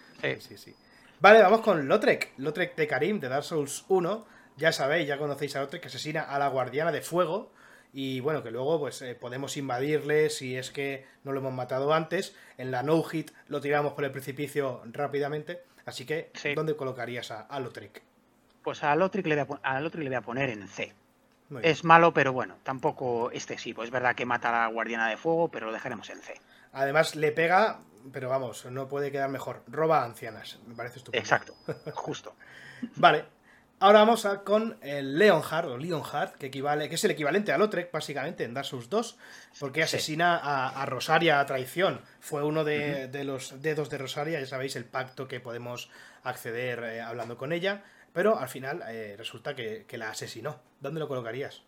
sí, 0.41 0.57
sí. 0.57 0.75
Vale, 1.21 1.43
vamos 1.43 1.61
con 1.61 1.87
Lotrek. 1.87 2.35
Lotrek 2.39 2.77
de 2.77 2.87
Karim, 2.87 3.21
de 3.21 3.29
Dark 3.29 3.45
Souls 3.45 3.85
1. 3.89 4.27
Ya 4.57 4.73
sabéis, 4.73 5.09
ya 5.09 5.19
conocéis 5.19 5.57
a 5.57 5.61
Lotrek, 5.61 5.83
que 5.83 5.89
asesina 5.89 6.23
a 6.23 6.39
la 6.39 6.49
guardiana 6.49 6.93
de 6.93 7.03
fuego. 7.03 7.53
Y 7.93 8.21
bueno, 8.21 8.43
que 8.43 8.51
luego 8.51 8.79
pues 8.79 9.03
eh, 9.03 9.15
podemos 9.15 9.57
invadirle 9.57 10.31
si 10.31 10.57
es 10.57 10.71
que 10.71 11.07
no 11.25 11.33
lo 11.33 11.41
hemos 11.41 11.53
matado 11.53 11.93
antes. 11.93 12.37
En 12.57 12.71
la 12.71 12.83
no 12.83 13.03
hit 13.03 13.33
lo 13.49 13.61
tiramos 13.61 13.95
por 13.95 14.05
el 14.05 14.12
precipicio 14.12 14.83
rápidamente. 14.93 15.62
Así 15.91 16.07
que, 16.07 16.31
¿dónde 16.55 16.77
colocarías 16.77 17.33
a, 17.33 17.59
Lotric? 17.59 18.01
Pues 18.62 18.85
a 18.85 18.95
Lotric, 18.95 19.27
le 19.27 19.43
voy 19.43 19.59
a, 19.61 19.81
le 19.81 19.89
voy 19.91 20.15
a 20.15 20.21
poner 20.21 20.49
en 20.49 20.69
C. 20.69 20.95
Es 21.62 21.83
malo, 21.83 22.15
pero 22.15 22.33
bueno, 22.33 22.59
tampoco 22.62 23.33
excesivo. 23.33 23.83
Es 23.83 23.91
verdad 23.91 24.15
que 24.15 24.25
mata 24.25 24.51
a 24.51 24.69
la 24.69 24.73
guardiana 24.73 25.09
de 25.09 25.17
fuego, 25.17 25.49
pero 25.49 25.67
lo 25.67 25.73
dejaremos 25.73 26.09
en 26.11 26.23
C. 26.23 26.41
Además, 26.73 27.17
le 27.17 27.33
pega, 27.33 27.81
pero 28.12 28.29
vamos, 28.29 28.67
no 28.67 28.87
puede 28.87 29.11
quedar 29.11 29.31
mejor. 29.31 29.65
Roba 29.67 30.03
a 30.03 30.05
ancianas, 30.05 30.61
me 30.69 30.77
parece 30.77 30.99
estupendo. 30.99 31.21
Exacto, 31.21 31.57
justo. 31.93 32.37
vale. 32.95 33.25
Ahora 33.82 34.01
vamos 34.01 34.27
a, 34.27 34.44
con 34.44 34.77
el 34.82 35.19
Leonhard, 35.19 35.66
o 35.70 35.78
Leonhard, 35.78 36.32
que, 36.32 36.48
equivale, 36.48 36.90
que 36.90 36.97
es 36.97 37.05
el 37.05 37.12
equivalente 37.12 37.51
a 37.51 37.57
Lotrek, 37.57 37.90
básicamente, 37.90 38.44
en 38.44 38.52
Dark 38.52 38.66
Souls 38.66 38.90
2, 38.90 39.16
porque 39.59 39.82
asesina 39.82 40.36
a, 40.36 40.85
Rosaria 40.85 41.40
a 41.40 41.47
traición. 41.47 42.02
Fue 42.20 42.44
uno 42.44 42.62
de, 42.62 43.09
los 43.24 43.62
dedos 43.62 43.89
de 43.89 43.97
Rosaria, 43.97 44.39
ya 44.39 44.44
sabéis, 44.44 44.77
el 44.77 44.85
pacto 44.85 45.27
que 45.27 45.40
podemos 45.40 45.89
acceder 46.24 46.85
eh, 46.85 47.01
hablando 47.01 47.39
con 47.39 47.55
ella, 47.55 47.82
pero 48.12 48.39
al 48.39 48.51
final 48.51 48.85
eh, 48.86 49.15
resulta 49.16 49.57
que, 49.57 49.86
la 49.93 50.11
asesinó. 50.11 50.61
¿Dónde 50.81 51.01
lo 51.01 51.09
colocarías? 51.09 51.62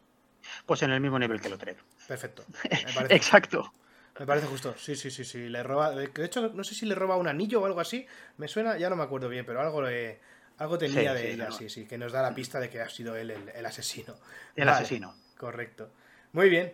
Pues 0.66 0.82
en 0.82 0.90
el 0.90 1.00
mismo 1.00 1.18
nivel 1.18 1.40
que 1.40 1.48
Lotrek. 1.48 1.82
Perfecto. 2.06 2.44
Exacto. 3.08 3.72
Me 4.20 4.26
parece 4.26 4.48
justo. 4.48 4.74
Sí, 4.76 4.96
sí, 4.96 5.10
sí, 5.10 5.24
sí. 5.24 5.48
Le 5.48 5.62
roba. 5.62 5.92
De 5.92 6.10
hecho, 6.22 6.50
no 6.50 6.62
sé 6.62 6.74
si 6.74 6.84
le 6.84 6.94
roba 6.94 7.16
un 7.16 7.26
anillo 7.26 7.62
o 7.62 7.64
algo 7.64 7.80
así. 7.80 8.06
Me 8.36 8.48
suena, 8.48 8.76
ya 8.76 8.90
no 8.90 8.96
me 8.96 9.02
acuerdo 9.02 9.30
bien, 9.30 9.46
pero 9.46 9.62
algo 9.62 9.80
le 9.80 10.20
algo 10.58 10.78
tenía 10.78 11.14
de 11.14 11.32
ella, 11.32 11.50
sí, 11.50 11.68
sí, 11.68 11.86
que 11.86 11.98
nos 11.98 12.12
da 12.12 12.22
la 12.22 12.34
pista 12.34 12.60
de 12.60 12.68
que 12.68 12.80
ha 12.80 12.88
sido 12.88 13.16
él 13.16 13.30
el, 13.30 13.66
asesino. 13.66 14.14
El 14.54 14.68
asesino. 14.68 15.14
Correcto. 15.36 15.90
Muy 16.32 16.48
bien. 16.48 16.72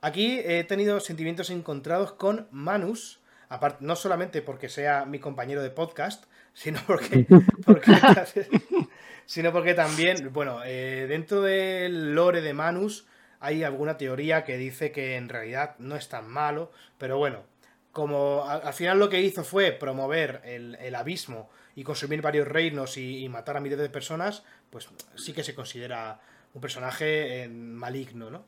Aquí 0.00 0.40
he 0.44 0.62
tenido 0.64 1.00
sentimientos 1.00 1.50
encontrados 1.50 2.12
con 2.12 2.46
Manus, 2.52 3.20
aparte, 3.48 3.84
no 3.84 3.96
solamente 3.96 4.42
porque 4.42 4.68
sea 4.68 5.04
mi 5.04 5.18
compañero 5.18 5.62
de 5.62 5.70
podcast, 5.70 6.24
sino 6.54 6.80
porque, 6.86 7.26
sino 9.26 9.52
porque 9.52 9.74
también, 9.74 10.32
bueno, 10.32 10.60
eh, 10.64 11.06
dentro 11.08 11.42
del 11.42 12.14
lore 12.14 12.40
de 12.40 12.54
Manus 12.54 13.06
hay 13.40 13.64
alguna 13.64 13.96
teoría 13.96 14.44
que 14.44 14.56
dice 14.56 14.92
que 14.92 15.16
en 15.16 15.28
realidad 15.28 15.74
no 15.78 15.96
es 15.96 16.08
tan 16.08 16.28
malo, 16.28 16.70
pero 16.98 17.18
bueno, 17.18 17.44
como 17.92 18.44
al 18.48 18.74
final 18.74 18.98
lo 18.98 19.08
que 19.08 19.20
hizo 19.20 19.42
fue 19.42 19.72
promover 19.72 20.40
el, 20.44 20.76
el 20.80 20.94
abismo 20.94 21.50
y 21.78 21.84
consumir 21.84 22.20
varios 22.20 22.48
reinos 22.48 22.96
y, 22.96 23.28
matar 23.28 23.56
a 23.56 23.60
miles 23.60 23.78
de 23.78 23.88
personas, 23.88 24.42
pues 24.68 24.88
sí 25.14 25.32
que 25.32 25.44
se 25.44 25.54
considera 25.54 26.20
un 26.52 26.60
personaje 26.60 27.44
eh, 27.44 27.48
maligno, 27.48 28.32
¿no? 28.32 28.46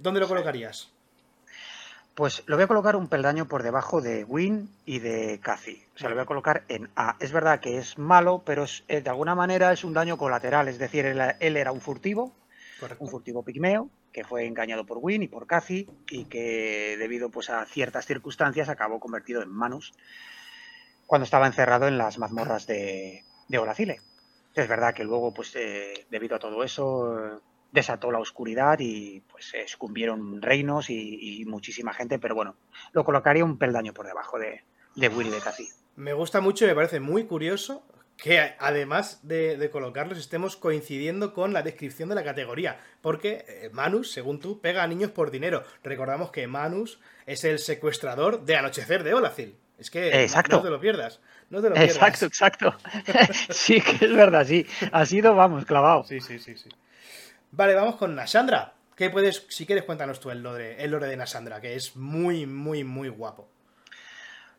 ¿Dónde 0.00 0.18
lo 0.18 0.26
colocarías? 0.26 0.90
Pues 2.14 2.42
lo 2.46 2.56
voy 2.56 2.64
a 2.64 2.68
colocar 2.68 2.96
un 2.96 3.08
peldaño 3.08 3.46
por 3.48 3.62
debajo 3.62 4.00
de 4.00 4.24
Win 4.24 4.70
y 4.86 5.00
de 5.00 5.40
Cathy. 5.42 5.84
O 5.94 5.98
sea, 5.98 6.08
lo 6.08 6.14
voy 6.14 6.22
a 6.22 6.26
colocar 6.26 6.64
en 6.68 6.88
A. 6.96 7.18
Es 7.20 7.32
verdad 7.32 7.60
que 7.60 7.76
es 7.76 7.98
malo, 7.98 8.44
pero 8.46 8.64
eh, 8.88 9.02
de 9.02 9.10
alguna 9.10 9.34
manera 9.34 9.74
es 9.74 9.84
un 9.84 9.92
daño 9.92 10.16
colateral. 10.16 10.66
Es 10.66 10.78
decir, 10.78 11.04
él, 11.04 11.56
era 11.58 11.72
un 11.72 11.82
furtivo, 11.82 12.32
un 12.98 13.08
furtivo 13.08 13.42
pigmeo, 13.42 13.90
que 14.10 14.24
fue 14.24 14.46
engañado 14.46 14.86
por 14.86 14.96
Win 15.02 15.22
y 15.22 15.28
por 15.28 15.46
Cathy, 15.46 15.86
y 16.08 16.24
que 16.24 16.96
debido 16.98 17.28
pues, 17.28 17.50
a 17.50 17.62
ciertas 17.66 18.06
circunstancias 18.06 18.70
acabó 18.70 19.00
convertido 19.00 19.42
en 19.42 19.50
Manus 19.50 19.92
cuando 21.10 21.24
estaba 21.24 21.48
encerrado 21.48 21.88
en 21.88 21.98
las 21.98 22.18
mazmorras 22.18 22.68
de, 22.68 23.24
de. 23.48 24.00
Es 24.54 24.68
verdad 24.68 24.94
que 24.94 25.02
luego, 25.02 25.34
pues 25.34 25.56
eh, 25.56 26.06
debido 26.08 26.36
a 26.36 26.38
todo 26.38 26.62
eso, 26.62 27.40
desató 27.72 28.12
la 28.12 28.20
oscuridad 28.20 28.78
y 28.78 29.18
pues 29.22 29.52
escumbieron 29.54 30.40
reinos 30.40 30.88
y, 30.88 31.44
muchísima 31.48 31.92
gente, 31.92 32.20
pero 32.20 32.36
bueno, 32.36 32.54
lo 32.92 33.02
colocaría 33.02 33.44
un 33.44 33.58
peldaño 33.58 33.92
por 33.92 34.06
debajo 34.06 34.38
de, 34.38 34.62
de 34.94 35.08
Willy 35.08 35.30
de 35.30 35.40
Cathy. 35.40 35.66
Me 35.96 36.12
gusta 36.12 36.40
mucho 36.40 36.64
y 36.64 36.68
me 36.68 36.76
parece 36.76 37.00
muy 37.00 37.24
curioso 37.24 37.82
que 38.16 38.54
además 38.60 39.18
de, 39.26 39.68
colocarlos 39.72 40.16
estemos 40.16 40.54
coincidiendo 40.54 41.34
con 41.34 41.52
la 41.52 41.62
descripción 41.62 42.08
de 42.08 42.14
la 42.14 42.22
categoría, 42.22 42.78
porque 43.00 43.44
eh, 43.48 43.70
Manus, 43.72 44.12
según 44.12 44.38
tú, 44.38 44.60
pega 44.60 44.84
a 44.84 44.86
niños 44.86 45.10
por 45.10 45.32
dinero. 45.32 45.64
Recordamos 45.82 46.30
que 46.30 46.46
Manus 46.46 47.00
es 47.26 47.42
el 47.42 47.58
secuestrador 47.58 48.44
de 48.44 48.54
Anochecer 48.54 49.02
de 49.02 49.14
Olacil. 49.14 49.59
Es 49.80 49.90
que 49.90 50.22
exacto. 50.22 50.58
no 50.58 50.62
te 50.62 50.70
lo 50.70 50.78
pierdas. 50.78 51.20
No 51.48 51.62
te 51.62 51.70
lo 51.70 51.74
pierdas. 51.74 51.96
Exacto, 51.96 52.26
exacto. 52.26 52.76
sí, 53.50 53.80
que 53.80 54.04
es 54.04 54.14
verdad, 54.14 54.46
sí. 54.46 54.66
Ha 54.92 55.06
sido, 55.06 55.34
vamos, 55.34 55.64
clavado. 55.64 56.04
Sí, 56.04 56.20
sí, 56.20 56.38
sí, 56.38 56.56
sí. 56.56 56.68
Vale, 57.50 57.74
vamos 57.74 57.96
con 57.96 58.14
Nasandra. 58.14 58.74
¿Qué 58.94 59.08
puedes, 59.08 59.46
si 59.48 59.64
quieres, 59.64 59.84
cuéntanos 59.84 60.20
tú 60.20 60.30
el 60.30 60.42
lore, 60.42 60.84
el 60.84 60.90
lore 60.90 61.06
de 61.06 61.16
Nasandra, 61.16 61.62
que 61.62 61.74
es 61.74 61.96
muy, 61.96 62.44
muy, 62.44 62.84
muy 62.84 63.08
guapo. 63.08 63.48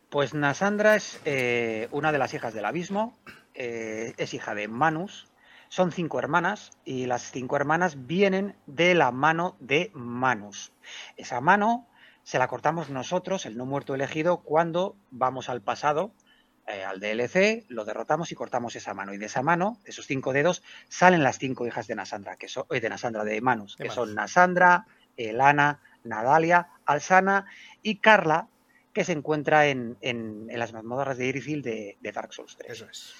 Pues 0.09 0.33
Nasandra 0.33 0.95
es 0.95 1.21
eh, 1.25 1.87
una 1.91 2.11
de 2.11 2.17
las 2.17 2.33
hijas 2.33 2.55
del 2.55 2.65
abismo, 2.65 3.15
eh, 3.53 4.13
es 4.17 4.33
hija 4.33 4.55
de 4.55 4.67
Manus, 4.67 5.27
son 5.69 5.91
cinco 5.91 6.17
hermanas 6.17 6.71
y 6.83 7.05
las 7.05 7.31
cinco 7.31 7.55
hermanas 7.55 8.07
vienen 8.07 8.55
de 8.65 8.95
la 8.95 9.11
mano 9.11 9.55
de 9.59 9.91
Manus. 9.93 10.73
Esa 11.15 11.39
mano 11.39 11.87
se 12.31 12.39
la 12.39 12.47
cortamos 12.47 12.89
nosotros, 12.89 13.45
el 13.45 13.57
no 13.57 13.65
muerto 13.65 13.93
elegido, 13.93 14.37
cuando 14.37 14.95
vamos 15.09 15.49
al 15.49 15.61
pasado, 15.61 16.13
eh, 16.65 16.85
al 16.85 17.01
DLC, 17.01 17.65
lo 17.67 17.83
derrotamos 17.83 18.31
y 18.31 18.35
cortamos 18.35 18.73
esa 18.77 18.93
mano. 18.93 19.13
Y 19.13 19.17
de 19.17 19.25
esa 19.25 19.41
mano, 19.41 19.79
de 19.83 19.89
esos 19.89 20.05
cinco 20.05 20.31
dedos, 20.31 20.63
salen 20.87 21.23
las 21.23 21.39
cinco 21.39 21.67
hijas 21.67 21.87
de 21.87 21.95
Nasandra, 21.95 22.37
que 22.37 22.47
son, 22.47 22.63
eh, 22.69 22.79
de 22.79 22.87
Nasandra, 22.87 23.25
de 23.25 23.41
Manus, 23.41 23.75
que 23.75 23.89
son 23.89 24.15
Nasandra, 24.15 24.85
Elana, 25.17 25.81
Nadalia, 26.05 26.69
Alsana 26.85 27.47
y 27.83 27.97
Carla, 27.97 28.47
que 28.93 29.03
se 29.03 29.11
encuentra 29.11 29.67
en, 29.67 29.97
las 30.53 30.71
mazmorras 30.71 31.17
de 31.17 31.25
Irithil 31.25 31.61
de, 31.61 31.97
Dark 32.13 32.33
Souls 32.33 32.55
3. 32.55 32.71
Eso 32.71 32.87
es. 32.89 33.13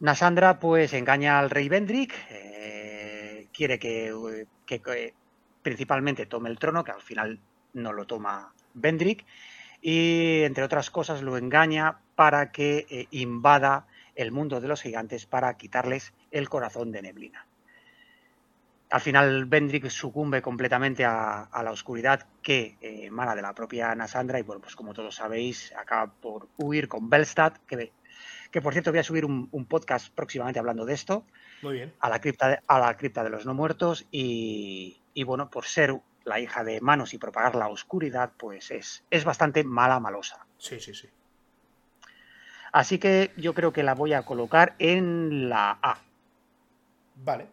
Nasandra, 0.00 0.58
pues, 0.58 0.94
engaña 0.94 1.38
al 1.38 1.50
rey 1.50 1.68
Vendrick, 1.68 2.14
eh, 2.30 3.48
quiere 3.52 3.78
que, 3.78 4.46
que 4.64 5.14
principalmente 5.60 6.24
tome 6.24 6.48
el 6.48 6.58
trono, 6.58 6.82
que 6.84 6.92
al 6.92 7.02
final 7.02 7.38
no 7.82 7.92
lo 7.92 8.06
toma 8.06 8.52
Vendrick 8.74 9.24
y 9.80 10.42
entre 10.42 10.64
otras 10.64 10.90
cosas 10.90 11.22
lo 11.22 11.36
engaña 11.36 11.98
para 12.14 12.50
que 12.50 12.86
eh, 12.90 13.06
invada 13.10 13.86
el 14.14 14.32
mundo 14.32 14.60
de 14.60 14.68
los 14.68 14.82
gigantes 14.82 15.26
para 15.26 15.56
quitarles 15.56 16.12
el 16.30 16.48
corazón 16.48 16.90
de 16.90 17.02
neblina. 17.02 17.46
Al 18.90 19.00
final 19.00 19.44
Vendrick 19.44 19.88
sucumbe 19.90 20.40
completamente 20.40 21.04
a, 21.04 21.48
la 21.62 21.70
oscuridad 21.70 22.26
que 22.42 22.76
eh, 22.80 23.04
emana 23.04 23.36
de 23.36 23.42
la 23.42 23.54
propia 23.54 23.94
Nasandra 23.94 24.38
y 24.38 24.42
bueno, 24.42 24.62
pues 24.62 24.74
como 24.74 24.94
todos 24.94 25.14
sabéis, 25.14 25.72
acaba 25.76 26.10
por 26.10 26.48
huir 26.56 26.88
con 26.88 27.10
Belstad, 27.10 27.52
que, 27.66 27.92
que 28.50 28.62
por 28.62 28.72
cierto 28.72 28.90
voy 28.90 29.00
a 29.00 29.04
subir 29.04 29.26
un, 29.26 29.66
podcast 29.66 30.12
próximamente 30.12 30.58
hablando 30.58 30.86
de 30.86 30.94
esto. 30.94 31.24
Muy 31.60 31.74
bien. 31.74 31.92
A 32.00 32.08
la 32.08 32.20
cripta 32.20 32.48
de, 32.48 32.60
a 32.66 32.78
la 32.78 32.96
cripta 32.96 33.22
de 33.22 33.30
los 33.30 33.44
no 33.44 33.52
muertos 33.52 34.06
y, 34.10 35.02
y 35.12 35.22
bueno, 35.22 35.50
por 35.50 35.66
ser 35.66 35.94
la 36.28 36.40
hija 36.40 36.64
de 36.64 36.80
Manos 36.80 37.14
y 37.14 37.18
propagar 37.18 37.54
la 37.54 37.68
oscuridad, 37.68 38.30
pues 38.36 38.70
es, 38.70 39.02
es 39.10 39.24
bastante 39.24 39.64
mala, 39.64 39.98
malosa. 39.98 40.46
Sí, 40.58 40.78
sí, 40.80 40.94
sí. 40.94 41.08
Así 42.72 42.98
que 42.98 43.32
yo 43.36 43.54
creo 43.54 43.72
que 43.72 43.82
la 43.82 43.94
voy 43.94 44.12
a 44.12 44.22
colocar 44.22 44.74
en 44.78 45.48
la 45.48 45.78
A. 45.82 45.98
Vale. 47.16 47.46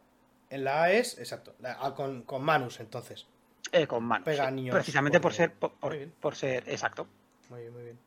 En 0.49 0.63
la 0.63 0.83
A 0.83 0.91
es, 0.91 1.17
exacto, 1.17 1.55
con, 1.95 2.23
con, 2.23 2.43
Manus 2.43 2.79
entonces. 2.79 3.25
Eh, 3.71 3.87
con 3.87 4.03
Manus. 4.03 4.25
Pega 4.25 4.51
Precisamente 4.71 5.19
por, 5.19 5.33
ser, 5.33 5.53
por, 5.53 6.35
ser, 6.35 6.63
exacto. 6.67 7.07
Muy 7.49 7.61
bien, 7.61 7.73
muy 7.73 7.83
bien. 7.83 7.99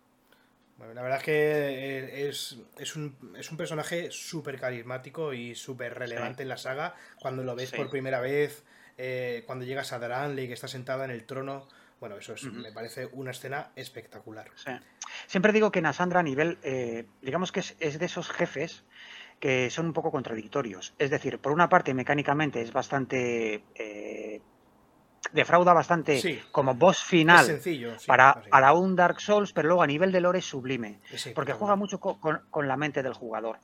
Bueno, 0.76 0.94
la 0.94 1.02
verdad 1.02 1.18
es 1.18 1.24
que 1.24 1.32
eh, 1.32 2.28
es, 2.28 2.56
es, 2.76 2.94
un, 2.94 3.34
es 3.36 3.50
un 3.50 3.56
personaje 3.56 4.12
súper 4.12 4.60
carismático 4.60 5.32
y 5.32 5.56
súper 5.56 5.98
relevante 5.98 6.44
en 6.44 6.48
la 6.48 6.56
saga. 6.56 6.94
Cuando 7.20 7.42
lo 7.42 7.56
ves 7.56 7.72
por 7.72 7.90
primera 7.90 8.20
vez, 8.20 8.62
eh, 8.98 9.44
cuando 9.46 9.64
llegas 9.64 9.92
a 9.92 9.98
Daranle 9.98 10.48
que 10.48 10.54
está 10.54 10.68
sentada 10.68 11.04
en 11.04 11.10
el 11.10 11.24
trono. 11.24 11.66
Bueno, 12.00 12.16
eso 12.16 12.34
es, 12.34 12.44
me 12.44 12.70
parece 12.70 13.06
una 13.06 13.32
escena 13.32 13.70
espectacular. 13.74 14.50
Siempre 15.26 15.52
digo 15.52 15.72
que 15.72 15.80
Nasandra 15.80 16.20
a 16.20 16.22
nivel, 16.22 16.58
eh, 16.62 17.06
digamos 17.22 17.50
que 17.50 17.60
es, 17.60 17.98
de 17.98 18.06
esos 18.06 18.30
jefes 18.30 18.84
que 19.40 19.70
son 19.70 19.86
un 19.86 19.92
poco 19.92 20.12
contradictorios. 20.12 20.94
Es 20.98 21.10
decir, 21.10 21.38
por 21.38 21.52
una 21.52 21.68
parte, 21.68 21.94
mecánicamente 21.94 22.60
es 22.60 22.72
bastante 22.72 23.64
eh, 23.74 24.40
defrauda 25.32 25.72
bastante 25.72 26.42
como 26.52 26.74
boss 26.74 27.02
final 27.02 27.46
sencillo, 27.46 27.94
para, 28.06 28.42
para, 28.50 28.72
un 28.72 28.96
Dark 28.96 29.20
Souls, 29.20 29.52
pero 29.52 29.68
luego 29.68 29.82
a 29.82 29.86
nivel 29.86 30.12
de 30.12 30.20
lore 30.20 30.38
es 30.40 30.44
sublime, 30.44 31.00
porque 31.34 31.52
juega 31.52 31.76
mucho 31.76 32.00
con, 32.00 32.68
la 32.68 32.76
mente 32.76 33.02
del 33.02 33.14
jugador. 33.14 33.58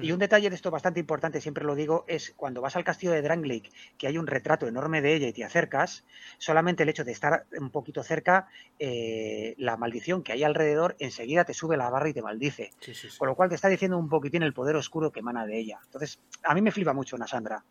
Y 0.00 0.12
un 0.12 0.18
detalle 0.18 0.48
de 0.48 0.54
esto 0.54 0.70
bastante 0.70 1.00
importante, 1.00 1.40
siempre 1.40 1.64
lo 1.64 1.74
digo, 1.74 2.04
es 2.06 2.32
cuando 2.36 2.60
vas 2.60 2.76
al 2.76 2.84
castillo 2.84 3.12
de 3.12 3.22
Drangleic, 3.22 3.70
que 3.96 4.06
hay 4.06 4.16
un 4.16 4.26
retrato 4.26 4.68
enorme 4.68 5.00
de 5.00 5.14
ella 5.14 5.28
y 5.28 5.32
te 5.32 5.44
acercas, 5.44 6.04
solamente 6.38 6.84
el 6.84 6.88
hecho 6.88 7.04
de 7.04 7.12
estar 7.12 7.46
un 7.58 7.70
poquito 7.70 8.02
cerca, 8.02 8.48
eh, 8.78 9.54
la 9.58 9.76
maldición 9.76 10.22
que 10.22 10.32
hay 10.32 10.44
alrededor 10.44 10.96
enseguida 10.98 11.44
te 11.44 11.54
sube 11.54 11.76
la 11.76 11.90
barra 11.90 12.08
y 12.08 12.14
te 12.14 12.22
maldice. 12.22 12.70
Con 13.18 13.28
lo 13.28 13.34
cual 13.34 13.48
te 13.48 13.54
está 13.54 13.68
diciendo 13.68 13.98
un 13.98 14.08
poquitín 14.08 14.42
el 14.42 14.54
poder 14.54 14.76
oscuro 14.76 15.10
que 15.10 15.20
emana 15.20 15.46
de 15.46 15.58
ella. 15.58 15.80
Entonces, 15.84 16.20
a 16.44 16.54
mí 16.54 16.62
me 16.62 16.70
flipa 16.70 16.92
mucho 16.92 17.18
Nasandra. 17.18 17.64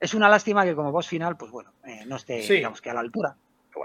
Es 0.00 0.14
una 0.14 0.28
lástima 0.28 0.64
que 0.64 0.74
como 0.74 0.92
boss 0.92 1.08
final, 1.08 1.36
pues 1.36 1.50
bueno, 1.50 1.72
eh, 1.84 2.04
no 2.06 2.16
esté, 2.16 2.40
digamos 2.40 2.80
que 2.80 2.90
a 2.90 2.94
la 2.94 3.00
altura. 3.00 3.36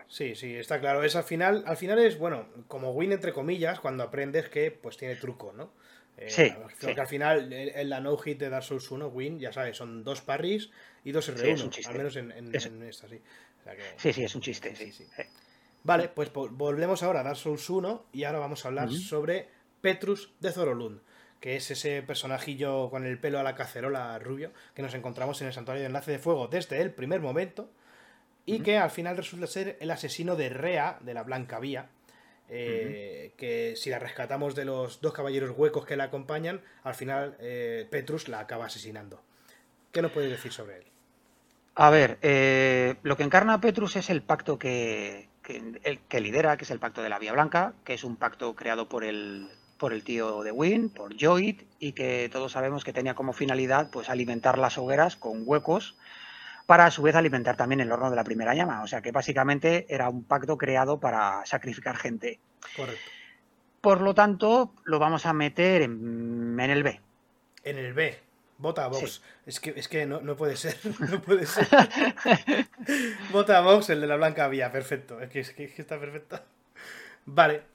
Sí, 0.07 0.35
sí, 0.35 0.56
está 0.56 0.80
claro. 0.80 1.03
Es 1.03 1.15
al 1.15 1.23
final, 1.23 1.64
al 1.65 1.77
final 1.77 1.99
es, 1.99 2.18
bueno, 2.18 2.48
como 2.68 2.91
win 2.91 3.11
entre 3.11 3.34
comillas, 3.34 3.80
cuando 3.80 4.03
aprendes 4.03 4.49
que 4.49 4.72
pues 4.72 4.98
tiene 4.98 5.15
truco, 5.15 5.53
¿no? 5.53 5.72
Eh, 6.18 6.30
sí, 6.30 6.53
que 6.80 7.02
al 7.02 7.07
final 7.07 7.52
en 7.52 7.90
la 7.90 7.99
no 7.99 8.15
hit 8.18 8.40
de 8.40 8.49
Dark 8.49 8.64
Souls 8.64 8.90
1, 8.91 9.07
win, 9.07 9.40
ya 9.40 9.52
sabes, 9.52 9.77
son 9.77 10.03
dos 10.03 10.22
parries 10.22 10.69
y 11.03 11.11
dos 11.11 11.27
R1, 11.30 11.88
al 11.88 11.98
menos 11.98 12.15
en, 12.15 12.56
esta, 12.85 13.07
sí. 13.07 13.19
sí, 13.98 14.14
sí, 14.14 14.23
es 14.23 14.35
un 14.35 14.41
chiste, 14.41 14.76
sí. 14.76 14.91
sí. 14.91 15.07
Vale, 15.84 16.10
pues 16.10 16.31
volvemos 16.31 17.02
ahora 17.03 17.22
a 17.22 17.23
Dark 17.23 17.38
Souls 17.38 17.68
1 17.68 18.06
y 18.14 18.23
ahora 18.23 18.40
vamos 18.40 18.64
a 18.64 18.68
hablar 18.68 18.91
sobre 18.91 19.49
Petrus 19.81 20.31
de 20.40 20.52
Zorolund, 20.52 21.02
que 21.44 21.57
es 21.57 21.70
ese 21.70 22.02
personajillo 22.02 22.90
con 22.90 23.06
el 23.06 23.20
pelo 23.20 23.38
a 23.38 23.44
la 23.44 23.53
cacerola 23.53 24.18
rubio 24.18 24.53
que 24.74 24.82
nos 24.82 24.94
encontramos 24.94 25.41
en 25.41 25.48
el 25.48 25.53
Santuario 25.53 25.82
de 25.82 25.88
Enlace 25.88 26.10
de 26.10 26.18
Fuego 26.18 26.48
desde 26.48 26.80
el 26.80 26.91
primer 26.91 27.20
momento 27.20 27.70
y 28.45 28.61
que 28.61 28.78
al 28.78 28.90
final 28.90 29.18
resulta 29.18 29.45
ser 29.48 29.76
el 29.82 29.91
asesino 29.91 30.38
de 30.38 30.48
Rea 30.48 30.99
de 31.02 31.14
la 31.14 31.24
Blanca 31.24 31.60
Vía. 31.60 31.90
Eh, 32.48 33.34
que 33.36 33.74
si 33.76 33.90
la 33.90 33.99
rescatamos 33.99 34.56
de 34.56 34.64
los 34.64 35.02
dos 35.02 35.11
caballeros 35.11 35.52
huecos 35.57 35.86
que 35.86 35.98
la 35.98 36.06
acompañan, 36.06 36.61
al 36.84 36.95
final 36.95 37.36
eh, 37.41 37.90
Petrus 37.91 38.30
la 38.30 38.40
acaba 38.40 38.68
asesinando. 38.68 39.22
¿Qué 39.91 40.02
nos 40.02 40.14
puedes 40.14 40.32
decir 40.32 40.53
sobre 40.53 40.78
él? 40.78 40.84
A 41.76 41.90
ver, 41.90 42.20
eh, 42.22 42.95
lo 43.03 43.18
que 43.18 43.24
encarna 43.24 43.60
Petrus 43.60 43.98
es 43.98 44.10
el 44.10 44.22
pacto 44.22 44.57
que, 44.57 45.28
el, 45.84 45.99
que 46.07 46.22
lidera, 46.22 46.56
que 46.56 46.64
es 46.64 46.72
el 46.72 46.80
pacto 46.80 47.03
de 47.03 47.10
la 47.10 47.20
Vía 47.20 47.34
Blanca, 47.34 47.74
que 47.84 47.95
es 47.95 48.06
un 48.06 48.15
pacto 48.15 48.56
creado 48.56 48.88
por 48.88 49.03
el, 49.03 49.49
por 49.78 49.94
el 49.94 50.04
tío 50.04 50.44
de 50.44 50.52
Wynn, 50.52 50.90
por 50.90 51.16
Joyd, 51.20 51.62
y 51.80 51.94
que 51.94 52.30
todos 52.32 52.54
sabemos 52.54 52.84
que 52.84 52.94
tenía 52.94 53.16
como 53.16 53.34
finalidad 53.34 53.90
pues 53.91 54.10
alimentar 54.10 54.58
las 54.58 54.78
hogueras 54.78 55.16
con 55.16 55.44
huecos 55.45 55.95
para 56.66 56.86
a 56.86 56.91
su 56.91 57.02
vez 57.02 57.16
alimentar 57.16 57.58
también 57.58 57.82
el 57.82 57.91
horno 57.91 58.10
de 58.10 58.16
la 58.16 58.24
primera 58.24 58.54
llama. 58.54 58.84
O 58.84 58.88
sea 58.88 59.02
que 59.02 59.12
básicamente 59.12 59.86
era 59.90 60.10
un 60.10 60.24
pacto 60.24 60.58
creado 60.58 61.00
para 61.00 61.45
sacrificar 61.45 61.98
gente. 61.98 62.40
Correcto. 62.76 63.10
Por 63.82 64.00
lo 64.00 64.14
tanto, 64.14 64.74
lo 64.86 64.98
vamos 64.98 65.26
a 65.26 65.34
meter 65.34 65.82
en, 65.82 66.58
en 66.60 66.70
el 66.70 66.84
B. 66.84 67.02
En 67.64 67.78
el 67.78 67.94
B. 67.94 68.18
Vota 68.58 68.86
a 68.86 68.88
Vox. 68.88 69.22
Es 69.45 69.60
que, 69.60 69.74
es 69.76 69.90
que 69.90 70.06
no, 70.06 70.22
puede 70.38 70.56
ser. 70.56 70.78
No 71.00 71.22
puede 71.22 71.45
ser. 71.45 71.68
Vota 73.34 73.58
a 73.58 73.62
Vox, 73.62 73.90
el 73.90 74.00
de 74.00 74.08
la 74.08 74.16
blanca 74.16 74.48
vía. 74.48 74.72
Perfecto. 74.72 75.20
Es 75.20 75.30
que, 75.30 75.40
es 75.41 75.52
que, 75.52 75.66
está 75.66 76.00
perfecto. 76.00 76.40
Vale. 77.26 77.73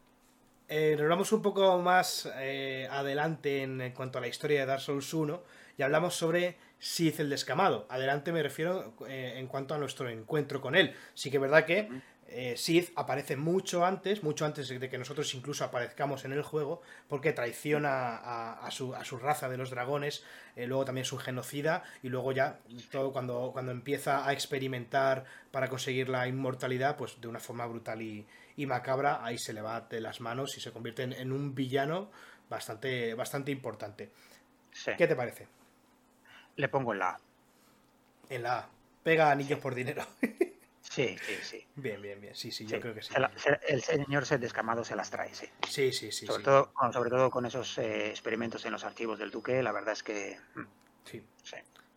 Eh, 0.70 0.96
nos 0.98 1.08
vamos 1.08 1.32
un 1.32 1.40
poco 1.40 1.78
más 1.78 2.30
eh, 2.36 2.86
adelante 2.90 3.62
en, 3.62 3.90
cuanto 3.92 4.18
a 4.18 4.20
la 4.20 4.28
historia 4.28 4.60
de 4.60 4.66
Dark 4.66 4.82
Souls 4.82 5.14
1 5.14 5.42
y 5.78 5.82
hablamos 5.82 6.14
sobre 6.14 6.56
Sith 6.78 7.20
el 7.20 7.30
descamado. 7.30 7.86
Adelante 7.88 8.32
me 8.32 8.42
refiero 8.42 8.92
eh, 9.08 9.36
en 9.36 9.46
cuanto 9.46 9.74
a 9.74 9.78
nuestro 9.78 10.10
encuentro 10.10 10.60
con 10.60 10.74
él. 10.74 10.94
Sí 11.14 11.30
que 11.30 11.38
es 11.38 11.40
verdad 11.40 11.64
que 11.64 11.88
eh, 12.28 12.54
Sith 12.58 12.90
aparece 12.96 13.38
mucho 13.38 13.86
antes, 13.86 14.22
mucho 14.22 14.44
antes 14.44 14.68
de 14.68 14.90
que 14.90 14.98
nosotros 14.98 15.34
incluso 15.34 15.64
aparezcamos 15.64 16.26
en 16.26 16.32
el 16.32 16.42
juego, 16.42 16.82
porque 17.08 17.32
traiciona 17.32 18.16
a, 18.16 18.70
su, 18.70 18.92
raza 19.18 19.48
de 19.48 19.56
los 19.56 19.70
dragones, 19.70 20.22
luego 20.54 20.84
también 20.84 21.04
es 21.06 21.12
un 21.12 21.20
genocida, 21.20 21.82
y 22.02 22.10
luego 22.10 22.32
ya 22.32 22.58
todo 22.90 23.14
cuando, 23.14 23.52
cuando 23.54 23.72
empieza 23.72 24.28
a 24.28 24.34
experimentar 24.34 25.24
para 25.50 25.68
conseguir 25.68 26.10
la 26.10 26.28
inmortalidad, 26.28 26.98
pues 26.98 27.18
de 27.22 27.28
una 27.28 27.40
forma 27.40 27.64
brutal 27.64 28.02
y, 28.02 28.26
macabra, 28.66 29.24
ahí 29.24 29.38
se 29.38 29.52
le 29.52 29.60
va 29.60 29.80
de 29.82 30.00
las 30.00 30.20
manos 30.20 30.56
y 30.56 30.60
se 30.60 30.72
convierte 30.72 31.02
en, 31.02 31.32
un 31.32 31.54
villano 31.54 32.10
bastante, 32.48 33.14
bastante 33.14 33.50
importante. 33.50 34.10
¿Qué 34.96 35.06
te 35.06 35.16
parece? 35.16 35.48
Le 36.56 36.68
pongo 36.68 36.92
en 36.92 36.98
la 36.98 37.10
A. 37.10 37.20
En 38.28 38.42
la 38.42 38.58
A. 38.58 38.68
Pega 39.02 39.30
anillos 39.30 39.58
por 39.58 39.74
dinero. 39.74 40.04
Sí, 40.90 41.16
sí, 41.18 41.34
sí. 41.42 41.66
Bien, 41.76 42.00
bien, 42.00 42.20
bien. 42.20 42.34
Sí, 42.34 42.50
sí, 42.50 42.66
yo 42.66 42.80
creo 42.80 42.94
que 42.94 43.02
sí. 43.02 43.12
el 43.68 43.82
señor 43.82 44.24
Seth 44.24 44.40
Descamado 44.40 44.84
se 44.84 44.96
las 44.96 45.10
trae, 45.10 45.34
sí. 45.34 45.46
Sí, 45.68 45.92
sí, 45.92 46.10
sí. 46.10 46.26
Sobre, 46.26 46.42
Todo, 46.42 46.72
sobre 46.92 47.10
todo 47.10 47.30
con 47.30 47.44
esos 47.46 47.76
eh, 47.78 48.08
experimentos 48.08 48.64
en 48.64 48.72
los 48.72 48.84
archivos 48.84 49.18
del 49.18 49.30
Duque, 49.30 49.62
la 49.62 49.72
verdad 49.72 49.92
es 49.92 50.02
que. 50.02 50.38
Mm, 50.54 50.62
sí. 51.04 51.22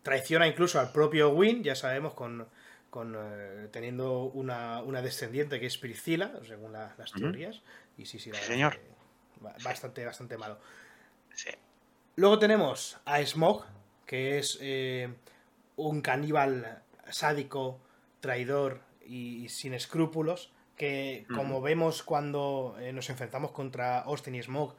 Traiciona 0.03 0.47
incluso 0.47 0.79
al 0.79 0.91
propio 0.91 1.29
Win, 1.29 1.63
ya 1.63 1.75
sabemos, 1.75 2.13
con, 2.13 2.47
con 2.91 3.15
eh, 3.17 3.69
teniendo 3.71 4.23
una, 4.23 5.01
descendiente 5.01 5.59
que 5.59 5.65
es 5.65 5.77
Priscila, 5.77 6.33
según 6.45 6.73
las 6.73 7.11
teorías. 7.13 7.61
Y 7.97 8.05
sí, 8.05 8.19
sí, 8.19 8.31
señor. 8.33 8.79
Bastante, 9.63 10.05
bastante 10.05 10.37
malo. 10.37 10.59
Sí. 11.33 11.49
Luego 12.17 12.37
tenemos 12.37 12.99
a 13.05 13.25
Smog, 13.25 13.65
que 14.05 14.37
es 14.37 14.59
eh, 14.61 15.09
un 15.77 16.01
caníbal 16.01 16.83
sádico 17.09 17.79
traidor 18.19 18.81
y 19.05 19.47
sin 19.47 19.73
escrúpulos, 19.73 20.51
que 20.75 21.25
como 21.33 21.61
vemos 21.61 22.03
cuando 22.03 22.75
eh, 22.79 22.91
nos 22.91 23.09
enfrentamos 23.09 23.51
contra 23.51 23.99
Austin 24.01 24.35
y 24.35 24.43
Smog, 24.43 24.75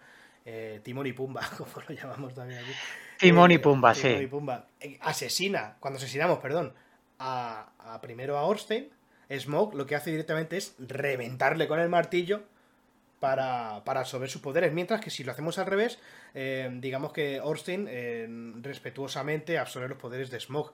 Timón 0.83 1.07
y 1.07 1.13
Pumba, 1.15 1.49
como 1.57 1.73
lo 1.89 1.95
llamamos 1.95 2.35
también 2.35 2.61
aquí. 2.61 2.73
Timón 3.19 3.53
y 3.53 3.59
Pumba, 3.59 3.95
sí. 3.95 4.09
Y 4.09 4.27
Pumba, 4.27 4.67
asesina, 5.01 5.77
cuando 5.81 5.97
asesinamos, 5.97 6.39
perdón, 6.39 6.75
a, 7.23 7.99
primero 8.01 8.37
a 8.37 8.41
Austin, 8.43 8.91
Smog 9.31 9.75
lo 9.75 9.87
que 9.87 9.97
hace 9.97 10.11
directamente 10.11 10.57
es 10.57 10.75
reventarle 10.79 11.69
con 11.69 11.79
el 11.79 11.89
martillo 11.89 12.43
para, 13.21 13.83
para 13.85 14.01
absorber 14.01 14.29
sus 14.29 14.43
poderes. 14.43 14.73
Mientras 14.73 15.01
que 15.01 15.11
si 15.11 15.25
lo 15.25 15.33
hacemos 15.33 15.59
al 15.59 15.67
revés, 15.67 15.99
digamos 16.35 17.13
que 17.13 17.39
Austin 17.39 17.89
respetuosamente 18.63 19.59
absorbe 19.59 19.89
los 19.89 19.99
poderes 19.99 20.31
de 20.31 20.41
Smog. 20.41 20.73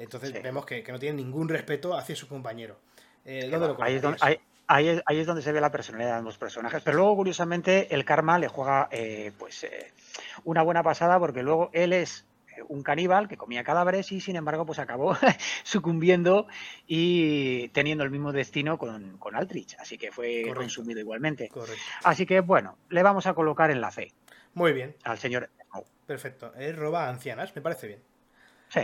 Entonces 0.00 0.32
vemos 0.42 0.64
que, 0.64 0.82
no 0.88 0.98
tiene 0.98 1.22
ningún 1.22 1.48
respeto 1.48 1.94
hacia 1.94 2.16
su 2.16 2.26
compañero. 2.26 2.78
Eh, 3.26 3.50
ahí, 3.80 3.96
es 3.96 4.02
donde, 4.02 4.18
ahí, 4.66 5.18
es 5.18 5.26
donde, 5.26 5.42
se 5.42 5.52
ve 5.52 5.60
la 5.60 5.70
personalidad 5.70 6.12
de 6.12 6.18
ambos 6.18 6.38
personajes. 6.38 6.82
Pero 6.82 6.96
luego, 6.96 7.16
curiosamente, 7.16 7.94
el 7.94 8.06
karma 8.06 8.38
le 8.38 8.48
juega 8.48 8.88
eh, 8.90 9.30
pues 9.38 9.64
eh, 9.64 9.92
una 10.44 10.62
buena 10.62 10.82
pasada 10.82 11.18
porque 11.18 11.42
luego 11.42 11.68
él 11.74 11.92
es 11.92 12.24
un 12.68 12.82
caníbal 12.82 13.28
que 13.28 13.36
comía 13.36 13.64
cadáveres 13.64 14.12
y 14.12 14.20
sin 14.20 14.36
embargo 14.36 14.66
pues 14.66 14.78
acabó 14.78 15.16
sucumbiendo 15.64 16.46
y 16.86 17.68
teniendo 17.68 18.04
el 18.04 18.10
mismo 18.10 18.32
destino 18.32 18.78
con, 18.78 19.18
con 19.18 19.36
Altrich, 19.36 19.76
así 19.78 19.98
que 19.98 20.12
fue 20.12 20.44
consumido 20.54 21.00
igualmente. 21.00 21.50
Así 22.04 22.26
que 22.26 22.40
bueno, 22.40 22.76
le 22.88 23.02
vamos 23.02 23.26
a 23.26 23.34
colocar 23.34 23.70
en 23.70 23.80
la 23.80 23.90
C. 23.90 24.12
Muy 24.54 24.72
bien. 24.72 24.96
Al 25.04 25.18
señor. 25.18 25.48
Perfecto. 26.06 26.52
Él 26.56 26.76
roba 26.76 27.08
ancianas, 27.08 27.54
me 27.54 27.62
parece 27.62 27.86
bien. 27.86 28.00
Sí. 28.68 28.80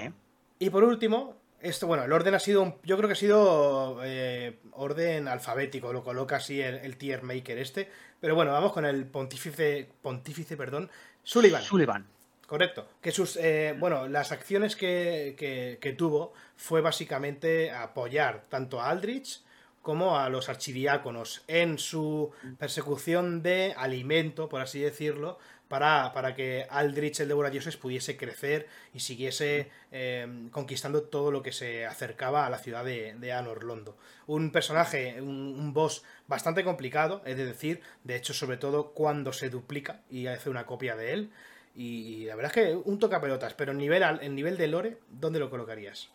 Y 0.60 0.70
por 0.70 0.84
último, 0.84 1.36
esto, 1.60 1.86
bueno, 1.86 2.04
el 2.04 2.12
orden 2.12 2.34
ha 2.34 2.38
sido, 2.38 2.78
yo 2.84 2.96
creo 2.96 3.08
que 3.08 3.14
ha 3.14 3.16
sido 3.16 4.00
eh, 4.04 4.58
orden 4.72 5.26
alfabético, 5.26 5.92
lo 5.92 6.04
coloca 6.04 6.36
así 6.36 6.60
el, 6.60 6.96
tier 6.96 7.22
maker 7.22 7.58
este, 7.58 7.90
pero 8.20 8.34
bueno, 8.34 8.52
vamos 8.52 8.72
con 8.72 8.84
el 8.84 9.06
pontífice, 9.06 9.88
pontífice, 10.02 10.56
perdón, 10.56 10.90
Sullivan. 11.22 11.62
Sullivan. 11.62 12.06
Correcto. 12.46 12.86
Que 13.00 13.10
sus, 13.10 13.36
eh, 13.36 13.74
bueno, 13.78 14.08
las 14.08 14.32
acciones 14.32 14.76
que, 14.76 15.34
que, 15.80 15.92
tuvo 15.92 16.32
fue 16.56 16.80
básicamente 16.80 17.70
apoyar 17.70 18.44
tanto 18.48 18.80
a 18.80 18.88
Aldrich 18.90 19.42
como 19.82 20.18
a 20.18 20.28
los 20.28 20.48
archidiáconos 20.48 21.42
en 21.46 21.78
su 21.78 22.32
persecución 22.58 23.42
de 23.42 23.72
alimento, 23.76 24.48
por 24.48 24.60
así 24.60 24.80
decirlo, 24.80 25.38
para, 25.68 26.34
que 26.34 26.66
Aldrich 26.70 27.20
el 27.20 27.28
Dioses 27.50 27.76
pudiese 27.76 28.16
crecer 28.16 28.68
y 28.94 29.00
siguiese 29.00 29.70
em, 29.90 30.48
conquistando 30.50 31.02
todo 31.02 31.30
lo 31.30 31.42
que 31.42 31.52
se 31.52 31.86
acercaba 31.86 32.46
a 32.46 32.50
la 32.50 32.58
ciudad 32.58 32.84
de, 32.84 33.32
Anor 33.32 33.64
Londo. 33.64 33.96
Un 34.26 34.52
personaje, 34.52 35.20
un, 35.20 35.72
boss 35.72 36.04
bastante 36.28 36.62
complicado, 36.64 37.22
es 37.24 37.36
de 37.36 37.46
decir, 37.46 37.80
de 38.04 38.16
hecho, 38.16 38.32
sobre 38.32 38.56
todo 38.56 38.92
cuando 38.92 39.32
se 39.32 39.50
duplica 39.50 40.02
y 40.08 40.28
hace 40.28 40.50
una 40.50 40.66
copia 40.66 40.96
de 40.96 41.12
él. 41.12 41.30
Y 41.76 42.24
la 42.24 42.36
verdad 42.36 42.56
es 42.56 42.64
que 42.64 42.74
un 42.74 42.98
toca 42.98 43.20
pelotas, 43.20 43.52
pero 43.52 43.72
en 43.72 43.78
nivel, 43.78 44.02
en 44.02 44.34
nivel 44.34 44.56
de 44.56 44.66
lore, 44.66 44.98
¿dónde 45.10 45.38
lo 45.38 45.50
colocarías? 45.50 46.08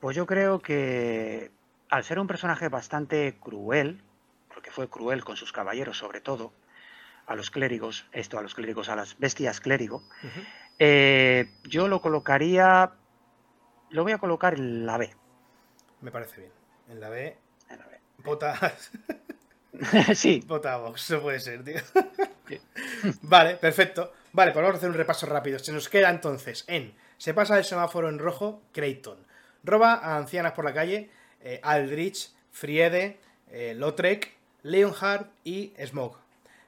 Pues 0.00 0.14
yo 0.14 0.26
creo 0.26 0.60
que 0.60 1.50
al 1.88 2.04
ser 2.04 2.18
un 2.18 2.26
personaje 2.26 2.68
bastante 2.68 3.38
cruel, 3.40 4.02
porque 4.52 4.70
fue 4.70 4.90
cruel 4.90 5.24
con 5.24 5.36
sus 5.36 5.50
caballeros 5.50 5.96
sobre 5.96 6.20
todo, 6.20 6.52
a 7.26 7.34
los 7.34 7.50
clérigos, 7.50 8.06
esto 8.12 8.38
a 8.38 8.42
los 8.42 8.54
clérigos, 8.54 8.90
a 8.90 8.96
las 8.96 9.18
bestias 9.18 9.60
clérigo, 9.60 10.02
eh, 10.78 11.50
yo 11.62 11.88
lo 11.88 12.02
colocaría, 12.02 12.92
lo 13.88 14.02
voy 14.02 14.12
a 14.12 14.18
colocar 14.18 14.54
en 14.54 14.84
la 14.84 14.98
B. 14.98 15.10
Me 16.02 16.10
parece 16.10 16.42
bien. 16.42 16.52
En 16.88 17.00
la 17.00 17.08
B. 17.08 17.38
En 17.70 17.78
la 17.78 17.86
B. 17.86 17.98
Vota. 18.18 18.74
sí. 20.14 20.44
Vota 20.46 20.76
Vox, 20.76 21.04
eso 21.04 21.22
puede 21.22 21.40
ser, 21.40 21.64
tío. 21.64 21.80
vale, 23.22 23.54
perfecto. 23.56 24.12
Vale, 24.34 24.50
pues 24.50 24.64
vamos 24.64 24.74
a 24.74 24.78
hacer 24.78 24.90
un 24.90 24.96
repaso 24.96 25.26
rápido. 25.26 25.60
Se 25.60 25.70
nos 25.70 25.88
queda 25.88 26.10
entonces 26.10 26.64
en. 26.66 26.92
Se 27.18 27.34
pasa 27.34 27.56
el 27.56 27.64
semáforo 27.64 28.08
en 28.08 28.18
rojo, 28.18 28.62
Creighton. 28.72 29.16
Roba 29.62 29.94
a 29.94 30.16
ancianas 30.16 30.54
por 30.54 30.64
la 30.64 30.74
calle, 30.74 31.08
eh, 31.40 31.60
Aldrich, 31.62 32.32
Friede, 32.50 33.20
eh, 33.52 33.74
Lotrek, 33.76 34.34
Leonhard 34.64 35.26
y 35.44 35.72
Smog. 35.86 36.18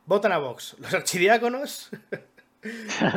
Votan 0.06 0.30
a 0.30 0.38
Vox 0.38 0.76
los 0.78 0.94
archidiáconos, 0.94 1.90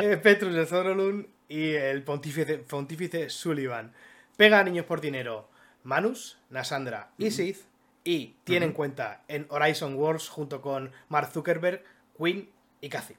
eh, 0.02 0.18
Petrus 0.18 0.56
de 0.56 0.66
Zorolun 0.66 1.28
y 1.48 1.74
el 1.74 2.02
pontífice, 2.02 3.30
Sullivan. 3.30 3.94
Pega 4.36 4.60
a 4.60 4.64
niños 4.64 4.86
por 4.86 5.00
dinero 5.00 5.48
Manus, 5.84 6.40
Nasandra 6.50 7.12
y 7.20 7.30
Sith. 7.30 7.66
Y 8.04 8.34
tiene 8.46 8.66
en 8.66 8.74
cuenta 8.74 9.22
en 9.28 9.46
Horizon 9.50 9.94
Wars 9.94 10.28
junto 10.28 10.60
con 10.60 10.92
Mark 11.08 11.30
Zuckerberg, 11.32 11.84
Quinn 12.18 12.50
y 12.82 12.90
Cathy. 12.90 13.14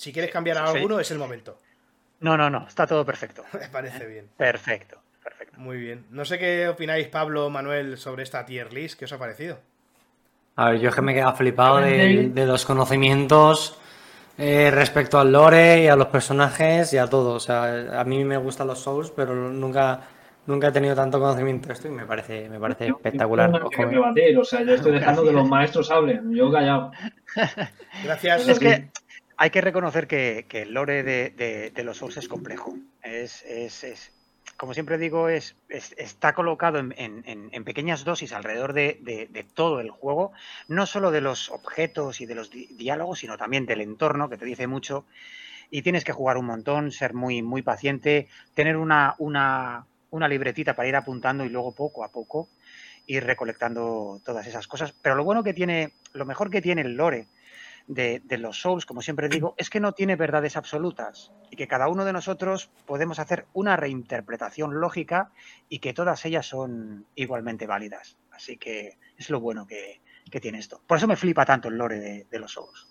Si 0.00 0.14
quieres 0.14 0.30
cambiar 0.30 0.56
a 0.56 0.64
alguno, 0.64 0.98
es 0.98 1.10
el 1.10 1.18
momento. 1.18 1.58
No, 2.20 2.34
no, 2.34 2.48
no, 2.48 2.66
está 2.66 2.86
todo 2.86 3.04
perfecto. 3.04 3.44
Me 3.52 3.68
parece 3.68 4.06
bien. 4.06 4.30
Perfecto, 4.34 4.96
perfecto. 5.22 5.60
Muy 5.60 5.76
bien. 5.76 6.06
No 6.08 6.24
sé 6.24 6.38
qué 6.38 6.68
opináis, 6.68 7.08
Pablo, 7.08 7.50
Manuel, 7.50 7.98
sobre 7.98 8.22
esta 8.22 8.46
tier 8.46 8.72
list. 8.72 8.98
¿Qué 8.98 9.04
os 9.04 9.12
ha 9.12 9.18
parecido? 9.18 9.58
A 10.56 10.70
ver, 10.70 10.80
yo 10.80 10.88
es 10.88 10.94
que 10.94 11.02
me 11.02 11.12
he 11.12 11.16
quedado 11.16 11.36
flipado 11.36 11.80
de, 11.80 12.30
de 12.32 12.46
los 12.46 12.64
conocimientos 12.64 13.78
eh, 14.38 14.70
respecto 14.70 15.18
al 15.18 15.32
lore 15.32 15.82
y 15.82 15.88
a 15.88 15.96
los 15.96 16.06
personajes 16.06 16.94
y 16.94 16.96
a 16.96 17.06
todo. 17.06 17.34
O 17.34 17.40
sea, 17.40 18.00
a 18.00 18.04
mí 18.04 18.24
me 18.24 18.38
gustan 18.38 18.68
los 18.68 18.78
Souls, 18.78 19.10
pero 19.10 19.34
nunca, 19.34 20.00
nunca 20.46 20.68
he 20.68 20.72
tenido 20.72 20.94
tanto 20.94 21.20
conocimiento 21.20 21.68
de 21.68 21.74
esto 21.74 21.88
y 21.88 21.90
me 21.90 22.06
parece, 22.06 22.48
me 22.48 22.58
parece 22.58 22.86
espectacular. 22.86 23.50
No 23.50 23.58
tengo 23.58 23.68
que 23.68 23.84
debatir, 23.84 24.38
o 24.38 24.44
sea, 24.44 24.62
yo 24.62 24.76
estoy 24.76 24.92
dejando 24.92 25.24
que 25.24 25.32
los 25.32 25.46
maestros 25.46 25.90
hablen, 25.90 26.34
yo 26.34 26.50
callado. 26.50 26.90
Gracias. 28.02 28.48
Es 28.48 28.58
que 28.58 28.88
hay 29.40 29.48
que 29.48 29.62
reconocer 29.62 30.06
que, 30.06 30.44
el 30.50 30.74
lore 30.74 31.02
de, 31.02 31.72
los 31.82 31.96
Souls 31.96 32.18
es 32.18 32.28
complejo. 32.28 32.76
Es, 33.02 33.42
como 34.58 34.74
siempre 34.74 34.98
digo, 34.98 35.30
es, 35.30 35.56
es- 35.70 35.94
está 35.96 36.34
colocado 36.34 36.78
en, 36.78 37.64
pequeñas 37.64 38.04
dosis 38.04 38.34
alrededor 38.34 38.74
de, 38.74 39.46
todo 39.54 39.80
el 39.80 39.88
juego, 39.88 40.32
no 40.68 40.84
solo 40.84 41.10
de 41.10 41.22
los 41.22 41.48
objetos 41.48 42.20
y 42.20 42.26
de 42.26 42.34
los 42.34 42.50
di- 42.50 42.66
diálogos, 42.74 43.20
sino 43.20 43.38
también 43.38 43.64
del 43.64 43.80
entorno, 43.80 44.28
que 44.28 44.36
te 44.36 44.44
dice 44.44 44.66
mucho. 44.66 45.06
Y 45.70 45.80
tienes 45.80 46.04
que 46.04 46.12
jugar 46.12 46.36
un 46.36 46.44
montón, 46.44 46.92
ser 46.92 47.14
muy, 47.14 47.40
muy 47.40 47.62
paciente, 47.62 48.28
tener 48.54 48.76
una, 48.76 49.14
una, 49.18 49.86
una 50.10 50.28
libretita 50.28 50.76
para 50.76 50.88
ir 50.88 50.96
apuntando 50.96 51.44
y 51.46 51.48
luego 51.48 51.74
poco 51.74 52.04
a 52.04 52.12
poco 52.12 52.50
ir 53.06 53.24
recolectando 53.24 54.20
todas 54.24 54.46
esas 54.46 54.68
cosas. 54.68 54.92
Pero 55.02 55.14
lo 55.14 55.24
bueno 55.24 55.42
que 55.42 55.54
tiene, 55.54 55.94
lo 56.12 56.26
mejor 56.26 56.50
que 56.50 56.60
tiene 56.60 56.82
el 56.82 56.94
lore 56.94 57.26
de, 57.90 58.20
de 58.24 58.38
los 58.38 58.60
Souls, 58.60 58.86
como 58.86 59.02
siempre 59.02 59.28
digo, 59.28 59.54
es 59.58 59.68
que 59.68 59.80
no 59.80 59.92
tiene 59.92 60.14
verdades 60.14 60.56
absolutas 60.56 61.32
y 61.50 61.56
que 61.56 61.66
cada 61.66 61.88
uno 61.88 62.04
de 62.04 62.12
nosotros 62.12 62.70
podemos 62.86 63.18
hacer 63.18 63.46
una 63.52 63.76
reinterpretación 63.76 64.78
lógica 64.80 65.32
y 65.68 65.80
que 65.80 65.92
todas 65.92 66.24
ellas 66.24 66.46
son 66.46 67.04
igualmente 67.16 67.66
válidas. 67.66 68.16
Así 68.30 68.56
que 68.56 68.96
es 69.18 69.28
lo 69.28 69.40
bueno 69.40 69.66
que, 69.66 70.00
que 70.30 70.40
tiene 70.40 70.60
esto. 70.60 70.80
Por 70.86 70.98
eso 70.98 71.08
me 71.08 71.16
flipa 71.16 71.44
tanto 71.44 71.66
el 71.68 71.76
lore 71.76 71.98
de, 71.98 72.26
de 72.30 72.38
los 72.38 72.52
Souls. 72.52 72.86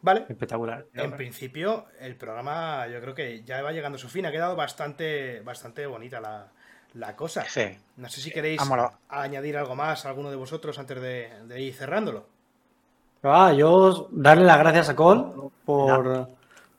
Vale. 0.00 0.24
Espectacular. 0.28 0.86
En 0.94 1.16
principio, 1.16 1.88
el 2.00 2.16
programa 2.16 2.86
yo 2.86 3.00
creo 3.02 3.14
que 3.14 3.42
ya 3.44 3.60
va 3.60 3.72
llegando 3.72 3.96
a 3.96 3.98
su 3.98 4.08
fin. 4.08 4.24
Ha 4.24 4.32
quedado 4.32 4.56
bastante, 4.56 5.40
bastante 5.40 5.84
bonita 5.84 6.18
la, 6.20 6.50
la 6.94 7.14
cosa. 7.14 7.44
Sí. 7.46 7.76
No 7.96 8.08
sé 8.08 8.22
si 8.22 8.30
queréis 8.30 8.58
Vámonos. 8.58 8.92
añadir 9.08 9.58
algo 9.58 9.74
más, 9.74 10.06
alguno 10.06 10.30
de 10.30 10.36
vosotros, 10.36 10.78
antes 10.78 11.00
de, 11.00 11.30
de 11.46 11.60
ir 11.60 11.74
cerrándolo. 11.74 12.35
Ah, 13.22 13.52
yo 13.52 14.08
darle 14.12 14.44
las 14.44 14.58
gracias 14.58 14.88
a 14.88 14.96
Cole 14.96 15.24
por, 15.64 16.28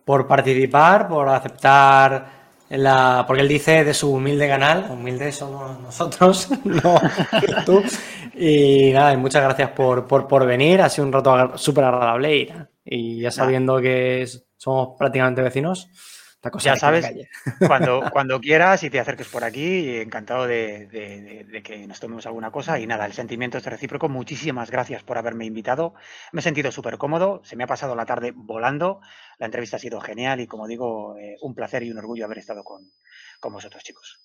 por 0.05 0.27
participar, 0.27 1.07
por 1.07 1.27
aceptar 1.29 2.37
la. 2.69 3.23
Porque 3.27 3.41
él 3.41 3.47
dice 3.47 3.83
de 3.83 3.93
su 3.93 4.13
humilde 4.13 4.47
canal, 4.47 4.87
humildes 4.91 5.35
somos 5.35 5.79
nosotros, 5.79 6.49
no 6.63 6.99
tú. 7.65 7.83
Y 8.33 8.91
nada, 8.93 9.13
y 9.13 9.17
muchas 9.17 9.43
gracias 9.43 9.71
por, 9.71 10.05
por, 10.07 10.27
por 10.27 10.45
venir, 10.45 10.81
ha 10.81 10.89
sido 10.89 11.07
un 11.07 11.13
rato 11.13 11.57
súper 11.57 11.85
agradable 11.85 12.37
y, 12.37 12.49
y 12.85 13.21
ya 13.21 13.31
sabiendo 13.31 13.81
que 13.81 14.27
somos 14.57 14.89
prácticamente 14.97 15.41
vecinos, 15.41 15.89
cosa 16.41 16.69
Ya 16.69 16.75
sabes, 16.77 17.05
calle. 17.05 17.29
cuando, 17.67 18.09
cuando 18.11 18.39
quieras 18.39 18.83
y 18.83 18.89
te 18.89 18.99
acerques 18.99 19.27
por 19.27 19.43
aquí, 19.43 19.97
encantado 19.97 20.47
de, 20.47 20.87
de- 20.87 21.21
de- 21.21 21.43
de 21.43 21.63
que 21.63 21.85
nos 21.87 21.99
tomemos 21.99 22.25
alguna 22.25 22.51
cosa. 22.51 22.79
Y 22.79 22.87
nada, 22.87 23.05
el 23.05 23.13
sentimiento 23.13 23.57
es 23.57 23.65
recíproco. 23.65 24.07
Muchísimas 24.09 24.71
gracias 24.71 25.03
por 25.03 25.17
haberme 25.17 25.45
invitado. 25.45 25.93
Me 26.31 26.39
he 26.39 26.43
sentido 26.43 26.71
súper 26.71 26.97
cómodo, 26.97 27.41
se 27.43 27.55
me 27.55 27.63
ha 27.63 27.67
pasado 27.67 27.95
la 27.95 28.05
tarde 28.05 28.31
volando. 28.35 29.01
La 29.39 29.45
entrevista 29.47 29.77
ha 29.77 29.79
sido 29.79 29.99
genial 29.99 30.39
y, 30.39 30.47
como 30.47 30.67
digo, 30.67 31.17
eh, 31.17 31.35
un 31.41 31.53
placer 31.55 31.83
y 31.83 31.91
un 31.91 31.97
orgullo 31.97 32.25
haber 32.25 32.37
estado 32.39 32.63
con, 32.63 32.91
con 33.39 33.53
vosotros, 33.53 33.83
chicos. 33.83 34.19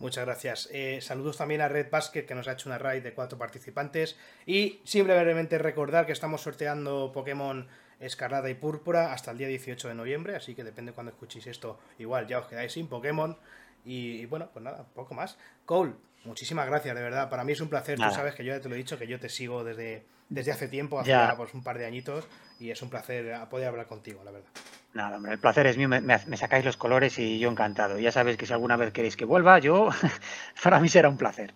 Muchas 0.00 0.24
gracias. 0.24 0.68
Eh, 0.72 0.98
saludos 1.00 1.36
también 1.36 1.60
a 1.60 1.68
Red 1.68 1.88
Basket 1.90 2.24
que 2.26 2.34
nos 2.34 2.48
ha 2.48 2.52
hecho 2.52 2.68
una 2.68 2.78
raid 2.78 3.02
de 3.02 3.14
cuatro 3.14 3.38
participantes. 3.38 4.16
Y 4.44 4.80
simplemente 4.84 5.56
recordar 5.58 6.04
que 6.06 6.12
estamos 6.12 6.40
sorteando 6.42 7.12
Pokémon 7.12 7.68
Escarlata 8.04 8.48
y 8.50 8.54
Púrpura 8.54 9.12
hasta 9.12 9.30
el 9.30 9.38
día 9.38 9.48
18 9.48 9.88
de 9.88 9.94
noviembre. 9.94 10.36
Así 10.36 10.54
que 10.54 10.64
depende 10.64 10.92
cuando 10.92 11.12
escuchéis 11.12 11.46
esto, 11.46 11.78
igual 11.98 12.26
ya 12.26 12.38
os 12.38 12.46
quedáis 12.46 12.72
sin 12.72 12.86
Pokémon. 12.88 13.36
Y, 13.84 14.20
y 14.22 14.26
bueno, 14.26 14.48
pues 14.52 14.64
nada, 14.64 14.84
poco 14.94 15.14
más. 15.14 15.36
Cole, 15.66 15.92
muchísimas 16.24 16.66
gracias, 16.66 16.94
de 16.94 17.02
verdad. 17.02 17.28
Para 17.28 17.44
mí 17.44 17.52
es 17.52 17.60
un 17.60 17.68
placer. 17.68 17.98
Nada. 17.98 18.10
Tú 18.10 18.16
sabes 18.16 18.34
que 18.34 18.44
yo 18.44 18.54
ya 18.54 18.60
te 18.60 18.68
lo 18.68 18.74
he 18.74 18.78
dicho, 18.78 18.98
que 18.98 19.06
yo 19.06 19.18
te 19.20 19.28
sigo 19.28 19.62
desde, 19.64 20.04
desde 20.28 20.52
hace 20.52 20.68
tiempo, 20.68 20.98
hace 21.00 21.10
Ya. 21.10 21.34
pues, 21.36 21.52
un 21.54 21.62
par 21.62 21.78
de 21.78 21.86
añitos. 21.86 22.26
Y 22.60 22.70
es 22.70 22.80
un 22.82 22.88
placer 22.90 23.26
eh, 23.26 23.38
poder 23.50 23.68
hablar 23.68 23.86
contigo, 23.86 24.22
la 24.24 24.30
verdad. 24.30 24.48
Nada, 24.94 25.16
hombre, 25.16 25.32
el 25.32 25.38
placer 25.40 25.66
es 25.66 25.76
mío. 25.76 25.88
Me, 25.88 26.00
me- 26.00 26.24
me 26.26 26.36
sacáis 26.36 26.64
los 26.64 26.76
colores 26.76 27.18
y 27.18 27.38
yo 27.40 27.50
encantado. 27.50 27.98
Ya 27.98 28.12
sabéis 28.12 28.36
que 28.36 28.46
si 28.46 28.52
alguna 28.52 28.76
vez 28.76 28.92
queréis 28.92 29.16
que 29.16 29.24
vuelva, 29.24 29.58
yo, 29.58 29.88
para 30.62 30.78
mí 30.80 30.88
será 30.88 31.08
un 31.08 31.16
placer. 31.18 31.52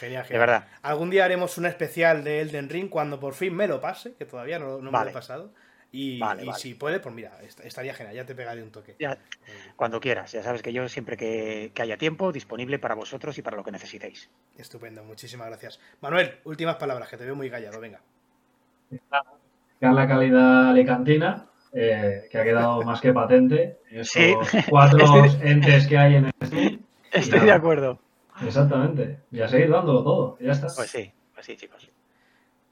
Genial, 0.00 0.22
De 0.22 0.28
genial. 0.28 0.40
verdad. 0.46 0.68
Algún 0.82 1.10
día 1.10 1.24
haremos 1.24 1.56
un 1.58 1.66
especial 1.66 2.22
de 2.24 2.40
Elden 2.40 2.68
Ring 2.68 2.88
cuando 2.88 3.18
por 3.20 3.34
fin 3.34 3.54
me 3.54 3.66
lo 3.66 3.80
pase, 3.80 4.14
que 4.14 4.24
todavía 4.26 4.58
no, 4.58 4.78
no 4.80 4.90
me 4.92 4.98
lo 5.04 5.08
he 5.08 5.12
pasado. 5.12 5.52
Y, 5.92 6.18
Vale, 6.18 6.42
y 6.42 6.46
vale. 6.48 6.58
si 6.58 6.74
puede, 6.74 7.00
pues 7.00 7.14
mira, 7.14 7.40
est- 7.42 7.60
estaría 7.60 7.94
genial, 7.94 8.14
ya 8.14 8.26
te 8.26 8.34
pegaré 8.34 8.62
un 8.62 8.70
toque. 8.70 8.96
Ya, 8.98 9.16
cuando 9.76 10.00
quieras. 10.00 10.32
Ya 10.32 10.42
sabes 10.42 10.60
que 10.60 10.72
yo 10.72 10.86
siempre 10.88 11.16
que, 11.16 11.70
que 11.74 11.80
haya 11.82 11.96
tiempo, 11.96 12.32
disponible 12.32 12.78
para 12.78 12.94
vosotros 12.94 13.38
y 13.38 13.42
para 13.42 13.56
lo 13.56 13.64
que 13.64 13.70
necesitéis. 13.70 14.28
Estupendo, 14.58 15.04
muchísimas 15.04 15.46
gracias. 15.48 15.80
Manuel, 16.02 16.38
últimas 16.44 16.76
palabras, 16.76 17.08
que 17.08 17.16
te 17.16 17.24
veo 17.24 17.34
muy 17.36 17.48
callado, 17.48 17.80
venga. 17.80 18.00
La 19.80 20.06
calidad 20.08 20.70
alicantina, 20.70 21.46
eh, 21.72 22.28
que 22.30 22.38
ha 22.38 22.44
quedado 22.44 22.82
más 22.84 23.00
que 23.00 23.12
patente. 23.12 23.78
Esos 23.90 24.08
Sí. 24.10 24.34
cuatro 24.68 24.98
Estoy- 25.24 25.48
entes 25.48 25.86
que 25.86 25.96
hay 25.98 26.16
en 26.16 26.26
el. 26.40 26.80
Estoy 27.12 27.40
de 27.40 27.52
acuerdo. 27.52 28.00
Exactamente. 28.44 29.20
Y 29.30 29.40
a 29.40 29.48
seguir 29.48 29.70
dándolo 29.70 30.02
todo. 30.02 30.38
Ya 30.40 30.52
está. 30.52 30.68
Pues 30.74 30.90
sí, 30.90 31.12
pues 31.34 31.46
sí, 31.46 31.56
chicos. 31.56 31.90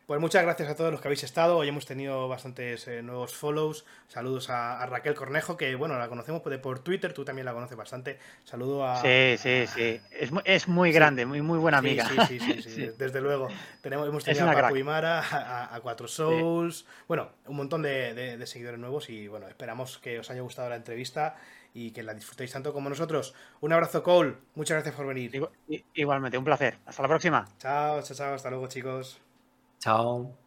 Pues 0.06 0.20
muchas 0.20 0.42
gracias 0.42 0.68
a 0.68 0.76
todos 0.76 0.92
los 0.92 1.00
que 1.00 1.08
habéis 1.08 1.24
estado. 1.24 1.56
Hoy 1.56 1.66
hemos 1.68 1.86
tenido 1.86 2.28
bastantes 2.28 2.86
eh, 2.88 3.02
nuevos 3.02 3.32
follows. 3.34 3.86
Saludos 4.06 4.50
a, 4.50 4.82
a 4.82 4.84
Raquel 4.84 5.14
Cornejo, 5.14 5.56
que 5.56 5.74
bueno, 5.76 5.98
la 5.98 6.08
conocemos 6.10 6.42
por, 6.42 6.60
por 6.60 6.80
Twitter, 6.80 7.14
tú 7.14 7.24
también 7.24 7.46
la 7.46 7.54
conoces 7.54 7.74
bastante. 7.74 8.18
Saludo 8.44 8.86
a. 8.86 9.00
Sí, 9.00 9.36
sí, 9.38 9.64
sí. 9.66 9.98
Es, 10.12 10.30
es 10.44 10.68
muy 10.68 10.90
Sí. 10.90 10.94
grande, 10.94 11.24
muy, 11.24 11.40
muy 11.40 11.58
buena 11.58 11.78
amiga. 11.78 12.04
Sí, 12.06 12.16
sí, 12.28 12.38
sí, 12.38 12.62
sí, 12.62 12.70
Sí. 12.70 12.90
desde 12.98 13.22
luego. 13.22 13.48
Tenemos, 13.80 14.06
hemos 14.06 14.22
tenido 14.24 14.44
a 14.44 14.48
Paco 14.48 14.58
crack. 14.58 14.76
y 14.76 14.82
Mara, 14.84 15.20
a, 15.20 15.74
a 15.74 15.80
Cuatro 15.80 16.06
Souls, 16.06 16.84
bueno, 17.08 17.30
un 17.46 17.56
montón 17.56 17.80
de, 17.80 18.12
de- 18.12 18.36
de 18.36 18.46
seguidores 18.46 18.78
nuevos 18.78 19.08
y 19.08 19.26
bueno, 19.28 19.48
esperamos 19.48 19.96
que 19.96 20.18
os 20.18 20.28
haya 20.30 20.42
gustado 20.42 20.68
la 20.68 20.76
entrevista 20.76 21.36
y 21.74 21.90
que 21.90 22.02
la 22.02 22.14
disfrutéis 22.14 22.52
tanto 22.52 22.72
como 22.72 22.88
nosotros. 22.88 23.34
Un 23.60 23.72
abrazo, 23.72 24.02
Cole. 24.02 24.36
Muchas 24.54 24.76
gracias 24.76 24.94
por 24.94 25.06
venir. 25.06 25.32
Igualmente, 25.92 26.38
un 26.38 26.44
placer. 26.44 26.78
Hasta 26.86 27.02
la 27.02 27.08
próxima. 27.08 27.44
Chao, 27.58 28.00
chao, 28.00 28.16
chao. 28.16 28.34
Hasta 28.34 28.48
luego, 28.48 28.68
chicos. 28.68 29.20
Chao. 29.80 30.43